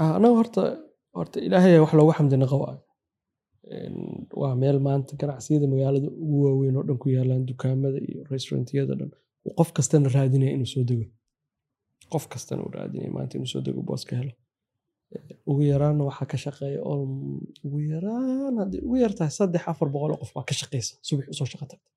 Ah, 0.00 0.12
anaga 0.16 0.34
horta 0.40 0.62
horta 1.18 1.36
ilaahay 1.46 1.72
wax 1.84 1.92
loogu 1.98 2.12
xamdi 2.18 2.36
waayo 2.64 2.80
Een, 3.76 3.96
waa 4.40 4.54
meel 4.62 4.78
maanta 4.86 5.12
ganacsiyada 5.20 5.66
magaalada 5.72 6.08
ugu 6.24 6.36
waaweyn 6.46 6.76
oo 6.78 6.84
dhan 6.88 6.98
ku 7.02 7.06
yaalaan 7.16 7.42
dukaamada 7.50 7.98
iyo 8.08 8.20
restaurantyada 8.32 8.94
dhan. 9.00 9.10
Qof 9.58 9.68
kastana 9.76 10.08
raadinaya 10.16 10.52
inuu 10.56 10.70
soo 10.74 10.84
dego 10.90 11.04
qof 12.12 12.24
kastana 12.32 12.60
uu 12.64 12.72
raadinaya 12.76 13.10
maanta 13.16 13.32
inuu 13.38 13.50
soo 13.52 13.62
dego 13.66 13.80
booska 13.88 14.12
helo. 14.20 14.32
Ugu 15.50 15.62
yaraanna 15.72 16.02
waxaa 16.08 16.26
ka 16.32 16.36
shaqeeya 16.44 16.80
ugu 17.66 17.78
yaraan 17.92 18.54
haddii 18.62 18.80
ugu 18.86 18.96
yartahay 19.04 19.32
saddex 19.38 19.62
afar 19.72 19.88
boqol 19.94 20.10
oo 20.14 20.18
qof 20.22 20.32
baa 20.36 20.44
ka 20.50 20.54
shaqeysa 20.60 20.92
subax 21.08 21.26
u 21.32 21.34
soo 21.38 21.48
shaqo 21.52 21.66
tagta 21.72 21.88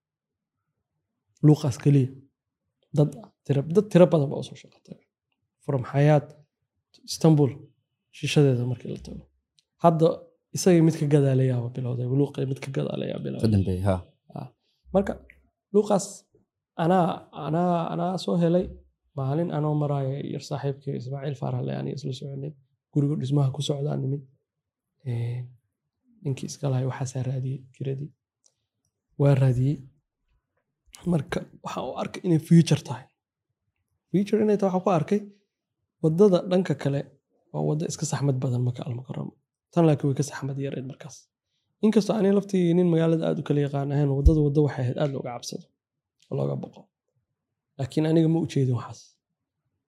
luuqaas 1.45 1.77
keliya. 1.83 2.09
Dad 2.97 3.09
tira 3.45 3.61
dad 3.75 3.85
tiro 3.91 4.05
badan 4.13 4.27
baa 4.31 4.39
u 4.43 4.45
soo 4.49 4.57
shaqo 4.61 4.77
taga 4.87 5.03
from 5.65 5.81
xayaat 5.91 6.27
istanbul 7.11 7.51
shishadeeda 8.17 8.63
markii 8.71 8.89
la 8.95 8.99
tago. 9.07 9.23
Hadda 9.83 10.07
isagii 10.57 10.83
mid 10.87 10.95
ka 10.99 11.05
gadaalayaaba 11.13 11.67
bilowday 11.75 12.05
luuqii 12.21 12.45
mid 12.51 12.59
ka 12.63 12.69
gadaalayaa 12.77 13.19
bilowday. 13.25 13.87
Marka 14.95 15.13
luuqaas 15.73 16.05
anaa 16.83 17.07
anaa 17.47 17.75
anaa 17.93 18.13
soo 18.25 18.35
helay 18.43 18.65
maalin 19.17 19.49
anoo 19.57 19.73
maraayo 19.83 20.11
yar 20.33 20.43
saaxiibkii 20.49 20.95
ismaaciil 21.01 21.35
faarax 21.41 21.63
le 21.67 21.73
aniga 21.79 21.95
isla 21.99 22.13
soconay 22.19 22.51
guriga 22.93 23.15
dhismaha 23.21 23.49
ku 23.55 23.61
socdaa 23.69 23.95
nimid. 24.03 24.21
Ee, 25.09 25.39
ninkii 26.23 26.47
iska 26.51 26.65
waxaasaa 26.91 27.23
raadiyey 27.29 27.59
kiradii. 27.75 28.09
Waa 29.21 29.33
raadiyey. 29.43 29.75
Marka 31.11 31.39
waxaan 31.65 31.85
u 31.89 31.93
arkay 32.01 32.21
inay 32.27 32.39
future 32.49 32.81
tahay. 32.87 33.05
Future 34.11 34.39
inay 34.45 34.57
tahay 34.61 34.71
waxaan 34.73 34.83
ku 34.85 34.89
arkay 34.99 35.19
waddada 36.03 36.37
dhanka 36.51 36.73
kale 36.83 37.01
waa 37.53 37.63
waddo 37.69 37.83
iska 37.91 38.05
saxmad 38.11 38.37
badan 38.43 38.61
maka 38.67 38.81
almukaramo 38.87 39.33
tan 39.73 39.83
laakiin 39.87 40.07
way 40.09 40.15
ka 40.19 40.23
saxmad 40.29 40.57
yareen 40.65 40.87
markaas. 40.91 41.15
Inkastoo 41.85 42.15
ani 42.19 42.29
laftii 42.37 42.73
nin 42.77 42.87
magaalada 42.93 43.23
aad 43.29 43.39
u 43.41 43.43
kala 43.47 43.59
yaqaan 43.65 43.89
ahayn 43.93 44.09
waddada 44.17 44.39
waddo 44.47 44.59
waxay 44.67 44.83
ahayd 44.83 44.97
aad 45.03 45.11
looga 45.15 45.29
cabsado 45.35 45.65
oo 46.29 46.35
looga 46.39 46.55
boqo 46.63 46.81
laakiin 47.77 48.05
aniga 48.09 48.29
ma 48.33 48.39
ujeedin 48.45 48.75
waxaas. 48.79 48.99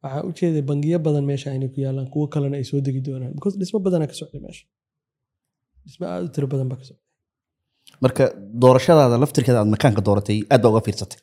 Waxaa 0.03 0.23
u 0.27 0.31
jeeday 0.38 0.63
bangiyo 0.69 0.97
badan 1.07 1.25
meesha 1.29 1.49
inay 1.57 1.69
ku 1.73 1.79
yaalaan 1.86 2.07
kuwo 2.13 2.25
kalena 2.33 2.55
ay 2.59 2.65
soo 2.69 2.79
degi 2.88 3.01
doonaan. 3.07 3.33
Because 3.38 3.55
dhismo 3.59 3.77
badanaa 3.86 4.07
ka 4.11 4.15
socda 4.21 4.39
meesha. 4.45 4.65
Dhismo 5.86 6.03
aad 6.13 6.23
u 6.27 6.29
tiro 6.36 6.47
badan 6.53 6.67
baa 6.71 6.79
ka 6.81 6.86
socda 6.89 7.03
marka 8.03 8.23
doorashadaada 8.61 9.15
laftirkeeda 9.23 9.59
aad 9.61 9.69
makaanka 9.75 10.01
dooratay 10.07 10.38
aad 10.53 10.61
baa 10.63 10.71
uga 10.73 10.81
fiirsatay? 10.88 11.19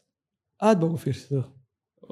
Aad 0.67 0.77
baa 0.81 0.89
uga 0.91 1.01
fiirsado 1.05 1.41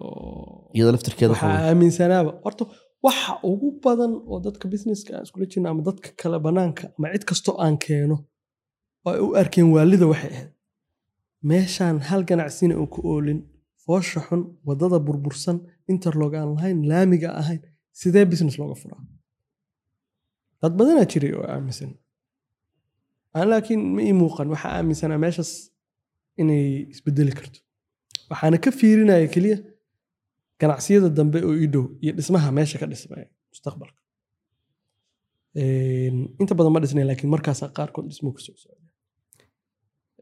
oo. 0.02 0.70
Iyadoo 0.76 0.92
laftirkeeda 0.96 1.30
waxaa 1.34 1.48
waxa 1.52 1.66
aaminsanaaba. 1.70 2.30
Horta 2.44 2.62
waxa 3.06 3.32
ugu 3.50 3.68
badan 3.84 4.12
oo 4.30 4.38
dadka 4.46 4.64
businesska 4.72 5.10
aan 5.16 5.24
iskula 5.26 5.46
jirno 5.52 5.66
ama 5.72 5.82
dadka 5.88 6.08
kale 6.20 6.38
banaanka 6.46 6.82
ama 6.96 7.06
cid 7.14 7.24
kastoo 7.30 7.54
aan 7.64 7.76
keeno 7.84 8.16
oo 9.06 9.12
ay 9.14 9.20
u 9.26 9.28
arkeen 9.42 9.68
waalida 9.74 10.06
waxay 10.12 10.32
ahayd 10.36 10.50
meeshaan 11.50 11.96
hal 12.08 12.22
ganacsina 12.30 12.74
uu 12.82 12.88
ku 12.94 13.00
oolin 13.12 13.40
foosha 13.84 14.20
xun 14.28 14.42
waddada 14.68 14.98
burbursan 15.06 15.56
interlog 15.92 16.32
aan 16.38 16.50
lahayn 16.56 16.78
laamiga 16.90 17.28
ahayn 17.40 17.60
sidee 18.00 18.24
business 18.32 18.56
looga 18.60 18.76
furaa? 18.82 19.02
Dad 20.60 20.72
badanaa 20.78 21.06
jiray 21.12 21.32
oo 21.38 21.44
aaminsan. 21.54 21.90
Aan 23.36 23.46
laakiin 23.50 23.80
ma 23.94 24.00
ii 24.08 24.14
muuqan 24.22 24.48
waxaa 24.52 24.72
aaminsanaa 24.78 25.18
meeshaas 25.24 25.50
inay 26.40 26.62
isbedeli 26.94 27.32
karto. 27.38 27.58
Waxaana 28.30 28.56
ka 28.64 28.70
fiirinaya 28.78 29.26
keliya 29.34 29.56
ganacsiyada 30.60 31.08
dambe 31.18 31.38
oo 31.48 31.54
ii 31.64 31.68
iyo 32.04 32.12
dhismaha 32.18 32.48
meesha 32.58 32.76
ka 32.82 32.86
dhismaya 32.92 33.26
mustaqbalka. 33.52 34.00
Inta 36.40 36.52
badan 36.58 36.72
ma 36.74 36.80
dhisnay 36.82 37.04
laakiin 37.10 37.30
markaasa 37.34 37.64
qaarkood 37.76 38.06
dhismo 38.10 38.30
ka 38.36 38.40
soo 38.46 38.56
socda 38.62 38.86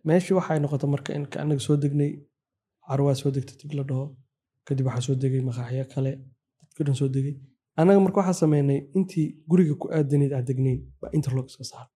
meeshii 0.09 0.35
waxay 0.39 0.59
noqotay 0.63 0.89
marka 0.95 1.11
in 1.17 1.25
anaga 1.43 1.61
soo 1.67 1.77
degnay 1.85 2.11
carwaa 2.89 3.14
soo 3.20 3.30
degtay 3.36 3.57
tig 3.61 3.72
la 3.78 3.82
dhaho 3.91 4.05
kadib 4.66 4.84
waxaa 4.89 5.05
soo 5.09 5.14
degay 5.22 5.41
maqaaxyo 5.49 5.84
kale 5.95 6.12
dadka 6.61 6.80
dhan 6.86 6.97
soo 7.01 7.09
degay. 7.16 7.34
Anaga 7.80 8.01
marka 8.05 8.18
waxaa 8.20 8.41
sameynay 8.43 8.78
intii 8.97 9.26
guriga 9.51 9.74
ku 9.80 9.86
aadanayd 9.97 10.32
aan 10.36 10.45
degnayn 10.49 10.80
baa 11.01 11.11
interlog 11.16 11.47
iska 11.51 11.64
saar. 11.70 11.86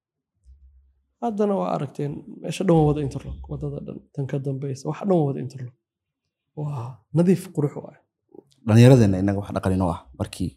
Haddana 1.23 1.55
waa 1.61 1.71
aragteen 1.77 2.13
meesha 2.43 2.63
dhan 2.67 2.77
waa 2.79 2.87
wada 2.91 3.01
interlog 3.07 3.37
waddada 3.51 3.79
dhan 3.87 3.99
tan 4.15 4.25
ka 4.31 4.37
dambeysa 4.45 4.85
waxa 4.91 5.05
dhan 5.09 5.17
waa 5.21 5.27
wada 5.31 5.41
interlog 5.47 5.75
waa 6.61 6.85
nadiif 7.17 7.43
qurux 7.55 7.73
u 7.79 7.81
ah 7.91 7.97
dhallinyaradeenna 8.67 9.17
innaga 9.23 9.39
wax 9.43 9.51
dhaqan 9.57 9.73
inoo 9.77 9.91
ah 9.97 10.01
markii 10.19 10.51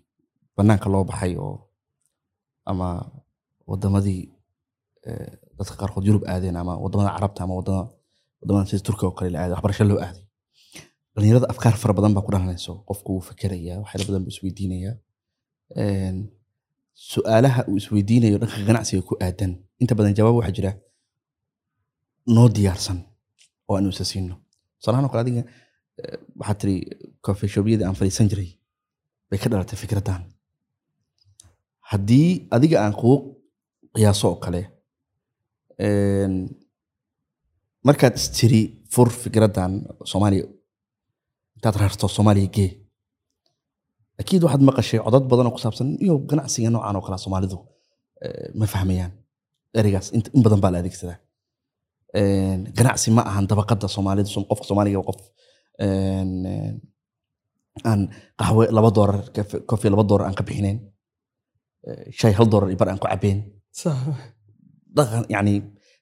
banaanka 0.58 0.88
loo 0.94 1.04
baxay 1.10 1.34
oo 1.46 1.58
ama 2.72 2.88
wadamadii 3.70 4.22
eh, 5.08 5.32
dadka 5.58 5.76
qaarkood 5.80 6.06
yurub 6.10 6.24
aadeen 6.32 6.56
ama 6.62 6.74
waddamada 6.84 7.12
carabta 7.16 7.40
ama 7.46 7.54
wadama 7.60 7.84
waddamada 8.42 8.66
sida 8.70 8.82
turkiga 8.88 9.08
oo 9.10 9.16
kale 9.18 9.30
la 9.34 9.38
aaday 9.42 9.54
waxbarasho 9.56 9.84
loo 9.92 10.00
aaday 10.06 10.25
dhallinyarada 11.16 11.48
afkaar 11.54 11.76
fara 11.82 11.94
badan 11.98 12.14
baa 12.16 12.24
ku 12.26 12.32
dhalanayso 12.34 12.74
qofku 12.90 13.10
wuu 13.16 13.24
fekeraya 13.30 13.74
waxyaala 13.82 14.06
badan 14.10 14.22
buu 14.26 14.34
isweydiinaya 14.36 14.92
su'aalaha 17.12 17.62
uu 17.70 17.78
isweydiinayo 17.82 18.38
dhanka 18.42 18.58
ganacsiga 18.70 19.02
ku 19.10 19.14
aadan 19.26 19.52
inta 19.82 19.94
badan 20.00 20.14
jawaab 20.18 20.36
waxaa 20.40 20.56
jira 20.58 20.72
noo 22.36 22.48
diyaarsan 22.56 23.00
oo 23.70 23.76
aanu 23.78 23.90
isa 23.96 24.06
siino. 24.12 24.36
Tusaalahaan 24.80 25.06
oo 25.08 25.12
kale 25.14 25.22
adiga 25.26 25.42
eh, 26.02 26.18
waxaad 26.40 26.58
tiri 26.62 26.76
kofeshobyadii 27.26 27.86
aan 27.88 27.98
fadhiisan 28.00 28.28
jiray 28.32 28.50
bay 29.30 29.40
ka 29.42 29.48
dhalatay 29.52 29.78
fikraddan. 29.84 30.22
Haddii 31.92 32.30
adiga 32.56 32.78
aan 32.84 32.94
kuu 33.02 33.18
qiyaaso 33.96 34.26
oo 34.32 34.38
kale 34.46 34.62
markaad 37.88 38.16
istiri 38.22 38.62
fur 38.94 39.10
fikraddan 39.24 39.72
soomaaliya 40.12 40.46
intaad 41.56 41.76
rarto 41.82 42.06
soomaaliya 42.16 42.50
gee 42.56 42.70
akiid 44.22 44.42
waxaad 44.46 44.64
maqashay 44.70 45.00
codad 45.06 45.26
badan 45.32 45.46
oo 45.48 45.54
ku 45.56 45.60
saabsan 45.66 45.88
iyo 46.06 46.14
ganacsiga 46.30 46.70
noocan 46.74 46.96
oo 46.98 47.04
kale 47.08 47.18
soomaalidu 47.26 47.58
eh, 48.24 48.48
ma 48.60 48.66
fahmayaan. 48.74 49.12
Ereygaas 49.80 50.08
in 50.36 50.42
badan 50.46 50.60
baa 50.64 50.72
la 50.74 50.78
adeegsadaa. 50.82 51.18
Ganacsi 52.78 53.08
ma 53.18 53.22
ahan 53.30 53.46
dabaqada 53.52 53.88
soomaalidu 53.96 54.30
som- 54.36 54.48
qofka 54.50 54.66
soomaaliga 54.70 55.02
qof 55.10 55.20
een, 55.86 56.32
aan 57.90 58.02
qaxwe 58.40 58.64
laba 58.78 58.90
doorar 58.98 59.20
kafe- 59.36 59.62
kofi 59.70 59.88
laba 59.94 60.04
doorar 60.10 60.28
aan 60.28 60.38
ka 60.40 60.44
bixinayn 60.50 60.80
Eh, 61.90 62.06
shay 62.20 62.34
hal 62.38 62.48
doorar 62.52 62.70
iyo 62.72 62.78
bar 62.82 62.90
aan 62.90 63.00
ku 63.02 63.08
cabeen 63.12 63.40
yani 65.36 65.54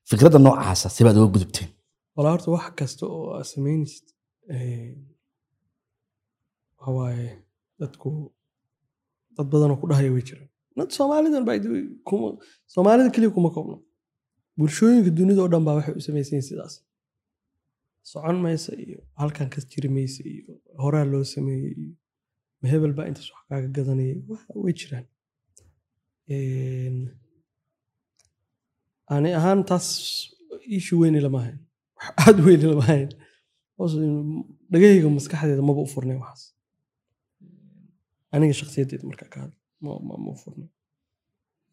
fikradda 0.09 0.39
noocaasa 0.39 0.87
sibaad 0.95 1.17
uga 1.19 1.29
gudubteen. 1.35 1.69
Walaa 2.15 2.31
horta 2.35 2.49
wax 2.55 2.65
kasta 2.79 3.03
oo 3.15 3.25
aad 3.37 3.47
samaynaysid 3.53 4.05
een, 6.83 6.89
waxa 6.89 6.91
waaye 6.97 7.29
dadku 7.79 8.09
dad 9.37 9.47
badanoo 9.51 9.77
ku 9.81 9.87
dhahaya 9.89 10.11
way 10.15 10.21
jiraan 10.29 10.49
Nad 10.77 10.89
soomaalidan 10.97 11.43
soomaalida 12.73 13.09
keliya 13.15 13.31
kuma 13.35 13.49
koobno 13.55 13.77
bulshooyinka 14.57 15.11
dunida 15.17 15.41
oo 15.43 15.47
dhan 15.53 15.63
baa 15.65 15.75
waxay 15.77 15.93
u 15.99 16.01
samaysan 16.07 16.35
yihiin 16.37 16.47
sidaas. 16.49 16.75
Socon 18.11 18.37
maysa 18.45 18.71
iyo 18.83 18.99
halkan 19.21 19.49
ka 19.53 19.59
jiri 19.71 19.89
maysa 19.97 20.21
iyo 20.33 20.53
horaa 20.83 21.05
loo 21.11 21.23
sameeyey 21.33 21.73
iyo 21.81 21.93
ma 22.61 22.65
hebel 22.71 22.93
baa 22.97 23.07
intaas 23.09 23.29
wax 23.33 23.43
kaaga 23.49 23.67
gadanayay. 23.77 24.17
Way 24.63 24.73
jiraan 24.79 25.05
ani 29.13 29.29
ahaan 29.39 29.61
taas 29.69 29.87
ishu 30.77 30.93
weyni 31.01 31.19
lama 31.25 31.39
wax 31.97 32.09
aad 32.25 32.37
weyni 32.45 32.65
lama 32.71 32.83
hayn 32.91 33.09
hoos 33.77 33.93
dhagahayga 34.71 35.09
maskaxdeeda 35.17 35.63
maba 35.69 35.81
u 35.85 35.89
furnay 35.93 36.17
waxaas 36.23 36.43
aniga 38.33 38.53
shakhsiyaddeeda 38.59 39.05
markaa 39.11 39.29
ka 39.33 39.37
hadla 39.43 39.57
ma 39.81 40.33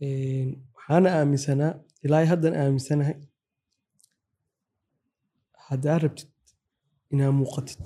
Een, 0.06 0.48
waxaana 0.76 1.08
aaminsanaa 1.18 1.72
ilaa 2.04 2.24
haddan 2.32 2.54
aaminsanahay 2.62 3.16
haddaa 5.68 5.98
rabtid 6.04 6.30
inaad 7.12 7.34
muuqatid 7.40 7.84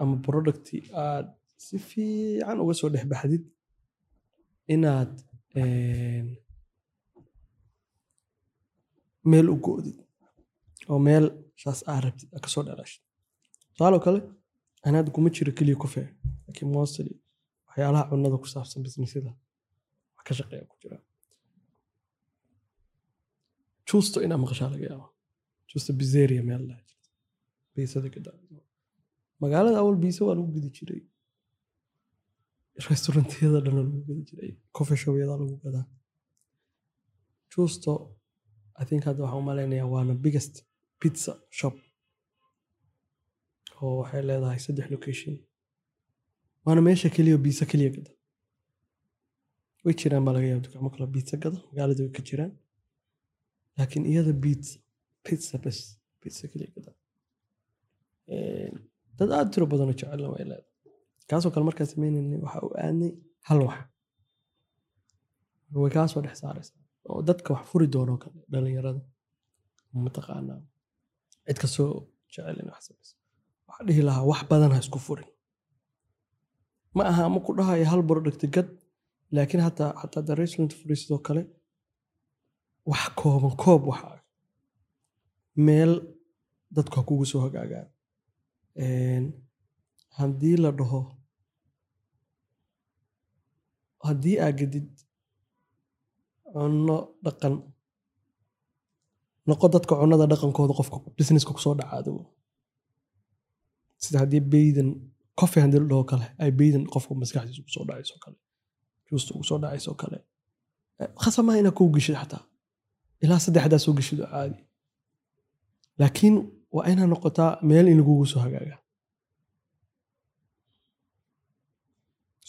ama 0.00 0.14
producti 0.26 0.76
aad 1.04 1.26
si 1.64 1.76
fiican 1.88 2.58
uga 2.62 2.74
soo 2.80 2.88
dhex 2.92 3.04
baxdid 3.12 3.44
inaad 4.74 5.12
meel 9.30 9.46
u 9.54 9.56
go'did 9.66 9.98
oo 10.90 10.98
meel 11.08 11.24
saas 11.62 11.80
aa 11.90 12.00
rabtid 12.04 12.28
aad 12.34 12.42
ka 12.44 12.50
soo 12.54 12.62
dhalashid 12.66 13.02
tusaaloo 13.72 14.02
kale 14.06 14.20
ana 14.86 14.96
hadda 14.98 15.10
kuma 15.16 15.28
jiro 15.36 15.52
keliya 15.58 15.78
kofe 15.82 16.02
laakiin 16.46 16.70
mostly 16.76 17.12
waxyaalaha 17.76 18.08
cunada 18.10 18.36
ku 18.42 18.46
saabsan 18.54 18.80
businessyada 18.86 19.30
wax 20.16 20.24
ka 20.26 20.32
shaqeeya 20.38 20.64
ku 20.70 20.76
jira. 20.82 20.98
Juusto 23.88 24.18
inaa 24.24 24.40
maqashaa 24.44 24.70
laga 24.72 24.84
yaaba 24.90 25.08
juusto 25.70 25.90
bizeria 26.00 26.42
meel 26.48 26.62
laha 26.68 26.80
jirta 26.88 27.08
biisada 27.74 28.08
gada 28.14 28.30
magaalada 29.42 29.78
awal 29.82 29.96
biisa 30.04 30.20
waa 30.26 30.34
lagu 30.38 30.50
gedi 30.56 30.70
jiray. 30.76 31.02
Restaurantiyada 32.88 33.58
dhan 33.64 33.74
lagu 33.78 34.00
gedi 34.08 34.22
jiray. 34.28 34.52
Coffee 34.76 34.98
lagu 35.42 35.56
gadaa. 35.64 35.86
Juusto 37.52 37.92
i 38.80 38.84
think 38.88 39.02
hadda 39.08 39.20
waxaan 39.24 39.42
u 39.42 39.46
waana 39.94 40.14
biggest 40.24 40.54
pizza 41.00 41.32
shop 41.58 41.76
oo 43.82 43.92
waxay 44.00 44.22
leedahay 44.28 44.58
saddex 44.66 44.86
location 44.94 45.34
waana 46.66 46.80
meesha 46.86 47.08
keliya 47.16 47.38
biisa 47.44 47.64
keliya 47.70 47.90
gada 47.96 48.12
way 49.84 49.94
jiraan 50.00 50.22
baa 50.26 50.34
laga 50.36 50.46
yaaba 50.50 50.64
dukaamo 50.66 50.88
kale 50.94 51.06
biisa 51.14 51.34
gada 51.42 51.58
magaalada 51.68 52.00
way 52.04 52.12
ka 52.16 52.22
jiraan. 52.28 52.52
Laakiin 53.78 54.04
iyada 54.12 54.32
pizza 54.44 54.78
pizza 55.26 55.56
bes 55.64 55.78
pizza 56.20 56.44
keliya 56.52 56.70
gada 56.76 56.90
dad 59.18 59.30
aad 59.38 59.48
tiro 59.52 59.66
badanoo 59.72 59.94
jecelna 60.00 60.28
way 60.34 60.44
leedahay. 60.50 60.64
Kaasoo 61.28 61.50
kale 61.54 61.64
markaan 61.68 61.88
sameynaynay 61.92 62.40
waxa 62.46 62.58
uu 62.66 62.72
aadnay 62.84 63.10
hal 63.48 63.60
wax. 63.68 63.78
Way 65.82 65.90
kaasoo 65.96 66.20
dhex 66.24 66.36
saaraysaa. 66.42 66.80
Oo 67.10 67.20
dadka 67.28 67.48
wax 67.54 67.64
furi 67.70 67.86
doonoo 67.94 68.18
kale 68.22 68.38
dhalinyarada 68.52 69.00
mataqaanaa? 70.06 70.60
Cid 71.46 71.58
kastoo 71.62 71.88
jecel 72.32 72.58
in 72.62 72.68
wax 72.74 72.82
waxaa 73.68 73.84
dhihi 73.88 74.02
lahaa 74.08 74.24
wax 74.30 74.40
badan 74.50 74.70
ha 74.74 74.78
isku 74.84 74.98
furin 75.06 75.28
ma 76.96 77.02
aha 77.10 77.24
ma 77.34 77.38
ku 77.44 77.50
dhahayo 77.58 77.84
hal 77.92 78.02
product 78.08 78.42
gad 78.54 78.68
laakiin 79.34 79.62
hataa 79.66 79.90
hataa 80.02 80.22
da 80.26 80.32
restaurant 80.40 80.72
furi 80.78 80.96
sidoo 81.00 81.20
kale 81.26 81.42
wax 82.90 83.04
kooban 83.20 83.54
koob 83.62 83.82
waxa 83.90 84.10
meel 85.66 85.92
dadku 86.74 86.94
ha 86.98 87.02
kugu 87.08 87.24
soo 87.30 87.40
hagaagaan. 87.46 87.88
Haddii 90.18 90.56
la 90.64 90.70
dhaho 90.78 91.00
haddii 94.06 94.36
aa 94.44 94.52
gedid 94.58 94.88
cunno 96.52 96.96
dhaqan 97.24 97.54
noqo 99.48 99.66
dadka 99.74 99.92
cunnada 100.00 100.26
dhaqankooda 100.32 100.74
qofka 100.78 100.96
businesska 101.16 101.52
ku 101.56 101.60
soo 101.64 101.74
dhacaado. 101.80 102.12
Sida 104.02 104.18
haddii 104.22 104.42
baydan 104.52 104.88
coffee 105.40 105.62
dhaho 105.90 106.04
kale 106.10 106.26
ay 106.42 106.50
baydan 106.58 106.84
qofka 106.92 107.12
maskaxdiisa 107.22 107.60
ugu 107.62 107.70
soo 107.74 107.84
dhacayso 107.88 108.16
kale 108.24 108.36
juusta 109.08 109.30
ugu 109.34 109.44
soo 109.48 109.58
dhacayso 109.62 109.92
kale. 110.02 110.18
Eh, 111.00 111.08
khasab 111.22 111.44
maaha 111.46 111.58
inaad 111.60 111.74
kuu 111.78 111.88
geshid 111.94 112.16
xataa. 112.22 112.42
Ilaa 113.22 113.40
saddexdaa 113.44 113.78
soo 113.84 113.94
geshido 113.98 114.24
caadi 114.32 114.58
laakiin 116.00 116.34
waa 116.74 116.86
inaa 116.92 117.06
noqotaa 117.12 117.50
meel 117.68 117.86
in 117.92 117.98
lagugu 118.00 118.26
soo 118.32 118.40
hagaaga. 118.46 118.76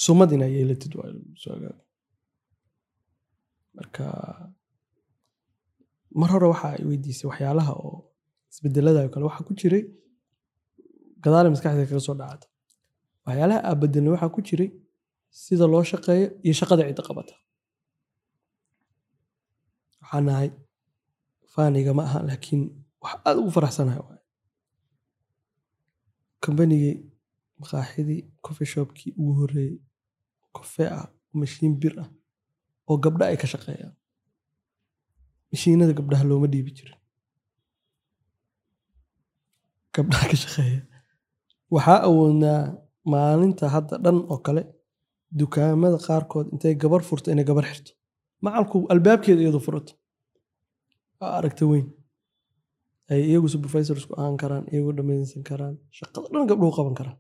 Sumad 0.03 0.31
inaa 0.35 0.51
yeelatid 0.55 0.93
waa 0.97 1.09
in 1.11 1.19
soo 1.41 1.53
hagaaga. 1.55 1.81
Marka 3.75 4.05
mar 6.19 6.29
hore 6.33 6.47
waxa 6.53 6.67
ay 6.75 6.83
weydiisay 6.89 7.27
waxyaalaha 7.29 7.73
oo 7.85 7.97
isbedelada 8.51 8.99
oo 9.03 9.09
kale 9.13 9.25
waxaa 9.29 9.47
ku 9.47 9.53
jiray 9.59 9.83
gadaale 11.23 11.49
maskaxda 11.53 11.85
kaga 11.89 12.01
soo 12.07 12.15
dhacata 12.21 12.47
waxyaalaha 13.27 13.59
aa 13.69 13.75
bedelna 13.81 14.09
waxaa 14.13 14.33
ku 14.35 14.39
jiray 14.47 14.69
sida 15.43 15.65
loo 15.73 15.83
shaqeeyo 15.91 16.27
iyo 16.45 16.53
shaqada 16.59 16.83
cidda 16.89 17.03
qabata 17.07 17.35
waxaa 20.01 20.21
nahay 20.27 20.49
faaniga 21.53 21.91
ma 21.97 22.03
aha 22.07 22.19
laakiin 22.29 22.61
wax 23.03 23.13
aad 23.27 23.35
ugu 23.41 23.51
faraxsanahay 23.57 24.01
waay. 24.07 24.21
Kombanigii 26.43 26.95
maqaaxidii 27.59 28.21
coffee 28.45 28.69
shopkii 28.73 29.11
ugu 29.19 29.31
horreeyey 29.39 29.75
kofee 30.55 30.89
ah 30.99 31.05
mashiin 31.39 31.73
bir 31.81 31.93
ah 32.03 32.09
oo 32.89 32.95
gabdha 33.03 33.25
ay 33.31 33.37
ka 33.41 33.47
shaqeeyaan. 33.53 33.93
Mashiinada 35.51 35.93
gabdhaha 35.99 36.23
looma 36.29 36.47
dhiibi 36.53 36.71
jirin. 36.77 36.99
Gabdhaha 39.95 40.25
ka 40.31 40.37
shaqeeya. 40.43 40.81
Waxaa 41.73 41.99
awoodnaa 42.07 42.61
maalinta 43.13 43.65
hadda 43.75 43.95
dhan 44.05 44.17
oo 44.33 44.37
kale 44.45 44.61
dukaamada 45.39 45.97
qaarkood 46.07 46.47
intay 46.53 46.73
gabar 46.83 47.01
furto 47.09 47.27
inay 47.33 47.45
gabar 47.49 47.65
xirto. 47.71 47.91
Macalku 48.45 48.77
albaabkeeda 48.93 49.41
iyadu 49.43 49.59
furato 49.67 49.93
aa 51.23 51.31
aragta 51.39 51.63
weyn. 51.71 51.87
Ay 53.11 53.21
iyagu 53.29 53.47
supervisorsku 53.53 54.11
ahaan 54.19 54.37
karaan 54.41 54.65
iyagu 54.73 54.91
dhammaysan 54.97 55.43
karaan 55.49 55.75
shaqada 55.97 56.27
dhan 56.33 56.45
gabdhuhu 56.49 56.73
qaban 56.77 56.95
karaan. 56.99 57.17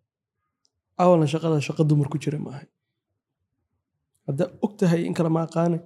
Awalna 1.01 1.27
shaqada 1.33 1.57
shaqa 1.67 1.81
dumar 1.89 2.07
ku 2.13 2.17
jira 2.23 2.39
maahay 2.47 2.67
haddaa 4.27 4.49
og 4.65 4.71
tahay 4.79 5.01
in 5.07 5.13
kale 5.17 5.29
ma 5.35 5.41
aqaane 5.47 5.77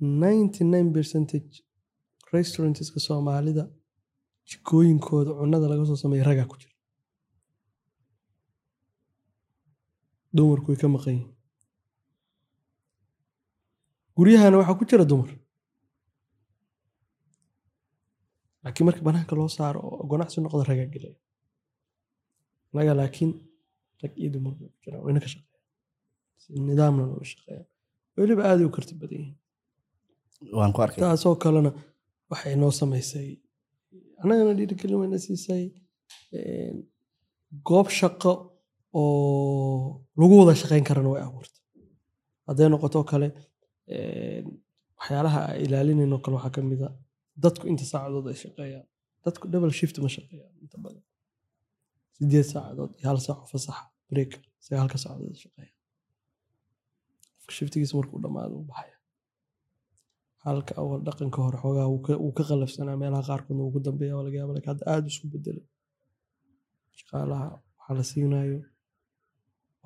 99 0.00 0.92
percentage 0.96 1.54
restauranteska 2.32 2.98
soomaalida 3.06 3.64
jikooyinkooda 4.50 5.30
cunada 5.40 5.66
laga 5.70 5.84
soo 5.90 5.98
sameeya 6.02 6.24
ragaa 6.30 6.46
ku 6.50 6.56
jira 6.62 6.74
dumarku 10.36 10.68
way 10.70 10.78
ka 10.82 10.88
maqan 10.94 11.14
yihiin 11.16 11.32
guryahana 14.16 14.56
waxaa 14.60 14.78
ku 14.78 14.84
jira 14.90 15.04
dumar. 15.10 15.30
Laakiin 18.64 18.86
marka 18.86 19.02
banaanka 19.06 19.34
loo 19.38 19.48
saaro 19.56 19.80
oo 19.88 20.04
ganacsi 20.10 20.36
noqda 20.42 20.64
ragaa 20.70 20.88
gelaya 20.94 21.16
naga 22.74 22.92
laakiin 23.00 23.30
rag 24.02 24.12
iyo 24.20 24.28
dumar 24.34 24.54
bay 24.58 24.68
ku 24.72 24.78
jiraan 24.84 25.02
wayna 25.06 25.20
ka 25.24 25.28
shaqeeyaan. 25.32 25.62
Si 26.40 26.48
nidaamna 26.68 27.04
loo 27.10 27.24
shaqeeya 27.30 27.62
weliba 28.18 28.42
aaday 28.50 28.66
u 28.68 28.74
karti 28.76 28.94
badan 29.00 29.18
yihiin. 29.22 29.36
Waan 30.58 30.72
ku 30.74 30.80
arkay. 30.84 31.00
Taasoo 31.02 31.36
kalena 31.42 31.70
waxay 32.30 32.54
noo 32.60 32.72
samaysay. 32.80 33.28
Annagana 34.22 34.52
dhiirigelin 34.58 34.98
wayna 35.02 35.18
siisay 35.24 35.64
goob 37.68 37.88
shaqo 38.00 38.32
oo 38.98 40.04
lagu 40.20 40.34
wada 40.40 40.54
shaqayn 40.62 40.84
karana 40.88 41.08
way 41.14 41.22
abuurtay. 41.28 41.62
Hadday 42.48 42.68
noqoto 42.72 42.98
kale 43.10 43.28
waxyaalaha 44.98 45.40
ay 45.52 45.58
ilaalinayno 45.66 46.16
kale 46.24 46.34
waxaa 46.38 46.54
ka 46.56 46.60
mid 46.70 46.80
a 46.86 46.88
dadku 47.44 47.64
inta 47.72 47.84
saacadood 47.92 48.26
ay 48.32 48.36
shaqeeyaan. 48.44 48.86
Dadku 49.24 49.44
double 49.52 49.72
shift 49.78 49.96
ma 50.04 50.08
shaqeeyaan 50.16 50.52
inta 50.64 50.76
badan. 50.84 51.04
Sideed 52.16 52.46
saacadood 52.52 52.90
iyo 52.98 53.06
hal 53.10 53.18
saaco 53.26 53.44
fasaxa 53.52 53.84
break 54.10 54.30
sagaalka 54.66 54.96
saacadood 55.02 55.32
ay 55.34 55.40
shaqeeyaan. 55.44 55.76
Shiftigiisa 57.56 57.94
markuu 57.98 58.18
dhammaado 58.24 58.54
u 58.62 58.64
baxaya 58.70 58.96
halka 60.46 60.72
awal 60.80 61.00
dhaqanka 61.06 61.38
hore 61.44 61.58
xoogaa 61.62 61.86
wuu 61.92 62.32
ka- 62.36 62.44
qalafsanaa 62.50 62.96
meelaha 63.02 63.22
qaarkoodna 63.30 63.62
ku 63.74 63.80
dambeeya 63.86 64.14
waa 64.16 64.24
laga 64.26 64.36
yaaba 64.40 64.52
laakiin 64.54 64.72
hadda 64.72 64.84
aada 64.92 65.06
isku 65.12 65.26
bedelay 65.32 65.66
shaqaalaha 66.98 67.46
waxaa 67.78 67.94
la 67.98 68.04
siinayo 68.10 68.58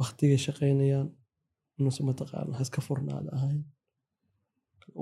waktigay 0.02 0.38
shaqaynayaan 0.46 1.08
inuusa 1.78 2.00
mataqaana 2.10 2.54
haska 2.60 2.80
furnaada 2.86 3.30
ahayn 3.38 3.60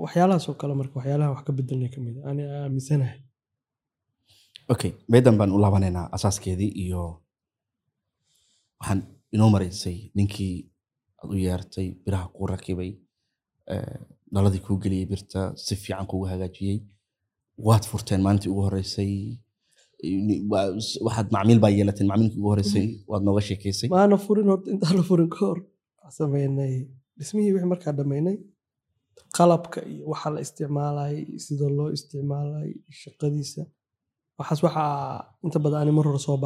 waxyaalahaasoo 0.03 0.55
kale 0.61 0.73
marka 0.81 0.93
waxyaalaha 0.99 1.29
wax 1.33 1.41
ka 1.47 1.51
bedelnay 1.57 1.89
ka 1.95 1.99
mid 2.05 2.15
ani 2.29 2.43
aaminsanahay 2.57 3.19
okay 4.73 4.91
meedan 5.11 5.35
baan 5.39 5.51
u 5.55 5.61
laabanaynaa 5.63 6.05
asaaskeedii 6.15 6.71
iyo 6.83 7.03
waxaan 8.79 9.01
inoo 9.35 9.49
maraysay 9.55 9.97
ninkii 10.17 10.55
aad 11.21 11.29
u 11.33 11.35
yeertay 11.45 11.87
biraha 12.03 12.27
kuu 12.35 12.47
rakibay 12.53 12.91
dhaladii 14.33 14.61
kuu 14.65 14.77
geliyey 14.83 15.05
birta 15.11 15.41
si 15.65 15.73
fiican 15.83 16.07
kugu 16.11 16.25
hagaajiyey 16.31 16.77
waad 17.67 17.83
furteen 17.91 18.21
maalintii 18.25 18.51
ugu 18.53 18.61
horeysay 18.67 19.13
waxaad 20.53 21.27
macmiil 21.35 21.59
baa 21.63 21.71
yeelateen 21.77 22.07
macmiilkii 22.11 22.39
ugu 22.41 22.49
horeysay 22.53 22.85
waad 23.11 23.23
nooga 23.27 23.41
sheekeysay? 23.47 23.87
Maana 23.95 24.17
furin 24.25 24.47
horta 24.51 24.67
intaan 24.73 24.95
la 24.99 25.03
furin 25.09 25.29
ka 25.35 25.39
hor. 25.45 25.59
Sameynay 26.17 26.73
dhismihii 27.17 27.53
wixii 27.55 27.69
markaa 27.73 27.93
dhammaynay 27.97 28.35
qalabka 29.37 29.79
iyo 29.91 30.03
waxa 30.11 30.29
la 30.33 30.39
isticmaalayay 30.45 31.19
sida 31.45 31.67
loo 31.77 31.89
isticmaalayay 31.97 32.71
shaqadiisa. 33.01 33.61
Waxaas 34.39 34.59
waxaa 34.65 34.93
inta 35.45 35.59
badan 35.63 35.81
ani 35.81 35.91
mar 35.97 36.05
hore 36.09 36.19
soo 36.27 36.37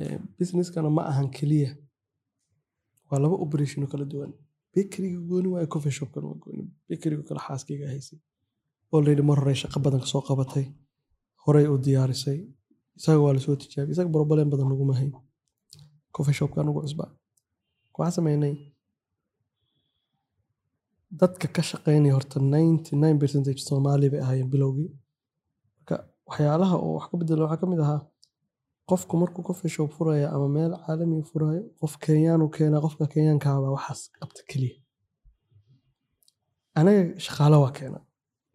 Eh, 0.00 0.18
businesskana 0.38 0.88
ma 0.96 1.02
ahan 1.10 1.28
keliya 1.36 1.70
waa 3.10 3.18
laba 3.22 3.36
operation 3.44 3.84
oo 3.84 3.90
kala 3.92 4.04
duwan. 4.12 4.32
Bakeryga 4.74 5.20
gooni 5.28 5.48
waayo 5.52 5.66
coffee 5.74 5.94
shopkana 5.98 6.26
waa 6.30 6.38
gooni. 6.44 6.64
Bakeryga 6.88 7.22
kale 7.28 7.40
xaaskayga 7.46 7.86
haysay. 7.92 8.18
Already 8.94 9.22
mar 9.28 9.36
hore 9.40 9.54
shaqo 9.62 9.78
badan 9.84 10.00
ka 10.04 10.08
soo 10.12 10.22
qabatay 10.28 10.64
horey 11.44 11.66
u 11.72 11.74
diyaarisay 11.84 12.38
isaga 12.98 13.20
waa 13.24 13.34
la 13.36 13.40
soo 13.46 13.56
tijaabiyay 13.62 13.94
isaga 13.96 14.10
problem 14.16 14.46
badan 14.52 14.68
laguma 14.72 14.94
hayn. 15.00 15.12
Coffee 16.14 16.36
shopkan 16.38 16.68
ugu 16.70 16.80
cusbaa 16.86 17.10
waxaan 17.98 18.14
sameynay 18.16 18.54
dadka 21.20 21.46
ka 21.56 21.62
shaqeynaya 21.70 22.14
horta 22.16 22.36
99 22.40 23.18
percentage 23.22 23.60
soomaali 23.68 24.06
bay 24.12 24.20
ahaayeen 24.24 24.50
bilowgii. 24.54 24.90
Marka 25.76 25.94
waxyaalaha 26.28 26.76
oo 26.84 26.92
wax 26.98 27.06
ka 27.10 27.16
bedela 27.20 27.42
waxaa 27.44 27.60
ka 27.62 27.66
mid 27.72 27.80
ahaa 27.84 28.00
qofku 28.90 29.14
markuu 29.22 29.42
coffee 29.48 29.70
shop 29.74 29.90
furaya 29.96 30.28
ama 30.34 30.48
meel 30.56 30.72
caalami 30.84 31.16
furayo 31.30 31.62
qof 31.80 31.92
kenyaanu 32.04 32.44
keenaa 32.56 32.80
qofka 32.84 33.04
kenyaankaabaa 33.14 33.72
waxaas 33.76 34.00
qabta 34.18 34.40
keliya. 34.50 34.76
Anaga 36.78 37.02
shaqaale 37.26 37.56
waa 37.64 37.72
keena 37.78 37.98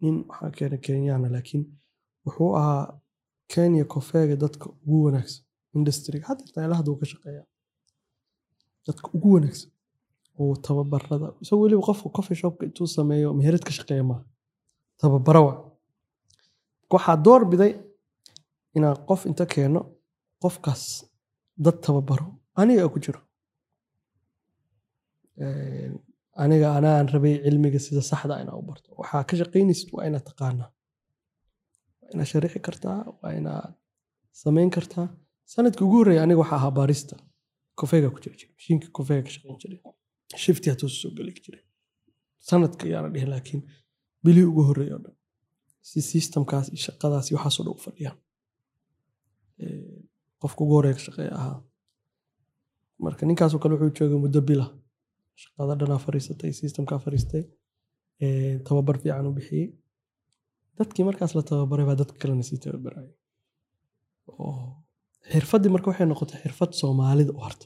nin 0.02 0.16
waxaa 0.30 0.52
keena 0.58 0.78
kenyaana 0.86 1.28
laakiin 1.36 1.64
wuxuu 2.28 2.52
ahaa 2.60 2.86
kenya 3.54 3.84
kofeega 3.94 4.36
dadka 4.44 4.66
ugu 4.84 4.98
wanaagsan 5.06 5.44
industry 5.78 6.20
hadda 6.28 6.44
taylahada 6.56 6.88
uu 6.92 7.00
ka 7.02 7.06
shaqeeya 7.12 7.44
dadka 8.88 9.08
ugu 9.16 9.30
wanaagsan 9.36 9.70
uu 10.40 10.54
tababarada 10.68 11.28
isagoo 11.42 11.62
weliba 11.66 11.84
qofka 11.90 12.10
coffee 12.18 12.38
shopka 12.42 12.64
intuu 12.68 12.88
sameeyo 12.98 13.30
meherad 13.40 13.64
ka 13.68 13.72
shaqeeya 13.78 14.04
maaha. 14.10 14.24
Tababara 15.02 15.42
waa. 15.48 15.58
Waxaa 16.94 17.18
door 17.26 17.42
biday 17.52 17.72
inaan 18.78 18.98
qof 19.10 19.22
inta 19.30 19.46
keeno 19.54 19.82
qofkaas 20.44 20.84
dad 21.66 21.78
tababaro 21.86 22.26
aniga 22.60 22.86
ku 22.94 22.98
jiro. 23.04 23.20
Aniga 26.44 26.68
anaan 26.78 27.08
rabay 27.14 27.34
cilmiga 27.46 27.80
sida 27.86 28.02
saxda 28.12 28.34
ah 28.36 28.42
inaan 28.44 28.58
u 28.62 28.66
barto. 28.70 28.90
Waxaa 29.00 29.24
ka 29.30 29.34
shaqaynaysid 29.42 29.90
waa 29.96 30.06
inaad 30.10 30.26
taqaanaa 30.30 30.70
waa 32.16 32.26
sharixi 32.32 32.60
kartaa 32.68 33.00
waa 33.22 33.32
inaad 33.40 33.74
samayn 34.42 34.70
kartaa 34.78 35.08
sannadkii 35.54 35.86
ugu 35.88 35.98
horreeya 36.00 36.22
aniga 36.24 36.40
waxaa 36.44 36.58
ahaa 36.62 36.74
baarista 36.80 37.16
kofeega 37.80 38.10
ku 38.14 38.20
jiri 38.24 38.36
jiray 38.40 38.52
mashiinka 38.58 38.88
kofeega 38.98 39.24
ka 39.28 39.32
shaqayn 39.36 39.58
jiray 39.62 39.80
shifti 40.44 40.68
hatuu 40.72 40.90
soo 41.00 41.12
geli 41.18 41.32
jiray 41.46 41.64
sanadka 42.50 42.84
yaana 42.94 43.10
dhihi 43.14 43.28
laakiin 43.34 43.62
bilihii 44.24 44.50
ugu 44.52 44.62
horreeya 44.70 44.96
oo 44.98 45.02
dhan 45.06 45.16
si 45.90 46.00
systemkaas 46.12 46.66
iyo 46.74 46.80
shaqadaas 46.88 47.28
waxaasoo 47.36 47.64
dhan 47.66 47.76
u 47.80 47.84
fadhiyaan 47.88 48.18
qofka 50.42 50.60
ugu 50.64 50.74
horreeya 50.78 50.96
ka 50.98 51.04
shaqeeya 51.08 51.34
ahaa 51.40 51.58
marka 53.06 53.22
ninkaasoo 53.30 53.60
kale 53.62 53.74
wuxuu 53.76 53.96
joogay 54.00 54.20
muddo 54.26 54.40
bila 54.50 54.66
shaqada 55.44 55.74
dhanaa 55.80 56.00
fariisatay 56.06 56.52
systemkaa 56.62 57.00
fariistay 57.06 57.44
tababar 58.68 58.96
fiican 59.02 59.26
u 59.30 59.34
bixiyey 59.38 59.66
dadkii 60.78 61.04
markaas 61.10 61.32
la 61.38 61.42
tababaray 61.50 61.86
baa 61.90 61.98
dadka 62.02 62.18
kalena 62.22 62.44
sii 62.50 62.60
tababaraya 62.66 63.12
oo. 64.28 64.84
Xirfaddii 65.32 65.72
marka 65.76 65.88
waxay 65.92 66.08
noqotay 66.12 66.40
xirfad 66.44 66.72
soomaalida 66.82 67.32
u 67.38 67.40
harta. 67.46 67.66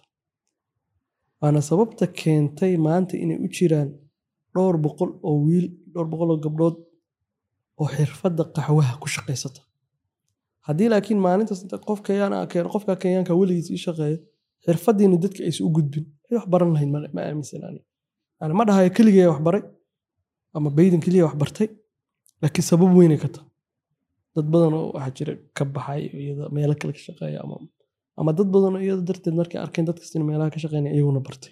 Waana 1.42 1.62
sababta 1.70 2.06
keentay 2.22 2.74
maanta 2.88 3.14
inay 3.24 3.38
u 3.46 3.48
jiraan 3.56 3.90
dhowr 4.56 4.76
boqol 4.86 5.10
oo 5.28 5.36
wiil 5.46 5.68
dhowr 5.94 6.08
boqol 6.12 6.30
oo 6.34 6.40
gabdhood 6.46 6.76
oo 7.82 7.88
xirfadda 7.96 8.44
qaxwaha 8.56 8.94
ku 9.02 9.08
shaqaysata. 9.16 9.62
Haddii 10.68 10.90
laakiin 10.94 11.20
maalintaas 11.26 11.62
inta 11.66 11.78
qof 11.88 12.00
ah 12.36 12.46
qofka 12.74 12.94
kenyaanka 13.04 13.34
weligiis 13.40 13.70
ii 13.76 13.82
shaqeeya 13.86 14.18
xirfaddiina 14.66 15.18
dadka 15.24 15.42
aysan 15.48 15.64
u 15.68 15.72
gudbin. 15.76 16.06
Waxay 16.22 16.36
wax 16.40 16.46
baran 16.54 16.70
lahayn 16.74 16.90
ma 17.16 17.22
aaminsanaani 17.30 17.82
yani 18.40 18.54
ma 18.60 18.64
dhahayo 18.68 18.90
keligee 18.98 19.28
wax 19.32 19.42
baray? 19.48 19.64
Ama 20.56 20.70
baydan 20.78 21.00
keliya 21.06 21.24
wax 21.28 21.36
bartay 21.42 21.68
laakiin 22.42 22.66
sabab 22.72 22.92
weynay 23.00 23.20
ka 23.24 23.30
tahay 23.36 23.50
dad 24.36 24.48
badan 24.54 24.74
oo 24.80 24.88
waxaa 24.96 25.14
jira 25.18 25.34
ka 25.58 25.64
baxay 25.76 26.02
iyada 26.24 26.44
meelo 26.56 26.74
kale 26.80 26.92
ka 26.98 27.02
shaqeeya 27.08 27.40
ama 27.46 27.56
ama 28.20 28.32
dad 28.38 28.50
badan 28.56 28.74
oo 28.78 28.82
iyada 28.86 29.02
darteed 29.10 29.36
markay 29.40 29.60
arkeen 29.66 29.86
dad 29.88 29.98
meelaha 30.30 30.50
ka 30.56 30.60
shaqeynaya 30.64 30.94
iyaguna 30.98 31.22
bartay. 31.28 31.52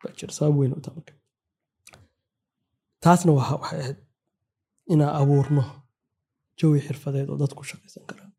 Baa 0.00 0.12
jira 0.18 0.32
sabab 0.38 0.54
weyn 0.60 0.72
u 0.76 0.80
marka. 0.96 1.12
Taasna 3.02 3.30
waxa 3.38 3.54
waxay 3.62 3.80
ahayd 3.84 3.98
inaan 4.92 5.12
abuurno 5.20 5.62
jawi 6.58 6.78
xirfadeed 6.86 7.28
oo 7.32 7.38
dadku 7.42 7.62
shaqaysan 7.70 8.04
karaan. 8.10 8.32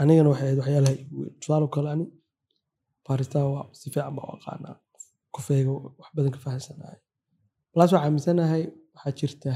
Anigana 0.00 0.28
waxay 0.32 0.46
ahayd 0.46 0.58
waxyaalaha 0.62 0.94
igu 1.02 1.14
weyn. 1.22 1.32
Tusaale 1.40 1.66
kale 1.74 1.88
ani 1.94 2.06
baaritaan 3.06 3.46
waa 3.54 3.64
si 3.78 3.86
fiican 3.94 4.14
baa 4.16 4.26
u 4.30 4.32
aqaanaa. 4.38 4.76
Kofeega 5.34 5.70
wax 6.00 6.08
badan 6.16 6.32
ka 6.36 6.40
fahamsanahay. 6.44 6.98
Balaas 7.72 7.90
waxaa 7.92 8.04
aaminsanahay 8.06 8.62
waxaa 8.94 9.12
jirta 9.18 9.50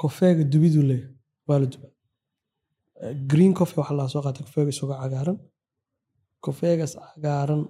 kofeega 0.00 0.42
dubidu 0.52 0.80
leeyahay 0.90 1.14
waa 1.48 1.58
la 1.62 1.66
dubaa 1.72 1.92
green 3.30 3.52
coffee 3.58 3.78
waxaa 3.80 3.96
laga 3.98 4.10
soo 4.12 4.22
qaata 4.24 4.40
kofeega 4.46 4.70
isagoo 4.74 4.98
cagaaran. 5.02 5.38
Kofeegaas 6.44 6.92
cagaaran 7.14 7.62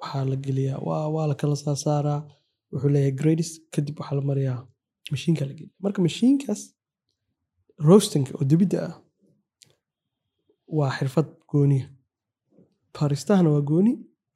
waxaa 0.00 0.24
la 0.30 0.36
geliyaa 0.44 0.78
waa 0.88 1.06
waa 1.14 1.26
la 1.30 1.34
kala 1.40 1.56
saasaaraa 1.64 2.18
wuxuu 2.72 2.90
leeyahay 2.94 3.14
gradis 3.20 3.50
kadib 3.74 3.94
waxaa 4.00 4.16
la 4.18 4.22
mariyaa 4.30 4.58
mashiinka 5.12 5.42
la 5.48 5.52
geliya 5.58 5.74
marka 5.84 5.98
mashiinkaas 6.06 6.60
roastinka 7.88 8.30
oo 8.38 8.44
dibidda 8.50 8.78
ah 8.88 8.94
waa 10.76 10.90
xirfad 10.98 11.28
gooniya 11.50 11.86
baristahana 12.96 13.48
waa 13.54 13.64
gooni 13.70 13.92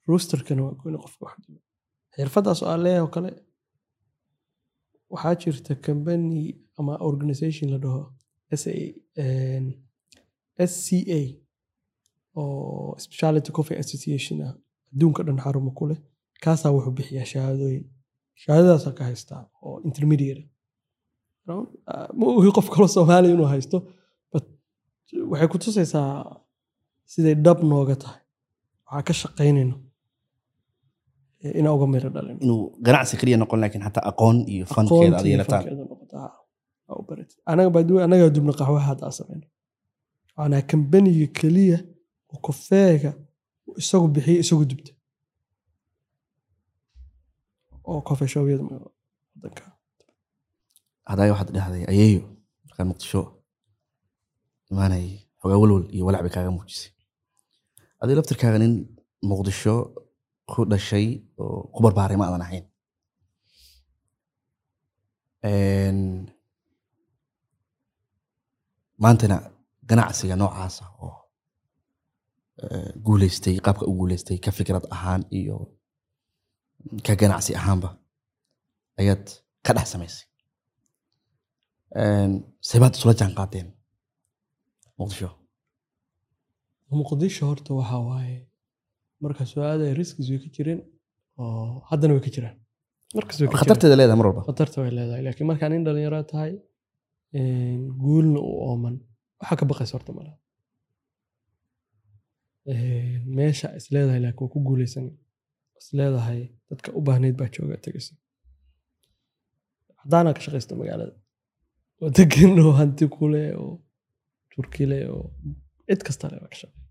roasterkana 0.09 0.61
waa 0.67 0.75
gooni 0.81 0.97
qofka 1.03 1.21
wax 1.25 1.35
duba 1.45 1.59
xirfaddaas 2.15 2.59
oo 2.63 2.69
aan 2.71 2.81
leeyahay 2.85 3.03
oo 3.05 3.11
kale 3.15 3.29
waxaa 5.13 5.35
jirta 5.41 5.73
company 5.87 6.41
ama 6.79 6.93
organization 7.09 7.67
la 7.73 7.77
dhaho 7.83 8.01
SCA 10.71 11.21
oo 12.35 12.95
speciality 13.05 13.51
coffee 13.57 13.77
association 13.83 14.37
ah. 14.47 14.53
Adduunka 14.93 15.21
dhan 15.23 15.37
xarumo 15.43 15.71
ku 15.77 15.83
leh. 15.89 15.97
Kaasaa 16.43 16.71
wuxuu 16.75 16.91
bixiyaa 16.97 17.25
shahaadooyin. 17.33 17.85
Shahaadadaasaa 18.41 18.93
ka 18.97 19.03
haystaa 19.09 19.43
oo 19.65 19.75
intermediate 19.87 20.43
ma 22.17 22.25
ogi 22.39 22.51
qof 22.57 22.67
kaloo 22.73 22.87
soomaaliya 22.95 23.33
inuu 23.35 23.49
haysto 23.53 23.77
but 24.31 24.45
waxay 25.31 25.47
ku 25.51 25.57
tusaysaa 25.63 26.11
siday 27.11 27.35
dhab 27.45 27.59
nooga 27.71 27.95
tahay. 28.03 28.21
Waxaa 28.85 29.03
ka 29.07 29.13
shaqaynayno 29.21 29.75
inaa 31.59 31.73
uga 31.77 31.87
miro 31.93 32.09
dhalin 32.15 32.37
inuu 32.43 32.61
ganacsi 32.85 33.13
keliya 33.19 33.37
noqon 33.41 33.59
laakiin 33.61 33.83
xataa 33.87 34.05
aqoon 34.11 34.37
iyo 34.53 34.65
fankeeda 34.75 35.17
aad 35.17 35.25
yeelataan 35.31 35.63
anaga 37.51 37.79
anagaa 38.07 38.29
dubna 38.35 38.53
qaxwaha 38.59 38.85
hadda 38.91 39.03
aan 39.07 39.15
sameyno 39.19 39.47
waanaa 40.37 40.61
kambaniga 40.71 41.27
keliya 41.39 41.77
oo 42.33 42.39
kofeega 42.47 43.11
isagu 43.81 44.07
bixiya 44.15 44.39
isagu 44.43 44.63
dubta 44.71 44.91
oo 47.89 48.01
kofeshoobyada 48.07 48.63
wadanka 49.35 49.63
waxaad 51.31 51.49
dhahday 51.55 51.83
ayeeyo 51.91 52.21
markaan 52.65 52.87
muqdisho 52.91 53.21
imaanay 54.71 55.05
xogaa 55.41 55.59
walwal 55.61 55.85
iyo 55.95 56.03
walac 56.07 56.21
bay 56.25 56.31
kaaga 56.35 56.51
muujisay 56.55 56.91
adii 58.01 58.15
laftirkaaga 58.17 58.57
nin 58.63 58.73
muqdisho 59.29 59.73
ku 60.51 60.59
dhashay 60.71 61.07
oo 61.43 61.57
ku 61.73 61.79
barbaaray 61.85 62.17
ma 62.19 62.25
aadan 62.27 62.45
ahayn. 62.47 62.65
Maantana 69.03 69.37
ganacsiga 69.89 70.35
noocaasa 70.39 70.85
oo 71.05 71.15
guuleystay 73.05 73.55
qaabka 73.65 73.85
u 73.89 73.93
guuleystay 73.99 74.37
ka 74.45 74.51
fikrad 74.57 74.85
ahaan 74.95 75.23
iyo 75.39 75.55
ka 77.05 77.13
ganacsi 77.21 77.51
ahaanba 77.59 77.89
ayaad 78.99 79.25
ka 79.65 79.71
dhex 79.75 79.87
samaysay. 79.93 80.25
Sebaad 82.69 82.93
isula 82.95 83.13
jaan 83.19 83.33
qaateen 83.39 83.67
muqdisho. 84.97 85.29
Muqdisho 86.99 87.43
horta 87.49 87.71
waxaa 87.79 88.01
waaye 88.09 88.37
marka 89.23 89.43
su'aada 89.53 89.85
riskis 89.99 90.27
way 90.31 90.39
ka 90.43 90.49
jireen 90.55 90.79
oo 91.41 91.81
haddana 91.89 92.13
way 92.15 92.23
ka 92.27 92.31
jiraan. 92.35 92.55
Khatarteeda 93.61 93.95
leedahay 93.99 94.17
mar 94.21 94.27
walba. 94.29 94.41
Khatarta 94.49 94.77
way 94.83 94.91
leedahay 94.97 95.21
laakiin 95.27 95.47
markaa 95.51 95.69
nin 95.73 95.83
dhalinyaro 95.87 96.19
tahay 96.33 96.51
guulna 98.03 98.39
u 98.49 98.51
ooman. 98.69 98.95
Waxaa 99.41 99.57
ka 99.59 99.65
baqaysa 99.71 99.93
horta 99.97 100.11
mala 100.17 100.31
meesha 103.37 103.67
is 103.79 103.85
leedahay 103.93 104.19
laakiin 104.25 104.43
waa 104.45 104.53
ku 104.53 104.59
guuleysan 104.67 105.05
is 105.79 105.87
leedahay 105.99 106.41
dadka 106.69 106.89
u 106.97 107.01
baahnayd 107.07 107.35
baa 107.41 107.49
jooga 107.55 107.77
tegaysa 107.85 108.13
haddaanaa 110.01 110.33
ka 110.37 110.41
shaqaysta 110.45 110.73
magaalada. 110.81 111.13
Oo 112.01 112.09
degan 112.17 112.53
oo 112.63 112.71
hanti 112.79 113.05
kule 113.15 113.43
oo 113.61 113.73
turkile 114.53 114.99
oo 115.13 115.23
cid 115.87 116.01
kasta 116.07 116.25
le 116.31 116.37
baa 116.43 116.51
ka 116.53 116.57
shaqeey 116.61 116.83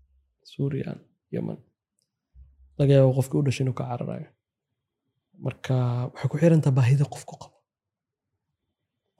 suuriyan 0.53 0.99
yaman 1.35 1.57
laga 2.79 2.93
yaabo 2.97 3.11
qofkii 3.17 3.39
u 3.41 3.45
dhashay 3.45 3.63
inuu 3.65 3.77
ka 3.79 3.83
cararayo 3.89 4.29
marka 5.45 5.75
waxay 6.11 6.27
ku 6.31 6.35
xirantaa 6.41 6.73
baahida 6.77 7.05
qofku 7.13 7.33
qabo. 7.41 7.57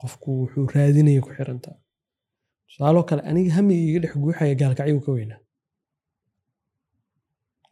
Qofku 0.00 0.28
wuxuu 0.40 0.66
raadinaya 0.74 1.20
ku 1.26 1.30
xirantaa. 1.36 1.76
Tusaaloo 2.68 3.04
kale 3.08 3.22
aniga 3.30 3.50
hamiga 3.56 3.84
iga 3.90 4.00
dhex 4.02 4.14
guuxaya 4.22 4.54
gaalkacyo 4.60 5.00
ka 5.06 5.10
weynaa. 5.16 5.40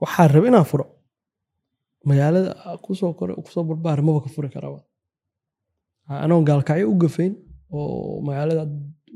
Waxaa 0.01 0.29
raba 0.33 0.47
inaan 0.51 0.67
furo. 0.71 0.85
Magaalada 2.09 2.51
ku 2.85 2.91
soo 2.99 3.13
kore 3.19 3.33
ku 3.45 3.51
soo 3.55 3.65
barbaar 3.69 4.01
maba 4.07 4.21
ka 4.25 4.29
furi 4.35 4.49
karaba 4.55 4.81
anoon 6.25 6.45
gaalkacyo 6.49 6.85
u 6.93 6.95
gafayn 7.03 7.33
oo 7.77 8.21
magaalada 8.27 8.63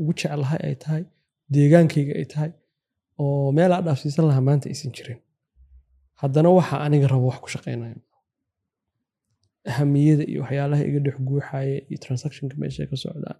ugu 0.01 0.13
jeclahay 0.19 0.61
ay 0.69 0.75
tahay 0.83 1.03
deegaankayga 1.53 2.13
ay 2.21 2.27
tahay 2.33 2.51
oo 3.23 3.53
meel 3.57 3.73
aa 3.73 3.83
dhaafsiisan 3.87 4.25
lahaa 4.29 4.45
maanta 4.49 4.67
aysan 4.73 4.93
jirin 4.97 5.19
haddana 6.23 6.49
waxa 6.59 6.77
aniga 6.85 7.07
rabo 7.13 7.27
wax 7.31 7.39
ku 7.45 7.49
shaqaynayo 7.55 7.99
ahamiyada 9.71 10.25
iyo 10.31 10.41
waxyaalaha 10.45 10.83
iga 10.89 11.01
dhex 11.07 11.17
guuxaya 11.29 11.79
iyo 11.89 11.99
transactionka 12.05 12.55
meesha 12.61 12.87
ka 12.91 12.97
socdaan 13.05 13.39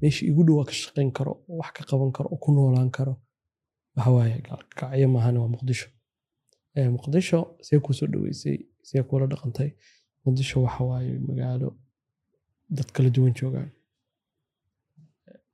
meesha 0.00 0.22
igu 0.30 0.42
dhow 0.46 0.56
waa 0.58 0.66
ka 0.70 0.74
shaqayn 0.82 1.10
karo 1.16 1.32
oo 1.48 1.56
wax 1.60 1.70
ka 1.76 1.82
qaban 1.90 2.10
karo 2.16 2.28
oo 2.34 2.38
ku 2.42 2.48
noolaan 2.54 2.90
karo. 2.96 3.14
Waxawaaye 3.96 4.36
gaalkacyo 4.46 5.08
maahane 5.14 5.38
waa 5.42 5.50
muqdisho. 5.54 5.88
Muqdisho 6.94 7.38
see 7.66 7.78
kuu 7.84 7.92
soo 7.98 8.06
dhaweysay 8.12 8.56
see 8.88 9.02
kuula 9.08 9.26
dhaqantay. 9.32 9.70
Muqdisho 10.24 10.56
waxa 10.64 10.82
waaye 10.90 11.12
magaalo 11.28 11.68
dad 12.76 12.88
kala 12.94 13.08
duwan 13.14 13.34
joogaan. 13.38 13.70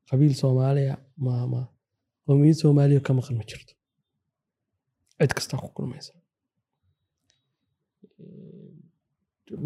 Qabiil 0.09 0.35
soomaaliya 0.43 0.95
maama 1.27 1.61
qowmiyad 2.27 2.57
soomaaliya 2.63 3.01
ka 3.07 3.13
maqan 3.19 3.35
ma 3.41 3.45
jirto. 3.51 3.73
Cid 5.19 5.33
kastaa 5.37 5.59
ku 5.63 5.69
kulmaysa 5.77 6.13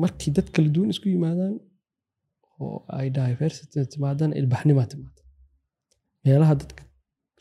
markii 0.02 0.30
dad 0.36 0.48
kala 0.54 0.68
duwan 0.74 0.90
isku 0.94 1.06
yimaadaan 1.14 1.54
oo 2.62 2.76
ay 2.98 3.06
diversity 3.18 3.78
timaadaan 3.92 4.32
ilbaxnimaa 4.40 4.86
timaada 4.92 5.22
meelaha 6.24 6.54
dadka 6.60 6.82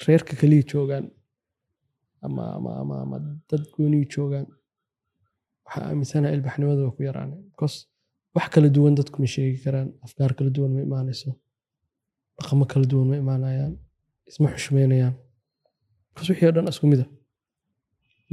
reerka 0.05 0.33
kaliya 0.41 0.63
joogaan 0.71 1.05
ama 2.25 2.43
ama 2.57 2.71
ama 2.81 2.95
ama 3.03 3.17
dad 3.49 3.63
gooniyi 3.75 4.05
joogaan 4.13 4.47
waxaa 5.65 5.83
aaminsanaha 5.89 6.33
ilbaxnimada 6.37 6.81
waa 6.85 6.95
ku 6.97 7.01
yaraana 7.09 7.35
bcause 7.51 7.77
wax 8.35 8.47
kala 8.53 8.69
duwan 8.75 8.93
dadku 8.99 9.17
ma 9.23 9.27
sheegi 9.35 9.57
karaan 9.65 9.89
afkaar 10.05 10.31
kala 10.37 10.49
duwan 10.55 10.71
ma 10.75 10.81
imaanayso 10.87 11.29
dhaqamo 12.37 12.65
kala 12.71 12.85
duwan 12.91 13.07
ma 13.11 13.15
imaanayaan 13.23 13.73
isma 14.29 14.47
xushmeynayaan. 14.55 15.15
Bcause 16.13 16.29
wixii 16.31 16.47
o 16.49 16.53
dhan 16.55 16.67
isku 16.73 16.85
mid 16.91 17.01
a 17.03 17.07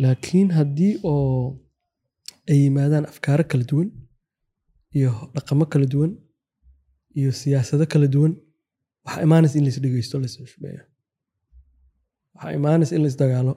laakiin 0.02 0.48
haddii 0.58 0.92
oo 1.10 1.58
ay 2.50 2.58
yimaadaan 2.64 3.04
afkaaro 3.12 3.44
kala 3.50 3.64
duwan 3.70 3.88
iyo 4.96 5.10
dhaqamo 5.34 5.64
kala 5.72 5.86
duwan 5.92 6.12
iyo 7.18 7.30
siyaasado 7.40 7.84
kala 7.92 8.06
duwan 8.14 8.32
waxaa 9.04 9.22
imaanaysa 9.26 9.56
in 9.58 9.64
lais 9.66 9.78
dhegeysto 9.84 10.16
lais 10.22 10.34
xushmeeyo. 10.40 10.82
Waxaa 12.34 12.52
imaanaysa 12.58 12.92
in 12.96 13.02
lais 13.04 13.16
dagaalo. 13.22 13.52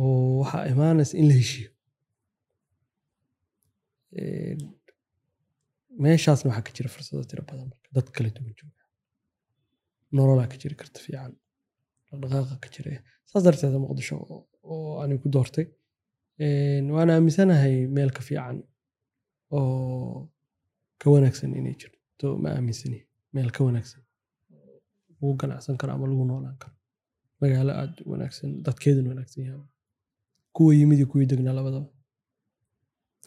Oo 0.00 0.40
waxaa 0.42 0.64
imaanaysa 0.72 1.14
in 1.20 1.26
la 1.30 1.34
heshiiyo. 1.40 1.70
Een, 4.20 4.60
meeshaasna 6.04 6.48
waxaa 6.50 6.66
ka 6.66 6.72
jira 6.76 6.88
fursado 6.94 7.22
tiro 7.30 7.42
badan 7.50 7.66
marka 7.72 7.88
dad 7.96 8.08
kala 8.16 8.28
duwan 8.36 8.54
jooga. 8.58 8.82
Nololaa 10.16 10.48
ka 10.52 10.56
jiri 10.62 10.74
karta 10.80 10.98
fiican. 11.04 11.32
Dhaqdhaqaaqa 12.08 12.56
ka 12.64 12.68
jira. 12.74 12.90
Saas 13.30 13.42
darteeda 13.46 13.78
muqdisho 13.84 14.14
oo- 14.72 14.98
ani 15.02 15.14
ku 15.22 15.28
doortay 15.34 15.66
waan 16.94 17.10
aaminsanahay 17.10 17.86
meel 17.96 18.10
ka 18.16 18.22
fiican 18.28 18.58
oo 19.56 20.28
ka 21.00 21.06
wanaagsan 21.10 21.54
inay 21.58 21.74
jirto. 21.80 22.36
Ma 22.42 22.48
aaminsani. 22.56 22.98
Meel 23.32 23.50
ka 23.50 23.64
wanaagsan. 23.64 24.02
Lagu 25.10 25.34
ganacsan 25.40 25.76
karo 25.80 25.92
ama 25.94 26.06
lagu 26.06 26.24
noolaan 26.24 26.56
karo. 26.62 26.74
Magaalo 27.40 27.72
aad 27.80 27.94
wanaagsan 28.10 28.50
dadkeeduna 28.66 29.08
wanaagsan 29.12 29.44
yahay. 29.44 29.66
Kuwa 30.52 30.74
yimid 30.74 30.98
iyo 30.98 31.06
kuwii 31.06 31.26
degnaa 31.26 31.52
labadaba. 31.58 31.88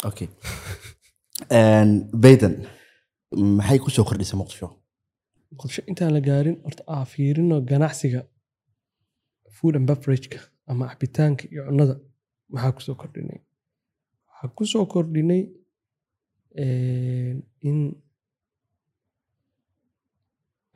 Okay 0.10 0.28
bayden 2.24 2.54
maxay 3.58 3.80
ku 3.80 3.90
soo 3.92 4.04
kordhisay 4.08 4.38
muqdisho? 4.40 4.68
Muqdisho 5.52 5.82
intaan 5.90 6.14
la 6.14 6.20
gaarin 6.28 6.58
horta 6.66 6.84
aa 6.88 7.06
fiirino 7.06 7.62
ganacsiga 7.62 8.22
food 9.56 9.76
and 9.76 9.88
beverageka 9.90 10.40
ama 10.68 10.88
cabitaanka 10.92 11.44
iyo 11.52 11.62
cunnada 11.68 11.96
maxaa 12.54 12.72
ku 12.76 12.82
soo 12.86 12.96
kordhinay 13.02 13.40
waxaa 14.30 14.56
ku 14.58 14.64
soo 14.72 14.86
kordhinay 14.94 15.42
een, 16.64 17.38
in 17.70 17.80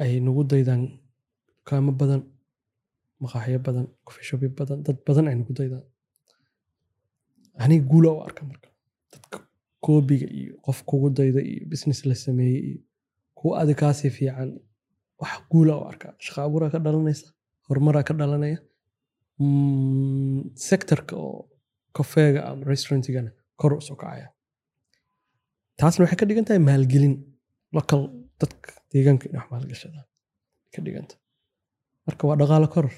ay 0.04 0.20
nagu 0.26 0.44
daydaan 0.52 0.84
dukaamo 1.58 1.92
badan 2.02 2.22
maqaaxyo 3.22 3.60
badan 3.68 3.86
kofishobyo 4.06 4.50
badan 4.60 4.80
dad 4.86 4.98
badan 5.08 5.28
ay 5.30 5.36
nagu 5.40 5.54
daydaan. 5.60 5.86
Aniga 7.64 7.86
guula 7.92 8.10
u 8.16 8.20
arka 8.28 8.42
marka. 8.50 8.70
Dadka 9.12 9.38
koobiga 9.86 10.28
iyo 10.40 10.54
qof 10.66 10.80
kugu 10.90 11.10
dayda 11.18 11.42
iyo 11.52 11.66
business 11.72 12.00
la 12.06 12.16
sameeyey 12.16 12.62
iyo 12.70 12.80
kuwa 13.38 13.54
adig 13.62 13.78
kaasii 13.82 14.10
fiican 14.18 14.50
wax 15.20 15.34
guula 15.52 15.74
u 15.82 15.84
arkaa 15.92 16.14
shaqa 16.26 16.40
abuuraa 16.46 16.70
ka 16.74 16.80
dhalanaysa? 16.86 17.28
Horumaraa 17.68 18.04
ka 18.08 18.14
dhalanaya? 18.20 18.60
Mm, 19.40 20.40
sectorka 20.68 21.16
oo 21.16 21.50
kafeega 21.98 22.40
ama 22.50 22.64
restaurantigana 22.72 23.32
kor 23.60 23.72
u 23.74 23.96
kacaya 24.02 24.28
taasna 25.80 26.02
waxay 26.04 26.18
ka 26.22 26.26
dhigan 26.30 26.46
tahay 26.48 26.62
maalgelin 26.70 27.16
local 27.78 28.02
dadka 28.42 28.70
deegaanka 28.92 29.26
inay 29.30 29.40
wax 29.42 29.50
maalgashadaan. 29.54 30.06
Ka 30.74 30.80
dhiganta 30.86 31.16
marka 32.06 32.24
waa 32.28 32.38
dhaqaalo 32.42 32.68
koror. 32.76 32.96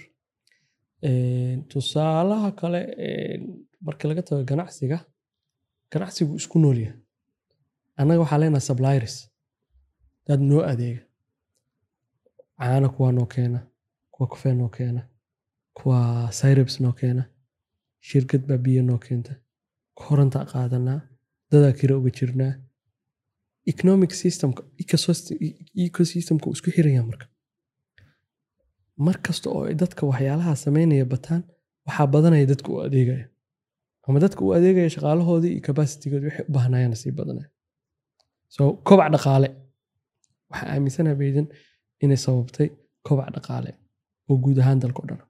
Tusaalaha 1.70 2.50
kale 2.60 2.82
een, 3.08 3.44
marka 3.86 4.08
laga 4.08 4.22
tago 4.28 4.44
ganacsiga 4.52 4.98
ganacsigu 5.92 6.36
isku 6.42 6.58
noolyahay 6.60 6.96
annaga 8.00 8.20
waxaa 8.24 8.40
leenahay 8.42 8.66
suppliers. 8.70 9.16
Dad 10.28 10.42
noo 10.50 10.62
adeega. 10.72 11.02
Caana 12.60 12.90
kuwaa 12.96 13.12
noo 13.12 13.26
keena 13.34 13.60
kuwa 14.14 14.28
kafee 14.32 14.54
noo 14.54 14.70
keena 14.78 15.02
kuwa 15.78 15.98
syrups 16.40 16.76
noo 16.84 16.94
keena 17.00 17.24
shirkad 18.08 18.42
baa 18.50 18.58
biyo 18.66 18.82
noo 18.90 18.98
keenta 19.06 19.34
korontaa 20.00 20.46
qaadanaa 20.52 21.00
dadaa 21.52 21.74
kira 21.80 21.94
uga 22.00 22.12
jirnaa. 22.18 22.54
Economic 23.72 24.12
systemka 24.22 24.62
ecosystem- 24.82 25.40
ecosystemka 25.88 26.46
isku 26.56 26.70
xiraya 26.76 27.04
marka. 27.10 27.26
Mar 29.06 29.18
kasta 29.26 29.48
oo 29.56 29.64
ay 29.70 29.76
dadka 29.82 30.02
waxyaalaha 30.12 30.54
sameynaya 30.66 31.06
bataan 31.14 31.42
waxaa 31.88 32.08
badanaya 32.14 32.46
dadka 32.52 32.68
u 32.74 32.78
adeegaya. 32.88 33.26
Ama 34.08 34.20
dadka 34.26 34.42
u 34.46 34.52
adeegaya 34.58 34.90
shaqaalahoodii 34.96 35.52
iyo 35.56 35.62
capacitigoodi 35.68 36.26
waxay 36.28 36.46
u 36.50 36.52
baahnayaan 36.56 36.96
sii 37.02 37.12
badanaya 37.20 37.50
so 38.56 38.62
kobac 38.88 39.10
dhaqaale. 39.16 39.50
Waxaa 40.52 40.68
aaminsanaha 40.74 41.16
baydan 41.22 41.48
inay 42.04 42.20
sababtay 42.26 42.68
kobac 43.08 43.30
dhaqaale 43.36 43.72
oo 44.30 44.36
guud 44.44 44.58
ahaan 44.62 44.80
dalka 44.84 45.00
o 45.04 45.08
dhan 45.10 45.22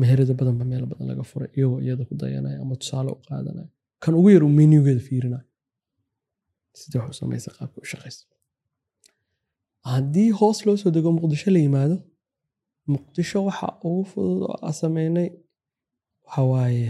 meherada 0.00 0.34
badan 0.40 0.54
ba 0.60 0.64
meel 0.70 0.84
badan 0.90 1.06
laga 1.10 1.24
furay 1.30 1.50
iyagoo 1.58 1.80
iyada 1.84 2.02
ku 2.08 2.14
dayanaya 2.22 2.58
ama 2.64 2.74
tusaale 2.80 3.10
u 3.16 3.18
qaadanaya 3.28 3.68
kan 4.02 4.12
ugu 4.18 4.28
yar 4.34 4.42
uu 4.46 4.52
menugeeda 4.60 5.02
fiirinayo 5.08 5.46
sidii 6.80 6.98
wax 7.02 7.12
samaysa 7.20 7.48
qaabka 7.56 7.78
u 7.84 7.86
shaqaysa 7.92 8.22
haddii 9.92 10.30
hoos 10.38 10.58
loo 10.66 10.76
soo 10.82 10.90
dego 10.96 11.08
muqdisho 11.18 11.48
la 11.54 11.60
yimaado 11.66 11.96
muqdisho 12.94 13.38
waxa 13.48 13.68
ugu 13.88 14.02
fudud 14.10 14.40
oo 14.50 14.56
aan 14.66 14.74
sameynay 14.82 15.28
waxa 16.26 16.42
waaye 16.52 16.88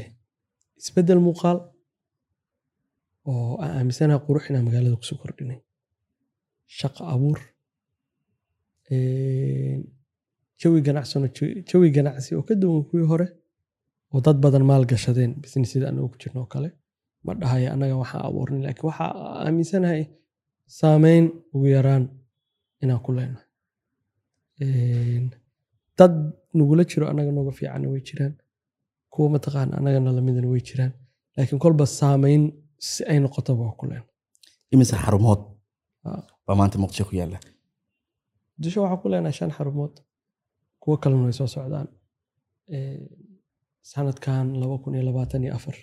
isbeddel 0.81 1.21
muuqaal 1.29 1.59
oo 3.31 3.53
aan 3.63 3.73
aaminsanaha 3.79 4.19
qurux 4.27 4.45
inaan 4.51 4.65
magaalada 4.69 4.97
ku 5.01 5.05
soo 5.11 5.19
kordhinay. 5.23 5.59
Shaqo 6.79 7.03
abuur 7.15 7.39
jawi 10.61 10.79
ganacsano 10.87 11.27
jawi 11.71 11.89
ganacsi 11.97 12.31
oo 12.39 12.43
ka 12.49 12.55
duwan 12.63 12.83
kuwii 12.89 13.07
hore 13.13 13.27
oo 14.15 14.21
dad 14.27 14.37
badan 14.45 14.65
maal 14.71 14.85
gashadeen 14.91 15.33
businessyada 15.43 15.87
anagu 15.91 16.09
ku 16.13 16.17
jirno 16.23 16.41
oo 16.45 16.51
kale. 16.55 16.71
Ma 17.25 17.33
dhahaya 17.41 17.69
annaga 17.75 17.95
waxaan 18.03 18.23
abuurnay 18.29 18.61
laakiin 18.67 18.87
waxaa 18.91 19.11
aaminsanahay 19.47 20.03
saameyn 20.79 21.25
ugu 21.55 21.67
yaraan 21.77 22.05
inaan 22.83 23.01
ku 23.07 23.11
Een, 24.61 25.25
dad 25.99 26.13
nagula 26.59 26.83
jiro 26.91 27.05
annaga 27.11 27.31
nooga 27.37 27.53
fiicanna 27.59 27.89
way 27.93 28.01
jiraan 28.09 28.35
kuwa 29.13 29.29
mataqaana 29.35 29.73
annagana 29.79 30.11
lamidana 30.17 30.49
way 30.53 30.61
jiraan 30.69 30.93
laakiin 31.37 31.59
kolba 31.65 31.85
saameyn 32.01 32.43
si 32.89 33.01
ay 33.11 33.19
noqotaba 33.25 33.65
ku 33.79 33.85
leenahay. 33.91 34.09
Imise 34.73 34.97
xarumood? 35.05 35.41
Ah. 36.07 36.23
baa 36.47 36.57
maanta 36.61 36.77
muqdisho 36.83 37.05
ku 37.09 37.15
yaalla 37.21 37.39
muqdisho 38.57 38.79
waxaan 38.83 39.01
ku 39.03 39.07
leenahay 39.13 39.35
shan 39.39 39.51
xarumood 39.57 39.95
kuwo 40.89 40.97
kalena 41.03 41.23
way 41.29 41.33
soo 41.39 41.47
socdaan. 41.55 41.89
Sanadkan 43.93 44.47
laba 44.61 44.79
kun 44.83 44.95
iyo 44.95 45.03
labaatan 45.09 45.43
iyo 45.45 45.53
afar 45.59 45.77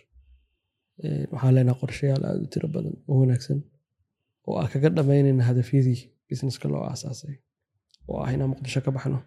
waxaan 1.31 1.53
leenahay 1.55 1.79
qorshayaal 1.81 2.23
aada 2.25 2.41
u 2.45 2.47
tiro 2.53 2.67
badan 2.75 2.95
oo 3.09 3.15
wanaagsan 3.21 3.59
oo 4.47 4.55
aan 4.59 4.69
kaga 4.73 4.89
dhamaynayna 4.97 5.43
hadafyadii 5.49 5.99
businesska 6.29 6.65
loo 6.73 6.83
aasaasay 6.89 7.35
oo 8.09 8.17
ah 8.23 8.29
inaan 8.33 8.49
muqdisho 8.53 8.81
ka 8.85 8.91
baxno 8.95 9.19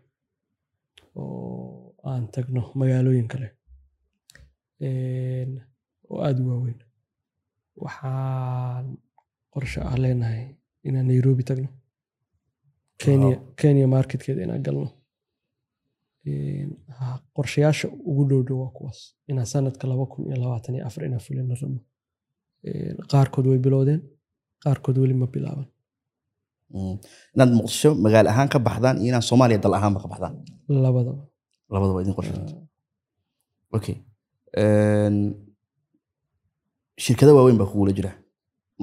oo 1.16 1.94
aan 2.10 2.24
tagno 2.34 2.62
magaalooyin 2.80 3.28
kale 3.32 3.48
oo 6.10 6.18
aada 6.26 6.40
u 6.42 6.48
waaweyn. 6.50 6.78
Waxaan 7.84 8.86
qorshe 9.52 9.80
ah 9.90 9.96
leenahay 10.02 10.42
inaan 10.88 11.06
nairobi 11.10 11.42
tagno. 11.50 11.68
Kenya 13.02 13.36
kenya 13.60 13.86
marketkeeda 13.94 14.42
inaan 14.46 14.62
galno 14.66 14.88
qorshayaasha 17.36 17.86
ugu 18.10 18.22
dhow 18.30 18.42
dhow 18.48 18.58
waa 18.62 18.72
kuwaas. 18.76 19.00
Inaan 19.30 19.46
sanadka 19.52 19.84
laba 19.90 20.04
kun 20.12 20.22
iyo 20.28 20.36
labaatan 20.42 20.74
iyo 20.76 20.84
afar 20.88 21.02
inaan 21.08 21.20
fulino 21.26 21.54
rabno 21.62 21.80
qaarkood 23.12 23.46
way 23.50 23.58
bilowdeen 23.66 24.00
qaarkood 24.64 24.96
weli 25.02 25.14
ma 25.14 25.26
bilaaban. 25.34 25.66
Mm. 26.74 26.96
inaad 27.34 27.50
muqdisho 27.58 27.90
magaalo 28.04 28.28
ahaan 28.32 28.48
ka 28.52 28.58
baxdaan 28.66 28.96
iyo 29.00 29.08
inaad 29.12 29.24
soomaaliya 29.30 29.58
dal 29.64 29.74
ahaanba 29.78 29.98
ka 30.02 30.08
baxdaan? 30.12 30.34
Labadaba. 30.84 31.22
Labadaba 31.74 31.98
idin 32.02 32.14
qorshe. 32.18 32.32
Okay 33.76 33.96
Een, 34.62 35.16
shirkado 37.04 37.32
waaweyn 37.36 37.58
baa 37.60 37.66
kugula 37.70 37.92
jira. 37.98 38.12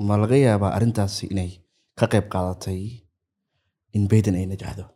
Ma 0.08 0.14
laga 0.22 0.36
yaabaa 0.46 0.72
arrintaasi 0.78 1.26
inay 1.34 1.52
ka 2.00 2.06
qayb 2.12 2.26
qaadatay 2.34 2.82
in 3.96 4.04
bayden 4.12 4.36
ay 4.40 4.46
najacdo? 4.52 4.84
Een, 4.86 4.95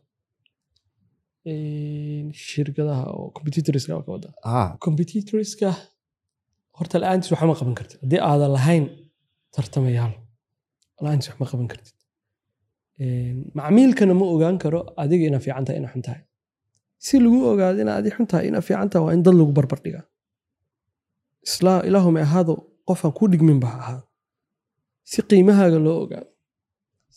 shirkadaha 1.45 3.03
oo 3.15 3.31
competitorska 3.35 3.91
wada. 4.13 4.29
Ah. 4.43 4.69
Competitorska 4.85 5.69
horta 6.77 6.95
la'aantiis 7.01 7.31
waxma 7.33 7.55
qaban 7.59 7.75
kartid. 7.79 7.97
Haddii 8.03 8.21
aadan 8.29 8.51
lahayn 8.57 8.85
tartamayaal 9.55 10.13
la'aantiis 11.03 11.29
wax 11.31 11.37
ma 11.41 11.47
qaban 11.51 11.67
kartid. 11.73 11.95
Macmiilkana 13.57 14.13
ma 14.21 14.25
ogaan 14.35 14.57
karo 14.63 14.79
adiga 15.03 15.25
inaa 15.29 15.43
fiican 15.45 15.65
tahay 15.65 15.79
inaa 15.81 15.93
xun 15.93 16.03
tahay. 16.07 16.21
Si 17.05 17.15
lagu 17.23 17.37
ogaado 17.51 17.79
inaa 17.83 17.97
adi 18.01 18.09
xun 18.15 18.27
tahay 18.31 18.45
inaa 18.51 18.63
fiican 18.67 18.89
tahay 18.91 19.03
waa 19.05 19.13
in 19.17 19.23
dad 19.25 19.35
lagu 19.39 19.51
barbar 19.57 19.79
dhigaa. 19.85 20.05
Ilaahuma 21.89 22.19
ahaado 22.27 22.53
qofaan 22.87 23.13
ku 23.17 23.23
dhigmin 23.31 23.59
ba 23.63 23.67
ha 23.73 23.77
ahaado. 23.83 24.03
Si 25.11 25.19
qiimahaaga 25.29 25.79
loo 25.85 25.97
ogaado. 26.03 26.29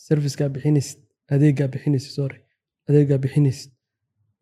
Servicegaa 0.07 0.49
bixinaysid 0.55 0.99
adeegaa 1.35 1.69
bixinaysid 1.75 2.13
sorry. 2.19 2.39
Adeegaa 2.89 3.19
bixinaysid 3.25 3.72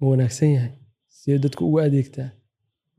ma 0.01 0.09
wanaagsan 0.11 0.53
yahay. 0.57 0.73
Sidee 1.09 1.39
dadku 1.45 1.67
ugu 1.69 1.79
adeegtaa? 1.87 2.29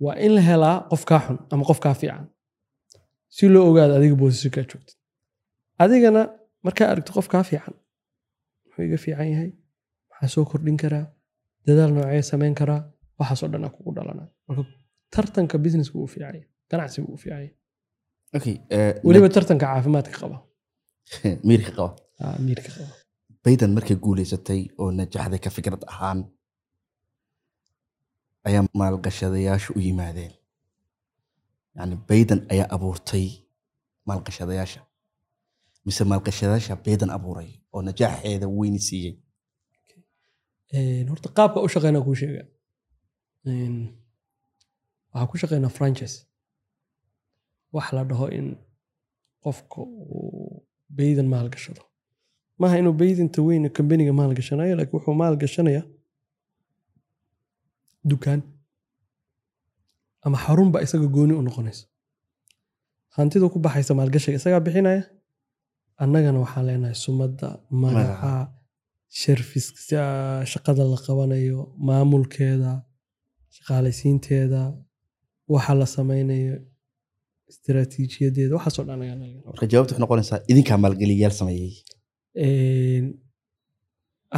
Waa 0.03 0.15
in 0.25 0.35
la 0.35 0.41
helaa 0.41 0.77
qof 0.91 1.05
kaa 1.05 1.19
xun 1.25 1.39
ama 1.51 1.63
qof 1.69 1.79
kaa 1.79 1.93
fiican. 1.93 2.27
Si 3.35 3.49
loo 3.49 3.69
ogaado 3.69 3.95
adiga 3.95 4.15
boosiskaa 4.21 4.63
joogtid 4.71 4.97
adigana 5.83 6.21
markaa 6.63 6.87
aragto 6.91 7.13
qof 7.17 7.27
kaa 7.33 7.43
fiican. 7.43 7.75
Muxuu 8.65 8.83
iga 8.85 8.97
fiican 9.05 9.31
yahay? 9.33 9.51
Maxaa 10.09 10.33
soo 10.35 10.45
kordhin 10.51 10.77
karaa? 10.83 11.05
Dadaal 11.67 11.91
noocee 11.95 12.21
samayn 12.31 12.55
karaa? 12.61 12.81
Waxaasoo 13.19 13.49
dhan 13.53 13.69
kugu 13.75 13.95
dhalana. 13.95 14.27
Marka 14.47 14.63
tartanka 15.15 15.57
businesska 15.65 15.97
wuu 15.99 16.07
fiicanya 16.13 16.45
ganacsiga 16.71 17.07
wuu 17.07 17.17
fiicanya 17.23 17.51
okay 18.37 18.55
eh, 18.69 18.93
weliba 19.03 19.29
tartanka 19.29 19.65
caafimaadka 19.65 20.17
qaba. 20.21 20.37
Miirka 21.47 21.71
qaba. 21.77 21.95
Ah, 22.23 22.35
miirka 22.47 22.69
qaba. 22.75 22.93
Baydan 23.45 23.71
markay 23.77 23.97
guuleysatay 24.05 24.61
oo 24.81 24.91
najaxday 24.99 25.39
ka 25.45 25.49
fikrad 25.57 25.83
ahaan 25.93 26.19
ayaa 28.47 28.63
maalgashadayaashu 28.79 29.73
u 29.75 29.79
yimaadeen. 29.85 30.33
Yani 31.75 31.95
baydan 32.09 32.39
ayaa 32.53 32.67
abuurtay 32.75 33.27
maalgashadayaasha. 34.07 34.81
Mise 35.85 36.03
maalgashadayaasha 36.11 36.75
baydan 36.85 37.09
abuuray 37.09 37.49
oo 37.73 37.81
najaaxeeda 37.87 38.47
weyni 38.57 38.79
siiyey. 38.87 39.13
Horta 41.09 41.29
qaabka 41.37 41.59
u 41.65 41.69
shaqeynaa 41.73 42.01
kuu 42.05 42.15
sheega. 42.21 42.43
Waxaa 45.13 45.27
ku 45.31 45.37
shaqeynaa 45.41 45.69
franchise 45.77 46.15
wax 47.73 47.87
la 47.93 48.03
dhaho 48.09 48.27
in 48.37 48.47
qofka 49.43 49.81
uu 49.81 50.63
baydan 50.89 51.27
maalgashado. 51.33 51.81
Maaha 52.59 52.77
inuu 52.79 52.93
baydinta 52.93 53.41
weyn 53.47 53.69
kambaniga 53.69 54.13
maalgashanayo 54.19 54.75
laakiin 54.75 54.95
wuxuu 54.97 55.13
maalgashanaya 55.21 55.81
dukaan 58.09 58.41
ama 60.25 60.37
xarunba 60.45 60.77
isaga 60.85 61.07
gooni 61.15 61.33
u 61.39 61.41
noqonaysa. 61.47 61.83
Hantidu 63.15 63.45
ku 63.53 63.57
baxaysa 63.65 63.91
maalgashiga 63.99 64.37
isagaa 64.39 64.61
bixinaya 64.65 65.03
annagana 66.03 66.39
waxaan 66.43 66.65
leenahay 66.67 66.95
sumadda 67.05 67.47
magaca 67.81 68.33
sharfiska 69.21 70.01
shaqada 70.51 70.83
la 70.91 70.97
qabanayo 71.05 71.59
maamulkeeda 71.87 72.71
shaqaalaysiinteeda 73.55 74.61
waxa 75.53 75.73
la 75.79 75.85
samaynayo 75.95 76.55
istiraatiijiyadeeda 77.51 78.53
waxaasoo 78.57 78.83
dhan 78.89 78.99
marka 79.49 79.65
jawaabta 79.71 79.91
waxay 79.93 80.01
noqonaysaa 80.03 80.39
idinkaa 80.51 80.77
maalgeliyayaal 80.83 81.35
sameeyey. 81.41 81.73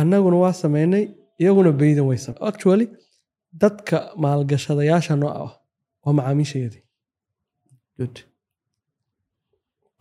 Annaguna 0.02 0.38
waa 0.44 0.54
sameynay 0.64 1.04
iyaguna 1.42 1.72
baydan 1.82 2.06
way 2.10 2.18
same 2.26 2.38
actually 2.50 2.88
dadka 3.62 3.98
maalgashadayaasha 4.24 5.14
nooca 5.22 5.40
ah 5.46 5.52
waa 6.06 6.14
macaamiishayadii 6.18 6.82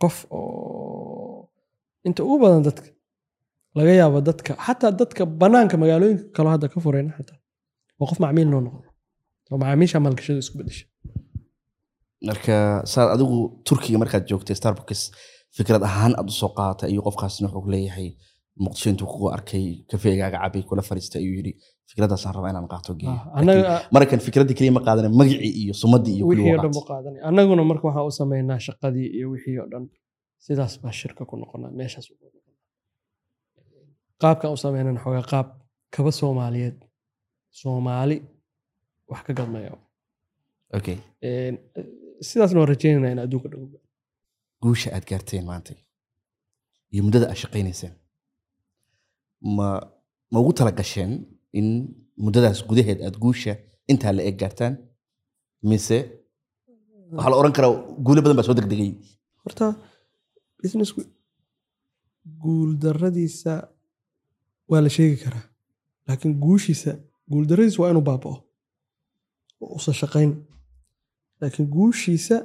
qof 0.01 0.15
oo 0.37 1.49
inta 2.07 2.21
ugu 2.23 2.37
badan 2.43 2.63
dadka 2.69 2.89
laga 3.77 3.93
yaabo 4.01 4.19
dadka 4.29 4.51
xataa 4.65 4.91
dadka 5.01 5.21
banaanka 5.41 5.75
magaalooyinka 5.81 6.25
kaloo 6.35 6.51
hadda 6.55 6.67
ka 6.73 6.77
furayna 6.85 7.11
xataa 7.17 7.39
waa 7.99 8.07
qof 8.09 8.19
macmiil 8.23 8.49
noo 8.53 8.61
noqda 8.65 8.87
oo 9.51 9.57
macaamiisha 9.61 9.97
maalgashada 10.05 10.39
isku 10.43 10.55
bedesha. 10.59 10.85
Marka 12.27 12.55
saad 12.93 13.09
adigu 13.15 13.37
turkiga 13.67 13.97
markaad 14.03 14.23
joogtay 14.29 14.55
starbucks 14.61 15.01
fikrad 15.57 15.83
ahaan 15.89 16.13
aad 16.19 16.27
u 16.31 16.33
soo 16.41 16.51
qaadatay 16.57 16.87
ayuu 16.91 17.03
qofkaasna 17.07 17.47
wuxuu 17.55 17.71
leeyahay. 17.75 18.07
Muqdisho 18.63 18.87
intuu 18.91 19.07
kugu 19.11 19.27
arkay 19.37 19.65
kafeegaaga 19.91 20.37
cabay 20.43 20.63
kula 20.69 20.81
fariistay 20.89 21.19
ayuu 21.23 21.35
yidhi 21.39 21.53
fikradaasaan 21.93 22.35
rabaa 22.35 22.49
inaan 22.53 22.67
qaato 22.73 22.91
geeyo. 22.99 23.19
Ah, 23.33 24.19
fikraddii 24.27 24.55
keliya 24.57 24.73
ma 24.77 24.81
qaadana 24.87 25.09
magacii 25.19 25.51
iyo 25.61 25.73
sumaddii 25.81 26.15
iyo 26.17 26.25
wixii 26.29 26.51
oo 26.55 26.61
dhan 26.63 26.71
buu 26.75 26.85
annaguna 27.29 27.63
marka 27.71 27.83
waxaa 27.87 28.05
u 28.09 28.11
sameynaa 28.21 28.59
shaqadii 28.67 29.07
iyo 29.17 29.27
wixii 29.33 29.57
oo 29.61 29.67
dhan 29.71 29.83
sidaas 30.45 30.73
baa 30.83 30.93
shirka 31.01 31.21
ku 31.29 31.35
noqonaa 31.41 31.71
meeshaas 31.79 32.05
noqonaa. 32.11 32.41
Qaabkan 34.21 34.49
u 34.55 34.57
sameynana 34.65 34.99
xoogaa 35.03 35.25
qaab 35.33 35.47
kaba 35.95 36.11
soomaaliyeed. 36.19 36.77
Soomaali 37.61 38.17
wax 39.11 39.21
ka 39.27 39.33
gadmaya 39.37 39.71
okay 40.77 40.97
sidaasna 42.27 42.57
waan 42.59 42.69
rajeynayna 42.73 43.09
in 43.13 43.19
adduunka 43.25 43.47
dhan 43.51 43.61
guusha 44.63 44.89
aad 44.95 45.05
gaarteen 45.09 45.45
maanta 45.49 45.71
iyo 46.93 47.01
muddada 47.05 47.25
aad 47.31 47.39
shaqaynayseen. 47.43 47.93
Ma 49.57 49.67
ma 50.31 50.37
ugu 50.41 50.51
tala 50.57 50.71
gasheen 50.79 51.11
in 51.59 51.67
muddadaas 52.23 52.59
gudaheed 52.69 52.99
aad 53.07 53.15
guusha 53.23 53.53
intaa 53.91 54.11
la 54.17 54.21
eg 54.29 54.35
gaartaan 54.41 54.73
mise 55.69 55.97
waxaa 57.15 57.31
la 57.31 57.37
oran 57.41 57.53
karaa 57.57 57.71
guulo 58.05 58.19
badan 58.23 58.37
baa 58.37 58.47
soo 58.47 58.55
degdegay. 58.59 58.91
Horta 59.43 59.65
businessku 60.61 61.01
guuldarradiisa 62.43 63.53
waa 64.71 64.81
la 64.85 64.89
sheegi 64.95 65.17
karaa 65.23 65.45
laakiin 66.07 66.33
guushiisa 66.43 66.91
guuldarradiisa 67.31 67.81
waa 67.81 67.89
inuu 67.93 68.05
baaba'o 68.09 68.35
oo 69.61 69.75
usan 69.79 69.93
shaqayn. 70.01 70.31
Laakiin 71.41 71.67
guushiisa 71.75 72.37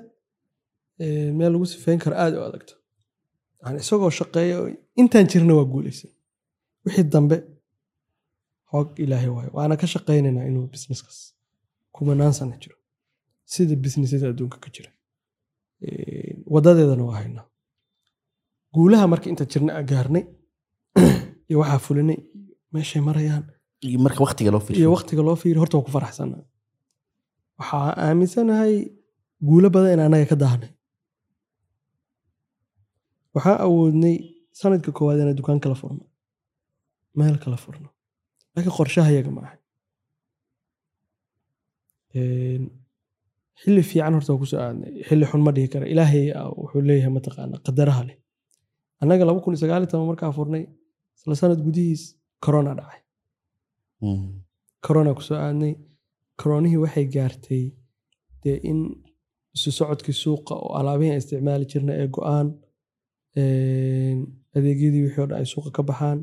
eh, 1.05 1.31
meel 1.39 1.53
lagu 1.53 1.67
sifeyn 1.67 1.99
karo 2.03 2.17
aada 2.23 2.37
u 2.41 2.45
adagto 2.51 2.75
isagoo 3.83 4.11
shaqeeya 4.21 4.57
intaan 5.01 5.27
jirna 5.33 5.53
waa 5.59 5.65
guulaysan 5.73 6.11
wixii 6.85 7.05
dambe 7.15 7.37
xoog 8.71 8.89
ilaahay 9.05 9.31
waayo. 9.37 9.51
Waana 9.57 9.75
ka 9.81 9.87
shaqaynaynaa 9.93 10.45
inuu 10.51 10.67
businesskaas 10.73 11.19
kumanaan 11.95 12.35
sana 12.39 12.55
jiro. 12.63 12.77
Sida 13.53 13.75
businessyada 13.85 14.27
adduunka 14.33 14.59
ka 14.65 14.69
jira. 14.75 14.91
Wadadeedana 16.55 17.05
waa 17.09 17.17
haynaa 17.21 17.47
guulaha 18.75 19.07
marka 19.13 19.27
inta 19.33 19.45
jirna 19.53 19.71
aan 19.79 19.87
gaarnay 19.91 20.25
iyo 21.49 21.57
waxaa 21.63 21.81
fulinay 21.87 22.19
meeshay 22.73 23.03
marayaan. 23.09 23.45
Iyo 23.87 23.99
marka 24.05 24.21
waktiga 24.27 24.51
loo 24.55 24.61
iyo 24.61 24.67
fiiriyo 24.69 24.91
waqtiga 24.97 25.23
loo 25.27 25.37
fiiriyo 25.43 25.61
horta 25.63 25.77
waa 25.79 25.87
ku 25.87 25.91
faraxsanaa 25.97 26.43
waxaa 27.59 27.91
aaminsanahay 28.05 28.75
guulo 29.49 29.69
badan 29.75 29.93
in 29.95 30.01
annaga 30.07 30.27
ka 30.33 30.37
daahnay 30.43 30.71
waxaa 33.35 33.57
awoodnay 33.67 34.17
sanadka 34.61 34.91
koowaad 34.97 35.19
inaan 35.23 35.39
dukaan 35.41 35.61
kala 35.65 35.75
furno. 35.83 36.05
Meel 37.19 37.37
kala 37.45 37.57
furno 37.65 37.89
laakiin 38.59 38.77
qorshaha 38.79 39.11
yaga 39.19 39.31
ma 39.37 39.43
Een, 42.15 42.63
xilli 43.61 43.83
fiican 43.91 44.15
horta 44.17 44.33
waa 44.33 44.41
ku 44.43 44.47
soo 44.51 44.61
aadnay 44.65 44.93
xilli 45.09 45.27
xun 45.31 45.43
ma 45.47 45.51
dhihi 45.57 45.69
kara 45.73 45.87
ilaahay 45.93 46.27
ah 46.41 46.49
wuxuu 46.61 46.81
leeyahay 46.89 47.13
mataqaana 47.19 47.57
qadaraha 47.67 48.03
leh 48.09 48.17
annaga 49.03 49.25
laba 49.29 49.41
kun 49.43 49.53
iyo 49.55 49.61
sagaal 49.63 49.83
iyo 49.83 49.91
toban 49.93 50.09
markaa 50.11 50.33
furnay 50.39 50.65
isla 51.19 51.35
sanad 51.41 51.61
gudihiis 51.67 52.03
corona 52.45 52.73
dhacay 52.79 53.01
corona 54.87 55.11
ku 55.19 55.23
soo 55.29 55.37
aadnay 55.47 55.73
coronihii 56.41 56.81
waxay 56.85 57.07
gaartay 57.15 57.65
dee 58.43 58.57
in 58.71 58.81
isu 59.57 59.71
socodkii 59.79 60.17
suuqa 60.23 60.55
oo 60.65 60.73
alaabihii 60.79 61.13
aan 61.13 61.21
isticmaali 61.23 61.65
jirna 61.73 61.93
ee 62.03 62.09
go'aan 62.17 62.49
adeegyadii 64.57 65.03
wixii 65.07 65.21
oo 65.23 65.27
dhan 65.31 65.39
ay 65.41 65.47
suuqa 65.53 65.71
ka 65.77 65.83
baxaan 65.89 66.19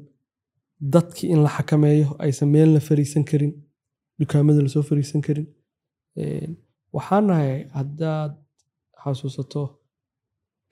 dadkii 0.93 1.29
in 1.33 1.39
la 1.45 1.49
xakameeyo 1.57 2.07
aysan 2.25 2.49
meelna 2.55 2.79
fariisan 2.87 3.23
karin 3.29 3.53
dukaamada 4.19 4.61
la 4.65 4.69
soo 4.75 4.83
fariisan 4.89 5.21
karin. 5.27 5.47
Waxaan 6.95 7.25
nahay 7.29 7.51
haddaad 7.77 8.31
xasuusato 9.03 9.61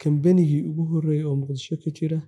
kambanigii 0.01 0.61
ugu 0.69 0.83
horreeyay 0.91 1.25
oo 1.29 1.35
muqdisho 1.41 1.75
ka 1.83 1.89
jira 1.97 2.19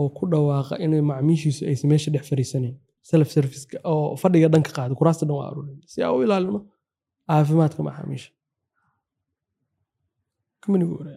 oo 0.00 0.08
ku 0.16 0.22
dhawaaqa 0.32 0.74
inay 0.84 1.00
macmiishiisu 1.10 1.62
aysan 1.70 1.88
meesha 1.90 2.10
dhex 2.14 2.24
fariisanayn 2.30 2.76
self 3.10 3.28
serviceka 3.36 3.76
oo 3.92 4.16
fadhiga 4.22 4.48
dhanka 4.52 4.70
qaada 4.76 4.94
kuraasta 5.00 5.24
dhan 5.28 5.36
waa 5.40 5.48
aruurin. 5.50 5.78
Si 5.92 5.98
aan 6.02 6.14
u 6.16 6.22
ilaalino 6.24 6.60
caafimaadka 7.28 7.80
macaamiisha 7.88 8.30
kambanigu 10.62 10.94
hore 10.98 11.14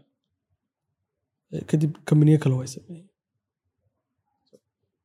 Eh, 1.52 1.64
kadib 1.70 1.92
kambaniyo 2.08 2.38
kale 2.44 2.56
way 2.60 2.68
sameeyeen 2.76 3.08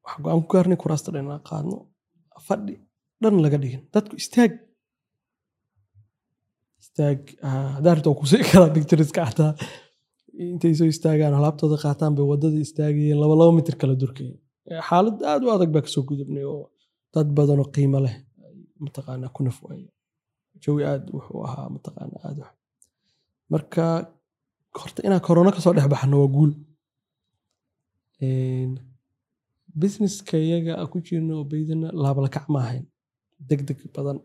waxaan 0.04 0.22
go'aan 0.24 0.42
ku 0.42 0.48
gaarnay 0.52 0.78
kuraasta 0.82 1.08
dhan 1.12 1.24
inaan 1.26 1.44
qaadno 1.50 1.76
fadhi 2.48 2.74
dhan 3.22 3.34
laga 3.44 3.58
dhigin 3.62 3.82
dadku 3.94 4.14
istaag 4.22 4.52
istaag 6.82 7.20
ah, 7.46 7.68
haddaa 7.76 7.94
rabto 7.94 8.08
waa 8.10 8.20
ku 8.20 8.26
sii 8.32 8.42
karaa 8.50 8.74
pictureska 8.76 9.20
xataa 9.28 9.52
intay 10.52 10.74
soo 10.78 10.88
istaagaan 10.94 11.34
alaabtooda 11.38 11.76
qaataan 11.84 12.12
bay 12.16 12.26
waddada 12.32 12.58
istaagayeen 12.66 13.18
laba 13.22 13.34
laba 13.40 13.52
mitir 13.58 13.76
kala 13.80 13.94
durkayeen 14.02 14.38
xaalad 14.88 15.16
aad 15.30 15.42
u 15.46 15.48
adag 15.56 15.70
baa 15.74 15.84
ka 15.84 15.90
soo 15.94 16.04
gudubnay 16.08 16.44
oo 16.54 16.64
dad 17.14 17.28
badan 17.38 17.58
oo 17.62 17.68
qiimo 17.76 17.98
leh 18.04 18.16
mataqaanaa 18.84 19.34
ku 19.36 19.40
naf 19.46 19.58
waaya 19.64 19.90
jawi 20.62 20.82
aad 20.90 21.04
wuxuu 21.16 21.40
ahaa 21.46 21.68
mataqaanaa 21.76 22.22
aad 22.28 22.38
wax 22.42 22.52
marka 23.52 23.84
horta 24.80 25.00
inaan 25.06 25.26
korona 25.26 25.50
ka 25.54 25.60
soo 25.64 25.74
dhex 25.76 25.88
baxno 25.94 26.14
waa 26.22 26.34
guul 26.36 26.52
businesska 29.80 30.36
iyaga 30.46 30.72
aan 30.80 30.88
ku 30.92 30.98
jirno 31.06 31.32
oo 31.40 31.44
baydana 31.52 31.88
laabalakac 32.02 32.46
ma 32.52 32.58
ahayn. 32.64 32.84
Deg 33.48 33.60
deg 33.68 33.78
badan. 33.96 34.18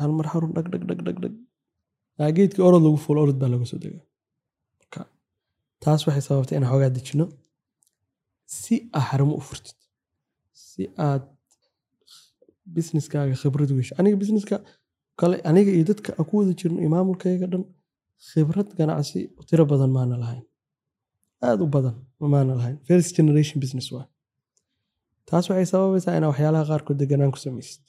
Hal 0.00 0.10
mar 0.18 0.26
xarun 0.32 0.52
dhag 0.56 0.66
dhag 0.72 0.82
dhag 0.88 1.00
dhag 1.06 1.18
dhag. 1.22 1.34
Geedkii 2.36 2.62
orod 2.68 2.82
lagu 2.86 2.98
fuulo 3.04 3.18
orod 3.24 3.38
baa 3.42 3.48
laga 3.52 3.66
soo 3.70 3.78
degaa. 3.84 4.04
Marka 4.78 5.00
taas 5.82 6.00
waxay 6.06 6.22
sababtay 6.28 6.56
inaan 6.58 6.70
xoogaa 6.72 6.90
dejino. 6.96 7.24
Si 8.60 8.74
aa 8.96 9.02
xarumo 9.08 9.34
u 9.40 9.42
furtid 9.48 9.76
si 10.66 10.82
aad 11.08 11.22
businesskaaga 12.76 13.34
khibrad 13.42 13.70
u 13.72 13.76
hesho. 13.80 13.94
Aniga 14.00 14.16
businesska 14.22 14.56
kale 15.20 15.36
aniga 15.50 15.70
iyo 15.76 15.84
dadka 15.90 16.10
aan 16.18 16.26
ku 16.28 16.32
wada 16.38 16.52
jirno 16.60 16.78
iyo 16.82 16.90
maamulkayga 16.94 17.46
dhan 17.52 17.64
khibrad 18.28 18.68
ganacsi 18.78 19.18
tiro 19.48 19.64
badan 19.72 19.90
maana 19.96 20.16
lahayn. 20.22 20.44
Aada 21.46 21.62
u 21.66 21.68
badan 21.76 21.94
maana 22.34 22.52
lahayn. 22.60 22.76
First 22.88 23.10
generation 23.18 23.56
business 23.64 23.86
waa 23.94 24.06
taas 25.28 25.44
waxay 25.50 25.66
sababaysaa 25.72 26.16
inaa 26.18 26.30
waxyaalaha 26.32 26.64
qaarkood 26.70 26.98
deganaan 27.02 27.32
ku 27.34 27.40
samaysid 27.44 27.82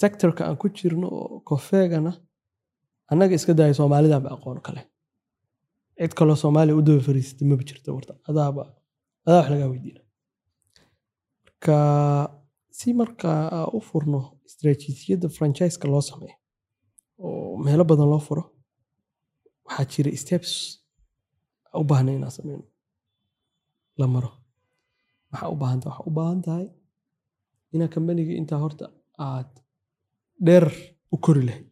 sectorka 0.00 0.42
aan 0.46 0.56
ku 0.62 0.66
jirno 0.78 1.06
oo 1.20 1.40
kofeegana 1.48 2.12
annaga 3.10 3.34
iska 3.38 3.52
daaya 3.58 3.74
soomaalidanba 3.80 4.28
aqoon 4.36 4.60
kale 4.66 4.82
cid 5.98 6.12
kaloo 6.18 6.36
soomaaliya 6.44 6.76
u 6.78 6.82
daba 6.86 7.00
fariisatay 7.08 7.46
maba 7.50 7.62
jirto 7.68 7.88
warta. 7.96 8.12
Adaaba 8.30 8.62
adaa 9.26 9.38
wax 9.40 9.48
lagaa 9.52 9.68
weydiina. 9.72 10.00
Marka 11.44 11.76
si 12.78 12.88
markaa 13.00 13.40
aa 13.58 13.66
u 13.76 13.80
furno 13.88 14.20
istaraatiijiyadda 14.48 15.28
franchiska 15.36 15.86
loo 15.92 16.02
sameeyo 16.10 16.36
oo 17.24 17.56
meelo 17.64 17.84
badan 17.90 18.08
loo 18.12 18.22
furo 18.28 18.44
waxaa 19.66 19.86
jira 19.92 20.10
steps 20.22 20.50
u 21.80 21.84
baahnay 21.90 22.14
inaan 22.18 22.34
sameyno 22.38 22.64
la 24.00 24.06
maro. 24.14 24.30
Maxaa 25.30 25.48
u 25.54 25.56
baahan 25.62 25.80
tahay 25.82 25.92
waxaa 25.98 26.08
u 26.10 26.12
baahan 26.18 26.40
tahay 26.46 26.66
inaa 27.74 27.90
kambaniga 27.94 28.32
intaa 28.40 28.58
horta 28.64 28.84
aad 29.28 29.50
dheer 30.46 30.66
u 31.14 31.16
kori 31.24 31.42
lahayd 31.48 31.66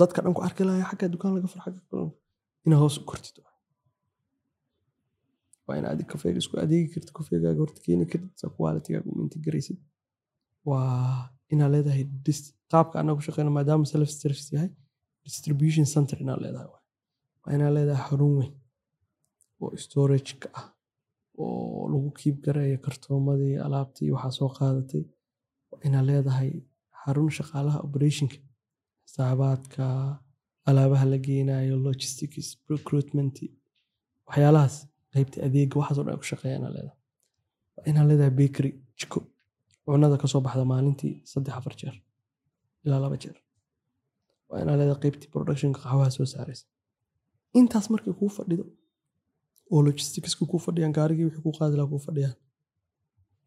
dadka 0.00 0.18
dhan 0.24 0.34
ku 0.36 0.42
arki 0.48 0.62
lahaa 0.68 0.88
xagga 0.90 1.06
dukaan 1.14 1.32
laga 1.36 1.48
furo 1.52 1.62
xagga 1.66 1.80
kale 1.90 2.04
inaa 2.66 2.80
hoos 2.82 2.96
u 3.00 3.04
kortid. 3.10 3.36
Waa 5.66 5.76
in 5.80 5.84
adig 5.92 6.06
kafeega 6.12 6.38
isku 6.42 6.54
adeegi 6.64 6.88
kartid 6.94 7.12
kafeegaaga 7.18 7.60
horta 7.64 7.80
keeni 7.86 8.04
kartid 8.12 8.32
sa 8.40 8.46
qualitigaaga 8.56 9.08
u 9.14 9.22
integraysid 9.26 9.78
waa 10.68 11.30
inaa 11.52 11.68
leedahay 11.74 12.04
qaabka 12.72 12.94
annaga 13.00 13.16
ku 13.18 13.24
shaqeyno 13.28 13.50
maadaama 13.56 13.84
self 13.92 14.10
service 14.22 14.48
yahay 14.54 14.70
distribution 15.26 15.84
center 15.94 16.16
inaa 16.24 16.38
leedahay. 16.44 16.68
Waa 17.42 17.52
inaa 17.56 17.70
leedahay 17.76 18.04
xarun 18.10 18.32
weyn 18.38 18.52
oo 19.62 19.70
storage-ka 19.84 20.48
ah 20.58 20.66
oo 21.44 21.88
lagu 21.92 22.10
kiib 22.18 22.36
gareeyo 22.44 22.78
kartoomadii 22.86 23.56
alaabtii 23.66 24.10
waxaa 24.14 24.32
soo 24.38 24.48
qaadatay 24.58 25.02
waa 25.70 25.80
inaa 25.86 26.04
leedahay 26.10 26.50
xarun 27.02 27.30
shaqaalaha 27.38 27.78
operationka 27.86 28.36
xisaabaadka 29.06 29.84
alaabaha 30.68 31.04
la 31.12 31.18
geenayo 31.26 31.74
logistics 31.86 32.48
recruitment 32.72 33.36
waxyaalahaas 34.28 34.76
qaybta 35.14 35.36
adeega 35.46 35.74
waxaasoo 35.80 36.04
dhan 36.06 36.12
ay 36.14 36.18
ku 36.22 36.26
shaqeeya 36.32 36.56
inaa 36.60 36.72
leedahay. 36.76 36.96
Waa 37.76 37.86
inaa 37.90 38.06
leedahay 38.10 38.34
bakery 38.40 38.70
jiko 38.98 39.18
cunada 39.84 40.16
ka 40.22 40.26
soo 40.32 40.40
baxda 40.46 40.64
maalintii 40.72 41.14
saddex 41.32 41.54
afar 41.58 41.74
jeer 41.80 41.94
ilaa 42.84 43.00
laba 43.04 43.16
jeer. 43.22 43.36
Waa 44.48 44.58
inaa 44.62 44.76
leedahay 44.80 45.00
qaybtii 45.04 45.30
productionka 45.34 45.78
qaxwaha 45.84 46.10
soo 46.16 46.26
saaraysa. 46.34 46.64
Intaas 47.58 47.86
markay 47.92 48.12
kuu 48.18 48.30
fadhido 48.36 48.64
oo 49.72 49.80
logisticska 49.86 50.44
kuu 50.50 50.60
fadhiyaan 50.66 50.92
gaarigii 50.98 51.24
wixii 51.28 51.42
kuu 51.46 51.54
qaadi 51.58 51.74
lahaa 51.78 51.90
kuu 51.92 52.02
fadhiyaan. 52.06 52.36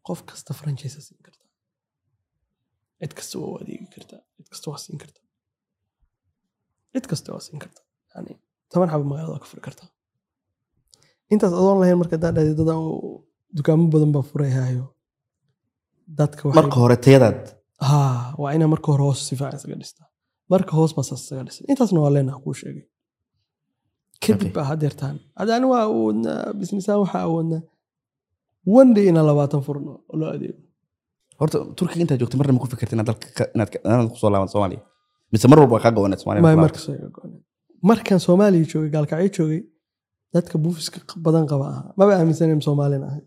Qof 0.07 0.19
kasta 0.29 0.51
franchise 0.59 0.99
siin 1.07 1.21
kartaa 1.27 1.49
cid 3.01 3.13
kasta 3.17 3.35
waa 3.39 3.49
u 3.51 3.55
adeegi 3.61 3.87
kartaa 3.95 4.19
cid 4.37 4.47
kasta 4.51 4.65
waa 4.71 4.79
siin 4.85 4.97
kartaa 5.03 5.25
cid 6.93 7.05
kasta 7.11 7.27
waa 7.33 7.43
siin 7.45 7.59
kartaa 7.63 7.85
yani 8.15 8.31
toban 8.71 8.89
xaba 8.91 9.03
magaalada 9.11 9.39
ka 9.43 9.47
furi 9.51 9.61
kartaa 9.67 9.89
intaas 11.33 11.53
adoon 11.59 11.77
lahayn 11.81 11.97
marka 12.01 12.15
hadaa 12.17 12.31
dhahday 12.35 12.55
dadan 12.61 12.79
dukaamo 13.57 13.85
badan 13.93 14.11
baa 14.15 14.25
furayhayo 14.31 14.85
dadka 16.19 16.41
marka 16.59 16.75
hore 16.83 16.97
tayadaad. 17.05 17.41
Ha 17.89 17.99
waa 18.41 18.51
inaa 18.55 18.69
marka 18.73 18.87
hore 18.91 19.03
hoos 19.07 19.19
si 19.27 19.35
fiican 19.39 19.57
isaga 19.59 19.75
dhistaa 19.81 20.07
marka 20.53 20.71
hoos 20.79 20.91
baa 20.97 21.05
saas 21.09 21.21
isaga 21.25 21.43
dhisan 21.47 21.65
intaasna 21.71 21.99
waa 22.03 22.11
leenaha 22.15 22.39
kuu 22.45 22.55
sheegay 22.61 22.85
kadib 24.25 24.53
baa 24.57 24.65
hadeertaan 24.71 25.15
hadani 25.39 25.65
waa 25.73 25.83
awoodnaa 25.89 26.39
businessaan 26.59 26.99
waxaa 27.03 27.23
awoodnaa 27.29 27.61
day 28.95 29.05
inaan 29.11 29.27
labaatan 29.29 29.61
furno 29.67 29.91
oo 30.11 30.17
loo 30.19 30.29
adeego. 30.35 30.59
Horta 31.39 31.57
turkiga 31.77 32.01
intaa 32.03 32.17
joogtay 32.21 32.37
marna 32.39 32.53
ma 32.55 32.59
ku 32.63 32.67
fikirta 32.73 32.93
inaad 32.95 33.07
dalka 33.11 33.27
ka- 33.37 33.51
inaad 33.55 34.09
ku 34.13 34.17
soo 34.21 34.29
laaban 34.33 34.49
soomaaliya? 34.53 34.81
Mise 35.31 35.47
mar 35.51 35.59
walba 35.61 35.79
kaa 35.83 35.91
go-oneed 35.95 36.19
May 36.19 36.23
soomaaliya 36.23 36.61
markas 36.65 36.85
way 36.89 36.97
iga 36.99 37.09
go'neen. 37.17 37.41
markaan 37.89 38.19
soomaaliya 38.25 38.65
joogay 38.71 38.89
gaalkacyo 38.95 39.29
joogay 39.37 39.61
dadka 40.33 40.55
buufiska 40.63 40.97
badan 41.25 41.45
qaba 41.51 41.65
ahaa 41.71 41.93
maba 41.97 42.11
aaminsanen 42.19 42.61
soomaalin 42.67 43.03
ahay? 43.09 43.23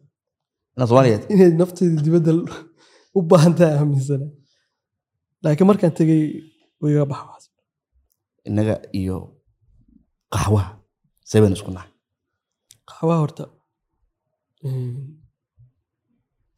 Inaad 0.76 0.88
inay 1.32 1.51
nafteeda 1.61 2.01
dibadda 2.07 2.32
u 3.18 3.20
baahan 3.30 3.55
tahay 3.59 3.74
aaminsana 3.80 4.26
laakiin 5.44 5.68
markaan 5.70 5.92
tegey 5.99 6.22
way 6.80 6.90
iga 6.94 7.05
baxa 7.11 7.24
waxaas. 7.30 7.44
innaga 8.49 8.74
iyo 9.01 9.16
qaxwaha 10.34 10.68
seven 11.33 11.53
isku 11.57 11.70
nahay 11.77 11.91
qaxwaha 12.89 13.18
horta 13.22 13.45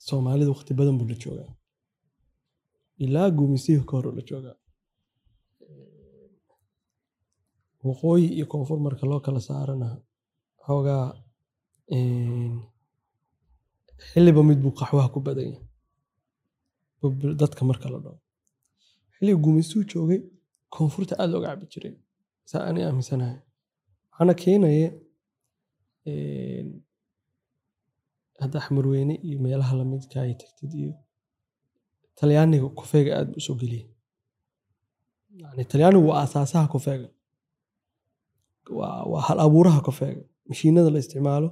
soomaalida 0.06 0.50
waqti 0.54 0.72
badan 0.78 0.96
buu 0.98 1.08
la 1.12 1.16
joogaa. 1.22 1.50
Ilaa 3.04 3.28
guumisihii 3.38 3.84
ka 3.88 3.92
hor 3.96 4.06
la 4.18 4.22
joogaa. 4.28 4.56
Waqooyi 7.86 8.26
iyo 8.36 8.46
koonfur 8.52 8.78
marka 8.86 9.04
loo 9.10 9.20
kala 9.26 9.40
saarana 9.48 9.88
xoogaa 10.66 11.04
xilliba 14.10 14.42
mid 14.48 14.58
buu 14.64 14.72
qaxwaha 14.80 15.08
ku 15.14 15.18
badan 15.26 15.46
yahay. 15.52 15.64
Dadka 17.40 17.62
marka 17.70 17.86
la 17.92 17.98
dhaho 18.04 18.18
xilliga 19.16 19.38
guumistuu 19.44 19.82
joogay 19.92 20.20
koonfurta 20.74 21.14
aad 21.20 21.30
looga 21.32 21.48
cabi 21.52 21.66
jiray. 21.72 21.94
Saa 22.50 22.62
ani 22.68 22.80
aaminsanahay 22.86 23.36
waxaana 24.18 24.34
keenaya 24.42 24.90
een, 26.10 26.68
hadda 28.42 28.58
xamarweyne 28.66 29.14
iyo 29.26 29.38
meelaha 29.44 29.76
lamidka 29.78 30.20
ay 30.22 30.34
tagtid 30.42 30.72
iyo 30.74 30.92
talyaaniga 32.18 32.68
kofeega 32.78 33.10
aad 33.18 33.30
u 33.38 33.40
soo 33.46 33.54
geliyay 33.60 33.86
yani 35.40 35.64
talyaanigu 35.70 36.06
waa 36.10 36.22
asaasaha 36.26 36.66
kofeega 36.74 37.08
waa 39.10 39.20
hal 39.26 39.38
abuuraha 39.46 39.80
kofeega 39.88 40.22
mashiinada 40.48 40.90
la 40.90 40.98
isticmaalo 40.98 41.48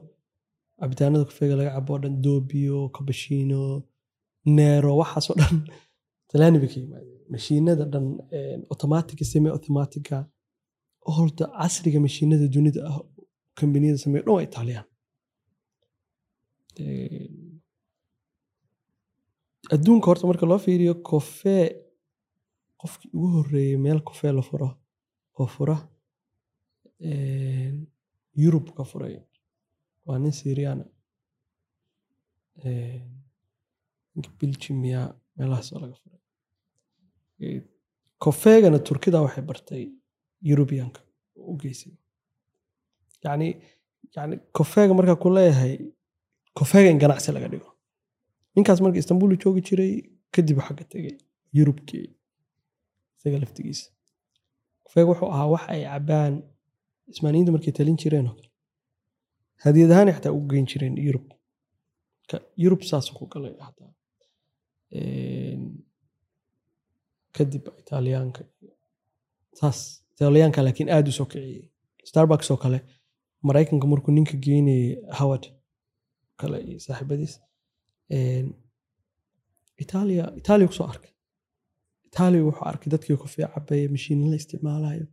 cabitaanada 0.81 1.25
kofeega 1.25 1.55
laga 1.59 1.71
cabo 1.77 1.93
oo 1.95 1.99
dhan 2.03 2.14
dobio 2.27 2.79
cabashino 2.97 3.61
nero 4.57 4.91
waxaasoo 5.01 5.35
dhan. 5.41 5.57
Talyaani 6.31 6.59
bay 6.62 6.68
ka 6.72 6.79
yimaadeen. 6.80 7.21
Mashiinada 7.34 7.84
dhan 7.93 8.07
automatica 8.72 9.25
semi 9.30 9.49
automatica 9.57 10.17
horta 11.14 11.45
casriga 11.58 11.99
mashiinada 12.07 12.46
dunida 12.54 12.80
ah 12.91 12.99
kambaniyada 13.58 13.99
sameeyo 14.04 14.24
dhan 14.26 14.34
waa 14.37 14.46
italiyaan 14.49 14.87
adduunka 19.74 20.07
horta 20.11 20.26
marka 20.30 20.46
loo 20.50 20.58
fiiriyo 20.66 20.95
kofee 21.11 21.64
qofkii 22.80 23.11
ugu 23.16 23.28
horeeyey 23.37 23.76
meel 23.84 24.00
kofee 24.08 24.33
la 24.37 24.42
furo 24.49 24.68
oo 25.41 25.46
fura 25.54 25.76
yurub 28.42 28.66
ka 28.76 28.84
furay. 28.91 29.16
Waa 30.07 30.18
nin 30.22 30.33
syriana 30.41 30.84
biljimia 34.38 35.00
meelahaasoo 35.37 35.78
laga 35.83 35.96
furay. 36.03 36.20
Kofeegana 38.24 38.78
turkida 38.88 39.18
waxay 39.24 39.45
bartay 39.50 39.84
yurubiyanka 40.49 41.01
u 41.51 41.55
geysay. 41.63 41.93
Yani 43.25 43.49
yani 44.17 44.35
kofeega 44.57 44.95
markaa 44.99 45.17
ku 45.23 45.29
leeyahay 45.37 45.75
kofeega 46.59 46.91
in 46.91 46.99
ganacsi 47.03 47.33
laga 47.37 47.49
dhigo. 47.53 47.71
Ninkaas 48.55 48.81
marka 48.85 48.99
istanbul 49.03 49.31
joogi 49.43 49.61
jiray 49.68 49.93
kadib 50.35 50.59
xagga 50.67 50.85
tegay 50.93 51.14
yurubkii 51.59 52.07
isaga 53.18 53.39
laftigiisa. 53.43 53.87
Kofeega 54.85 55.09
wuxuu 55.11 55.31
ahaa 55.35 55.49
wax 55.55 55.64
ay 55.75 55.83
cabaan 55.93 56.35
ismaaniyiinta 57.13 57.53
markay 57.55 57.73
talin 57.79 57.97
jireen 58.03 58.27
oo 58.31 58.35
kale 58.39 58.51
hadiyad 59.64 59.91
ahaan 59.95 60.13
xataa 60.17 60.33
ugu 60.37 60.47
geyn 60.53 60.67
jireen 60.71 60.95
yurub 61.07 61.27
yurub 62.63 62.83
saas 62.91 63.07
ku 63.17 63.25
galay 63.33 63.55
hataa 63.67 63.91
kadib 67.37 67.64
italiyaanka. 67.83 68.43
Saas 69.59 69.79
italiyaanka 70.17 70.61
laakiin 70.64 70.91
aada 70.95 71.09
u 71.09 71.13
soo 71.18 71.26
kiciyey. 71.33 71.63
Starbucks 72.11 72.51
oo 72.51 72.57
kale 72.57 72.79
maraykanka 73.47 73.87
markuu 73.87 74.13
ninka 74.14 74.37
geynayay 74.45 74.97
howard 75.18 75.45
kale 76.41 76.59
iyo 76.68 76.79
saaxiibadiis 76.87 77.34
itaaliya 79.83 80.25
itaaliya 80.41 80.68
ku 80.68 80.75
soo 80.79 80.87
arkay. 80.93 81.13
Itaaliya 82.09 82.45
wuxuu 82.49 82.64
arkay 82.71 82.88
dadkii 82.93 83.17
kofee 83.22 83.47
cabaya 83.55 83.88
mashiin 83.95 84.21
la 84.30 84.37
isticmaalayo 84.41 85.07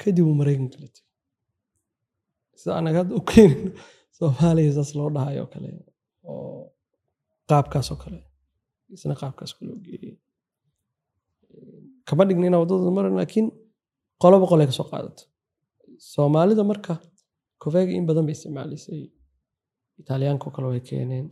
kadib 0.00 0.26
uu 0.26 0.34
maraykanka 0.40 0.78
la 0.82 0.88
tegay. 0.94 1.04
Sida 2.60 2.72
anaga 2.80 2.98
hadda 3.02 3.14
u 3.14 3.20
keenayno 3.30 3.70
soomaaliya 4.18 4.72
saas 4.76 4.90
loo 4.98 5.10
dhahayo 5.14 5.42
oo 5.44 5.50
kale 5.54 5.68
oo 6.24 6.72
qaabkaas 7.50 7.88
oo 7.92 7.98
kale 8.04 8.18
isna 8.94 9.14
qaabkaas 9.22 9.52
ku 9.56 9.62
loo 9.68 9.78
geeyey 9.86 10.14
kama 12.08 12.22
dhigna 12.28 12.46
inaa 12.48 12.60
waddadooda 12.62 12.90
maran 12.98 13.14
laakiin 13.20 13.46
qoloba 14.22 14.46
qolay 14.50 14.66
ka 14.70 14.74
soo 14.78 14.88
qaadato 14.92 15.22
soomaalida 16.12 16.62
marka 16.70 16.94
kofeega 17.62 17.92
in 17.98 18.06
badan 18.08 18.24
bay 18.26 18.34
isticmaalisay. 18.38 19.02
Italyaanka 20.00 20.48
kale 20.54 20.66
way 20.72 20.80
keeneen. 20.90 21.26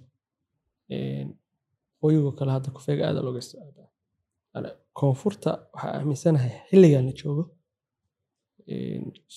Qoyigoo 2.00 2.32
kale 2.38 2.50
hadda 2.56 2.70
kofeega 2.76 3.02
aada 3.08 3.20
looga 3.26 3.40
isticmaalaa. 3.44 4.72
Koonfurta 4.98 5.50
waxaa 5.74 5.92
aaminsanahay 5.98 6.52
xilligan 6.68 7.04
la 7.08 7.12
joogo 7.20 7.44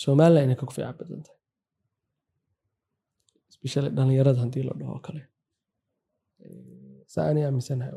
somaliland 0.01 0.45
inay 0.45 0.57
ka 0.61 0.65
kofeeca 0.69 0.93
badan 0.99 1.21
tahay. 1.25 1.39
Especially 3.51 3.89
dhalinyarada 3.97 4.39
haddii 4.43 4.63
la 4.67 4.73
dhaho 4.79 4.99
kale. 5.07 5.21
Saa 7.13 7.25
anay 7.31 7.43
aaminsanahay 7.47 7.93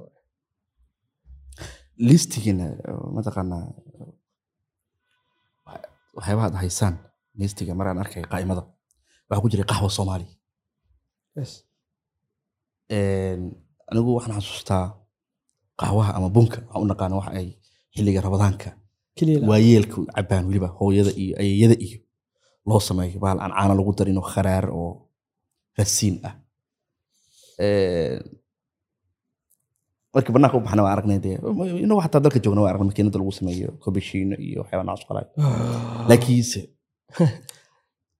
listigiina 2.09 2.66
mataqaanaa 3.16 3.64
waxyaabaha 6.16 6.46
ad 6.50 6.56
haysaan 6.62 6.94
listiga 7.40 7.72
maraan 7.78 7.98
arkay 8.02 8.22
qaa'imada 8.32 8.62
waxaa 9.28 9.42
ku 9.42 9.48
jiray 9.52 9.66
qaxwa 9.70 9.90
soomaali 9.98 10.26
Yes. 11.38 11.52
anigu 13.90 14.10
waxaan 14.16 14.34
xasuustaa 14.38 14.84
qaxwaha 15.80 16.10
ama 16.16 16.28
bunka 16.36 16.58
waxaan 16.66 16.82
u 16.84 16.86
naqaana 16.90 17.14
waxa 17.20 17.32
ay 17.40 17.48
xilliga 17.94 18.20
rabadaanka 18.26 18.68
waayeelka 19.50 19.96
cabaan 20.16 20.44
weliba 20.48 20.68
hooyada 20.78 21.12
iyo 21.22 21.34
ayeeyada 21.42 21.76
iyo 21.86 21.98
loo 22.68 22.80
sameeyo 22.88 23.18
bahal 23.24 23.38
aan 23.44 23.52
caana 23.56 23.74
lagu 23.78 23.92
darin 23.98 24.18
oo 24.20 24.26
kharaar 24.34 24.66
oo 24.80 24.90
rasiin 25.78 26.16
ah 26.28 26.34
markii 30.14 30.32
banaanka 30.36 30.56
u 30.58 30.62
baxna 30.66 30.82
waan 30.84 30.92
aragnay 30.96 31.18
dee 31.24 31.36
inagu 31.84 32.00
xataa 32.04 32.20
dalka 32.24 32.38
joogna 32.44 32.60
waan 32.62 32.70
aragnay 32.72 32.88
makiinada 32.90 33.18
lagu 33.20 33.32
sameeyo 33.38 33.68
kobashiino 33.82 34.34
iyo 34.46 34.58
waxyaaba 34.62 34.94
qalay 35.08 35.26
laakiinse 36.10 36.60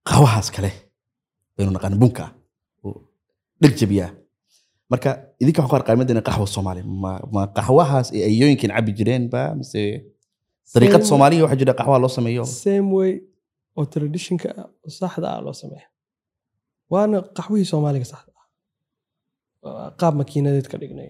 qaxwahaas 0.07 0.47
kale 0.55 0.71
baynu 1.55 1.71
naqaan 1.75 1.95
bunka 2.01 2.25
dheg 3.61 3.73
jabiya 3.79 4.07
marka 4.91 5.09
idinka 5.41 5.59
waxaan 5.61 5.71
ku 5.71 5.77
arqaamadeena 5.79 6.21
qaxwa 6.27 6.47
soomaali. 6.55 6.81
Ma 7.03 7.11
ma 7.35 7.41
qaxwahaas 7.57 8.07
ee 8.17 8.23
ayooyinkan 8.29 8.71
cabi 8.75 8.91
jireen 8.97 9.23
ba? 9.33 9.41
Mise 9.59 9.81
dariiqad 10.73 11.03
soomaaliya 11.09 11.43
waxaa 11.45 11.59
jira 11.61 11.73
qaxwaha 11.79 11.99
loo 12.03 12.11
sameeyo. 12.17 12.43
Same 12.63 12.89
way. 12.97 13.11
Oo 13.77 13.85
traditionka 13.93 14.47
ah 14.61 14.67
oo 14.85 14.91
saxda 14.99 15.27
ah 15.35 15.39
loo 15.45 15.55
sameeya 15.61 15.87
waana 16.93 17.17
qaxwihii 17.37 17.67
soomaaliga 17.71 18.07
saxda 18.13 18.31
ah. 18.39 19.89
Qaab 19.99 20.13
makiinadeed 20.21 20.67
ka 20.71 20.77
dhignay 20.81 21.09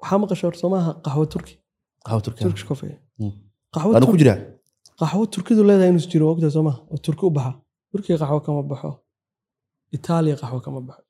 waxaa 0.00 0.18
maqasha 0.22 0.44
hor 0.46 0.56
soomaha 0.62 0.90
qaxwo 1.04 1.24
turki. 1.32 1.54
Qaxwo 3.74 3.90
qaxwo 5.00 5.22
turkidu 5.34 5.62
leedahay 5.68 5.90
inuu 5.92 6.08
jiro 6.12 6.24
ogta 6.32 6.48
soomaha 6.56 6.78
oo 6.92 6.98
turki 7.06 7.22
u 7.28 7.30
baxa. 7.36 7.52
Turkiga 7.90 8.16
qaxwo 8.22 8.40
kama 8.46 8.62
baxo. 8.70 8.90
Itaaliya 9.96 10.36
qaxwo 10.42 10.60
kama 10.66 10.80
baxo 10.88 11.02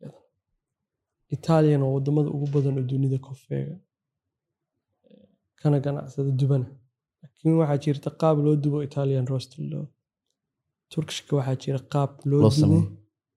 itaaliyana 1.34 1.84
waa 1.86 1.94
waddamada 1.96 2.28
ugu 2.36 2.46
badan 2.54 2.74
oo 2.78 2.84
dunida 2.90 3.18
kofeega 3.26 3.76
kana 5.60 5.76
ganacsada 5.84 6.30
dubana. 6.40 6.66
Laakiin 7.22 7.54
waxaa 7.60 7.78
jirta 7.84 8.08
qaab 8.20 8.36
loo 8.44 8.56
dubo 8.62 8.78
italian 8.88 9.26
roast 9.30 9.52
loo. 9.72 9.86
Turkishka 10.92 11.32
waxaa 11.38 11.56
jira 11.62 11.80
qaab 11.92 12.10
loo 12.30 12.40
dubo 12.60 12.78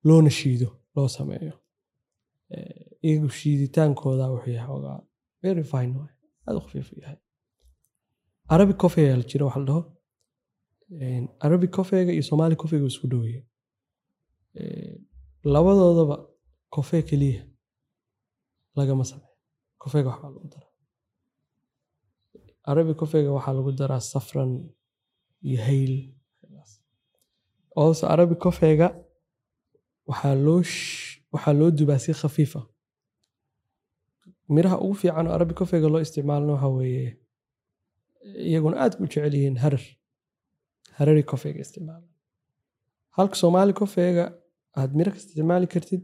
loona 0.08 0.30
shiido 0.40 0.68
loo 0.96 1.08
sameeyo. 1.18 1.54
Eh, 2.56 2.79
iyagu 3.06 3.30
shiiditaankooda 3.40 4.26
wuxuu 4.34 4.52
yahay 4.58 4.68
xoogaa 4.68 5.00
very 5.44 5.64
fine 5.72 5.92
waay 6.00 6.14
u 6.58 6.60
khafiif 6.64 6.88
yahay. 7.02 7.18
Arabic 8.56 8.78
coffee 8.84 9.04
ayaa 9.06 9.18
la 9.22 9.26
jira 9.32 9.46
waxa 9.48 9.60
la 9.60 9.66
dhaho. 9.70 9.82
Arabic 11.46 11.72
coffeega 11.78 12.12
iyo 12.16 12.24
somali 12.30 12.56
coffeega 12.62 12.86
isku 12.92 13.08
dhoweeyeen 13.12 13.46
labadoodaba 15.54 16.16
coffee 16.76 17.04
keliya 17.10 17.42
lagama 18.78 19.04
sameeyo. 19.06 19.36
Coffeega 19.82 20.10
waxbaa 20.10 20.30
lagu 20.36 20.48
daraa. 20.54 20.72
Arabic 22.72 22.96
coffeega 23.02 23.30
waxaa 23.38 23.54
lagu 23.58 23.72
daraa 23.72 24.00
safran 24.14 24.52
iyo 25.48 25.60
hayl. 25.68 25.94
Also 27.76 28.04
arabic 28.14 28.40
coffeega 28.46 28.88
waxaa 30.10 30.36
loo 30.46 30.62
waxaa 31.34 31.54
loo 31.60 31.72
dubaa 31.78 32.00
si 32.00 32.12
khafiifa 32.22 32.62
miraha 34.56 34.78
ugu 34.84 34.94
fiican 35.02 35.26
oo 35.28 35.34
arabic 35.38 35.58
coffeega 35.62 35.88
loo 35.94 36.02
isticmaalana 36.06 36.54
waxaa 36.56 36.72
weeye 36.78 37.10
iyaguna 38.50 38.76
aad 38.84 38.94
u 39.02 39.06
jecel 39.12 39.34
yihiin 39.38 39.58
harar 39.64 39.84
harari 40.98 41.24
coffeega 41.32 41.60
isticmaala 41.66 42.08
halka 43.18 43.36
soomaali 43.42 43.74
coffeega 43.82 44.26
aad 44.80 44.92
miro 44.98 45.12
kasta 45.14 45.28
isticmaali 45.30 45.68
kartid 45.74 46.02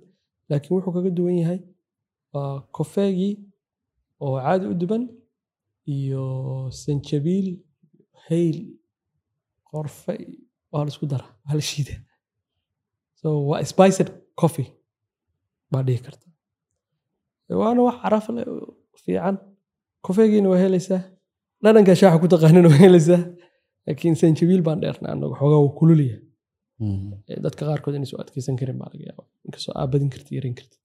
laakiin 0.49 0.73
wuxuu 0.75 0.93
kaga 0.95 1.09
duwan 1.17 1.37
yahay 1.41 1.59
waa 2.33 2.53
coffeegii 2.77 3.33
oo 4.25 4.35
caadi 4.45 4.65
u 4.73 4.75
duban 4.81 5.03
iyo 5.95 6.23
sanjabiil 6.83 7.47
hayl 8.25 8.57
qorfe 9.69 10.13
waa 10.71 10.83
la 10.85 10.89
isku 10.93 11.05
dara 11.11 11.27
waa 11.45 11.55
la 11.59 11.63
shiida 11.71 11.95
so 13.19 13.27
waa 13.49 13.63
spiced 13.71 14.09
coffee 14.41 14.69
baa 15.71 15.83
dhihi 15.87 15.99
karta 16.05 16.27
waana 17.61 17.81
wax 17.87 17.95
caraf 18.03 18.25
leh 18.35 18.45
oo 18.53 18.67
fiican. 19.03 19.35
Kofeegiina 20.05 20.47
waa 20.53 20.61
helaysaa. 20.63 21.01
Dhadhanka 21.63 21.93
shaaxa 21.99 22.17
ku 22.21 22.27
taqaanin 22.33 22.65
waa 22.71 22.79
helaysaa. 22.85 23.21
Laakiin 23.85 24.15
sanjabiil 24.21 24.61
baan 24.67 24.79
dheerna 24.83 25.07
anagu 25.13 25.33
xoogaa 25.39 25.61
wuu 25.63 25.73
kululya 25.81 26.17
Mm. 26.83 27.11
dadka 27.45 27.61
qaarkood 27.69 27.95
inay 27.97 28.09
soo 28.11 28.19
adkeysan 28.23 28.55
karin 28.59 28.77
baa 28.81 28.89
laga 28.93 29.03
yaaba 29.09 29.23
inkastoo 29.45 29.73
aa 29.79 29.85
badin 29.91 30.09
karti 30.13 30.31
yaran 30.37 30.53
karti 30.59 30.77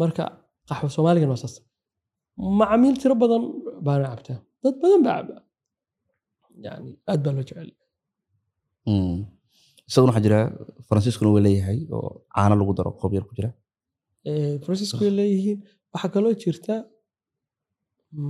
marka 0.00 0.22
qaxwo 0.68 0.88
soomaaligan 0.96 1.30
waa 1.32 1.40
saas. 1.42 1.54
Macaamiil 2.60 2.96
tiro 3.02 3.14
badan 3.22 3.42
baana 3.86 4.06
cabtaa. 4.12 4.38
Dad 4.62 4.74
badan 4.82 5.00
baa 5.06 5.16
cabaa. 5.18 5.40
Yani 6.64 6.90
aad 7.10 7.20
baa 7.24 7.32
loo 7.36 7.44
jecel. 7.48 7.70
Mm. 8.90 9.16
isaguna 9.88 10.10
waxaa 10.12 10.24
jira 10.26 10.38
faransiiskuna 10.88 11.30
waa 11.34 11.44
leeyahay 11.46 11.78
oo 11.96 12.10
caano 12.34 12.54
lagu 12.60 12.72
daro 12.78 12.90
koob 13.00 13.12
yar 13.16 13.24
ku 13.28 13.32
jira 13.38 13.50
francisco 14.64 15.00
way 15.04 15.12
leeyihiin. 15.18 15.58
Waxaa 15.92 16.10
kaloo 16.14 16.34
jirta 16.42 16.74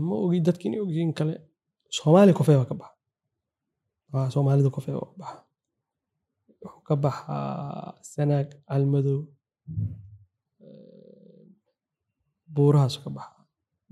ma 0.07 0.15
ogi 0.25 0.41
dadki 0.47 0.65
inay 0.69 0.81
ogyihiin 0.85 1.13
kale 1.19 1.35
soomaali 1.97 2.33
kofee 2.39 2.57
baa 2.61 2.69
ka 2.71 2.75
baxa. 2.81 4.31
Soomaalida 4.35 4.71
kofee 4.77 4.95
baa 4.99 5.09
ka 5.11 5.17
baxa. 5.23 5.41
Wuxuu 6.63 6.83
ka 6.89 6.95
baxaa 7.05 7.95
sanaag 8.13 8.49
calmadow 8.69 9.21
buurahaas 12.55 12.97
ka 13.03 13.11
baxa. 13.17 13.37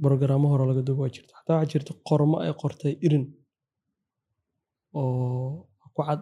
Brogaraamo 0.03 0.49
hore 0.53 0.65
laga 0.69 0.83
dugo 0.87 1.03
waa 1.03 1.13
jirta. 1.15 1.33
Xataa 1.39 1.57
waxaa 1.61 1.71
jirta 1.73 1.93
qormo 2.09 2.37
ay 2.45 2.53
qortay 2.63 2.95
irin 3.07 3.25
oo 4.99 5.69
ku 5.95 6.03
cad 6.07 6.21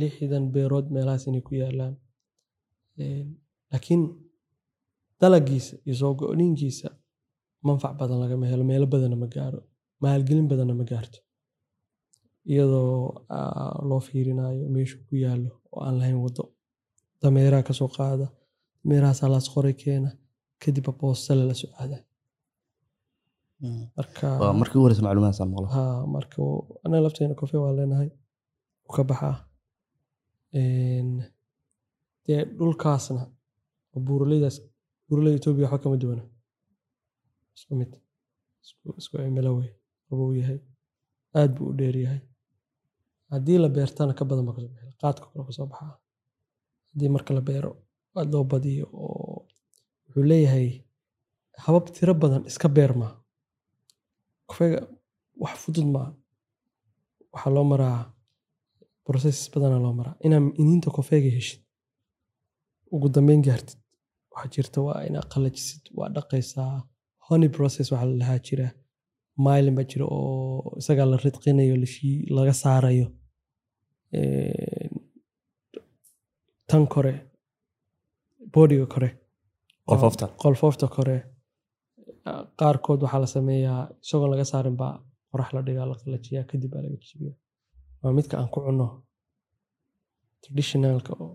lixdan 0.00 0.44
beerood 0.54 0.86
meelahaas 0.94 1.24
inay 1.28 1.42
ku 1.46 1.52
yaalaan. 1.60 1.94
Laakiin 3.70 4.02
dalagiisa 5.20 5.74
iyo 5.86 5.94
soo 6.00 6.12
go-ninkiisa 6.20 6.88
manfac 7.66 7.92
badan 8.00 8.18
lagama 8.22 8.44
helo 8.50 8.64
meelo 8.70 8.86
badanna 8.94 9.16
ma 9.22 9.28
gaaro 9.34 9.60
maalgelin 10.02 10.46
badanna 10.50 10.74
ma 10.80 10.84
gaarto. 10.90 11.18
Iyadoo 12.52 13.24
aa, 13.36 13.72
loo 13.88 14.00
fiirinayo 14.06 14.64
meeshu 14.74 14.96
ku 15.08 15.14
yaallo 15.24 15.50
oo 15.74 15.80
aan 15.86 15.94
lahayn 15.98 16.18
waddo 16.24 16.42
dameeraha 17.22 17.62
ka 17.68 17.72
soo 17.80 17.88
qaada 17.96 18.26
dameerahaasaa 18.82 19.28
laas 19.32 19.46
qoray 19.54 19.74
keena 19.82 20.10
kadib 20.62 20.86
boostale 21.00 21.42
la 21.50 21.54
soo 21.60 21.70
marka 23.98 24.26
waa 24.42 24.52
markii 24.60 24.76
ugu 24.78 24.84
horeysa 24.86 25.02
macluumaadaan 25.06 25.50
maqlo. 25.52 25.68
Ha 25.76 25.82
marka 26.14 26.38
anaga 26.84 27.02
lafteena 27.04 27.34
kofe 27.40 27.56
waa 27.64 27.72
leenahay 27.78 28.08
u 28.88 28.90
ka 28.96 29.02
baxaa. 29.10 29.34
Dee 32.26 32.40
dhulkaasna 32.58 33.22
buuraleydaas 34.06 34.56
buuraleyda 35.06 35.38
etoobiya 35.40 35.66
waxba 35.70 35.82
kama 35.82 35.96
duwana 36.02 36.24
isku 37.56 37.72
mid. 37.80 37.92
Isku 39.00 39.16
cimilo 39.22 39.50
wey. 39.58 39.70
Qabuu 40.08 40.34
yahay. 40.40 40.58
Aad 41.38 41.50
buu 41.56 41.68
u 41.70 41.76
dheer 41.78 41.96
yahay. 42.04 42.20
Haddii 43.30 43.58
la 43.62 43.68
beertana 43.74 44.12
ka 44.18 44.24
badan 44.28 44.44
baa 44.46 44.54
ka 44.56 44.60
soo 44.62 44.68
baxay. 44.74 44.92
Qaadka 45.00 45.26
kale 45.32 45.44
ka 45.48 45.52
soo 45.56 45.66
baxaa. 45.72 45.94
Haddii 46.90 47.08
marka 47.14 47.30
la 47.34 47.40
beero 47.48 47.70
aad 48.18 48.28
loo 48.32 48.44
badiyo 48.52 48.86
oo 48.92 49.46
wuxuu 50.06 50.24
leeyahay 50.30 50.68
habab 51.64 51.84
tiro 51.94 52.14
badan 52.22 52.42
iska 52.50 52.68
beer 52.76 52.92
maa 53.00 53.14
kofeega 54.48 54.80
wax 55.42 55.54
fudud 55.62 55.86
maa 55.94 56.08
waxaa 57.32 57.52
loo 57.56 57.64
maraa 57.72 58.00
process 59.06 59.38
badana 59.52 59.78
loo 59.84 59.92
maraa. 59.98 60.16
Inaa 60.26 60.40
iniinta 60.60 60.90
kofeega 60.96 61.30
heshid 61.36 61.60
ugu 62.94 63.08
dambeyn 63.14 63.42
gaartid 63.46 63.78
waxaa 64.36 64.52
jirta 64.54 64.78
waa 64.86 65.00
inaa 65.08 65.24
qalajisid 65.32 65.84
waa 65.98 66.08
dhaqaysaa. 66.16 66.74
Honey 67.28 67.48
process 67.56 67.86
waxaa 67.92 68.08
la 68.10 68.16
dhahaa 68.20 68.40
jira. 68.48 68.68
Mylin 69.44 69.74
baa 69.78 69.86
jira 69.92 70.04
oo 70.16 70.76
isagaa 70.80 71.06
la 71.12 71.16
ridqinayo 71.24 71.74
laga 72.36 72.54
saarayo. 72.62 73.06
Tan 76.68 76.86
kore 76.92 77.12
boodiga 78.52 78.86
kore. 78.94 79.08
Qolfoofta 79.88 80.26
qolfoofta 80.42 80.86
kore. 80.96 81.16
Qaarkood 82.60 83.00
waxaa 83.04 83.20
la 83.24 83.28
sameeyaa 83.36 83.80
isagoon 84.04 84.30
laga 84.32 84.44
saarin 84.52 84.76
baa 84.82 84.94
qorax 85.30 85.48
la 85.54 85.60
dhigaa 85.66 85.86
la 85.90 85.94
qalajiyaa 86.02 86.44
kadib 86.50 86.70
baa 86.74 86.82
laga 86.86 86.98
jibiya 87.06 87.34
waa 88.02 88.12
midka 88.18 88.34
aan 88.40 88.48
ku 88.54 88.60
cunno 88.66 88.86
traditionalka 90.42 91.12
oo 91.24 91.30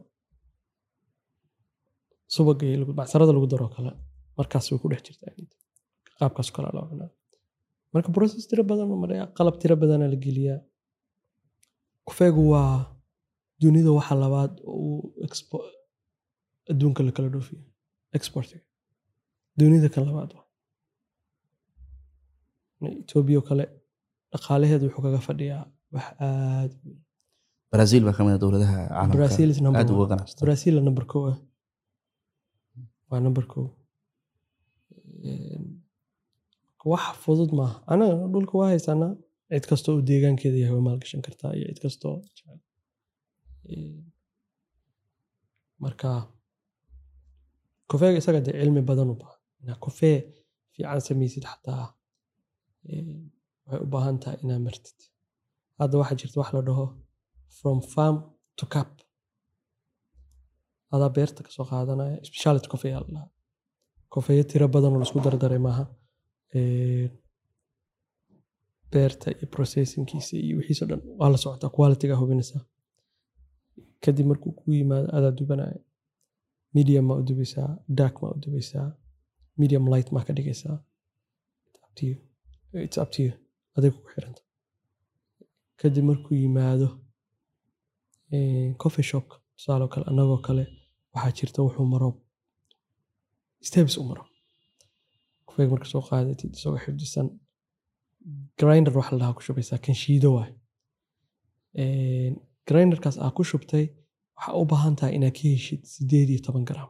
subaga 2.35 2.63
iyo 2.67 2.85
bacsarada 2.99 3.31
lagu 3.35 3.47
daro 3.53 3.67
kale 3.75 3.91
markaas 4.37 4.65
way 4.71 4.79
ku 4.81 4.87
dhex 4.91 5.01
jirtaa 5.07 5.31
qaabkaas 6.19 6.49
kale 6.55 6.69
loo 6.75 6.85
cunaa. 6.91 7.09
Marka 7.93 8.09
process 8.15 8.45
tiro 8.49 8.63
badan 8.71 8.87
qalab 9.37 9.55
tiro 9.61 9.75
badana 9.81 10.05
la 10.13 10.17
geliyaa. 10.25 10.59
Kufeegu 12.07 12.43
waa 12.53 12.73
dunida 13.61 13.91
waxa 13.97 14.15
labaad 14.23 14.53
oo 14.71 14.77
uu 14.87 15.61
adduunka 16.71 17.01
la 17.07 17.11
kala 17.15 17.27
dhoofiyo 17.33 17.61
exportiga. 18.17 18.63
Dunida 19.59 19.87
kan 19.93 20.03
labaad 20.09 20.31
waa. 20.37 20.45
Etoobiya 23.03 23.37
oo 23.39 23.45
kale 23.49 23.65
dhaqaalaheedu 24.33 24.83
wuxuu 24.87 25.03
kaga 25.05 25.19
fadhiyaa 25.27 25.63
wax 25.95 26.05
aad 26.27 26.71
brazil 27.73 28.01
baa 28.07 28.15
ka 28.17 28.21
mid 28.25 28.33
a 28.37 28.41
dowladaha 28.43 28.77
caalamka. 28.89 29.79
Aad 29.79 29.89
uga 29.95 30.17
Brazil 30.45 30.75
number 30.87 31.05
kow 31.11 31.23
ah 31.31 31.37
waa 33.11 33.19
number 33.25 33.45
kow. 33.51 33.65
Wax 36.91 37.03
fudud 37.23 37.51
maaha. 37.59 37.75
Anaga 37.93 38.15
dhulka 38.33 38.53
waa 38.59 38.69
haysanaa 38.73 39.13
cid 39.51 39.65
kastoo 39.71 39.93
uu 39.97 40.01
deegaankeeda 40.09 40.57
yahay 40.61 40.73
way 40.75 40.83
maalgashan 40.87 41.21
kartaa 41.27 41.51
iyo 41.57 41.65
cid 41.69 41.79
kastoo 41.85 42.15
marka 45.83 46.09
kofeega 47.89 48.17
isaga 48.21 48.41
dee 48.45 48.53
cilmi 48.61 48.81
badan 48.89 49.09
u 49.13 49.15
baahan. 49.21 49.39
Inaa 49.63 49.77
kofee 49.85 50.17
fiican 50.73 51.01
samaysid 51.07 51.43
xataa 51.51 51.85
waxay 53.65 53.81
u 53.85 53.87
baahan 53.93 54.17
tahay 54.21 54.37
inaa 54.43 54.59
martid. 54.67 54.97
Hadda 55.79 55.95
waxaa 56.01 56.19
jirta 56.21 56.37
wax 56.41 56.49
la 56.55 56.61
dhaho 56.67 56.85
from 57.57 57.77
farm 57.93 58.15
to 58.57 58.65
cup 58.73 58.91
adaa 60.95 61.09
beerta 61.17 61.39
ka 61.45 61.49
soo 61.55 61.65
qaadanaya 61.71 62.15
speciality 62.29 62.67
coffee 62.73 62.93
aa 62.95 63.01
la 63.03 63.07
dhahaa 63.13 63.29
kofeeyo 64.13 64.43
tiro 64.51 64.67
badan 64.75 64.93
oo 64.93 64.99
la 65.01 65.05
isku 65.07 65.19
dardaray 65.25 65.61
maaha. 65.67 65.83
Beerta 68.91 69.27
iyo 69.31 69.47
processingkiisa 69.55 70.33
iyo 70.45 70.55
wixiisoo 70.59 70.87
dhan 70.91 71.01
waa 71.19 71.29
la 71.33 71.37
socotaa 71.43 71.69
qualityga 71.77 72.15
hubinaysaa 72.21 72.61
kadib 74.03 74.25
markuu 74.31 74.51
ku 74.59 74.65
yimaado 74.77 75.07
adaa 75.17 75.31
dubanaya 75.39 75.79
medium 76.75 77.05
maa 77.07 77.17
u 77.21 77.23
dubaysaa 77.29 77.69
dark 77.99 78.15
maa 78.21 78.31
u 78.35 78.39
dubaysaa 78.43 78.87
medium 79.61 79.83
light 79.93 80.09
maa 80.15 80.23
ka 80.27 80.33
dhigaysaa 80.37 80.77
It's 82.85 82.97
up 83.03 83.09
to 83.15 83.19
you. 83.23 83.33
Aday 83.77 83.91
kugu 83.95 84.09
xiranta. 84.13 84.41
Kadib 85.79 86.03
markuu 86.09 86.35
yimaado 86.43 86.87
coffee 88.81 89.03
shop 89.09 89.27
tusaaloo 89.57 89.87
kale 89.93 90.05
anagoo 90.11 90.37
kale 90.47 90.63
waxaa 91.13 91.31
jirta 91.37 91.59
wuxuu 91.65 91.85
maro 91.93 92.09
steps 93.67 93.95
u 94.01 94.03
maro. 94.09 94.23
Kufeeg 95.47 95.69
marka 95.73 95.85
soo 95.93 96.01
qaadatid 96.09 96.51
isagoo 96.57 96.79
xifdisan 96.85 97.27
grinder 98.59 98.93
waxa 98.99 99.11
la 99.15 99.19
dhahaa 99.21 99.37
ku 99.37 99.41
shubaysaa 99.47 99.79
kan 99.85 99.95
shiido 100.03 100.29
waay 100.37 100.51
grinderkaas 102.67 103.17
aa 103.23 103.31
ku 103.37 103.43
shubtay 103.51 103.85
waxaa 104.37 104.55
u 104.61 104.65
baahan 104.71 104.95
tahay 104.99 105.13
inaad 105.17 105.33
ka 105.37 105.43
heshid 105.53 105.81
sideed 105.93 106.29
iyo 106.29 106.41
toban 106.45 106.65
gram. 106.69 106.89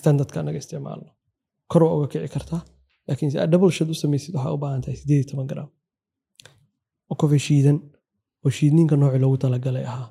Standardka 0.00 0.36
anaga 0.40 0.58
isticmaalno. 0.62 1.10
Kor 1.70 1.82
waa 1.84 1.94
uga 1.98 2.06
kici 2.12 2.28
kartaa 2.36 2.62
laakiin 3.06 3.30
si 3.32 3.36
aad 3.38 3.50
double 3.52 3.68
u 3.92 3.94
samaysid 4.02 4.34
waxaa 4.36 4.52
u 4.56 4.58
baahan 4.64 4.80
tahay 4.84 4.96
sideed 5.02 5.20
iyo 5.22 5.28
toban 5.30 5.46
gram. 5.52 5.68
Oo 7.10 7.16
kofe 7.20 7.38
shiidan 7.46 7.78
oo 8.44 8.50
shiidninka 8.56 8.94
noocii 8.96 9.20
loogu 9.24 9.36
talagalay 9.44 9.84
ahaa. 9.92 10.08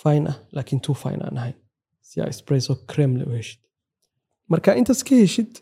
Fine 0.00 0.26
ah 0.32 0.36
laakiin 0.54 0.80
too 0.84 0.94
fine 1.02 1.22
aan 1.26 1.36
ahayn 1.40 1.56
si 2.08 2.16
aa 2.22 2.28
espresso 2.34 2.72
creme 2.90 3.14
le 3.18 3.24
u 3.30 3.32
heshid 3.38 3.60
marka 4.52 4.68
intaas 4.80 5.00
ka 5.08 5.14
heshid 5.24 5.52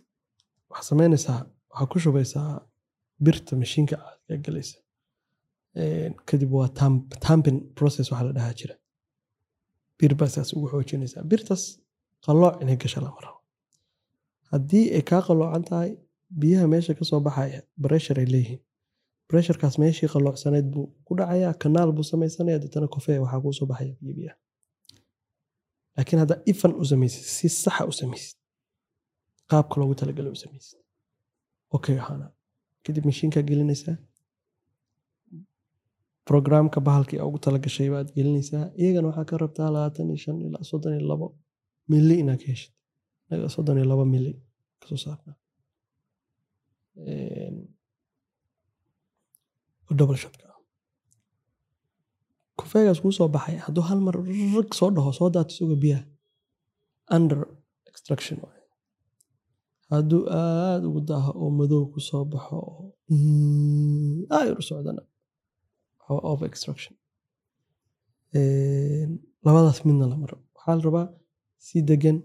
waxaa 0.70 0.86
samaynaysaa 0.90 1.38
waxaa 1.70 1.90
ku 1.92 1.96
shubaysaa 2.04 2.48
birta 3.24 3.52
mashiinka 3.62 3.96
aad 4.06 4.40
galaysa. 4.46 4.76
Kadib 6.28 6.50
waa 6.58 6.68
tam- 6.78 7.06
tamping 7.26 7.58
process 7.78 8.06
waxaa 8.10 8.26
la 8.28 8.32
dhahaa 8.38 8.54
jira. 8.60 8.74
Bir 9.98 10.12
baa 10.20 10.28
ugu 10.56 10.66
xoojinaysaa. 10.72 11.22
Birtaas 11.30 11.62
qalooc 12.24 12.54
inay 12.62 12.76
gasha 12.82 13.00
lama 13.04 13.20
rabo 13.24 13.40
haddii 14.50 14.86
ay 14.96 15.02
kaa 15.10 15.22
qaloocan 15.28 15.64
tahay 15.70 15.90
biyaha 16.40 16.66
meesha 16.72 16.92
ka 16.98 17.04
soo 17.10 17.20
baxaya 17.26 17.60
pressure 17.84 18.18
ay 18.22 18.28
leeyihiin. 18.34 18.60
Pressurekaas 19.28 19.74
meeshii 19.82 20.08
qaloocsanayd 20.14 20.66
buu 20.72 20.86
ku 21.06 21.12
dhacayaa 21.18 21.54
kanaal 21.62 21.90
buu 21.96 22.06
samaysanaya 22.12 22.58
deetana 22.62 22.86
kofee 22.94 23.18
waxaa 23.24 23.40
kuu 23.44 23.52
soo 23.58 23.66
baxaya 23.70 23.94
biyo 24.06 24.32
laakiin 25.96 26.20
haddaa 26.22 26.40
ifan 26.52 26.72
u 26.82 26.84
samaysid 26.92 27.24
si 27.36 27.46
saxa 27.62 27.84
u 27.90 27.92
samaysid 28.00 28.36
qaabka 29.50 29.74
loogu 29.80 29.94
talagalay 30.00 30.32
u 30.36 30.40
samaysid. 30.44 30.78
Okay 31.76 31.96
ahaana 32.02 32.26
kadib 32.84 33.04
mashiinkaa 33.10 33.42
gelinaysaa 33.50 33.96
programka 36.28 36.78
bahalkii 36.88 37.20
ugu 37.28 37.38
talagashay 37.46 37.88
baad 37.94 38.08
gelinaysaa 38.16 38.64
iyagana 38.82 39.06
waxaa 39.08 39.28
ka 39.30 39.36
rabtaa 39.42 39.68
labaatan 39.74 40.06
iyo 40.10 40.18
shan 40.24 40.36
ilaa 40.46 40.64
soddon 40.70 40.92
iyo 40.96 41.06
labo 41.12 41.26
mili 41.90 42.14
inaad 42.22 42.40
ka 42.42 42.46
heshid. 42.52 42.72
Inaga 43.30 43.48
soddon 43.56 43.76
iyo 43.78 43.86
labo 43.92 44.04
mili 44.14 44.32
ka 44.80 44.86
soo 44.90 45.00
saarnaa 45.04 45.36
Een, 47.12 47.56
oo 49.88 49.94
double 49.98 50.16
shotka 50.22 50.46
kofeegaas 52.58 52.98
kuu 53.02 53.12
soo 53.18 53.28
baxay 53.34 53.56
hadduu 53.66 53.84
hal 53.88 54.00
mar 54.06 54.16
rag 54.56 54.68
soo 54.78 54.90
dhaho 54.94 55.10
soo 55.18 55.28
daato 55.34 55.52
suga 55.58 55.76
biyaha 55.82 56.04
under 57.16 57.38
extraction 57.90 58.36
waaye 58.44 58.62
hadduu 59.90 60.20
aada 60.38 60.84
ugu 60.88 61.00
daaho 61.10 61.30
oo 61.42 61.50
madow 61.58 61.82
ku 61.92 61.98
soo 62.08 62.24
baxo 62.32 62.56
oo 62.68 62.82
u 64.60 64.62
socdana 64.68 65.02
waa 66.08 66.20
over 66.30 66.46
extraction 66.52 66.94
labadaas 69.44 69.78
midna 69.86 70.04
lama 70.10 70.26
rabo 70.32 70.44
waxaa 70.56 70.74
la 70.78 70.82
rabaa 70.86 71.06
si 71.66 71.76
degan 71.88 72.18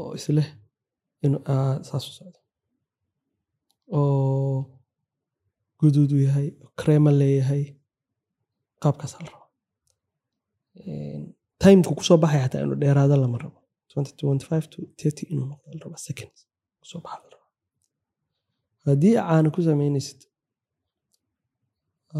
oo 0.00 0.10
isleh 0.18 0.48
inuu 1.24 1.42
aad 1.54 1.80
saas 1.88 2.04
u 2.10 2.12
socdo 2.18 2.38
oo 3.98 4.58
guduud 5.80 6.10
u 6.16 6.18
yahay 6.26 6.48
oo 6.62 6.70
krema 6.80 7.10
leeyahay 7.20 7.64
qaabkaas 8.84 9.12
la 9.20 9.28
rabo 9.32 9.46
timeka 11.62 11.90
ku 11.98 12.02
soo 12.08 12.18
baxaya 12.22 12.44
xataa 12.44 12.60
inuu 12.64 12.78
dheeraado 12.82 13.16
lama 13.22 13.38
rabo. 13.44 13.58
2025 13.96 14.68
to 14.72 14.78
30 14.98 15.32
inuu 15.32 15.46
haddii 18.86 19.14
caano 19.18 19.48
ku 19.54 19.60
samaynaysid 19.68 20.20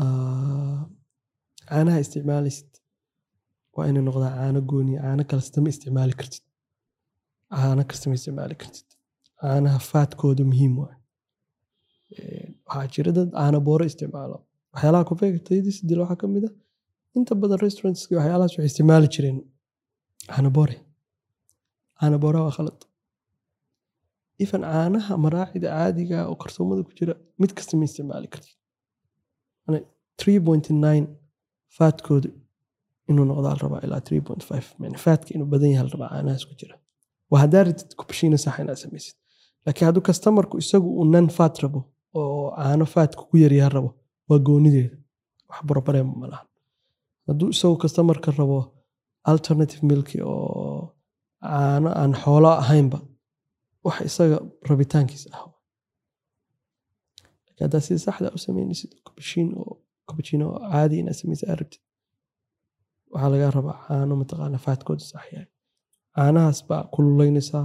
ah, 0.00 0.80
caanaha 1.68 1.98
isticmaalaysid 2.04 2.70
waa 3.76 3.86
inay 3.90 4.02
noqdaa 4.08 4.32
caano 4.38 4.60
gooniya 4.70 5.00
caano 5.04 5.22
kasta 5.30 5.58
ma 5.64 5.68
isticmaali 5.74 6.14
kartid. 6.20 6.44
Caano 7.56 7.82
kasta 7.90 8.04
ma 8.10 8.14
isticmaali 8.18 8.54
kartid. 8.62 8.88
Caanaha 9.40 9.78
faadkooda 9.90 10.44
muhiim 10.50 10.74
waay 10.82 10.98
Een, 12.18 12.50
waxaa 12.68 12.88
jira 12.94 13.10
dad 13.16 13.28
caano 13.38 13.58
booro 13.66 13.84
isticmaalo 13.90 14.36
waxyaalaha 14.74 15.04
kofeega 15.10 15.38
tayadiisa 15.48 15.82
waxaa 16.02 16.16
ka 16.22 16.26
mid 16.34 16.44
ah. 16.48 16.52
Inta 17.16 17.32
badan 17.42 17.58
restaurantska 17.66 18.12
waxyaalahaas 18.18 18.52
waxay 18.56 18.66
isticmaali 18.70 19.08
jireen 19.14 19.38
caano 22.00 22.18
boora 22.22 22.40
waa 22.46 22.54
khalad. 22.58 22.80
Ifan 24.44 24.62
caanaha 24.72 25.12
maraacida 25.24 25.68
caadiga 25.76 26.16
ah 26.22 26.26
oo 26.30 26.36
karsoomada 26.42 26.82
ku 26.88 26.92
jira 26.98 27.14
mid 27.40 27.50
kasta 27.56 27.72
ma 27.78 27.84
isticmaali 27.88 28.28
kartid 28.34 28.56
Ani 29.68 29.78
3.9 30.18 31.06
faadkooda 31.76 32.28
inuu 33.10 33.24
noqdaa 33.30 33.54
la 33.56 33.60
rabaa 33.64 33.80
ilaa 33.86 34.02
3.5 34.08 34.84
yani 34.84 34.98
faadka 35.06 35.30
inuu 35.36 35.48
badan 35.54 35.70
yahay 35.74 35.86
la 35.88 35.92
rabaa 35.94 36.10
caanahaas 36.14 36.44
ku 36.48 36.54
jira. 36.60 36.74
Waa 37.30 37.40
haddaa 37.44 37.62
ratid 37.68 37.90
kubashiina 38.00 38.38
sax 38.44 38.54
inaad 38.62 38.78
samaysid. 38.84 39.16
Laakiin 39.66 39.86
hadduu 39.88 40.02
kastamarku 40.08 40.54
isagu 40.62 40.88
uu 40.98 41.04
nan 41.14 41.26
faat 41.36 41.54
rabo 41.64 41.80
oo 42.18 42.50
caano 42.58 42.84
faadka 42.94 43.22
ku 43.30 43.34
yaryaha 43.44 43.70
rabo 43.76 43.90
waa 44.28 44.40
goonideeda 44.46 44.96
wax 45.50 45.58
barbareen 45.68 46.08
ma 46.20 46.26
lahan 46.32 46.48
hadduu 47.26 47.48
isagu 47.54 47.76
kastamarka 47.82 48.30
rabo 48.40 48.58
alternative 49.32 49.82
milki 49.90 50.18
oo 50.32 50.80
caano 51.42 51.88
aan 52.00 52.12
xoolo 52.22 52.50
ahaynba 52.62 52.98
wax 53.86 53.96
isaga 54.08 54.36
rabitaankiisa 54.68 55.28
ah. 55.38 55.44
Haddaa 57.60 57.80
sida 57.86 58.00
saxda 58.06 58.28
u 58.36 58.38
sameynaysid 58.46 58.90
cappuccino 60.06 60.46
oo 60.54 60.60
caadi 60.72 60.94
inaad 61.02 61.16
samaysa 61.20 61.44
aad 61.50 61.58
rabtid 61.60 61.82
waxaa 63.12 63.30
lagaa 63.34 63.50
rabaa 63.58 63.76
caano 63.86 64.12
mataqaana 64.22 64.58
faatkooda 64.66 65.04
sax 65.12 65.24
caanahaas 66.16 66.58
baa 66.68 66.82
kululeynaysaa 66.94 67.64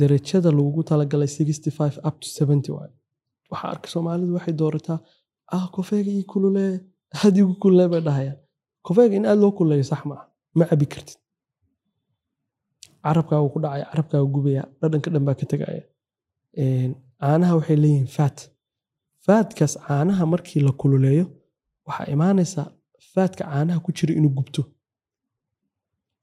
darajada 0.00 0.50
lagugu 0.58 0.82
talagalay 0.90 1.30
sixty 1.38 1.70
five 1.78 1.96
up 2.08 2.16
to 2.22 2.28
seventy 2.38 2.70
waayo. 2.76 2.94
Waxaa 3.50 3.70
arka 3.74 3.86
soomaalidu 3.94 4.32
waxay 4.38 4.54
doorataa 4.62 4.98
kofeega 5.74 6.10
ii 6.10 6.22
kululee. 6.22 6.80
Aad 7.24 7.36
igu 7.36 7.54
kululee 7.54 7.88
bay 7.88 8.00
dhahayaan 8.00 8.38
kofeega 8.82 9.16
in 9.16 9.26
aad 9.26 9.38
loo 9.38 9.52
kululeeyo 9.52 9.84
sax 9.84 10.04
maaha 10.04 10.24
ma 10.54 10.64
cabi 10.64 10.86
kartid. 10.86 11.18
Carabkaa 13.04 13.48
ku 13.54 13.60
dhacaya 13.64 13.84
carabkaa 13.90 14.24
gubaya 14.34 14.62
dhadhanka 14.80 15.10
dhan 15.10 15.24
baa 15.24 15.38
ka 15.40 15.46
tegaya 15.52 15.82
caanaha 17.20 17.52
waxay 17.58 17.76
leeyihiin 17.84 18.08
faat 18.16 18.38
faatkaas 19.26 19.74
caanaha 19.86 20.26
markii 20.32 20.60
la 20.66 20.72
kululeeyo 20.80 21.26
waxaa 21.86 22.12
imaanaysa 22.14 22.62
faatka 23.12 23.42
caanaha 23.44 23.78
ku 23.84 23.90
jira 23.92 24.12
inuu 24.18 24.34
gubto. 24.38 24.62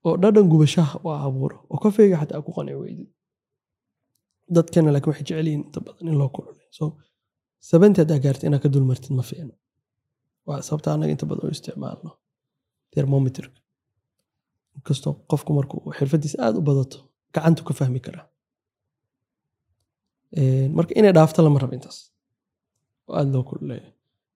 Oo 0.06 0.18
dhadhan 0.22 0.50
gubashaha 0.52 0.96
u 1.06 1.08
abuuro 1.28 1.58
oo 1.72 1.78
kofeega 1.84 2.22
xataa 2.22 2.46
ku 2.46 2.52
qanci 2.56 2.76
weydid. 2.82 3.10
Dadkana 4.56 4.92
laakiin 4.94 5.12
waxay 5.12 5.26
jecel 5.28 5.48
inta 5.48 5.80
badan 5.86 6.08
in 6.12 6.18
loo 6.22 6.30
kululeeyo 6.36 6.86
so 7.60 7.68
sabanti 7.72 7.98
haddaa 8.02 8.20
gaarta 8.26 8.44
inaad 8.48 8.62
ka 8.66 8.70
dulmartid 8.74 9.12
ma 9.20 9.24
fiicno. 9.30 9.54
Waa 10.48 10.62
sababta 10.68 10.88
annaga 10.94 11.12
inta 11.16 11.26
badan 11.30 11.46
u 11.50 11.52
isticmaalno 11.58 12.12
thermometerka. 12.94 13.60
Inkastoo 14.78 15.14
qofku 15.32 15.52
markuu 15.58 15.80
xirfadiisa 15.98 16.38
aada 16.46 16.58
u 16.62 16.68
badato 16.70 16.98
gacantu 17.36 17.62
ka 17.68 17.74
fahmi 17.80 18.00
karaa 18.06 18.26
marka 20.78 20.92
inay 21.00 21.14
dhaafto 21.18 21.40
lama 21.46 21.60
rabo 21.64 21.74
intaas 21.78 21.98
oo 23.08 23.14
aada 23.20 23.30
loo 23.36 23.44
kululeeyo 23.50 23.90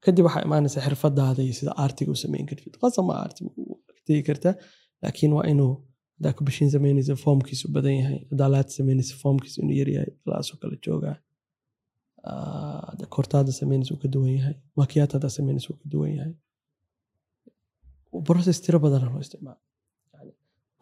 kadib 0.03 0.23
waxaa 0.27 0.43
imaanaysa 0.47 0.79
xirfadaada 0.85 1.41
iyo 1.45 1.53
sida 1.59 1.71
aartiga 1.81 2.11
u 2.15 2.21
samayn 2.23 2.45
kartid. 2.49 2.73
Aarti 2.83 3.41
tegi 4.07 4.21
kartaa 4.29 4.53
laakiin 5.01 5.33
waa 5.37 5.45
inuu 5.53 5.71
haddaa 6.15 6.33
kubashiin 6.37 6.69
samaynaysa 6.75 7.13
foomkiisu 7.23 7.65
badan 7.75 7.95
yahay 8.01 8.19
haddaa 8.31 8.49
laad 8.53 8.69
samaynaysa 8.77 9.13
foomkiisu 9.23 9.57
inuu 9.63 9.75
yaryahay 9.81 10.11
ilaasoo 10.25 10.57
kale 10.61 10.75
joogaa 10.85 11.15
Hadda 12.23 13.05
kortaada 13.15 13.51
samaynaysa 13.59 13.91
uu 13.93 14.01
ka 14.03 14.07
duwan 14.13 14.31
yahay 14.37 14.55
makiyaata 14.79 15.13
haddaa 15.17 15.33
samaynaysa 15.37 15.67
uu 15.71 15.77
ka 15.81 15.87
duwan 15.93 16.11
yahay 16.17 16.33
process 18.27 18.57
tiro 18.63 18.77
badana 18.83 19.07
loo 19.13 19.21
isticmaalo 19.25 19.61
Yani, 20.15 20.31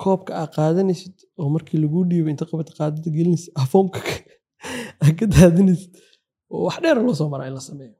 koobka 0.03 0.31
aa 0.41 0.47
qaadanaysid 0.57 1.15
oo 1.39 1.49
markii 1.55 1.79
laguu 1.83 2.03
dhiibo 2.09 2.29
inta 2.33 2.45
qabata 2.49 2.71
qaadada 2.79 3.09
gelinaysid 3.17 3.51
aa 3.59 3.65
foomka 3.73 3.99
ka- 4.07 4.25
aa 5.03 5.11
ka 5.19 5.25
daadinaysid 5.35 5.93
wax 6.65 6.77
dheer 6.83 6.97
loo 7.05 7.15
soo 7.19 7.29
maraa 7.33 7.47
in 7.49 7.55
la 7.57 7.63
sameeyo 7.69 7.95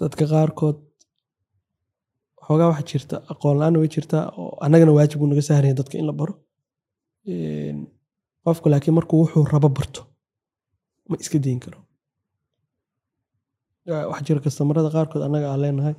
dadka 0.00 0.24
qaarkood 0.32 0.78
xoogaa 2.46 2.68
waxa 2.72 2.84
jirta 2.90 3.16
aqoon 3.32 3.56
la'aan 3.60 3.76
way 3.80 3.88
jirtaa 3.94 4.24
oo 4.40 4.50
annagana 4.64 4.92
waajib 4.98 5.18
uu 5.22 5.28
naga 5.32 5.42
saaraya 5.48 5.74
dadka 5.80 5.94
in 6.00 6.06
la 6.10 6.14
baro 6.20 6.34
qofku 8.44 8.66
laakiin 8.72 8.94
markuu 8.98 9.18
wuxuu 9.22 9.44
rabo 9.54 9.68
barto 9.78 10.00
ma 11.08 11.14
iska 11.22 11.38
dayin 11.44 11.60
karo? 11.64 11.78
Yaa, 13.88 14.06
waxaa 14.10 14.26
jira 14.26 14.40
kastamarada 14.44 14.88
qaarkood 14.94 15.22
annaga 15.26 15.46
aan 15.52 15.60
leenahay 15.64 15.94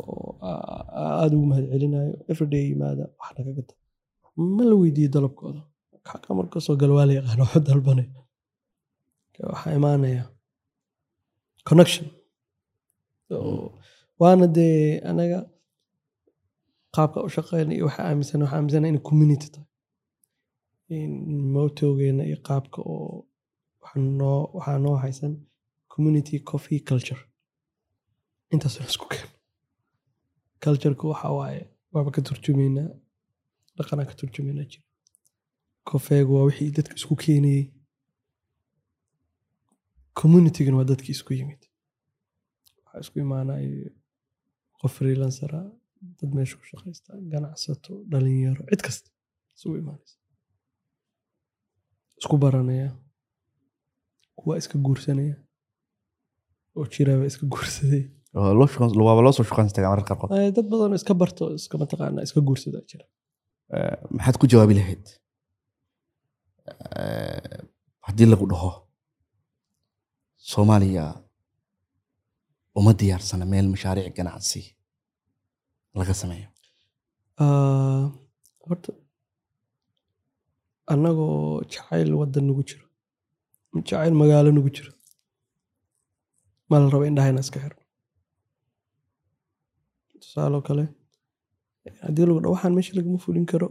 oo 0.00 0.30
aa- 0.48 0.84
aa- 1.00 1.14
aada 1.22 1.34
ugu 1.36 1.46
mahad 1.50 1.64
celinayo 1.72 2.12
everyday 2.32 2.64
yimaada 2.70 3.04
wax 3.20 3.30
naga 3.38 3.52
gata. 3.58 3.74
Ma 4.56 4.62
la 4.70 4.74
weydiiyo 4.82 5.10
dalabkooda? 5.16 5.60
Markasoo 6.38 6.76
galwaa 6.82 7.06
la 7.08 7.12
yaqaano 7.18 7.42
waxu 7.46 7.60
dalbanay 7.68 8.08
waxaa 9.52 9.72
imaanaya 9.78 10.22
connection. 11.68 12.06
Waana 14.20 14.46
dee 14.56 15.00
anaga 15.10 15.38
qaabka 16.94 17.18
u 17.26 17.28
shaqeyna 17.36 17.72
iyo 17.76 17.84
waxaa 17.88 18.04
aaminsan 18.08 18.40
waxaa 18.42 18.56
aaminsana 18.58 18.86
in 18.92 18.98
community 19.08 19.48
tahay. 19.54 19.68
In 20.96 21.12
motowgeena 21.54 22.22
iyo 22.30 22.38
qaabka 22.48 22.78
oo 22.92 23.26
waxaa 23.94 24.78
noo 24.78 24.96
haysan 25.04 25.32
community 25.88 26.38
coffee 26.50 26.80
culture. 26.80 27.20
Intaas 28.52 28.78
la 28.80 28.86
isku 28.86 29.06
keeno 29.12 29.28
cultureka 30.64 31.04
waxa 31.12 31.28
waaye 31.38 31.62
waaba 31.92 32.10
ka 32.14 32.20
turjumaynaa 32.28 32.90
dhaqanaa 33.76 34.06
ka 34.10 34.14
turjumaynaa 34.20 34.66
jira 34.72 34.84
kofeegu 35.88 36.32
waa 36.36 36.44
wixii 36.48 36.70
dadka 36.76 36.94
isku 37.00 37.14
keenayey 37.24 37.64
communitygana 40.20 40.76
waa 40.78 40.84
dadkii 40.92 41.14
isku 41.18 41.32
yimid. 41.38 41.62
Waxaa 42.84 43.00
isku 43.04 43.16
imaanaya 43.18 43.90
qof 44.80 44.92
freelancera 44.98 45.60
dad 46.18 46.30
meesha 46.36 46.56
ku 46.60 46.64
shaqaysta 46.70 47.10
ganacsato 47.32 47.92
dhalinyaro 48.10 48.62
cid 48.70 48.82
kasta. 48.86 49.10
Isugu 49.56 49.76
imaanaysa. 49.82 50.16
Isku 52.20 52.36
baranaya 52.44 52.88
kuwa 54.40 54.54
iska 54.60 54.76
guursanaya 54.86 55.36
oo 56.76 56.84
jiraaba 56.92 57.24
iska 57.30 57.44
guursaday 57.52 58.02
waaba 59.08 59.20
loo 59.24 59.32
soo 59.36 59.44
qaarkood 60.10 60.30
Eh, 60.38 60.50
dad 60.56 60.66
badan 60.72 60.92
iska 60.98 61.12
barto 61.22 61.44
iska 61.60 61.74
mataqaana 61.82 62.20
iska 62.26 62.40
guursada 62.48 62.78
jira. 62.90 63.04
Eh, 63.76 63.96
maxaad 64.16 64.36
ku 64.40 64.46
jawaabi 64.52 64.74
lahayd? 64.80 65.04
Eh, 67.00 67.58
haddii 68.06 68.28
lagu 68.32 68.46
dhaho 68.52 68.70
soomaaliya 70.50 71.04
uma 72.78 72.92
diyaarsana 73.00 73.44
meel 73.52 73.66
mashaariic 73.74 74.14
ganacsi 74.18 74.60
laga 75.98 76.14
sameeyo. 76.22 76.48
Ah, 77.42 78.04
horta 78.68 78.92
annagoo 80.92 81.62
jacayl 81.72 82.10
waddan 82.20 82.44
nagu 82.48 82.62
jiro 82.68 82.86
jacayl 83.74 84.14
magaalo 84.20 84.50
nagu 84.56 84.70
jiro. 84.76 84.92
Ma 86.68 86.76
la 86.80 86.86
rabo 86.92 87.04
indhahayna 87.10 87.40
iska 87.44 87.58
xirno 87.64 87.82
tusaaloo 90.22 90.62
kale 90.68 90.84
haddii 92.04 92.26
lagu 92.28 92.40
dhaho 92.42 92.52
waxaan 92.54 92.74
meesha 92.76 92.92
lagama 92.98 93.18
fulin 93.24 93.46
karo. 93.52 93.68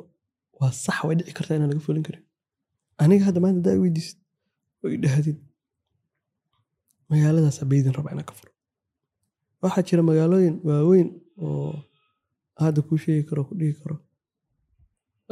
Waa 0.60 0.72
sax 0.84 0.98
way 1.08 1.16
dhici 1.18 1.34
kartaa 1.38 1.56
inaan 1.58 1.70
laga 1.72 1.84
fulin 1.88 2.04
karin. 2.08 2.24
Aniga 3.02 3.24
hadda 3.28 3.40
maanta 3.44 3.58
haddaa 3.60 3.82
weydiisid 3.84 4.18
oo 4.84 4.90
i 4.96 4.98
dhahdid 5.04 5.38
magaaladaas 7.10 7.58
abeydin 7.64 7.94
raba 7.98 8.10
inaan 8.14 8.28
ka 8.30 8.34
furo. 8.40 8.52
Waxaa 9.64 9.84
jira 9.88 10.04
magaalooyin 10.10 10.56
waaweyn 10.68 11.10
oo 11.46 11.74
hadda 12.64 12.82
kuu 12.88 12.98
sheegi 13.04 13.24
karo 13.30 13.42
ku 13.50 13.54
dhihi 13.60 13.74
karo 13.82 13.96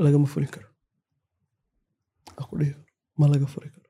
lagama 0.06 0.28
fulin 0.34 0.52
karo. 0.56 0.68
Ku 2.50 2.56
dhihi 2.60 2.72
karo 2.78 2.86
ma 3.20 3.26
laga 3.34 3.48
furi 3.54 3.70
karo 3.76 3.87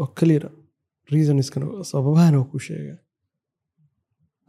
oo 0.00 0.06
clear 0.18 0.44
reasonskana 1.12 1.66
sababahana 1.90 2.36
waa 2.40 2.50
kuu 2.50 2.62
sheegaa 2.68 2.98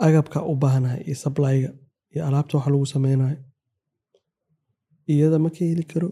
agabka 0.06 0.38
u 0.52 0.56
baahanahay 0.62 1.02
iyo 1.08 1.16
supplyga 1.24 1.70
iyo 2.14 2.22
alaabta 2.28 2.54
waxa 2.58 2.72
lagu 2.74 2.86
sameynayo 2.96 3.38
iyada 5.12 5.38
ma 5.44 5.50
ka 5.56 5.62
heli 5.70 5.84
karo? 5.92 6.10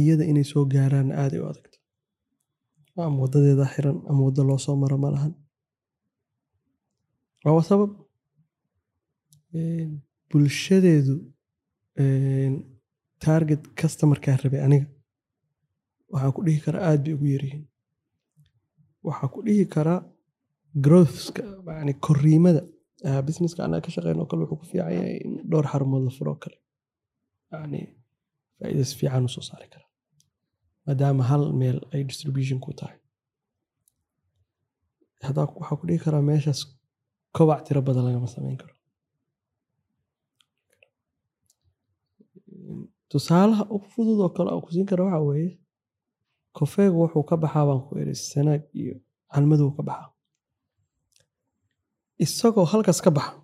Iyada 0.00 0.24
inay 0.30 0.44
soo 0.50 0.64
gaaraan 0.72 1.10
aaday 1.22 1.40
u 1.44 1.46
adagto 1.50 1.78
ama 3.06 3.16
wadadeeda 3.24 3.64
xiran 3.74 3.98
ama 4.10 4.20
waddo 4.26 4.42
loo 4.48 4.58
soo 4.64 4.76
maro 4.82 4.96
ma 5.04 5.08
lahan? 5.14 5.32
Waa 7.44 7.62
sabab 7.70 7.90
bulshadeedu 10.30 11.16
target 13.24 13.62
customerkaa 13.80 14.36
rabay 14.42 14.60
aniga. 14.66 14.86
Waxaan 16.12 16.32
ku 16.36 16.40
dhihi 16.46 16.60
karaa 16.64 16.84
aad 16.90 17.00
bay 17.04 17.14
ugu 17.16 17.26
yaryihiin 17.34 17.64
waxaa 19.08 19.28
ku 19.34 19.38
dhihi 19.46 19.64
karaa 19.74 20.00
growthska 20.84 21.42
yani 21.78 21.92
koriimada 22.06 22.62
ah, 23.08 23.20
businesska 23.26 23.60
anaga 23.64 23.82
ka 23.86 23.90
shaqeyn 23.94 24.18
oo 24.22 24.28
kale 24.30 24.40
wuxuu 24.42 24.60
ku 24.60 24.66
fiican 24.70 24.92
yahay 24.96 25.16
in 25.26 25.32
dhowr 25.50 25.66
xarumood 25.72 26.02
la 26.06 26.12
furo 26.16 26.30
oo 26.34 26.40
kale. 26.44 26.56
Yani 27.52 27.80
faa'iidas 28.58 28.90
fiican 28.98 29.24
u 29.28 29.30
soo 29.34 29.44
saari 29.48 29.68
kara 29.72 29.86
maadaama 30.86 31.22
hal 31.30 31.42
meel 31.60 31.78
ay 31.94 32.02
distribution 32.10 32.58
ku 32.64 32.70
tahay. 32.80 32.98
Haddaa 35.26 35.46
waxaa 35.60 35.78
ku 35.80 35.84
dhihi 35.88 36.00
karaa 36.04 36.22
meeshaas 36.30 36.60
kobac 37.36 37.60
tiro 37.66 37.80
badan 37.88 38.04
lagama 38.06 38.28
sameyn 38.34 38.58
karo. 38.62 38.74
Tusaalaha 43.10 43.64
ugu 43.74 43.86
fudud 43.94 44.18
oo 44.24 44.30
kale 44.36 44.48
aan 44.50 44.62
ku 44.64 44.70
siin 44.74 44.86
kara 44.90 45.02
waxa 45.06 45.20
weeye 45.30 45.50
kofeegu 46.56 46.96
wuxuu 47.02 47.24
ka 47.30 47.36
baxaa 47.42 47.64
baan 47.68 47.80
ku 47.86 47.92
iri 48.02 48.14
sanaag 48.30 48.62
iyo 48.80 48.94
calmadow 49.32 49.70
ka 49.76 49.82
baxaa. 49.88 50.08
Isagoo 52.24 52.64
halkaas 52.72 53.00
ka 53.04 53.10
baxa 53.16 53.34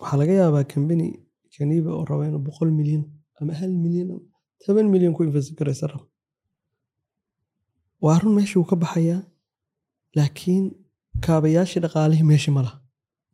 waxaa 0.00 0.18
laga 0.20 0.32
yaabaa 0.40 0.64
kambani 0.72 1.06
kaniiba 1.54 1.90
oo 1.96 2.04
raba 2.10 2.24
inuu 2.28 2.42
boqol 2.46 2.70
milyan 2.78 3.04
ama 3.38 3.52
hal 3.60 3.72
milyan 3.84 4.08
ama 4.14 4.22
toban 4.62 4.86
milyan 4.92 5.12
ku 5.16 5.20
invest 5.26 5.60
rabo 5.92 6.06
waa 8.04 8.18
run 8.20 8.34
meeshii 8.36 8.58
wuu 8.60 8.68
ka 8.72 8.76
baxayaa 8.82 9.20
laakiin 10.16 10.64
kaabayaashii 11.24 11.80
dhaqaalihii 11.84 12.26
meeshii 12.30 12.54
ma 12.56 12.62
laha. 12.66 12.76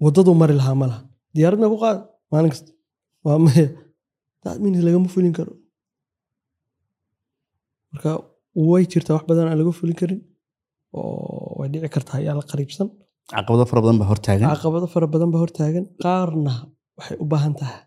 Waddaduu 0.05 0.35
mari 0.41 0.55
lahaa 0.61 0.77
ma 0.81 0.87
laha. 0.91 1.01
Diyaaradna 1.35 1.67
ku 1.73 1.77
qaad 1.85 1.99
maalin 2.31 2.51
kasta. 2.55 2.71
Waa 3.25 3.39
maya. 3.45 3.67
Lagama 4.87 5.09
fulin 5.15 5.33
karo. 5.39 5.53
Marka 7.93 8.11
way 8.70 8.82
jirtaa 8.93 9.15
wax 9.16 9.24
badan 9.31 9.47
aan 9.51 9.59
laga 9.61 9.73
fulin 9.78 9.97
karin. 10.01 10.20
Oo 10.97 11.59
way 11.59 11.69
dhici 11.73 11.89
kartaa 11.95 12.16
ayaa 12.23 12.35
la 12.41 12.45
qariibsan. 12.51 12.89
Caqabado 13.32 13.65
fara 13.70 13.81
badan 13.85 13.99
baa 14.01 14.09
hortaagan 14.12 14.47
caqabado 14.53 14.87
fara 14.95 15.07
badan 15.15 15.31
baa 15.35 15.41
hortaagan 15.45 15.85
qaarna 16.05 16.55
waxay 16.99 17.16
u 17.24 17.27
baahan 17.32 17.55
tahay 17.61 17.81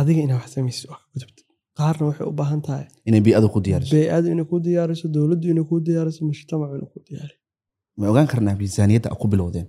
adiga 0.00 0.20
inaa 0.26 0.38
wax 0.40 0.48
samaysid 0.54 0.84
wax 0.92 1.00
ka 1.02 1.06
gudubtid 1.14 1.46
qaarna 1.78 2.02
waxay 2.08 2.26
u 2.32 2.34
baahan 2.40 2.60
tahay 2.66 2.84
inay 3.08 3.20
bii'adu 3.26 3.46
ku 3.54 3.58
diyaariso. 3.66 3.90
bey-adu 3.96 4.26
inay 4.34 4.46
kuu 4.50 4.60
diyaariso 4.66 5.06
dowladdu 5.14 5.46
inay 5.52 5.64
kuu 5.70 5.80
diyaariso 5.86 6.20
mujtamacu 6.30 6.72
inuu 6.78 6.90
kuu 6.92 7.02
diyaariyo 7.08 7.38
ma 7.98 8.04
ogaan 8.12 8.26
karnaa 8.32 8.54
miisaaniyadda 8.60 9.08
a 9.14 9.16
ku 9.22 9.26
bilowdeen? 9.32 9.66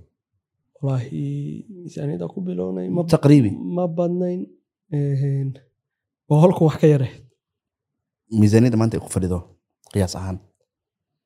Wallaahi 0.82 1.22
miisaaniyadda 1.84 2.26
ku 2.34 2.40
bilownay 2.48 2.88
taqriibi. 3.16 3.52
ma 3.76 3.84
badnayn 3.98 4.42
een, 4.98 5.50
boqolkan 6.30 6.64
wax 6.68 6.76
ka 6.82 6.88
yare 6.94 7.08
miisaaniyadda 8.42 8.78
maanta 8.82 8.96
ay 8.98 9.04
ku 9.06 9.10
fadhido 9.16 9.38
qiyaas 9.96 10.16
ahaan 10.20 10.38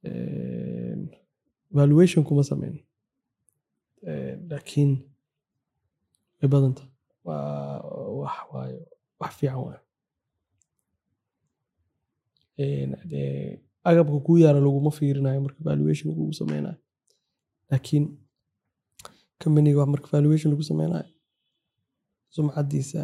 Een, 0.09 1.01
valuation 1.79 2.23
kuma 2.27 2.43
sameyn. 2.43 2.75
Een, 4.01 4.37
laakiin 4.49 4.91
way 6.39 6.49
badanta 6.53 6.83
waa 7.23 7.81
wax 8.21 8.37
waayo 8.53 8.81
wax 9.19 9.33
fiican 9.39 9.75
Een, 12.59 12.95
dee, 13.11 13.59
agabka 13.83 14.19
kuu 14.25 14.37
yaara 14.43 14.59
laguma 14.59 14.91
fiirinayo 14.91 15.41
marka 15.41 15.59
valuation 15.63 16.07
lagugu 16.11 16.33
sameynayo 16.33 16.75
laakiin 17.69 18.05
companiga 19.43 19.85
marka 19.85 20.07
valuation 20.15 20.51
lagu 20.51 20.63
sameynayo 20.63 21.07
sumcadiisa 22.35 23.01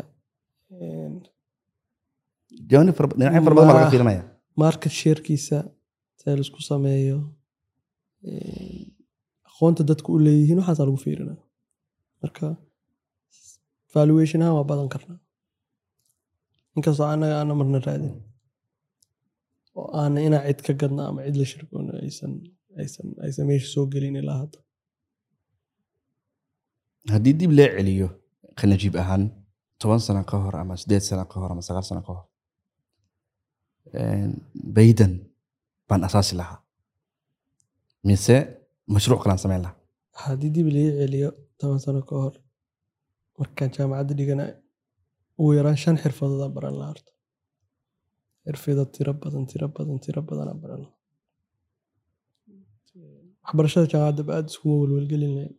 dhinacyo 3.18 3.42
fara 3.46 3.56
badan 3.56 3.68
baa 3.68 3.78
laga 3.80 3.92
fiirinaya 3.94 4.24
market 4.62 4.92
sharekiisa 5.02 5.58
see 6.20 6.32
la 6.38 6.42
isku 6.46 6.62
sameeyo 6.72 7.18
aqoonta 9.50 9.82
dadku 9.90 10.10
u 10.16 10.20
leeyihiin 10.26 10.60
waxaasaa 10.62 10.86
lagu 10.90 11.00
fiirinaya 11.06 11.44
marka 12.22 12.46
valuation 13.96 14.42
ahaan 14.42 14.56
waa 14.60 14.68
badan 14.72 14.90
karnaa 14.94 15.20
inkastoo 16.76 17.08
anaga 17.14 17.36
aana 17.40 17.54
marna 17.60 17.80
raadin 17.88 18.16
oo 19.80 19.88
aana 20.02 20.20
inaa 20.28 20.44
cid 20.48 20.60
ka 20.68 20.74
gadna 20.82 21.02
ama 21.10 21.20
cid 21.26 21.36
la 21.42 21.46
shirkoona 21.52 21.92
aysan 23.26 23.46
meesha 23.50 23.68
soo 23.74 23.86
gelin 23.94 24.16
ilaa 24.22 24.38
hadda. 24.44 24.60
Haddii 27.14 27.34
dib 27.40 27.52
loo 27.60 27.70
celiyo 27.78 28.08
khanajiib 28.60 28.96
ahaan 29.04 29.24
toban 29.80 30.00
sano 30.06 30.22
ka 30.30 30.36
hor 30.44 30.56
ama 30.62 30.74
sideed 30.82 31.04
sano 31.10 31.24
ka 31.32 31.36
hor 31.42 31.52
ama 31.54 31.62
sagaal 31.68 31.86
sano 31.90 32.02
ka 32.08 32.12
hor 32.18 32.26
baydan 34.76 35.14
baan 35.90 36.02
asaasi 36.08 36.34
lahaa 36.42 36.60
mise 38.08 38.36
mashruuc 38.94 39.20
kalaan 39.24 39.42
samayn 39.44 39.62
lahaa 39.66 39.78
haddii 40.24 40.52
dib 40.56 40.68
laga 40.76 40.92
celiyo 41.02 41.30
toban 41.60 41.80
sano 41.86 42.02
ka 42.10 42.16
hor 42.24 42.34
markaan 43.40 43.70
jaamacadda 43.76 44.14
dhigana 44.20 44.46
ugu 45.40 45.52
yaraan 45.58 45.78
shan 45.84 45.96
xirfadoodaan 46.04 46.52
baran 46.58 46.76
lahaa 46.80 46.92
horta 46.94 47.12
xirfado 48.46 48.84
tiro 48.96 49.12
badan 49.24 49.44
tiro 49.52 49.68
badan 49.78 49.98
tiro 50.06 50.22
badanaa 50.30 50.58
baran 50.64 50.80
lahaa 50.86 50.98
waxbarashada 53.46 53.86
jaamacadda 53.94 54.32
aad 54.38 54.48
iskuma 54.52 54.76
welwelgelin 54.82 55.32
lahayn 55.38 55.54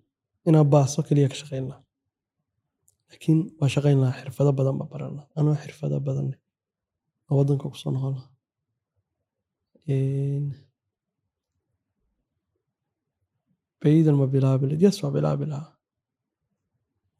inaan 0.49 0.69
baaso 0.75 0.99
keliya 1.09 1.29
ka 1.33 1.37
shaqayn 1.43 1.65
lahaa 1.71 1.85
laakiin 3.11 3.39
waa 3.61 3.71
shaqayn 3.75 3.99
lahaa 4.03 4.19
xirfado 4.21 4.51
badan 4.59 4.75
baa 4.81 4.89
baran 4.95 5.13
lahaa 5.17 5.29
anoo 5.41 5.55
xirfado 5.63 5.97
badan 6.09 6.27
oo 7.31 7.35
waddanka 7.39 7.67
ku 7.73 7.77
soo 7.83 7.91
noqon 7.95 8.13
lahaa 8.17 8.31
Een, 9.95 10.45
baydan 13.83 14.17
ma 14.21 14.27
bilaabi 14.35 14.65
lahayd 14.69 14.83
yes 14.87 14.97
waa 15.03 15.13
bilaabi 15.17 15.45
lahaa 15.53 15.73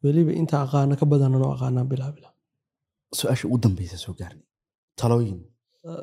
weliba 0.03 0.33
inta 0.41 0.57
aqaana 0.65 0.95
ka 1.01 1.05
badan 1.13 1.33
anoo 1.37 1.51
aqaanaa 1.57 1.91
bilaabi 1.93 2.21
lahaa 2.25 2.37
su'aasha 3.19 3.45
ugu 3.49 3.59
dambeysa 3.65 3.97
soo 4.05 4.15
gaarnay 4.21 4.45
talooyin 5.01 5.39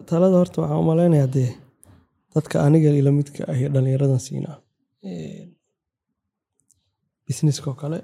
talada 0.09 0.35
horta 0.41 0.57
waxaan 0.61 0.81
u 0.83 0.85
malaynayaa 0.91 1.29
dee 1.35 1.49
dadka 2.33 2.55
aniga 2.65 2.89
ila 2.99 3.11
midka 3.19 3.41
ah 3.51 3.55
iyo 3.59 3.67
dhallinyaradan 3.73 4.21
siinaa 4.27 4.57
businesska 7.27 7.67
oo 7.71 7.77
kale 7.81 7.99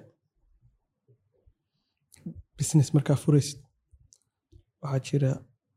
business 2.58 2.90
markaa 2.96 3.18
furaysid 3.24 3.60
waxaa 4.82 5.02
jira 5.08 5.32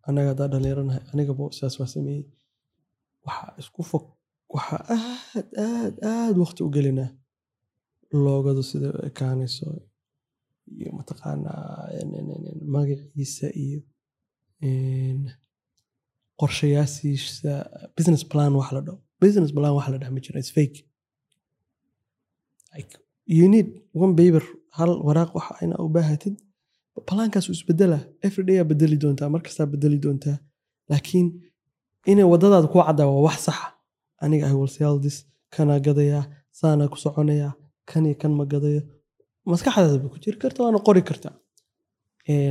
anaga 0.08 0.28
haddaa 0.32 0.48
dhallinyaranahay 0.52 1.02
anigaba 1.12 1.44
saas 1.58 1.74
waa 1.80 1.90
sameeyey 1.96 2.24
waxaa 3.26 3.52
isku 3.62 3.82
fog 3.90 4.04
waxaa 4.54 4.80
aad 4.96 5.46
aad 5.66 5.94
aad 6.14 6.34
waqti 6.42 6.60
u 6.66 6.70
gelinaa 6.76 7.10
loogadu 8.24 8.62
sida 8.70 8.88
u 8.96 8.98
ekaanayso 9.10 9.66
iyo 10.78 10.90
mataqaanaa 10.98 11.88
magaciisa 12.74 13.46
iyo 13.64 13.80
een, 14.68 15.20
qorshayaashiisa. 16.40 17.52
Business 17.96 18.22
plan 18.32 18.52
wax 18.60 18.68
la 18.76 18.80
dhaho 18.86 18.98
business 19.22 19.50
plan 19.56 19.72
wax 19.76 19.86
la 19.92 19.98
dhaha 20.00 20.12
ma 20.16 20.20
jira 20.24 20.38
is 20.44 20.50
fake. 20.56 20.78
You 23.38 23.46
need 23.54 23.68
one 24.04 24.14
paper 24.20 24.42
hal 24.78 24.90
waraaq 25.06 25.30
waxa 25.38 25.54
ina 25.64 25.76
u 25.84 25.88
baahatid 25.96 26.34
plaankaas 27.08 27.48
uu 27.48 27.52
isbedela 27.58 27.98
everyday 28.26 28.58
aa 28.60 28.64
bedeli 28.64 28.96
doontaa 29.02 29.28
markastaa 29.34 29.66
bedeli 29.66 29.98
doontaa. 30.04 30.36
Laakiin 30.90 31.26
inay 32.06 32.24
wadadaada 32.32 32.68
ku 32.72 32.78
caddaa 32.86 33.06
waa 33.06 33.22
wax 33.28 33.38
saxa. 33.46 33.66
Aniga 34.22 34.46
i 34.50 34.52
will 34.58 34.68
sell 34.68 35.00
this. 35.00 35.26
Kana 35.54 35.80
gadayaa 35.80 36.24
saana 36.50 36.88
ku 36.88 36.96
soconayaa 36.96 37.52
kan 37.90 38.04
kan 38.20 38.32
ma 38.38 38.44
gadayo. 38.52 38.82
Maskaxdaada 39.46 39.98
bay 40.02 40.08
ku 40.14 40.18
jiri 40.24 40.38
karta 40.42 40.62
waana 40.64 40.78
qori 40.86 41.02
kartaa. 41.08 41.34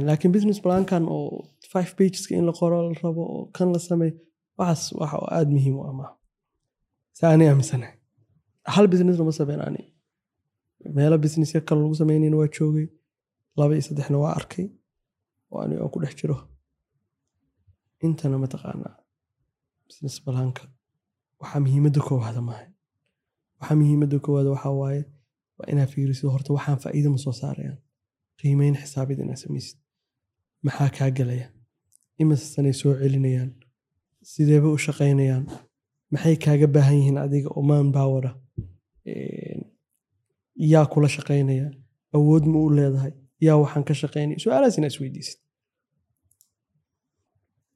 Laakiin 0.08 0.32
business 0.36 0.60
plankan 0.66 1.04
oo 1.10 1.48
five 1.72 1.92
pageska 1.98 2.36
in 2.36 2.46
la 2.46 2.52
qoro 2.60 2.78
la 2.90 2.94
rabo 3.04 3.24
oo 3.36 3.46
kan 3.56 3.68
la 3.74 3.80
sameeyo 3.80 4.16
waxaas 4.58 4.94
waxa 5.00 5.18
aada 5.36 5.50
muhiim 5.56 5.76
u 5.80 5.84
ah 5.90 5.94
maaha 6.00 6.14
saa 7.18 7.30
ani 7.34 7.46
aaminsanahay 7.48 7.96
hal 8.76 8.88
business 8.94 9.18
lama 9.20 9.32
sameyn 9.32 9.62
ani. 9.68 9.84
Meelo 10.96 11.18
businessya 11.26 11.62
kale 11.68 11.82
lagu 11.82 11.96
sameynayna 12.02 12.38
waa 12.42 12.50
joogay 12.58 12.88
laba 13.57 13.73
iyo 13.76 13.84
saddexna 13.88 14.18
waa 14.23 14.34
arkay 14.40 14.65
oo 15.52 15.60
ani 15.64 15.76
aan 15.82 15.90
ku 15.94 15.99
dhex 16.03 16.14
jiro. 16.19 16.38
Intana 18.06 18.38
mataqaanaa 18.44 18.95
business 19.88 20.15
planka 20.26 20.64
waxaa 21.41 21.60
muhiimadda 21.65 22.02
koowaada 22.07 22.41
maaha 22.48 22.65
waxaa 23.60 23.78
muhiimadda 23.82 24.18
koowaada 24.26 24.49
waxaa 24.56 24.73
waaye 24.82 25.02
waa 25.57 25.68
inaa 25.72 25.88
fiirisid 25.94 26.28
horta 26.34 26.49
waxaan 26.57 26.80
faa'iido 26.84 27.10
ma 27.14 27.18
soo 27.26 27.36
saarayaan. 27.41 27.80
Qiimeyn 28.40 28.76
xisaabid 28.82 29.18
inaad 29.23 29.40
samaysid. 29.44 29.78
Maxaa 30.65 30.90
kaa 30.98 31.10
gelaya 31.18 31.48
imise 32.22 32.45
sanay 32.53 32.73
soo 32.82 32.94
celinayaan? 33.02 33.52
Sideeba 34.32 34.68
u 34.76 34.78
shaqaynayaan? 34.86 35.44
Maxay 36.14 36.36
kaaga 36.44 36.68
baahan 36.76 36.95
yihiin 36.99 37.18
adiga 37.26 37.49
oo 37.57 37.61
man 37.69 37.88
bowera 37.95 38.32
yaa 40.72 40.86
kula 40.91 41.07
shaqaynaya? 41.15 41.68
Awood 42.15 42.45
ma 42.52 42.60
u 42.65 42.69
leedahay 42.78 43.14
yaa 43.46 43.58
waxaan 43.64 43.84
ka 43.88 43.94
shaqaynaya 44.02 44.40
su'aalahaas 44.44 44.76
inaad 44.80 44.94
isweydiisid 44.94 45.40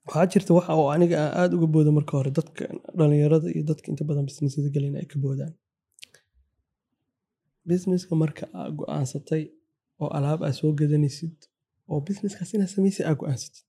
waxaa 0.07 0.25
jirta 0.33 0.51
waxa 0.57 0.71
oo 0.81 0.87
aniga 0.95 1.17
aan 1.39 1.51
uga 1.57 1.67
booda 1.73 1.91
marka 1.97 2.11
hore 2.17 2.31
dadka 2.39 2.63
dhalinyarada 2.97 3.47
iyo 3.55 3.63
dadka 3.71 3.87
inta 3.91 4.03
badan 4.09 4.25
businessyada 4.29 4.69
gelina 4.75 4.97
ay 5.01 5.07
ka 5.11 5.17
boodaan. 5.23 5.53
Businesska 7.69 8.13
marka 8.23 8.43
aa 8.59 8.69
go'aansatay 8.79 9.43
oo 10.01 10.09
alaab 10.17 10.39
aa 10.47 10.53
soo 10.59 10.71
gadanaysid 10.79 11.37
oo 11.91 11.99
businesskaas 12.07 12.49
inaad 12.55 12.71
samaysid 12.75 13.03
aa 13.09 13.15
go'aansatid. 13.21 13.65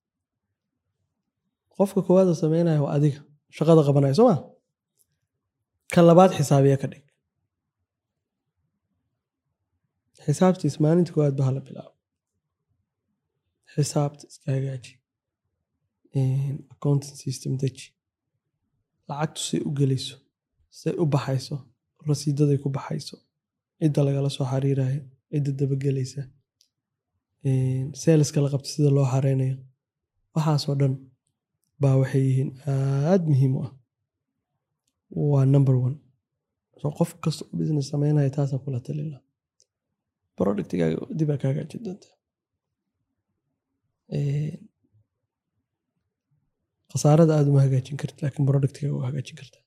Qofka 1.76 2.00
koowaad 2.06 2.28
oo 2.32 2.38
sameynaya 2.44 2.80
waa 2.84 2.92
adiga. 2.98 3.20
Shaqada 3.56 3.80
qabanaya 3.88 4.14
soo 4.18 4.26
ma 4.30 4.36
ka 5.94 6.00
labaad 6.08 6.30
xisaabiya 6.38 6.76
ka 6.82 6.86
dhig 6.92 7.04
xisaabtiis 10.26 10.76
maalinta 10.84 11.10
koowaad 11.14 11.36
ba 11.38 11.44
hala 11.48 11.60
bilaabo 11.66 11.94
xisaabta 13.74 14.22
iska 14.30 14.48
hagaaji 14.56 14.92
accounting 16.74 17.16
system 17.24 17.52
deji 17.62 17.86
lacagtu 19.08 19.40
say 19.48 19.60
u 19.68 19.70
gelayso 19.78 20.16
say 20.80 20.92
u 21.02 21.06
baxayso 21.14 21.56
rasiidaday 22.08 22.58
ku 22.62 22.68
baxayso 22.76 23.16
cidda 23.80 24.00
lagala 24.06 24.28
soo 24.36 24.46
xariirayo 24.52 25.02
cidda 25.32 25.50
dabagelaysa 25.60 26.22
seeliska 28.02 28.38
la 28.44 28.48
qabta 28.52 28.68
sida 28.74 28.90
loo 28.96 29.06
xareynayo 29.12 29.56
waxaasoo 30.34 30.74
dhan 30.80 30.94
baa 31.82 31.96
waxay 32.00 32.22
yihiin 32.28 32.50
aad 33.12 33.22
muhiim 33.30 33.52
u 33.58 33.60
ah 33.66 33.72
waa 35.32 35.44
number 35.54 35.74
one 35.86 35.96
so 36.80 36.86
qof 36.98 37.10
kasta 37.24 37.42
oo 37.44 37.54
business 37.60 37.86
sameynaya 37.92 38.30
taasaan 38.36 38.60
kula 38.64 38.80
talin 38.86 39.08
lahaa 39.12 39.25
productigaaga 40.38 40.96
dib 41.18 41.28
aa 41.32 41.38
ka 41.42 41.46
hagaajin 41.50 41.82
doonta. 41.86 42.08
Khasaarada 46.92 47.32
aad 47.38 47.48
uma 47.50 47.60
hagaajin 47.66 47.96
karti 48.02 48.18
laakiin 48.24 48.46
productigaaga 48.50 48.96
waa 48.98 49.08
hagaajin 49.10 49.36
kartaa 49.40 49.62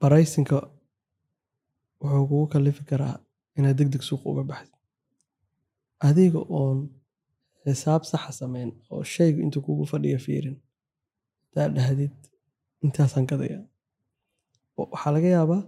baraysinka 0.00 0.56
wuxuu 2.02 2.26
kugu 2.30 2.46
kalifi 2.52 2.82
karaa 2.90 3.16
inaad 3.58 3.76
deg 3.80 3.88
deg 3.94 4.02
suuqa 4.08 4.26
uga 4.32 4.44
baxdid 4.50 4.74
adiga 6.08 6.40
oon 6.58 6.78
xisaab 7.64 8.02
saxa 8.10 8.32
sameyn 8.40 8.70
oo 8.92 9.02
shaygu 9.14 9.38
intuu 9.44 9.62
kugu 9.66 9.84
fadhiya 9.92 10.18
fiirin 10.26 10.56
hadaad 11.50 11.72
dhahdid 11.76 12.14
intaasaan 12.84 13.26
gadaya 13.30 13.58
waxaa 14.80 15.12
laga 15.16 15.28
yaabaa 15.36 15.62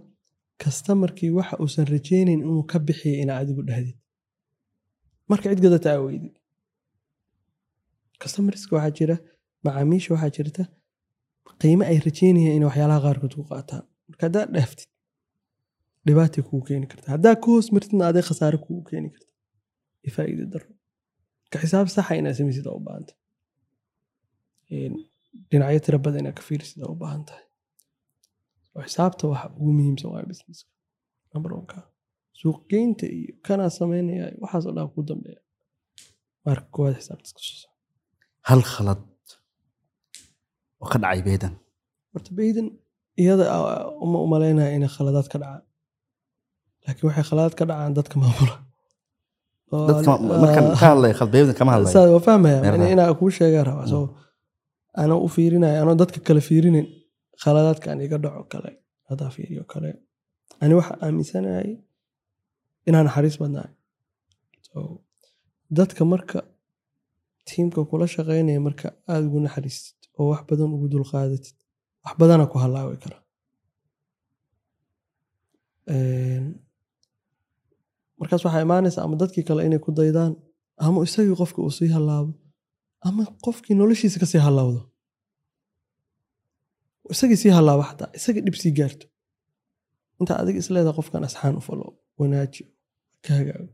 kastamarkii 0.61 1.31
waxa 1.39 1.55
uusan 1.63 1.85
rajeynayn 1.95 2.39
inuu 2.45 2.63
ka 2.71 2.77
bixiya 2.87 3.21
inaa 3.23 3.37
adigu 3.43 3.61
dhahdid. 3.69 3.97
Marka 5.29 5.45
cid 5.51 5.61
gadata 5.65 5.87
aa 5.93 6.01
weydid 6.05 6.35
kastamarska 8.21 8.71
waxaa 8.75 8.95
jira 8.99 9.15
macaamiisha 9.65 10.09
waxaa 10.13 10.31
jirta 10.37 10.63
qiime 11.61 11.83
ay 11.91 11.97
rajeynayaan 12.07 12.55
inay 12.57 12.67
waxyaalaha 12.69 12.99
qaarkood 13.05 13.33
ku 13.37 13.43
qaataan 13.51 13.83
marka 14.09 14.21
haddaad 14.27 14.49
dhaaftid 14.55 14.89
dhibaatay 16.05 16.41
kugu 16.47 16.61
keeni 16.69 16.87
karta. 16.91 17.07
Haddaa 17.15 17.35
ka 17.41 17.47
hoos 17.51 17.67
martidna 17.75 18.03
aday 18.11 18.23
khasaare 18.29 18.57
kugu 18.65 18.81
keeni 18.89 19.09
karta. 19.13 19.31
Iyo 20.03 20.11
faa'iida 20.15 20.45
daro 20.53 20.67
marka 21.43 21.55
xisaab 21.63 21.87
saxa 21.95 22.13
inaad 22.19 22.35
samaysid 22.39 22.65
u 22.77 22.79
baahanta 22.87 23.13
dhinacyo 25.49 25.79
tira 25.85 25.97
badan 26.05 26.19
inaad 26.23 26.35
ka 26.39 26.43
fiirisid 26.47 26.79
aa 26.83 26.91
u 26.93 26.95
baahan 27.01 27.23
tahay 27.29 27.45
xisaabta 28.87 29.23
waxa 29.31 29.47
ugu 29.59 29.71
muhiimsan 29.77 30.09
waa 30.13 30.23
businesska. 30.31 30.69
Number 31.33 31.51
onka 31.59 31.77
suuqgeynta 32.39 33.05
iyo 33.17 33.31
kanaa 33.47 33.69
sameynaya 33.79 34.25
waxaas 34.43 34.65
oo 34.67 34.73
dhan 34.77 34.89
ku 34.93 34.99
dambeeya. 35.09 35.41
Marka 36.45 36.65
koowaad 36.73 36.95
xisaabta 36.99 37.25
iska 37.29 37.41
soo 37.61 37.71
hal 38.49 38.61
khalad 38.73 39.01
oo 40.81 40.87
ka 40.91 40.97
dhacay 41.03 41.21
beedan 41.27 41.53
horta 42.13 42.31
baydan 42.39 42.67
iyada 43.21 43.45
uma 44.05 44.17
u 44.25 44.27
malaynaya 44.33 44.69
inay 44.77 44.91
khaladaad 44.95 45.27
ka 45.33 45.37
dhacaan. 45.41 45.63
Laakiin 46.85 47.07
waxay 47.09 47.25
khaladaad 47.29 47.55
ka 47.59 47.63
dhacaan 47.69 47.93
dadka 47.99 48.15
maamula 48.21 48.55
waa 52.13 52.23
fahmaya? 52.27 52.57
Inaa 52.95 53.13
kuu 53.19 53.29
sheegaa 53.37 53.63
rabaa 53.69 53.87
so 53.93 53.99
anoo 55.01 55.19
u 55.25 55.29
fiirinaya 55.35 55.77
anoo 55.83 55.95
dadka 56.01 56.19
kale 56.27 56.41
fiirinin 56.49 56.85
khaladaadkan 57.43 57.97
iga 58.05 58.17
dhaco 58.23 58.43
kale 58.53 58.71
hadaa 59.09 59.29
fiiriyo 59.35 59.63
kale. 59.71 59.89
Ani 60.61 60.73
waxa 60.79 60.93
aaminsanahay 61.05 61.69
inaan 62.87 63.05
naxariis 63.07 63.37
badnahay. 63.41 63.71
Dadka 65.77 66.01
marka 66.13 66.39
tiimka 67.47 67.79
kula 67.89 68.05
shaqeynaya 68.15 68.59
marka 68.67 68.87
aada 69.11 69.25
ugu 69.27 69.39
naxariistid 69.45 69.99
oo 70.19 70.25
wax 70.31 70.41
badan 70.49 70.69
ugu 70.75 70.87
dulqaadatid 70.93 71.57
wax 72.05 72.13
badana 72.21 72.45
ku 72.51 72.57
halaawi 72.63 72.97
kara. 73.03 73.17
Markaas 78.19 78.43
waxaa 78.45 78.61
imaanaysa 78.67 78.99
ama 79.05 79.15
dadkii 79.21 79.43
kale 79.47 79.61
inay 79.67 79.79
ku 79.85 79.91
daydaan 79.99 80.33
ama 80.85 81.03
isagii 81.07 81.35
qofka 81.41 81.59
uu 81.65 81.73
sii 81.77 81.89
halaabo 81.95 82.31
ama 83.07 83.23
qofkii 83.45 83.75
noloshiisa 83.79 84.17
ka 84.21 84.25
sii 84.31 84.41
halaawdo 84.47 84.81
isagii 87.13 87.37
sii 87.41 87.51
halaabo 87.57 87.83
xataa 87.89 88.09
isagii 88.17 88.41
dhib 88.45 88.55
sii 88.63 88.71
gaarto. 88.79 89.05
Inta 90.19 90.33
adiga 90.41 90.59
isleedaha 90.63 90.95
qofkan 90.99 91.23
asxaan 91.27 91.55
u 91.59 91.61
falo 91.67 91.85
wanaaji 92.19 92.61
ka 93.25 93.31
hagaago. 93.39 93.71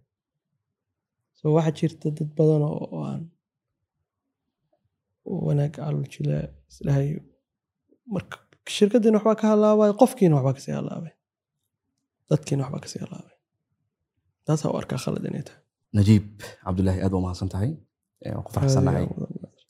So 1.38 1.43
waxaa 1.56 1.76
jirta 1.80 2.07
dad 2.18 2.30
badan 2.38 2.64
oo 2.69 3.03
aan 3.10 3.22
wanaag 5.45 5.72
calujile 5.76 6.38
isdhahay 6.72 7.07
marka 8.14 8.38
shirkadiina 8.76 9.18
waxbaa 9.18 9.39
ka 9.41 9.45
halaabay 9.51 9.91
qofkiina 10.01 10.35
waxbaa 10.38 10.56
ka 10.57 10.61
sii 10.65 10.76
halaabay. 10.80 11.14
Dadkiina 12.30 12.61
waxbaa 12.64 12.81
ka 12.84 12.89
sii 12.91 13.01
halaabay. 13.06 13.35
Taasaa 14.45 14.72
u 14.73 14.77
arkaa 14.81 14.99
khalad 15.03 15.26
inay 15.30 15.43
tahay. 15.47 15.61
Najiib 15.97 16.26
cabdulaahi 16.65 16.99
aad 17.06 17.14
u 17.18 17.22
mahadsan 17.26 17.49
tahay 17.53 17.72
waan 18.34 18.43
ku 18.45 18.51
faraxsannahay 18.56 19.06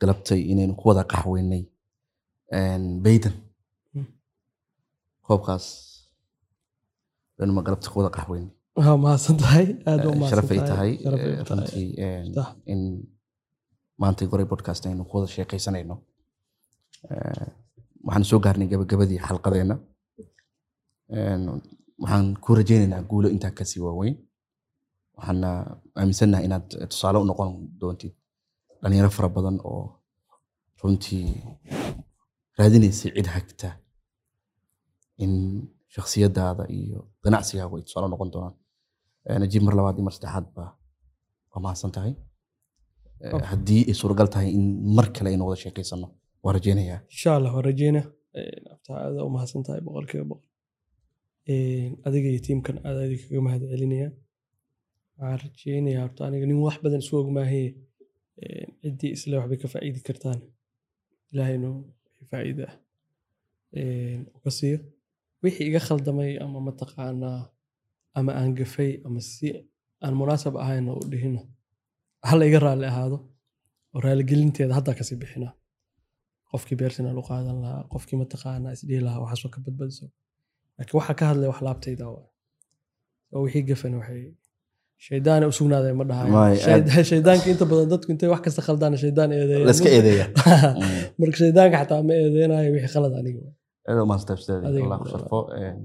galabtay 0.02 0.40
inaynu 0.52 0.74
ku 0.80 0.84
wada 0.90 1.04
qaxweynay 1.12 1.64
baydan 3.06 3.36
Mm. 3.96 4.06
koobkaas 4.06 4.06
inuma 4.06 4.06
galabta 4.06 4.06
ku 4.06 4.06
wada 4.06 4.98
qaxweynay 4.98 5.06
waa 5.06 5.08
mahadsan 5.08 5.08
tahay 5.08 5.08
aad 5.08 5.08
u 5.08 5.08
Eh, 5.08 5.16
mahadsan 9.04 9.36
sharaf 10.32 10.52
ay 10.54 10.60
tahay 10.72 10.92
sharaf 11.04 11.22
ay 11.26 11.32
eh, 11.32 11.44
tahay 11.50 11.58
runtii 11.60 11.88
in 12.74 12.82
maanta 14.02 14.26
goray 14.32 14.48
podcast 14.54 14.82
aynu 14.90 15.04
ku 15.10 15.14
wada 15.18 15.28
sheekaysanayno 15.36 15.96
waxaan 18.08 18.26
soo 18.30 18.40
gaarnay 18.46 18.68
gabagabadii 18.72 19.20
xalqadeena 19.28 19.76
En, 21.20 21.42
waxaan 22.04 22.28
ku 22.44 22.50
rajaynaynaa 22.60 23.02
guulo 23.10 23.28
intaa 23.36 23.52
ka 23.58 23.64
sii 23.70 23.82
waaweyn 23.86 24.16
waxaana 25.18 25.50
aaminsannahay 26.00 26.46
inaad 26.48 26.66
tusaale 26.92 27.18
u 27.24 27.26
noqon 27.30 27.50
doontid 27.80 28.14
dhalinyaro 28.82 29.10
fara 29.18 29.30
badan 29.38 29.58
oo 29.72 29.84
runtii 30.82 31.26
raadinaysay 32.58 33.12
cid 33.16 33.28
hagta 33.36 33.70
in 35.24 35.32
shakhsiyadaada 35.96 36.64
iyo 36.80 37.00
ganacsigaagu 37.24 37.74
ay 37.78 37.84
tusaale 37.88 38.08
noqon 38.14 38.30
doonaan 38.34 38.56
najiib 39.44 39.64
mar 39.68 39.74
labaad 39.80 39.96
iyo 39.98 40.06
mar 40.08 40.14
saddexaad 40.18 40.46
waa 41.52 41.62
mahadsan 41.66 41.92
tahay 41.96 42.14
haddii 43.52 43.82
ay 43.90 43.96
suuragal 44.02 44.28
tahay 44.34 44.50
in 44.58 44.64
mar 44.98 45.08
kale 45.16 45.28
aynu 45.32 45.44
wada 45.48 45.60
sheekaysano 45.64 46.08
waa 46.44 46.54
rajaynayaa 46.58 47.00
insha 47.14 47.30
allah 47.38 47.52
waan 47.56 47.66
rajeyna 47.72 48.02
aada 49.04 49.20
u 49.28 49.30
mahadsan 49.36 49.62
tahay 49.68 49.82
boqolkiiba 49.88 50.26
boqol 50.32 50.48
adiga 52.08 52.28
iyo 52.34 52.42
tiimkan 52.48 52.78
aad 52.88 52.98
aadi 53.04 53.16
kaga 53.24 53.42
mahad 53.48 53.62
celinaya 53.72 54.08
waxaan 55.20 55.40
rajeynayaa 55.46 56.04
horta 56.06 56.22
aniga 56.28 56.46
nin 56.50 56.60
wax 56.68 56.76
badan 56.84 57.02
isu 57.06 57.16
Een, 58.48 58.70
ciddii 58.84 59.12
isle 59.16 59.36
waxbay 59.40 59.58
ka 59.64 59.68
faa'iidi 59.74 60.00
kartaan 60.08 60.40
ilaahaynu 61.32 61.70
faa'iida 62.32 62.66
ah 62.70 62.76
Een, 63.80 64.20
u 64.36 64.38
ka 64.46 64.50
siiyo 64.58 64.78
wixii 65.44 65.66
iga 65.70 65.80
khaldamay 65.88 66.32
ama 66.44 66.60
mataqaanaa 66.68 67.40
ama 68.18 68.32
aan 68.40 68.52
gafay 68.60 68.92
ama 69.06 69.20
si 69.30 69.48
aan 70.04 70.14
munaasab 70.22 70.56
ahayn 70.64 70.86
oo 70.92 71.00
u 71.04 71.10
dhihino. 71.12 71.42
Hala 72.30 72.44
iga 72.50 72.60
raalli 72.66 72.86
ahaado 72.92 73.18
oo 73.94 74.02
raaligelinteeda 74.06 74.74
haddaa 74.80 74.96
ka 75.00 75.04
sii 75.04 75.20
bixinaa 75.22 75.54
qofkii 76.52 76.78
personal 76.84 77.18
u 77.22 77.24
qaadan 77.30 77.58
lahaa 77.64 77.84
qofkii 77.94 78.18
mataqaanaa 78.24 78.74
isdhihi 78.78 79.02
lahaa 79.08 79.22
waxaasoo 79.24 79.52
ka 79.56 79.60
badbadiso 79.66 80.06
laakiin 80.78 80.98
waxaa 81.00 81.16
ka 81.20 81.26
hadlay 81.30 81.48
wax 81.52 81.62
laabtayda 81.68 82.06
oo 82.14 83.42
wixii 83.46 83.64
gafan 83.70 83.94
waxay 84.00 84.24
shaydaane 85.08 85.46
u 85.52 85.54
sugnaaday 85.60 85.94
ma 86.00 86.06
shaydaanka 87.12 87.48
inta 87.54 87.66
badan 87.72 87.90
dadku 87.94 88.12
intay 88.14 88.30
wax 88.34 88.42
kasta 88.46 88.62
khaldaan 88.68 88.98
shaydaan 89.04 89.32
eedeeya 89.38 89.66
marka 91.20 91.38
shaydaanka 91.44 91.76
xataa 91.82 92.02
ma 92.10 92.14
eedeynayo 92.24 92.70
wixii 92.76 92.94
khalad 92.96 93.14
aniga 93.20 93.42
Een, 95.62 95.80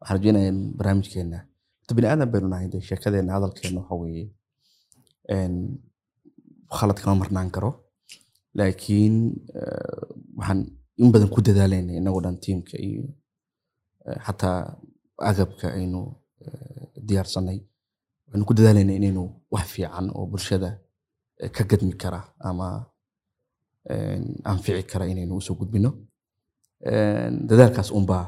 waxaan 0.00 0.16
rajeynayaa 0.16 0.48
in 0.52 0.58
barnaamijkeena 0.78 1.38
horta 1.78 1.92
bini 1.96 2.06
aadan 2.12 2.30
baynu 2.32 2.48
nahay 2.52 2.68
dee 2.72 2.80
sheekadeena 2.88 3.32
hadalkeena 3.36 3.80
waxa 3.80 3.94
weeye 4.02 4.26
khalad 6.78 6.98
kama 7.02 7.14
marnaan 7.22 7.50
karo. 7.54 7.70
Laakiin 8.58 9.16
eh, 9.60 10.02
waxaan 10.38 10.60
in 11.00 11.08
badan 11.12 11.28
ku 11.34 11.40
dadaalayna 11.46 11.92
inagoo 11.98 12.20
dhan 12.24 12.36
tiimka 12.44 12.76
iyo 12.88 13.04
eh, 14.06 14.18
xataa 14.26 14.58
agabka 15.30 15.66
aynu 15.78 16.00
eh, 16.44 16.84
diyaarsanay. 17.08 17.58
Waxaynu 18.26 18.44
ku 18.48 18.54
dadaalayna 18.58 18.92
inaynu 18.98 19.22
wax 19.52 19.66
fiican 19.74 20.06
oo 20.16 20.26
bulshada 20.30 20.70
eh, 21.42 21.50
ka 21.54 21.62
gadmi 21.70 21.92
kara 22.02 22.20
ama 22.48 22.68
anfici 24.50 24.82
kara 24.90 25.04
inaynu 25.12 25.36
u 25.36 25.40
soo 25.46 25.54
gudbino 25.60 25.90
dadaalkaas 27.50 27.90
unbaa 27.98 28.24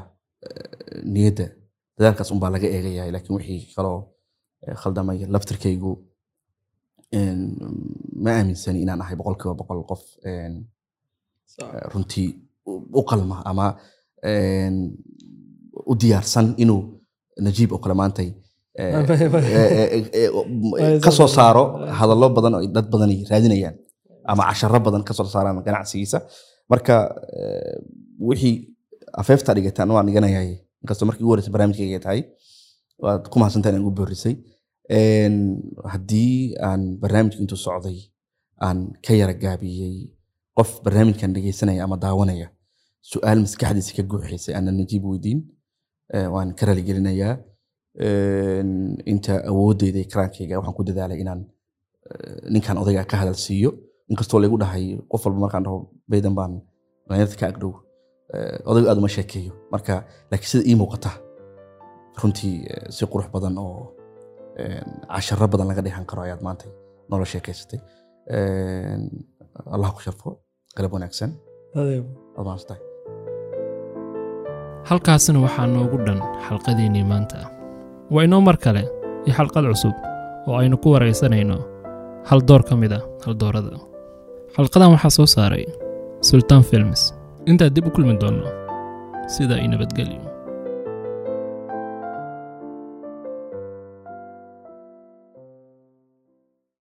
niyadda 1.13 1.47
dadaalkaas 1.97 2.29
unbaa 2.35 2.49
laga 2.55 2.67
eegayahay 2.75 3.11
laakiin 3.15 3.35
wixii 3.37 3.61
kaloo 3.75 3.99
khaldamaya 4.81 5.27
laftirkaygu 5.35 5.91
ma 8.23 8.31
aaminsani 8.39 8.79
inaan 8.83 9.01
ahay 9.03 9.15
boqol 9.19 9.83
qof 9.89 10.01
een, 10.31 10.53
eh, 11.61 11.85
runtii 11.93 12.29
u- 12.99 13.05
qalma 13.09 13.37
ama 13.49 13.65
u 15.91 15.93
diyaarsan 16.01 16.47
inuu 16.63 16.81
najiib 17.45 17.71
oo 17.71 17.79
kale 17.83 17.93
maantay 18.01 18.29
eh, 18.79 18.93
eh, 19.59 19.91
eh, 19.95 20.29
eh, 20.79 20.99
ka 21.05 21.11
soo 21.17 21.27
saaro 21.37 21.63
hadallo 21.99 22.27
badan 22.37 22.53
oo 22.55 22.67
dad 22.75 22.87
badan 22.93 23.09
ay 23.13 23.21
raadinayaan 23.31 23.75
ama 24.31 24.43
casharo 24.49 24.79
badan 24.87 25.03
ka 25.07 25.13
soo 25.13 25.25
saaraan 25.35 25.63
ganacsigiisa 25.67 26.19
marka 26.71 26.95
eh, 27.39 27.77
wixii 28.29 28.55
afeefta 29.21 29.53
dhigataan 29.57 29.91
waan 29.95 30.07
dhiganayay 30.09 30.49
inkastoo 30.81 31.05
markii 31.09 31.23
ugu 31.25 31.31
horeysa 31.33 31.51
barnaamijkayga 31.55 31.99
tahay 32.05 32.21
waad 33.03 33.23
ku 33.31 33.39
mahadsantahay 33.39 33.73
inaan 33.73 33.85
ugu 33.87 33.95
boorisay 33.99 34.35
haddii 35.93 36.55
aan 36.69 36.83
barnaamijka 37.01 37.39
intuu 37.43 37.57
socday 37.65 37.97
aan 38.65 38.79
ka 39.05 39.13
yara 39.21 39.33
gaabiyey 39.43 39.95
qof 40.57 40.71
barnaamijkan 40.85 41.33
dhegeysanaya 41.35 41.83
ama 41.87 41.97
daawanaya 42.05 42.47
su'aal 43.11 43.39
maskaxdiisa 43.45 43.91
ka 43.97 44.03
guuxaysay 44.11 44.53
aanan 44.57 44.77
najiib 44.81 45.03
weydiin 45.11 45.39
eh, 46.15 46.27
waan 46.33 46.49
ka 46.59 46.65
raligelinayaa 46.69 47.35
inta 49.13 49.33
awoodeyda 49.51 49.99
iyo 49.99 50.09
karaankayga 50.13 50.57
waxaan 50.59 50.75
ku 50.77 50.83
dadaalay 50.89 51.19
inaan 51.23 51.41
eh, 52.09 52.37
ninkan 52.53 52.77
odayga 52.83 53.03
ka 53.11 53.17
hadal 53.21 53.37
siiyo 53.45 53.71
inkastoo 54.11 54.39
laygu 54.43 54.57
dhahay 54.63 54.85
qof 55.11 55.21
walba 55.25 55.39
markaan 55.45 55.63
dhaho 55.65 55.77
baydan 56.11 56.33
baan 56.39 56.53
dhalinyarta 57.07 57.35
ka 57.41 57.45
agdhow 57.51 57.71
eh, 58.33 58.57
odaygu 58.69 58.87
aad 58.89 58.97
uma 59.01 59.09
sheekeeyo. 59.17 59.51
Marka 59.73 59.93
laakiin 60.31 60.49
sida 60.51 60.63
ii 60.69 60.75
muuqata 60.81 61.11
runtii 62.21 62.55
eh, 62.73 62.85
si 62.95 63.03
qurux 63.11 63.27
badan 63.35 63.57
oo 63.65 63.91
een, 64.61 64.89
casharo 65.13 65.47
badan 65.53 65.67
laga 65.71 65.81
dheehan 65.85 66.05
karo 66.09 66.21
ayaad 66.27 66.41
maanta 66.47 66.65
noola 67.09 67.25
sheekaysatay. 67.33 67.79
Een, 68.35 69.01
allah 69.75 69.89
ku 69.95 69.99
sharfo 70.05 70.29
qalab 70.77 70.91
wanaagsan. 70.95 71.31
Halkaasina 74.89 75.39
waxaa 75.45 75.67
noogu 75.75 75.97
dhan 76.05 76.19
xalqadiinnii 76.47 77.05
maanta. 77.11 77.37
Waa 78.13 78.23
inoo 78.27 78.41
mar 78.47 78.57
kale 78.63 78.81
iyo 79.25 79.33
xalqad 79.37 79.65
cusub 79.71 79.95
oo 80.47 80.55
aynu 80.61 80.77
ku 80.83 80.87
waraysanayno 80.93 81.57
hal 82.29 82.41
door 82.47 82.63
ka 82.67 82.75
mid 82.81 82.91
a 82.97 82.99
haldoorada 83.25 83.71
xalqadan 84.55 84.91
waxaa 84.95 85.15
soo 85.17 85.27
saaray 85.35 85.65
sultan 86.27 86.63
films. 86.69 87.01
Intaa 87.49 87.69
dib 87.75 87.85
u 87.87 87.91
kulmi 87.95 88.15
doonno 88.21 88.47
sida 89.33 89.55
ay 89.61 89.67
nabadgelyo 89.71 90.21